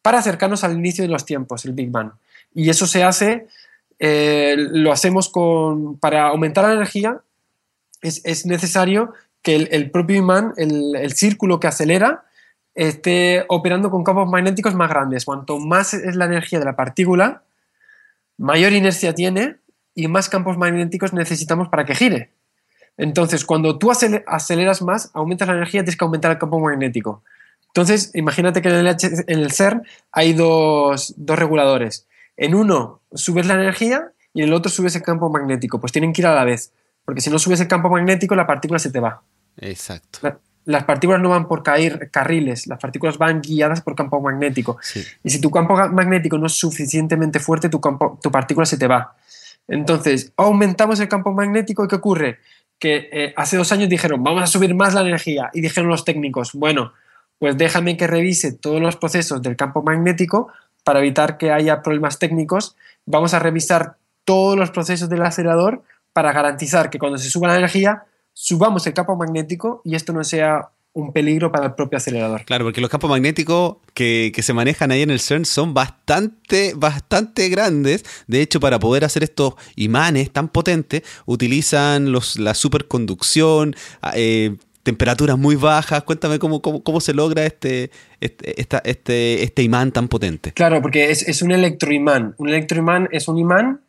para 0.00 0.18
acercarnos 0.18 0.62
al 0.62 0.78
inicio 0.78 1.02
de 1.02 1.08
los 1.08 1.26
tiempos, 1.26 1.64
el 1.64 1.72
Big 1.72 1.90
Bang. 1.90 2.12
Y 2.54 2.70
eso 2.70 2.86
se 2.86 3.02
hace, 3.04 3.46
eh, 3.98 4.56
lo 4.56 4.92
hacemos 4.92 5.28
con, 5.28 5.98
para 5.98 6.28
aumentar 6.28 6.64
la 6.64 6.74
energía, 6.74 7.20
es, 8.02 8.46
necesario 8.46 9.12
que 9.42 9.54
el, 9.54 9.90
propio 9.90 10.16
imán, 10.16 10.52
el, 10.56 11.12
círculo 11.12 11.60
que 11.60 11.68
acelera, 11.68 12.24
esté 12.74 13.44
operando 13.48 13.90
con 13.90 14.02
campos 14.02 14.28
magnéticos 14.28 14.74
más 14.74 14.88
grandes. 14.88 15.24
Cuanto 15.24 15.58
más 15.58 15.94
es 15.94 16.16
la 16.16 16.24
energía 16.24 16.58
de 16.58 16.64
la 16.64 16.76
partícula, 16.76 17.42
mayor 18.38 18.72
inercia 18.72 19.14
tiene 19.14 19.56
y 19.94 20.08
más 20.08 20.28
campos 20.28 20.56
magnéticos 20.56 21.12
necesitamos 21.12 21.68
para 21.68 21.84
que 21.84 21.94
gire. 21.94 22.32
Entonces, 22.96 23.44
cuando 23.44 23.78
tú 23.78 23.90
aceleras 23.90 24.82
más, 24.82 25.10
aumentas 25.14 25.48
la 25.48 25.54
energía, 25.54 25.82
tienes 25.82 25.96
que 25.96 26.04
aumentar 26.04 26.30
el 26.30 26.38
campo 26.38 26.58
magnético. 26.58 27.22
Entonces, 27.68 28.10
imagínate 28.14 28.60
que 28.60 28.68
en 28.68 29.38
el, 29.38 29.52
CERN 29.52 29.82
hay 30.12 30.34
dos, 30.34 31.14
dos 31.16 31.38
reguladores. 31.38 32.06
En 32.36 32.54
uno 32.54 33.00
subes 33.12 33.46
la 33.46 33.54
energía 33.54 34.12
y 34.34 34.42
en 34.42 34.48
el 34.48 34.54
otro 34.54 34.70
subes 34.70 34.96
el 34.96 35.02
campo 35.02 35.30
magnético. 35.30 35.80
Pues 35.80 35.92
tienen 35.92 36.12
que 36.12 36.22
ir 36.22 36.26
a 36.26 36.34
la 36.34 36.44
vez. 36.44 36.72
Porque 37.04 37.20
si 37.20 37.30
no 37.30 37.38
subes 37.38 37.60
el 37.60 37.68
campo 37.68 37.88
magnético, 37.88 38.34
la 38.34 38.46
partícula 38.46 38.78
se 38.78 38.90
te 38.90 39.00
va. 39.00 39.22
Exacto. 39.58 40.20
las 40.64 40.84
partículas 40.84 41.20
no 41.20 41.28
van 41.28 41.46
por 41.46 41.62
caer 41.62 42.10
carriles, 42.10 42.66
las 42.66 42.78
partículas 42.78 43.18
van 43.18 43.42
guiadas 43.42 43.82
por 43.82 43.94
campo 43.94 44.20
magnético. 44.20 44.78
Y 45.22 45.30
si 45.30 45.40
tu 45.40 45.50
campo 45.50 45.76
magnético 45.76 46.38
no 46.38 46.46
es 46.46 46.52
suficientemente 46.52 47.40
fuerte, 47.40 47.68
tu, 47.68 47.80
campo, 47.80 48.18
tu 48.22 48.30
partícula 48.30 48.64
se 48.64 48.78
te 48.78 48.86
va. 48.86 49.16
Entonces, 49.68 50.32
aumentamos 50.36 51.00
el 51.00 51.08
campo 51.08 51.32
magnético 51.32 51.84
y 51.84 51.88
¿qué 51.88 51.96
ocurre? 51.96 52.38
Que 52.78 53.08
eh, 53.12 53.34
hace 53.36 53.56
dos 53.56 53.70
años 53.72 53.88
dijeron, 53.88 54.22
vamos 54.22 54.42
a 54.42 54.46
subir 54.46 54.74
más 54.74 54.94
la 54.94 55.02
energía. 55.02 55.50
Y 55.52 55.60
dijeron 55.60 55.88
los 55.88 56.04
técnicos, 56.04 56.52
bueno, 56.52 56.92
pues 57.38 57.56
déjame 57.56 57.96
que 57.96 58.06
revise 58.06 58.52
todos 58.52 58.80
los 58.80 58.96
procesos 58.96 59.42
del 59.42 59.56
campo 59.56 59.82
magnético 59.82 60.48
para 60.84 61.00
evitar 61.00 61.38
que 61.38 61.50
haya 61.50 61.82
problemas 61.82 62.18
técnicos, 62.18 62.76
vamos 63.06 63.34
a 63.34 63.38
revisar 63.38 63.96
todos 64.24 64.56
los 64.56 64.70
procesos 64.70 65.08
del 65.08 65.22
acelerador 65.22 65.82
para 66.12 66.32
garantizar 66.32 66.90
que 66.90 66.98
cuando 66.98 67.18
se 67.18 67.30
suba 67.30 67.48
la 67.48 67.56
energía, 67.56 68.04
subamos 68.32 68.86
el 68.86 68.94
campo 68.94 69.16
magnético 69.16 69.82
y 69.84 69.94
esto 69.94 70.12
no 70.12 70.24
sea 70.24 70.70
un 70.94 71.12
peligro 71.12 71.50
para 71.50 71.66
el 71.66 71.74
propio 71.74 71.96
acelerador. 71.96 72.44
Claro, 72.44 72.66
porque 72.66 72.80
los 72.80 72.90
campos 72.90 73.08
magnéticos 73.08 73.76
que, 73.94 74.32
se 74.42 74.52
manejan 74.52 74.90
ahí 74.90 75.02
en 75.02 75.10
el 75.10 75.20
CERN 75.20 75.46
son 75.46 75.72
bastante, 75.72 76.74
bastante 76.76 77.48
grandes. 77.48 78.04
De 78.26 78.42
hecho, 78.42 78.60
para 78.60 78.78
poder 78.78 79.04
hacer 79.04 79.22
estos 79.22 79.54
imanes 79.74 80.30
tan 80.30 80.48
potentes, 80.48 81.02
utilizan 81.24 82.12
los, 82.12 82.38
la 82.38 82.54
superconducción, 82.54 83.74
eh, 84.14 84.56
temperaturas 84.82 85.38
muy 85.38 85.56
bajas. 85.56 86.02
Cuéntame 86.02 86.38
cómo, 86.38 86.60
cómo, 86.60 87.00
se 87.00 87.14
logra 87.14 87.44
este, 87.44 87.90
este, 88.20 88.60
este, 88.60 89.42
este, 89.42 89.62
imán 89.62 89.92
tan 89.92 90.08
potente. 90.08 90.52
Claro, 90.52 90.82
porque 90.82 91.10
es, 91.10 91.26
es 91.28 91.42
un 91.42 91.52
electroimán. 91.52 92.34
Un 92.38 92.48
electroimán 92.48 93.08
es 93.12 93.28
un 93.28 93.38
imán 93.38 93.80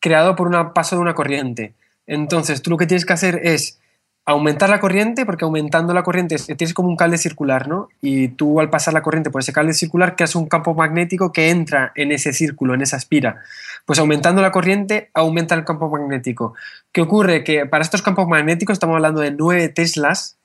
creado 0.00 0.36
por 0.36 0.48
un 0.48 0.72
paso 0.72 0.96
de 0.96 1.02
una 1.02 1.14
corriente. 1.14 1.74
Entonces, 2.06 2.62
tú 2.62 2.70
lo 2.70 2.76
que 2.76 2.86
tienes 2.86 3.06
que 3.06 3.12
hacer 3.12 3.40
es 3.44 3.78
aumentar 4.24 4.70
la 4.70 4.80
corriente, 4.80 5.26
porque 5.26 5.44
aumentando 5.44 5.92
la 5.94 6.02
corriente 6.02 6.36
tienes 6.36 6.74
como 6.74 6.88
un 6.88 6.96
cable 6.96 7.18
circular, 7.18 7.68
¿no? 7.68 7.88
Y 8.00 8.28
tú 8.28 8.60
al 8.60 8.70
pasar 8.70 8.94
la 8.94 9.02
corriente 9.02 9.30
por 9.30 9.40
ese 9.40 9.52
cable 9.52 9.72
circular 9.74 10.14
creas 10.14 10.36
un 10.36 10.46
campo 10.46 10.74
magnético 10.74 11.32
que 11.32 11.50
entra 11.50 11.92
en 11.96 12.12
ese 12.12 12.32
círculo, 12.32 12.74
en 12.74 12.82
esa 12.82 12.96
espira. 12.96 13.40
Pues 13.84 13.98
aumentando 13.98 14.42
la 14.42 14.52
corriente 14.52 15.10
aumenta 15.12 15.54
el 15.54 15.64
campo 15.64 15.88
magnético. 15.88 16.54
¿Qué 16.92 17.00
ocurre? 17.00 17.42
Que 17.42 17.66
para 17.66 17.82
estos 17.82 18.02
campos 18.02 18.28
magnéticos 18.28 18.74
estamos 18.74 18.94
hablando 18.94 19.20
de 19.20 19.32
9 19.32 19.68
teslas, 19.70 20.38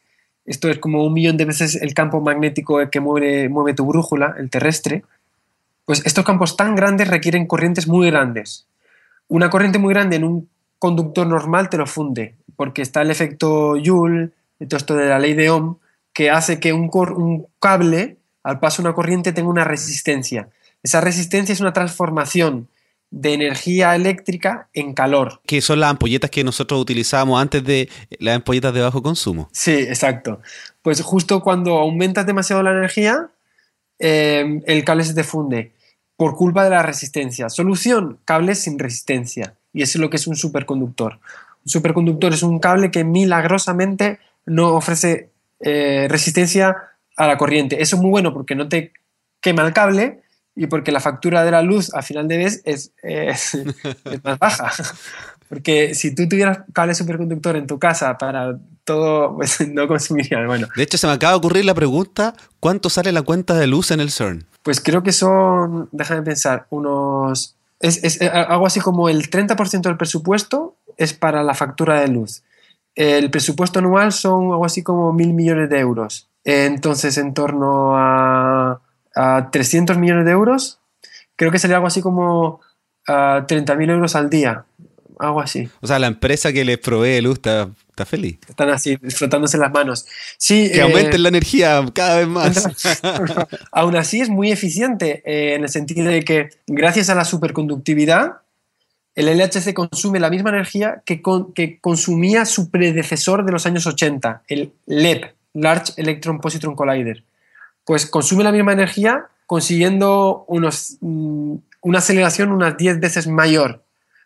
esto 0.47 0.69
es 0.69 0.79
como 0.79 1.05
un 1.05 1.13
millón 1.13 1.37
de 1.37 1.45
veces 1.45 1.75
el 1.75 1.93
campo 1.93 2.21
magnético 2.21 2.79
que 2.89 2.99
mueve, 3.01 3.49
mueve 3.49 3.73
tu 3.73 3.85
brújula, 3.85 4.33
el 4.39 4.49
terrestre, 4.49 5.03
pues 5.85 6.05
estos 6.05 6.25
campos 6.25 6.57
tan 6.57 6.75
grandes 6.75 7.09
requieren 7.09 7.45
corrientes 7.45 7.87
muy 7.87 8.09
grandes. 8.09 8.65
Una 9.27 9.49
corriente 9.49 9.77
muy 9.77 9.93
grande 9.93 10.15
en 10.15 10.23
un 10.23 10.49
conductor 10.79 11.27
normal 11.27 11.69
te 11.69 11.77
lo 11.77 11.85
funde, 11.85 12.35
porque 12.55 12.81
está 12.81 13.01
el 13.01 13.11
efecto 13.11 13.75
Joule, 13.83 14.31
todo 14.69 14.77
esto 14.77 14.95
de 14.95 15.07
la 15.07 15.19
ley 15.19 15.33
de 15.33 15.49
Ohm, 15.49 15.77
que 16.13 16.31
hace 16.31 16.59
que 16.59 16.71
un, 16.71 16.89
un 16.93 17.47
cable, 17.59 18.17
al 18.41 18.59
paso 18.59 18.81
de 18.81 18.87
una 18.87 18.95
corriente, 18.95 19.33
tenga 19.33 19.49
una 19.49 19.65
resistencia. 19.65 20.49
Esa 20.81 21.01
resistencia 21.01 21.51
es 21.51 21.59
una 21.59 21.73
transformación 21.73 22.69
de 23.09 23.33
energía 23.33 23.95
eléctrica 23.95 24.69
en 24.73 24.93
calor. 24.93 25.41
Que 25.45 25.61
son 25.61 25.79
las 25.79 25.91
ampolletas 25.91 26.29
que 26.29 26.43
nosotros 26.43 26.81
utilizábamos 26.81 27.41
antes 27.41 27.63
de 27.63 27.89
las 28.19 28.35
ampolletas 28.35 28.73
de 28.73 28.81
bajo 28.81 29.01
consumo. 29.01 29.49
Sí, 29.51 29.73
exacto. 29.73 30.41
Pues 30.81 31.01
justo 31.01 31.41
cuando 31.41 31.77
aumentas 31.77 32.25
demasiado 32.25 32.63
la 32.63 32.71
energía, 32.71 33.29
eh, 33.99 34.61
el 34.65 34.83
cable 34.83 35.03
se 35.03 35.13
te 35.13 35.23
funde 35.23 35.71
por 36.15 36.35
culpa 36.35 36.63
de 36.63 36.71
la 36.71 36.83
resistencia. 36.83 37.49
Solución, 37.49 38.19
cables 38.25 38.59
sin 38.59 38.79
resistencia. 38.79 39.55
Y 39.71 39.83
eso 39.83 39.97
es 39.97 40.01
lo 40.01 40.09
que 40.09 40.17
es 40.17 40.27
un 40.27 40.35
superconductor. 40.35 41.19
Un 41.65 41.69
superconductor 41.69 42.33
es 42.33 42.43
un 42.43 42.59
cable 42.59 42.91
que 42.91 43.03
milagrosamente 43.03 44.19
no 44.45 44.73
ofrece 44.73 45.29
eh, 45.59 46.07
resistencia 46.09 46.75
a 47.15 47.27
la 47.27 47.37
corriente. 47.37 47.81
Eso 47.81 47.95
es 47.95 48.01
muy 48.01 48.11
bueno 48.11 48.33
porque 48.33 48.55
no 48.55 48.67
te 48.67 48.93
quema 49.41 49.65
el 49.65 49.73
cable 49.73 50.21
y 50.57 50.65
porque 50.67 50.91
la 50.91 50.99
factura 50.99 51.43
de 51.43 51.51
la 51.51 51.61
luz 51.61 51.93
a 51.93 52.01
final 52.01 52.27
de 52.27 52.39
mes 52.39 52.61
es, 52.65 52.91
es, 53.03 53.57
más 54.23 54.39
baja. 54.39 54.71
Porque 55.47 55.93
si 55.95 56.13
tú 56.13 56.27
tuvieras 56.27 56.59
cable 56.73 56.95
superconductor 56.95 57.55
en 57.55 57.67
tu 57.67 57.79
casa 57.79 58.17
para 58.17 58.57
todo, 58.83 59.35
pues 59.35 59.65
no 59.69 59.87
consumirías. 59.87 60.45
Bueno. 60.47 60.67
De 60.75 60.83
hecho, 60.83 60.97
se 60.97 61.07
me 61.07 61.13
acaba 61.13 61.33
de 61.33 61.37
ocurrir 61.37 61.63
la 61.63 61.75
pregunta, 61.75 62.33
¿cuánto 62.59 62.89
sale 62.89 63.11
la 63.11 63.21
cuenta 63.21 63.53
de 63.53 63.67
luz 63.67 63.91
en 63.91 63.99
el 63.99 64.11
CERN? 64.11 64.45
Pues 64.63 64.81
creo 64.81 65.03
que 65.03 65.13
son, 65.13 65.87
déjame 65.91 66.23
pensar, 66.23 66.65
unos... 66.71 67.55
Es, 67.79 68.03
es 68.03 68.19
eh, 68.21 68.27
algo 68.27 68.65
así 68.65 68.79
como 68.79 69.07
el 69.07 69.29
30% 69.29 69.81
del 69.81 69.97
presupuesto 69.97 70.75
es 70.97 71.13
para 71.13 71.43
la 71.43 71.53
factura 71.53 72.01
de 72.01 72.07
luz. 72.07 72.41
El 72.95 73.29
presupuesto 73.29 73.77
anual 73.77 74.11
son 74.11 74.45
algo 74.45 74.65
así 74.65 74.81
como 74.81 75.13
mil 75.13 75.33
millones 75.35 75.69
de 75.69 75.77
euros. 75.77 76.27
Entonces, 76.43 77.19
en 77.19 77.35
torno 77.35 77.95
a 77.95 78.81
a 79.17 79.49
300 79.51 79.97
millones 79.97 80.25
de 80.25 80.31
euros, 80.31 80.79
creo 81.35 81.51
que 81.51 81.59
sería 81.59 81.77
algo 81.77 81.87
así 81.87 82.01
como 82.01 82.61
a 83.07 83.45
30.000 83.47 83.89
euros 83.89 84.15
al 84.15 84.29
día, 84.29 84.65
algo 85.17 85.41
así. 85.41 85.69
O 85.81 85.87
sea, 85.87 85.97
la 85.97 86.07
empresa 86.07 86.53
que 86.53 86.63
les 86.63 86.77
provee 86.77 87.21
luz 87.21 87.37
está, 87.37 87.69
feliz. 88.05 88.37
Están 88.47 88.69
así, 88.69 88.97
frotándose 88.97 89.57
las 89.57 89.71
manos. 89.71 90.05
Sí, 90.37 90.69
que 90.71 90.81
aumenten 90.81 91.23
la 91.23 91.29
energía 91.29 91.83
cada 91.93 92.17
vez 92.17 92.27
más. 92.27 92.67
Aún 93.71 93.95
así 93.95 94.21
es 94.21 94.29
muy 94.29 94.51
eficiente 94.51 95.23
eh, 95.25 95.55
en 95.55 95.63
el 95.63 95.69
sentido 95.69 96.09
de 96.09 96.23
que 96.23 96.49
gracias 96.67 97.09
a 97.09 97.15
la 97.15 97.25
superconductividad, 97.25 98.41
el 99.15 99.35
LHC 99.35 99.73
consume 99.73 100.19
la 100.19 100.29
misma 100.29 100.51
energía 100.51 101.01
que, 101.05 101.23
que 101.55 101.79
consumía 101.79 102.45
su 102.45 102.69
predecesor 102.69 103.45
de 103.45 103.51
los 103.51 103.65
años 103.65 103.87
80, 103.87 104.43
el 104.47 104.73
LEP, 104.85 105.33
Large 105.53 105.93
Electron 105.97 106.39
Positron 106.39 106.75
Collider 106.75 107.23
pues 107.87 108.05
consume 108.05 108.43
la 108.43 108.51
misma 108.51 108.73
energía 108.73 109.29
consiguiendo 109.45 110.43
unos, 110.49 110.97
mm, 110.99 111.55
una 111.83 111.99
aceleración 111.99 112.51
unas 112.51 112.75
10 112.75 112.99
veces 112.99 113.27
mayor. 113.27 113.81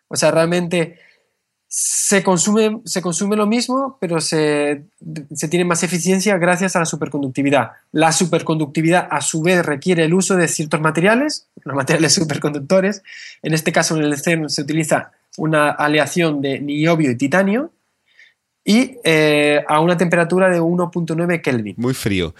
O 0.08 0.16
sea, 0.16 0.32
realmente 0.32 0.98
se 1.68 2.24
consume, 2.24 2.80
se 2.84 3.00
consume 3.00 3.36
lo 3.36 3.46
mismo, 3.46 3.98
pero 4.00 4.20
se, 4.20 4.82
se, 5.32 5.46
tiene 5.46 5.64
más 5.64 5.84
eficiencia 5.84 6.36
gracias 6.38 6.74
a 6.74 6.80
la 6.80 6.86
superconductividad. 6.86 7.70
La 7.92 8.10
superconductividad, 8.10 9.06
a 9.08 9.20
su 9.20 9.42
vez, 9.42 9.64
requiere 9.64 10.04
el 10.04 10.12
uso 10.12 10.34
de 10.34 10.48
ciertos 10.48 10.80
materiales, 10.80 11.46
los 11.64 11.76
materiales 11.76 12.12
superconductores. 12.20 13.04
En 13.42 13.54
este 13.54 13.70
caso, 13.70 13.96
en 13.96 14.02
el 14.02 14.18
CERN 14.18 14.50
se 14.50 14.62
utiliza 14.62 15.12
una 15.36 15.70
aleación 15.70 16.42
de 16.42 16.58
niobio 16.58 17.12
y 17.12 17.16
titanio 17.16 17.70
y 18.64 18.98
eh, 19.04 19.64
a 19.68 19.80
una 19.80 19.96
temperatura 19.96 20.50
de 20.50 20.60
1.9 20.60 21.40
Kelvin. 21.40 21.74
Muy 21.78 21.94
frío. 21.94 22.34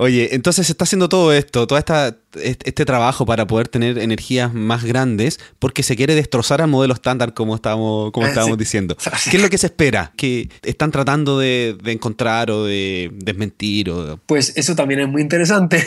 Oye, 0.00 0.32
entonces 0.32 0.68
se 0.68 0.72
está 0.72 0.84
haciendo 0.84 1.08
todo 1.08 1.32
esto, 1.32 1.66
todo 1.66 1.76
esta, 1.76 2.16
este 2.40 2.84
trabajo 2.84 3.26
para 3.26 3.48
poder 3.48 3.66
tener 3.66 3.98
energías 3.98 4.54
más 4.54 4.84
grandes, 4.84 5.40
porque 5.58 5.82
se 5.82 5.96
quiere 5.96 6.14
destrozar 6.14 6.62
al 6.62 6.68
modelo 6.68 6.94
estándar, 6.94 7.34
como 7.34 7.56
estábamos, 7.56 8.12
como 8.12 8.26
ah, 8.26 8.28
estábamos 8.28 8.56
diciendo. 8.58 8.96
¿Qué 9.28 9.38
es 9.38 9.42
lo 9.42 9.50
que 9.50 9.58
se 9.58 9.66
espera? 9.66 10.12
¿Qué 10.16 10.50
están 10.62 10.92
tratando 10.92 11.40
de, 11.40 11.76
encontrar 11.86 12.48
o 12.52 12.64
de 12.64 13.10
desmentir? 13.12 13.90
O... 13.90 14.18
Pues 14.18 14.52
eso 14.56 14.76
también 14.76 15.00
es 15.00 15.08
muy 15.08 15.20
interesante, 15.20 15.84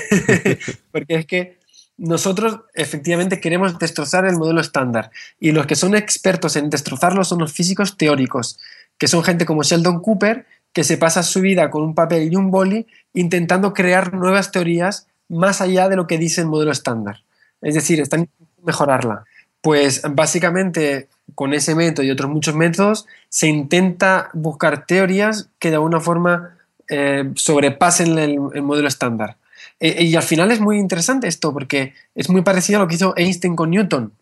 porque 0.92 1.16
es 1.16 1.26
que 1.26 1.58
nosotros 1.96 2.60
efectivamente 2.74 3.40
queremos 3.40 3.80
destrozar 3.80 4.26
el 4.26 4.36
modelo 4.36 4.60
estándar, 4.60 5.12
y 5.40 5.54
los 5.54 5.68
que 5.68 5.76
son 5.76 5.96
expertos 5.96 6.58
en 6.58 6.70
destrozarlo 6.70 7.24
son 7.24 7.40
los 7.40 7.54
físicos 7.54 7.96
teóricos, 7.96 8.60
que 8.98 9.08
son 9.08 9.24
gente 9.24 9.46
como 9.46 9.64
Sheldon 9.64 10.02
Cooper, 10.02 10.46
que 10.74 10.84
se 10.84 10.98
pasa 10.98 11.24
su 11.24 11.42
vida 11.42 11.70
con 11.70 11.84
un 11.84 11.96
papel 11.96 12.32
y 12.32 12.36
un 12.36 12.52
boli 12.52 12.88
intentando 13.14 13.74
crear 13.74 14.14
nuevas 14.14 14.52
teorías 14.52 15.08
más 15.28 15.62
allá 15.62 15.90
de 15.90 15.96
lo 15.96 16.08
que 16.08 16.18
dice 16.18 16.42
el 16.42 16.48
modelo 16.48 16.72
estándar. 16.72 17.24
Es 17.62 17.76
decir, 17.76 18.00
están 18.00 18.30
mejorarla. 18.64 19.26
Pues 19.62 20.02
básicamente 20.10 21.08
con 21.36 21.54
ese 21.54 21.76
método 21.76 22.06
y 22.06 22.12
otros 22.12 22.30
muchos 22.30 22.56
métodos 22.56 23.06
se 23.30 23.48
intenta 23.48 24.30
buscar 24.34 24.86
teorías 24.86 25.50
que 25.60 25.70
de 25.70 25.76
alguna 25.76 26.00
forma 26.00 26.58
eh, 26.90 27.32
sobrepasen 27.36 28.18
el, 28.18 28.40
modelo 28.40 28.88
estándar. 28.88 29.38
E, 29.80 30.04
y 30.04 30.16
al 30.16 30.24
final 30.24 30.52
es 30.52 30.60
muy 30.60 30.78
interesante 30.78 31.28
esto 31.28 31.54
porque 31.54 31.94
es 32.16 32.30
muy 32.30 32.42
parecido 32.42 32.80
a 32.80 32.82
lo 32.84 32.88
que 32.88 32.96
hizo 32.96 33.14
Einstein 33.16 33.56
con 33.56 33.70
Newton. 33.70 34.14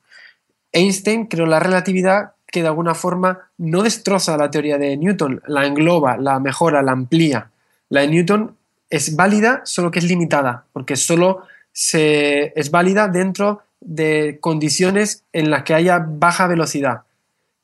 Einstein 0.71 1.25
creó 1.25 1.45
la 1.45 1.59
relatividad 1.59 2.33
que 2.51 2.61
de 2.61 2.67
alguna 2.67 2.95
forma 2.95 3.49
no 3.57 3.83
destroza 3.83 4.37
la 4.37 4.49
teoría 4.51 4.77
de 4.77 4.97
Newton, 4.97 5.41
la 5.47 5.65
engloba, 5.65 6.17
la 6.17 6.39
mejora, 6.39 6.81
la 6.81 6.91
amplía. 6.91 7.51
La 7.89 8.01
de 8.01 8.07
Newton 8.07 8.55
es 8.89 9.15
válida, 9.15 9.61
solo 9.65 9.91
que 9.91 9.99
es 9.99 10.05
limitada, 10.05 10.65
porque 10.73 10.95
solo 10.95 11.43
se, 11.71 12.53
es 12.59 12.71
válida 12.71 13.07
dentro 13.07 13.61
de 13.79 14.39
condiciones 14.41 15.23
en 15.31 15.51
las 15.51 15.63
que 15.63 15.73
haya 15.73 16.03
baja 16.05 16.47
velocidad. 16.47 17.03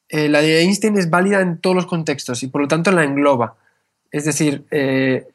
Eh, 0.10 0.30
la 0.30 0.42
de 0.42 0.62
Einstein 0.62 0.98
es 0.98 1.10
válida 1.10 1.42
en 1.42 1.58
todos 1.58 1.76
los 1.76 1.88
contextos 1.88 2.44
y 2.44 2.48
por 2.48 2.62
lo 2.62 2.68
tanto 2.68 2.92
la 2.92 3.04
engloba. 3.04 3.56
Es 4.12 4.26
decir, 4.26 4.66
eh, 4.72 5.28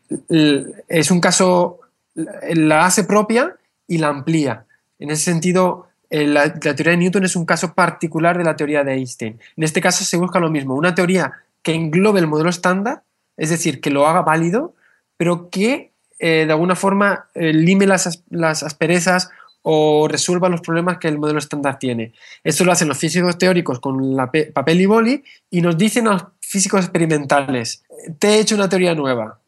es 0.89 1.11
un 1.11 1.21
caso, 1.21 1.81
la 2.15 2.87
hace 2.87 3.05
propia 3.05 3.57
y 3.87 3.99
la 3.99 4.09
amplía. 4.09 4.65
En 4.99 5.11
ese 5.11 5.25
sentido, 5.25 5.89
eh, 6.11 6.27
la, 6.27 6.53
teoría 6.53 6.91
de 6.91 6.97
Newton 6.97 7.25
es 7.25 7.37
un 7.37 7.47
caso 7.47 7.73
particular 7.75 8.37
de 8.37 8.45
la 8.45 8.57
teoría 8.57 8.83
de 8.85 8.95
Einstein. 8.95 9.39
En 9.57 9.63
este 9.63 9.81
caso 9.81 10.05
se 10.05 10.17
busca 10.17 10.41
lo 10.41 10.51
mismo, 10.51 10.75
una 10.75 10.95
teoría 10.95 11.33
que 11.63 11.73
englobe 11.73 12.21
el 12.21 12.27
modelo 12.27 12.51
estándar, 12.51 13.03
es 13.37 13.51
decir, 13.51 13.81
que 13.81 13.91
lo 13.91 14.07
haga 14.07 14.23
válido, 14.23 14.75
pero 15.17 15.51
que 15.51 15.93
eh, 16.19 16.45
de 16.47 16.53
alguna 16.53 16.75
forma 16.75 17.27
eh, 17.35 17.53
lime 17.53 17.87
las, 17.87 18.25
las, 18.29 18.63
asperezas 18.63 19.31
o 19.63 20.09
resuelva 20.09 20.49
los 20.49 20.63
problemas 20.63 20.99
que 20.99 21.09
el 21.09 21.19
modelo 21.19 21.39
estándar 21.39 21.79
tiene. 21.79 22.13
Esto 22.43 22.65
lo 22.65 22.73
hacen 22.73 22.89
los 22.89 22.99
físicos 22.99 23.39
teóricos 23.39 23.79
con 23.79 24.17
la 24.17 24.31
papel 24.31 24.81
y 24.81 24.87
boli 24.87 25.25
y 25.51 25.61
nos 25.61 25.79
dicen 25.79 26.09
a 26.09 26.13
los 26.13 26.25
físicos 26.41 26.81
experimentales, 26.81 27.85
te 28.19 28.29
he 28.29 28.41
hecho 28.41 28.55
una 28.55 28.69
teoría 28.69 28.95
nueva, 28.95 29.40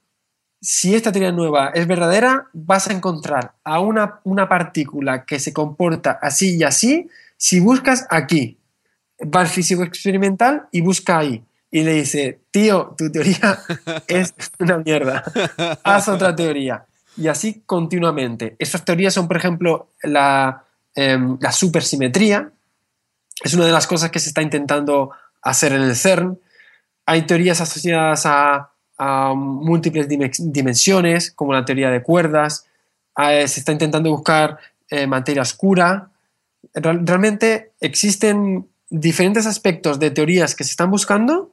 si 0.62 0.94
esta 0.94 1.10
teoría 1.10 1.32
nueva 1.32 1.72
es 1.74 1.88
verdadera, 1.88 2.46
vas 2.52 2.88
a 2.88 2.92
encontrar 2.92 3.54
a 3.64 3.80
una, 3.80 4.20
una 4.22 4.48
partícula 4.48 5.24
que 5.24 5.40
se 5.40 5.52
comporta 5.52 6.20
así 6.22 6.56
y 6.56 6.62
así 6.62 7.08
si 7.36 7.58
buscas 7.58 8.06
aquí. 8.08 8.58
Va 9.22 9.40
al 9.40 9.48
físico 9.48 9.82
experimental 9.82 10.68
y 10.70 10.80
busca 10.80 11.18
ahí. 11.18 11.44
y 11.70 11.82
le 11.82 11.94
dice, 11.94 12.42
tío, 12.50 12.94
tu 12.96 13.10
teoría 13.10 13.58
es 14.06 14.34
una 14.60 14.78
mierda, 14.78 15.24
haz 15.82 16.08
otra 16.08 16.36
teoría. 16.36 16.84
Y 17.16 17.28
así 17.28 17.62
continuamente. 17.66 18.56
Estas 18.58 18.84
teorías 18.84 19.14
son, 19.14 19.26
por 19.26 19.36
ejemplo, 19.38 19.88
la, 20.02 20.64
em, 20.94 21.38
la 21.40 21.50
supersimetría, 21.50 22.52
es 23.42 23.54
una 23.54 23.66
de 23.66 23.72
las 23.72 23.86
cosas 23.86 24.10
que 24.10 24.20
se 24.20 24.28
está 24.28 24.42
intentando 24.42 25.10
hacer 25.40 25.72
en 25.72 25.82
el 25.82 25.96
CERN. 25.96 26.38
Hay 27.06 27.22
teorías 27.22 27.60
asociadas 27.60 28.26
a, 28.26 28.71
múltiples 29.34 30.08
dimensiones, 30.08 31.30
como 31.32 31.52
la 31.52 31.64
teoría 31.64 31.90
de 31.90 32.02
cuerdas. 32.02 32.66
se 33.16 33.44
está 33.44 33.72
intentando 33.72 34.10
buscar 34.10 34.58
eh, 34.90 35.06
materia 35.06 35.42
oscura. 35.42 36.10
realmente 36.74 37.72
existen 37.80 38.68
diferentes 38.90 39.46
aspectos 39.46 39.98
de 39.98 40.10
teorías 40.10 40.54
que 40.54 40.64
se 40.64 40.70
están 40.70 40.90
buscando. 40.90 41.52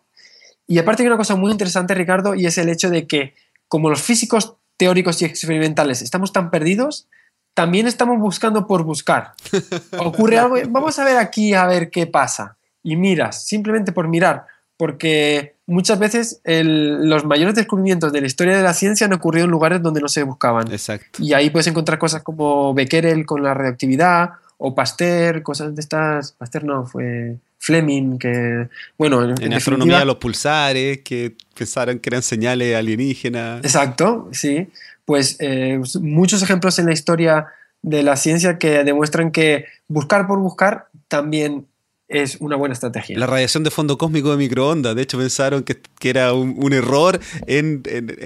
Y 0.67 0.77
aparte 0.77 1.03
hay 1.03 1.07
una 1.07 1.17
cosa 1.17 1.35
muy 1.35 1.51
interesante, 1.51 1.95
Ricardo, 1.95 2.35
y 2.35 2.45
es 2.45 2.57
el 2.57 2.69
hecho 2.69 2.89
de 2.89 3.07
que 3.07 3.33
como 3.67 3.89
los 3.89 4.01
físicos 4.01 4.55
teóricos 4.77 5.21
y 5.21 5.25
experimentales 5.25 6.01
estamos 6.01 6.33
tan 6.33 6.51
perdidos, 6.51 7.07
también 7.53 7.87
estamos 7.87 8.19
buscando 8.19 8.67
por 8.67 8.83
buscar. 8.83 9.33
Ocurre 9.99 10.37
algo, 10.37 10.55
vamos 10.69 10.99
a 10.99 11.05
ver 11.05 11.17
aquí 11.17 11.53
a 11.53 11.65
ver 11.65 11.89
qué 11.89 12.07
pasa. 12.07 12.57
Y 12.83 12.95
miras, 12.95 13.45
simplemente 13.45 13.91
por 13.91 14.07
mirar, 14.07 14.45
porque 14.77 15.55
muchas 15.69 15.99
veces 15.99 16.41
los 16.43 17.25
mayores 17.25 17.55
descubrimientos 17.55 18.11
de 18.11 18.21
la 18.21 18.27
historia 18.27 18.57
de 18.57 18.63
la 18.63 18.73
ciencia 18.73 19.05
han 19.05 19.13
ocurrido 19.13 19.45
en 19.45 19.51
lugares 19.51 19.81
donde 19.81 20.01
no 20.01 20.07
se 20.09 20.23
buscaban. 20.23 20.71
Exacto. 20.71 21.23
Y 21.23 21.33
ahí 21.33 21.49
puedes 21.49 21.67
encontrar 21.67 21.99
cosas 21.99 22.23
como 22.23 22.73
Becquerel 22.73 23.25
con 23.25 23.43
la 23.43 23.53
radioactividad 23.53 24.31
o 24.57 24.75
Pasteur, 24.75 25.41
cosas 25.41 25.73
de 25.73 25.81
estas. 25.81 26.33
Pasteur 26.33 26.63
no, 26.63 26.85
fue 26.85 27.37
Fleming, 27.59 28.17
que. 28.17 28.67
Bueno, 28.97 29.23
en, 29.23 29.53
astronomía, 29.53 30.03
los 30.05 30.17
pulsares, 30.17 30.99
que 30.99 31.35
pensaron 31.55 31.99
que 31.99 32.09
eran 32.09 32.21
señales 32.21 32.75
alienígenas. 32.75 33.63
Exacto, 33.63 34.29
sí. 34.31 34.67
Pues 35.05 35.37
eh, 35.39 35.79
muchos 36.01 36.41
ejemplos 36.41 36.77
en 36.79 36.87
la 36.87 36.93
historia 36.93 37.47
de 37.81 38.03
la 38.03 38.15
ciencia 38.15 38.57
que 38.57 38.83
demuestran 38.83 39.31
que 39.31 39.65
buscar 39.87 40.27
por 40.27 40.39
buscar 40.39 40.87
también 41.07 41.65
es 42.09 42.37
una 42.41 42.55
buena 42.55 42.73
estrategia. 42.73 43.17
La 43.17 43.27
radiación 43.27 43.63
de 43.63 43.69
fondo 43.69 43.97
cósmico 43.97 44.31
de 44.31 44.37
microondas, 44.37 44.95
de 44.95 45.03
hecho 45.03 45.17
pensaron 45.17 45.63
que, 45.63 45.79
era 46.03 46.33
un, 46.33 46.73
error 46.73 47.19
en, 47.45 47.83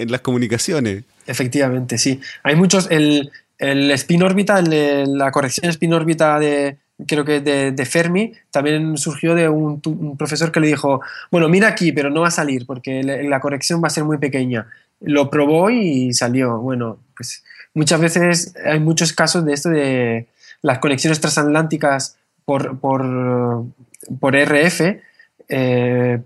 las 0.08 0.22
comunicaciones. 0.22 1.04
Efectivamente, 1.26 1.98
sí. 1.98 2.20
Hay 2.42 2.56
muchos, 2.56 2.90
el, 2.90 3.30
el 3.58 3.90
spin 3.92 4.22
órbita, 4.22 4.62
la 4.62 5.30
corrección 5.30 5.70
spin 5.70 5.92
órbita 5.92 6.38
de, 6.38 6.78
creo 7.06 7.24
que 7.24 7.40
de, 7.40 7.72
de 7.72 7.86
Fermi, 7.86 8.32
también 8.50 8.96
surgió 8.96 9.34
de 9.34 9.48
un, 9.48 9.80
profesor 10.16 10.50
que 10.50 10.60
le 10.60 10.68
dijo, 10.68 11.02
bueno, 11.30 11.48
mira 11.48 11.68
aquí, 11.68 11.92
pero 11.92 12.10
no 12.10 12.22
va 12.22 12.28
a 12.28 12.32
salir 12.32 12.66
porque 12.66 13.02
la 13.02 13.40
corrección 13.40 13.82
va 13.82 13.88
a 13.88 13.90
ser 13.90 14.04
muy 14.04 14.18
pequeña. 14.18 14.66
Lo 15.00 15.28
probó 15.28 15.70
y 15.70 16.14
salió. 16.14 16.58
Bueno, 16.58 16.98
pues 17.16 17.44
muchas 17.74 18.00
veces 18.00 18.54
hay 18.64 18.80
muchos 18.80 19.12
casos 19.12 19.44
de 19.44 19.52
esto 19.52 19.68
de 19.68 20.28
las 20.62 20.78
conexiones 20.78 21.20
transatlánticas 21.20 22.16
por, 22.44 22.78
por, 22.78 23.64
por 24.20 24.36
RF, 24.36 24.80
eh, 25.48 26.22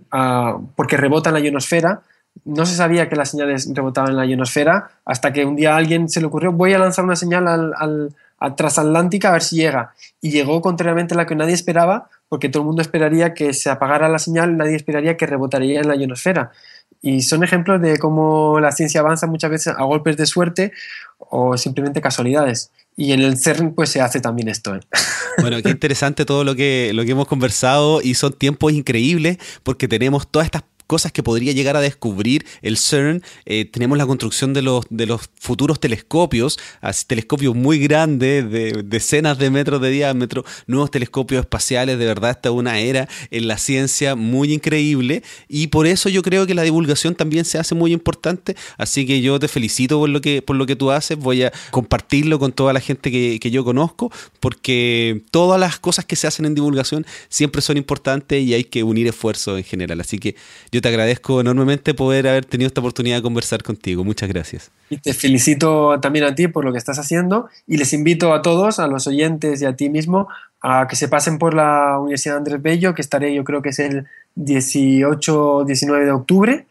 porque 0.77 0.97
rebotan 0.97 1.35
la 1.35 1.41
ionosfera. 1.41 2.03
No 2.45 2.66
se 2.66 2.77
sabía 2.77 3.09
que 3.09 3.16
las 3.16 3.31
señales 3.31 3.69
rebotaban 3.75 4.11
en 4.11 4.16
la 4.16 4.27
ionosfera 4.27 4.91
hasta 5.05 5.33
que 5.33 5.45
un 5.45 5.57
día 5.57 5.75
a 5.75 5.77
alguien 5.77 6.09
se 6.09 6.21
le 6.21 6.27
ocurrió, 6.27 6.53
voy 6.53 6.73
a 6.73 6.79
lanzar 6.79 7.05
una 7.05 7.16
señal 7.16 7.49
al, 7.49 7.73
al, 7.77 8.14
a 8.39 8.55
transatlántica 8.55 9.31
a 9.31 9.33
ver 9.33 9.43
si 9.43 9.57
llega. 9.57 9.95
Y 10.21 10.31
llegó 10.31 10.61
contrariamente 10.61 11.14
a 11.14 11.16
la 11.16 11.27
que 11.27 11.35
nadie 11.35 11.55
esperaba, 11.55 12.09
porque 12.29 12.49
todo 12.49 12.62
el 12.62 12.66
mundo 12.66 12.83
esperaría 12.83 13.35
que 13.35 13.53
se 13.55 13.71
apagara 13.71 14.09
la 14.09 14.19
señal, 14.19 14.57
nadie 14.57 14.77
esperaría 14.77 15.16
que 15.16 15.27
rebotaría 15.27 15.81
en 15.81 15.89
la 15.89 15.97
ionosfera. 15.97 16.53
Y 17.01 17.23
son 17.23 17.45
ejemplos 17.45 17.81
de 17.81 17.99
cómo 17.99 18.59
la 18.61 18.73
ciencia 18.73 19.01
avanza 19.01 19.27
muchas 19.27 19.51
veces 19.51 19.75
a 19.77 19.85
golpes 19.85 20.17
de 20.17 20.27
suerte 20.27 20.73
o 21.19 21.57
simplemente 21.57 22.01
casualidades. 22.01 22.71
Y 22.97 23.13
en 23.13 23.21
el 23.21 23.39
CERN 23.39 23.75
pues 23.75 23.91
se 23.91 24.01
hace 24.01 24.21
también 24.21 24.49
esto. 24.49 24.75
¿eh? 24.75 24.81
Bueno, 25.41 25.63
qué 25.63 25.71
interesante 25.71 26.25
todo 26.25 26.43
lo 26.43 26.57
que, 26.57 26.91
lo 26.95 27.05
que 27.05 27.13
hemos 27.13 27.29
conversado 27.29 28.03
y 28.03 28.15
son 28.15 28.33
tiempos 28.33 28.73
increíbles 28.73 29.39
porque 29.63 29.87
tenemos 29.87 30.27
todas 30.27 30.47
estas 30.47 30.65
cosas 30.89 31.12
que 31.12 31.22
podría 31.22 31.53
llegar 31.53 31.76
a 31.76 31.80
descubrir 31.80 32.45
el 32.62 32.76
CERN. 32.78 33.22
Eh, 33.45 33.66
tenemos 33.66 33.99
la 33.99 34.07
construcción 34.07 34.55
de 34.55 34.62
los, 34.62 34.86
de 34.91 35.07
los 35.07 35.30
futuros 35.39 35.78
telescopios, 35.78 36.59
telescopios 37.07 37.55
muy 37.55 37.78
grandes, 37.78 38.51
de 38.51 38.82
decenas 38.84 39.39
de 39.39 39.51
metros 39.51 39.80
de 39.82 39.91
diámetro, 39.91 40.45
nuevos 40.66 40.91
telescopios 40.91 41.41
espaciales. 41.41 41.99
De 41.99 42.07
verdad, 42.07 42.30
esta 42.30 42.49
es 42.49 42.55
una 42.55 42.80
era 42.80 43.07
en 43.30 43.47
la 43.47 43.59
ciencia 43.59 44.16
muy 44.16 44.53
increíble 44.53 45.22
y 45.47 45.66
por 45.68 45.86
eso 45.86 46.09
yo 46.09 46.22
creo 46.22 46.47
que 46.47 46.55
la 46.55 46.62
divulgación 46.62 47.14
también 47.14 47.45
se 47.45 47.59
hace 47.59 47.74
muy 47.74 47.93
importante. 47.93 48.57
Así 48.78 49.07
que 49.07 49.20
yo 49.20 49.39
te 49.39 49.47
felicito 49.47 49.99
por 49.99 50.09
lo 50.09 50.22
que, 50.22 50.41
por 50.41 50.57
lo 50.57 50.64
que 50.64 50.74
tú 50.74 50.91
haces. 50.91 51.18
Voy 51.18 51.43
a 51.43 51.53
compartirlo 51.70 52.39
con 52.39 52.53
toda 52.53 52.72
la 52.72 52.80
gente 52.80 53.11
que, 53.11 53.39
que 53.39 53.51
yo 53.51 53.62
conozco 53.62 54.11
porque 54.41 55.22
todas 55.30 55.61
las 55.61 55.78
cosas 55.78 56.07
que 56.07 56.16
se 56.16 56.26
hacen 56.26 56.47
en 56.47 56.55
divulgación 56.55 57.05
siempre 57.28 57.61
son 57.61 57.76
importantes 57.76 58.43
y 58.43 58.55
hay 58.55 58.64
que 58.64 58.82
unir 58.82 59.07
esfuerzos 59.07 59.59
en 59.59 59.64
general. 59.64 60.01
Así 60.01 60.18
que 60.18 60.34
yo 60.72 60.78
te 60.81 60.89
agradezco 60.89 61.41
enormemente 61.41 61.95
poder 61.95 62.29
haber 62.29 62.45
tenido 62.45 62.68
esta 62.68 62.81
oportunidad 62.81 63.16
de 63.16 63.22
conversar 63.22 63.62
contigo. 63.62 64.05
Muchas 64.05 64.29
gracias. 64.29 64.70
Y 64.91 64.99
te 64.99 65.12
felicito 65.12 65.99
también 66.01 66.24
a 66.24 66.35
ti 66.35 66.49
por 66.49 66.64
lo 66.64 66.72
que 66.72 66.79
estás 66.79 66.99
haciendo 66.99 67.49
y 67.66 67.76
les 67.76 67.93
invito 67.93 68.33
a 68.33 68.43
todos, 68.43 68.79
a 68.79 68.87
los 68.87 69.07
oyentes 69.07 69.61
y 69.62 69.66
a 69.66 69.74
ti 69.76 69.91
mismo, 69.91 70.29
a 70.62 70.87
que 70.89 70.97
se 70.97 71.09
pasen 71.09 71.39
por 71.39 71.55
la 71.55 71.99
Universidad 71.99 72.37
Andrés 72.37 72.62
Bello, 72.62 72.95
que 72.95 73.03
estaré 73.03 73.35
yo 73.35 73.45
creo 73.45 73.62
que 73.62 73.70
es 73.70 73.79
el 73.79 74.07
18-19 74.37 76.05
de 76.05 76.11
octubre. 76.11 76.66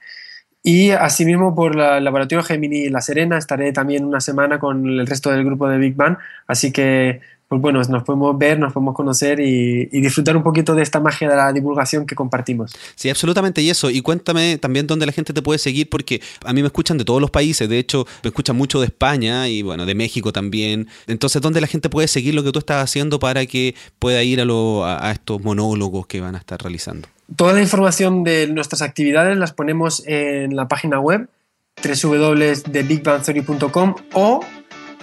Y 0.68 0.92
asimismo 0.92 1.56
por 1.56 1.80
el 1.80 2.04
Laboratorio 2.04 2.44
Gemini 2.44 2.90
La 2.90 3.00
Serena 3.00 3.38
estaré 3.38 3.72
también 3.72 4.04
una 4.04 4.20
semana 4.20 4.60
con 4.60 4.86
el 4.86 5.08
resto 5.08 5.32
del 5.32 5.46
grupo 5.46 5.70
de 5.70 5.78
Big 5.78 5.96
Bang. 5.96 6.18
Así 6.46 6.74
que 6.74 7.22
pues 7.48 7.62
bueno, 7.62 7.82
nos 7.82 8.04
podemos 8.04 8.38
ver, 8.38 8.60
nos 8.60 8.74
podemos 8.74 8.94
conocer 8.94 9.40
y, 9.40 9.86
disfrutar 9.86 10.36
un 10.36 10.44
poquito 10.44 10.76
de 10.76 10.84
esta 10.84 11.00
magia 11.00 11.30
de 11.30 11.38
la 11.38 11.54
divulgación 11.54 12.06
que 12.06 12.16
compartimos. 12.16 12.76
Sí, 12.96 13.10
absolutamente, 13.10 13.62
y 13.62 13.70
eso. 13.70 13.90
Y 13.90 14.02
cuéntame 14.02 14.58
también 14.58 14.88
dónde 14.88 15.06
la 15.06 15.14
gente 15.14 15.32
te 15.32 15.42
puede 15.42 15.58
seguir, 15.58 15.90
porque 15.90 16.22
a 16.44 16.52
mí 16.52 16.62
me 16.62 16.68
escuchan 16.68 16.98
de 16.98 17.06
todos 17.06 17.22
los 17.22 17.32
países, 17.32 17.70
de 17.70 17.80
hecho, 17.80 18.06
me 18.22 18.28
escuchan 18.28 18.58
mucho 18.58 18.82
de 18.82 18.88
España 18.88 19.48
y 19.48 19.62
bueno, 19.62 19.86
de 19.86 19.96
México 19.96 20.34
también. 20.34 20.90
Entonces, 21.08 21.42
¿dónde 21.42 21.62
la 21.62 21.68
gente 21.68 21.90
puede 21.90 22.10
seguir 22.10 22.34
lo 22.34 22.44
que 22.44 22.52
tú 22.52 22.60
estás 22.60 22.84
haciendo 22.84 23.20
para 23.20 23.46
que 23.46 23.74
pueda 24.00 24.22
ir 24.22 24.42
a, 24.42 25.08
a 25.08 25.12
estos 25.14 25.42
monólogos 25.42 26.08
que 26.08 26.20
van 26.20 26.36
a 26.36 26.40
estar 26.40 26.62
realizando? 26.62 27.08
Toda 27.36 27.54
la 27.54 27.62
información 27.62 28.24
de 28.24 28.48
nuestras 28.48 28.82
actividades 28.82 29.38
las 29.38 29.54
ponemos 29.54 30.02
en 30.08 30.56
la 30.56 30.68
página 30.68 31.00
web 31.00 31.30
www.thebigbangtheory.com 31.84 33.96
o 34.14 34.44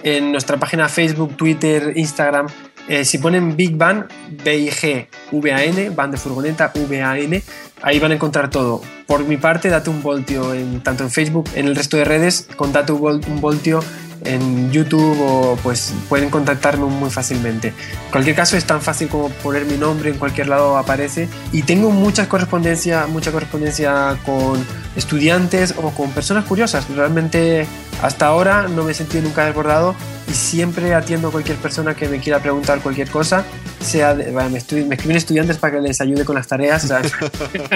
en 0.03 0.31
nuestra 0.31 0.57
página 0.57 0.89
Facebook, 0.89 1.37
Twitter, 1.37 1.93
Instagram. 1.95 2.47
Eh, 2.87 3.05
si 3.05 3.17
ponen 3.17 3.55
Big 3.55 3.75
Bang, 3.75 4.05
B-I-G, 4.43 5.07
V-A-N, 5.31 5.89
van 5.89 6.11
de 6.11 6.17
furgoneta, 6.17 6.71
V-A-N, 6.75 7.41
ahí 7.85 7.99
van 7.99 8.11
a 8.11 8.15
encontrar 8.15 8.49
todo. 8.49 8.81
Por 9.05 9.23
mi 9.25 9.37
parte, 9.37 9.69
date 9.69 9.91
un 9.91 10.01
voltio 10.01 10.53
en, 10.53 10.81
tanto 10.81 11.03
en 11.03 11.11
Facebook, 11.11 11.47
en 11.53 11.67
el 11.67 11.75
resto 11.75 11.95
de 11.97 12.03
redes, 12.03 12.47
con 12.57 12.73
date 12.73 12.91
un 12.91 13.39
voltio 13.39 13.79
en 14.23 14.71
YouTube 14.71 15.21
o 15.21 15.55
pues 15.61 15.93
pueden 16.09 16.29
contactarme 16.29 16.85
muy 16.85 17.09
fácilmente. 17.11 17.67
En 17.67 18.11
cualquier 18.11 18.35
caso 18.35 18.57
es 18.57 18.65
tan 18.65 18.81
fácil 18.81 19.07
como 19.07 19.29
poner 19.29 19.65
mi 19.65 19.77
nombre 19.77 20.09
en 20.09 20.17
cualquier 20.17 20.47
lado 20.47 20.77
aparece 20.77 21.29
y 21.51 21.61
tengo 21.61 21.91
mucha 21.91 22.27
correspondencia, 22.27 23.05
mucha 23.05 23.31
correspondencia 23.31 24.17
con 24.25 24.65
estudiantes 24.95 25.75
o 25.77 25.91
con 25.91 26.11
personas 26.11 26.45
curiosas. 26.45 26.89
Realmente 26.89 27.67
hasta 28.01 28.27
ahora 28.27 28.67
no 28.67 28.83
me 28.83 28.91
he 28.91 28.95
sentido 28.95 29.23
nunca 29.23 29.45
desbordado 29.45 29.95
y 30.27 30.33
siempre 30.33 30.93
atiendo 30.93 31.27
a 31.27 31.31
cualquier 31.31 31.57
persona 31.57 31.95
que 31.95 32.09
me 32.09 32.19
quiera 32.19 32.39
preguntar 32.39 32.79
cualquier 32.81 33.09
cosa. 33.09 33.45
Sea 33.79 34.15
me, 34.15 34.49
me, 34.49 34.57
escriben 34.57 35.15
estudiantes 35.15 35.57
para 35.57 35.75
que 35.75 35.81
les 35.81 36.01
ayude 36.01 36.25
con 36.25 36.35
las 36.35 36.47
tareas. 36.47 36.91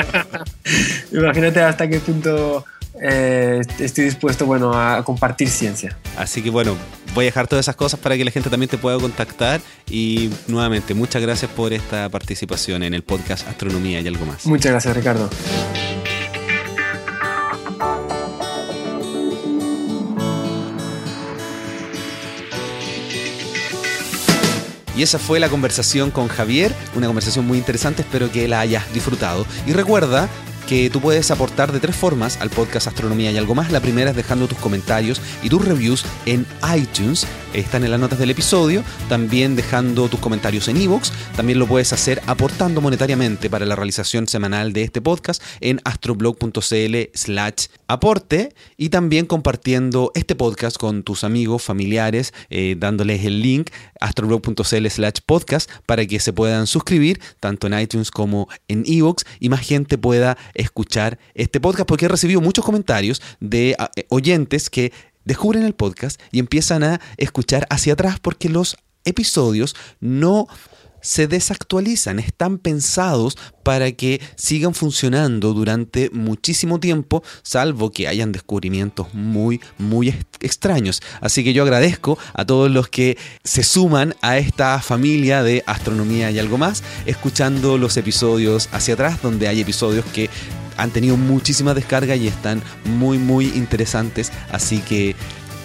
Imagínate 1.11 1.61
hasta 1.61 1.87
qué 1.87 1.99
punto 1.99 2.65
eh, 3.01 3.61
estoy 3.79 4.05
dispuesto 4.05 4.45
bueno, 4.45 4.73
a 4.73 5.03
compartir 5.03 5.49
ciencia. 5.49 5.97
Así 6.17 6.41
que 6.41 6.49
bueno, 6.49 6.75
voy 7.13 7.25
a 7.25 7.27
dejar 7.27 7.47
todas 7.47 7.65
esas 7.65 7.75
cosas 7.75 7.99
para 7.99 8.17
que 8.17 8.25
la 8.25 8.31
gente 8.31 8.49
también 8.49 8.69
te 8.69 8.77
pueda 8.77 8.97
contactar 8.97 9.61
y 9.89 10.29
nuevamente 10.47 10.93
muchas 10.93 11.21
gracias 11.21 11.49
por 11.51 11.73
esta 11.73 12.09
participación 12.09 12.83
en 12.83 12.93
el 12.93 13.03
podcast 13.03 13.47
Astronomía 13.47 14.01
y 14.01 14.07
algo 14.07 14.25
más. 14.25 14.45
Muchas 14.45 14.71
gracias 14.71 14.95
Ricardo. 14.95 15.29
Y 24.99 25.03
esa 25.03 25.17
fue 25.17 25.39
la 25.39 25.47
conversación 25.47 26.11
con 26.11 26.27
Javier, 26.27 26.75
una 26.93 27.07
conversación 27.07 27.47
muy 27.47 27.57
interesante, 27.57 28.01
espero 28.01 28.29
que 28.29 28.49
la 28.49 28.59
hayas 28.59 28.91
disfrutado. 28.91 29.45
Y 29.65 29.71
recuerda 29.71 30.27
que 30.69 30.91
tú 30.91 31.01
puedes 31.01 31.31
aportar 31.31 31.71
de 31.71 31.79
tres 31.79 31.95
formas 31.95 32.39
al 32.39 32.51
podcast 32.51 32.85
Astronomía 32.85 33.31
y 33.31 33.37
algo 33.37 33.55
más. 33.55 33.71
La 33.71 33.79
primera 33.79 34.11
es 34.11 34.15
dejando 34.15 34.47
tus 34.47 34.59
comentarios 34.59 35.19
y 35.41 35.49
tus 35.49 35.65
reviews 35.65 36.05
en 36.27 36.45
iTunes, 36.77 37.25
están 37.55 37.83
en 37.83 37.89
las 37.89 37.99
notas 37.99 38.19
del 38.19 38.29
episodio, 38.29 38.83
también 39.07 39.55
dejando 39.55 40.07
tus 40.09 40.19
comentarios 40.19 40.67
en 40.67 40.77
iVoox, 40.77 41.11
también 41.35 41.57
lo 41.57 41.65
puedes 41.65 41.91
hacer 41.91 42.21
aportando 42.27 42.81
monetariamente 42.81 43.49
para 43.49 43.65
la 43.65 43.75
realización 43.75 44.27
semanal 44.27 44.71
de 44.71 44.83
este 44.83 45.01
podcast 45.01 45.41
en 45.59 45.81
astroblog.cl 45.85 46.95
slash 47.15 47.65
aporte 47.87 48.53
y 48.77 48.89
también 48.89 49.25
compartiendo 49.25 50.11
este 50.13 50.35
podcast 50.35 50.77
con 50.77 51.01
tus 51.01 51.23
amigos, 51.23 51.63
familiares, 51.63 52.31
eh, 52.51 52.75
dándoles 52.77 53.25
el 53.25 53.41
link 53.41 53.71
astroblog.cl 53.99 54.87
slash 54.87 55.17
podcast 55.25 55.71
para 55.87 56.05
que 56.05 56.19
se 56.19 56.31
puedan 56.31 56.67
suscribir 56.67 57.19
tanto 57.39 57.65
en 57.65 57.79
iTunes 57.79 58.11
como 58.11 58.47
en 58.67 58.83
iVoox 58.85 59.23
y 59.39 59.49
más 59.49 59.61
gente 59.61 59.97
pueda 59.97 60.37
escuchar 60.59 61.19
este 61.33 61.59
podcast 61.59 61.87
porque 61.87 62.05
he 62.05 62.09
recibido 62.09 62.41
muchos 62.41 62.65
comentarios 62.65 63.21
de 63.39 63.71
eh, 63.71 64.05
oyentes 64.09 64.69
que 64.69 64.91
descubren 65.25 65.63
el 65.63 65.73
podcast 65.73 66.21
y 66.31 66.39
empiezan 66.39 66.83
a 66.83 67.01
escuchar 67.17 67.67
hacia 67.69 67.93
atrás 67.93 68.19
porque 68.19 68.49
los 68.49 68.77
episodios 69.05 69.75
no 69.99 70.47
se 71.01 71.27
desactualizan, 71.27 72.19
están 72.19 72.57
pensados 72.57 73.37
para 73.63 73.91
que 73.91 74.21
sigan 74.35 74.73
funcionando 74.73 75.53
durante 75.53 76.09
muchísimo 76.09 76.79
tiempo, 76.79 77.23
salvo 77.41 77.91
que 77.91 78.07
hayan 78.07 78.31
descubrimientos 78.31 79.13
muy, 79.13 79.61
muy 79.77 80.09
extraños. 80.41 81.01
Así 81.21 81.43
que 81.43 81.53
yo 81.53 81.63
agradezco 81.63 82.17
a 82.33 82.45
todos 82.45 82.69
los 82.71 82.89
que 82.89 83.17
se 83.43 83.63
suman 83.63 84.15
a 84.21 84.37
esta 84.37 84.79
familia 84.81 85.43
de 85.43 85.63
astronomía 85.65 86.31
y 86.31 86.39
algo 86.39 86.57
más, 86.57 86.83
escuchando 87.05 87.77
los 87.77 87.97
episodios 87.97 88.69
hacia 88.71 88.93
atrás, 88.93 89.21
donde 89.21 89.47
hay 89.47 89.61
episodios 89.61 90.05
que 90.05 90.29
han 90.77 90.91
tenido 90.91 91.17
muchísima 91.17 91.73
descarga 91.73 92.15
y 92.15 92.27
están 92.27 92.61
muy, 92.85 93.17
muy 93.17 93.47
interesantes. 93.47 94.31
Así 94.51 94.79
que 94.79 95.15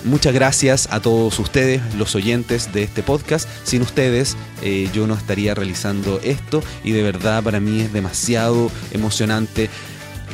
Muchas 0.04 0.34
gracias 0.34 0.86
a 0.90 1.00
todos 1.00 1.38
ustedes, 1.38 1.80
los 1.94 2.14
oyentes 2.14 2.74
de 2.74 2.82
este 2.82 3.02
podcast. 3.02 3.48
Sin 3.64 3.80
ustedes 3.80 4.36
eh, 4.62 4.90
yo 4.92 5.06
no 5.06 5.14
estaría 5.14 5.54
realizando 5.54 6.20
esto 6.22 6.62
y 6.84 6.92
de 6.92 7.02
verdad 7.02 7.42
para 7.42 7.58
mí 7.58 7.80
es 7.80 7.90
demasiado 7.90 8.70
emocionante 8.92 9.70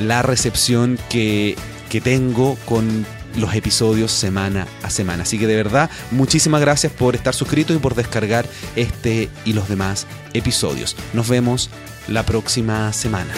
la 0.01 0.23
recepción 0.23 0.99
que, 1.09 1.55
que 1.89 2.01
tengo 2.01 2.57
con 2.65 3.07
los 3.37 3.55
episodios 3.55 4.13
semana 4.13 4.67
a 4.83 4.91
semana. 4.91 5.23
Así 5.23 5.39
que 5.39 5.47
de 5.47 5.57
verdad, 5.57 5.91
muchísimas 6.11 6.61
gracias 6.61 6.93
por 6.93 7.15
estar 7.15 7.35
suscrito 7.35 7.73
y 7.75 7.79
por 7.79 7.95
descargar 7.95 8.47
este 8.77 9.29
y 9.45 9.53
los 9.53 9.69
demás 9.69 10.07
episodios. 10.33 10.97
Nos 11.13 11.29
vemos 11.29 11.71
la 12.09 12.25
próxima 12.25 12.93
semana. 12.93 13.33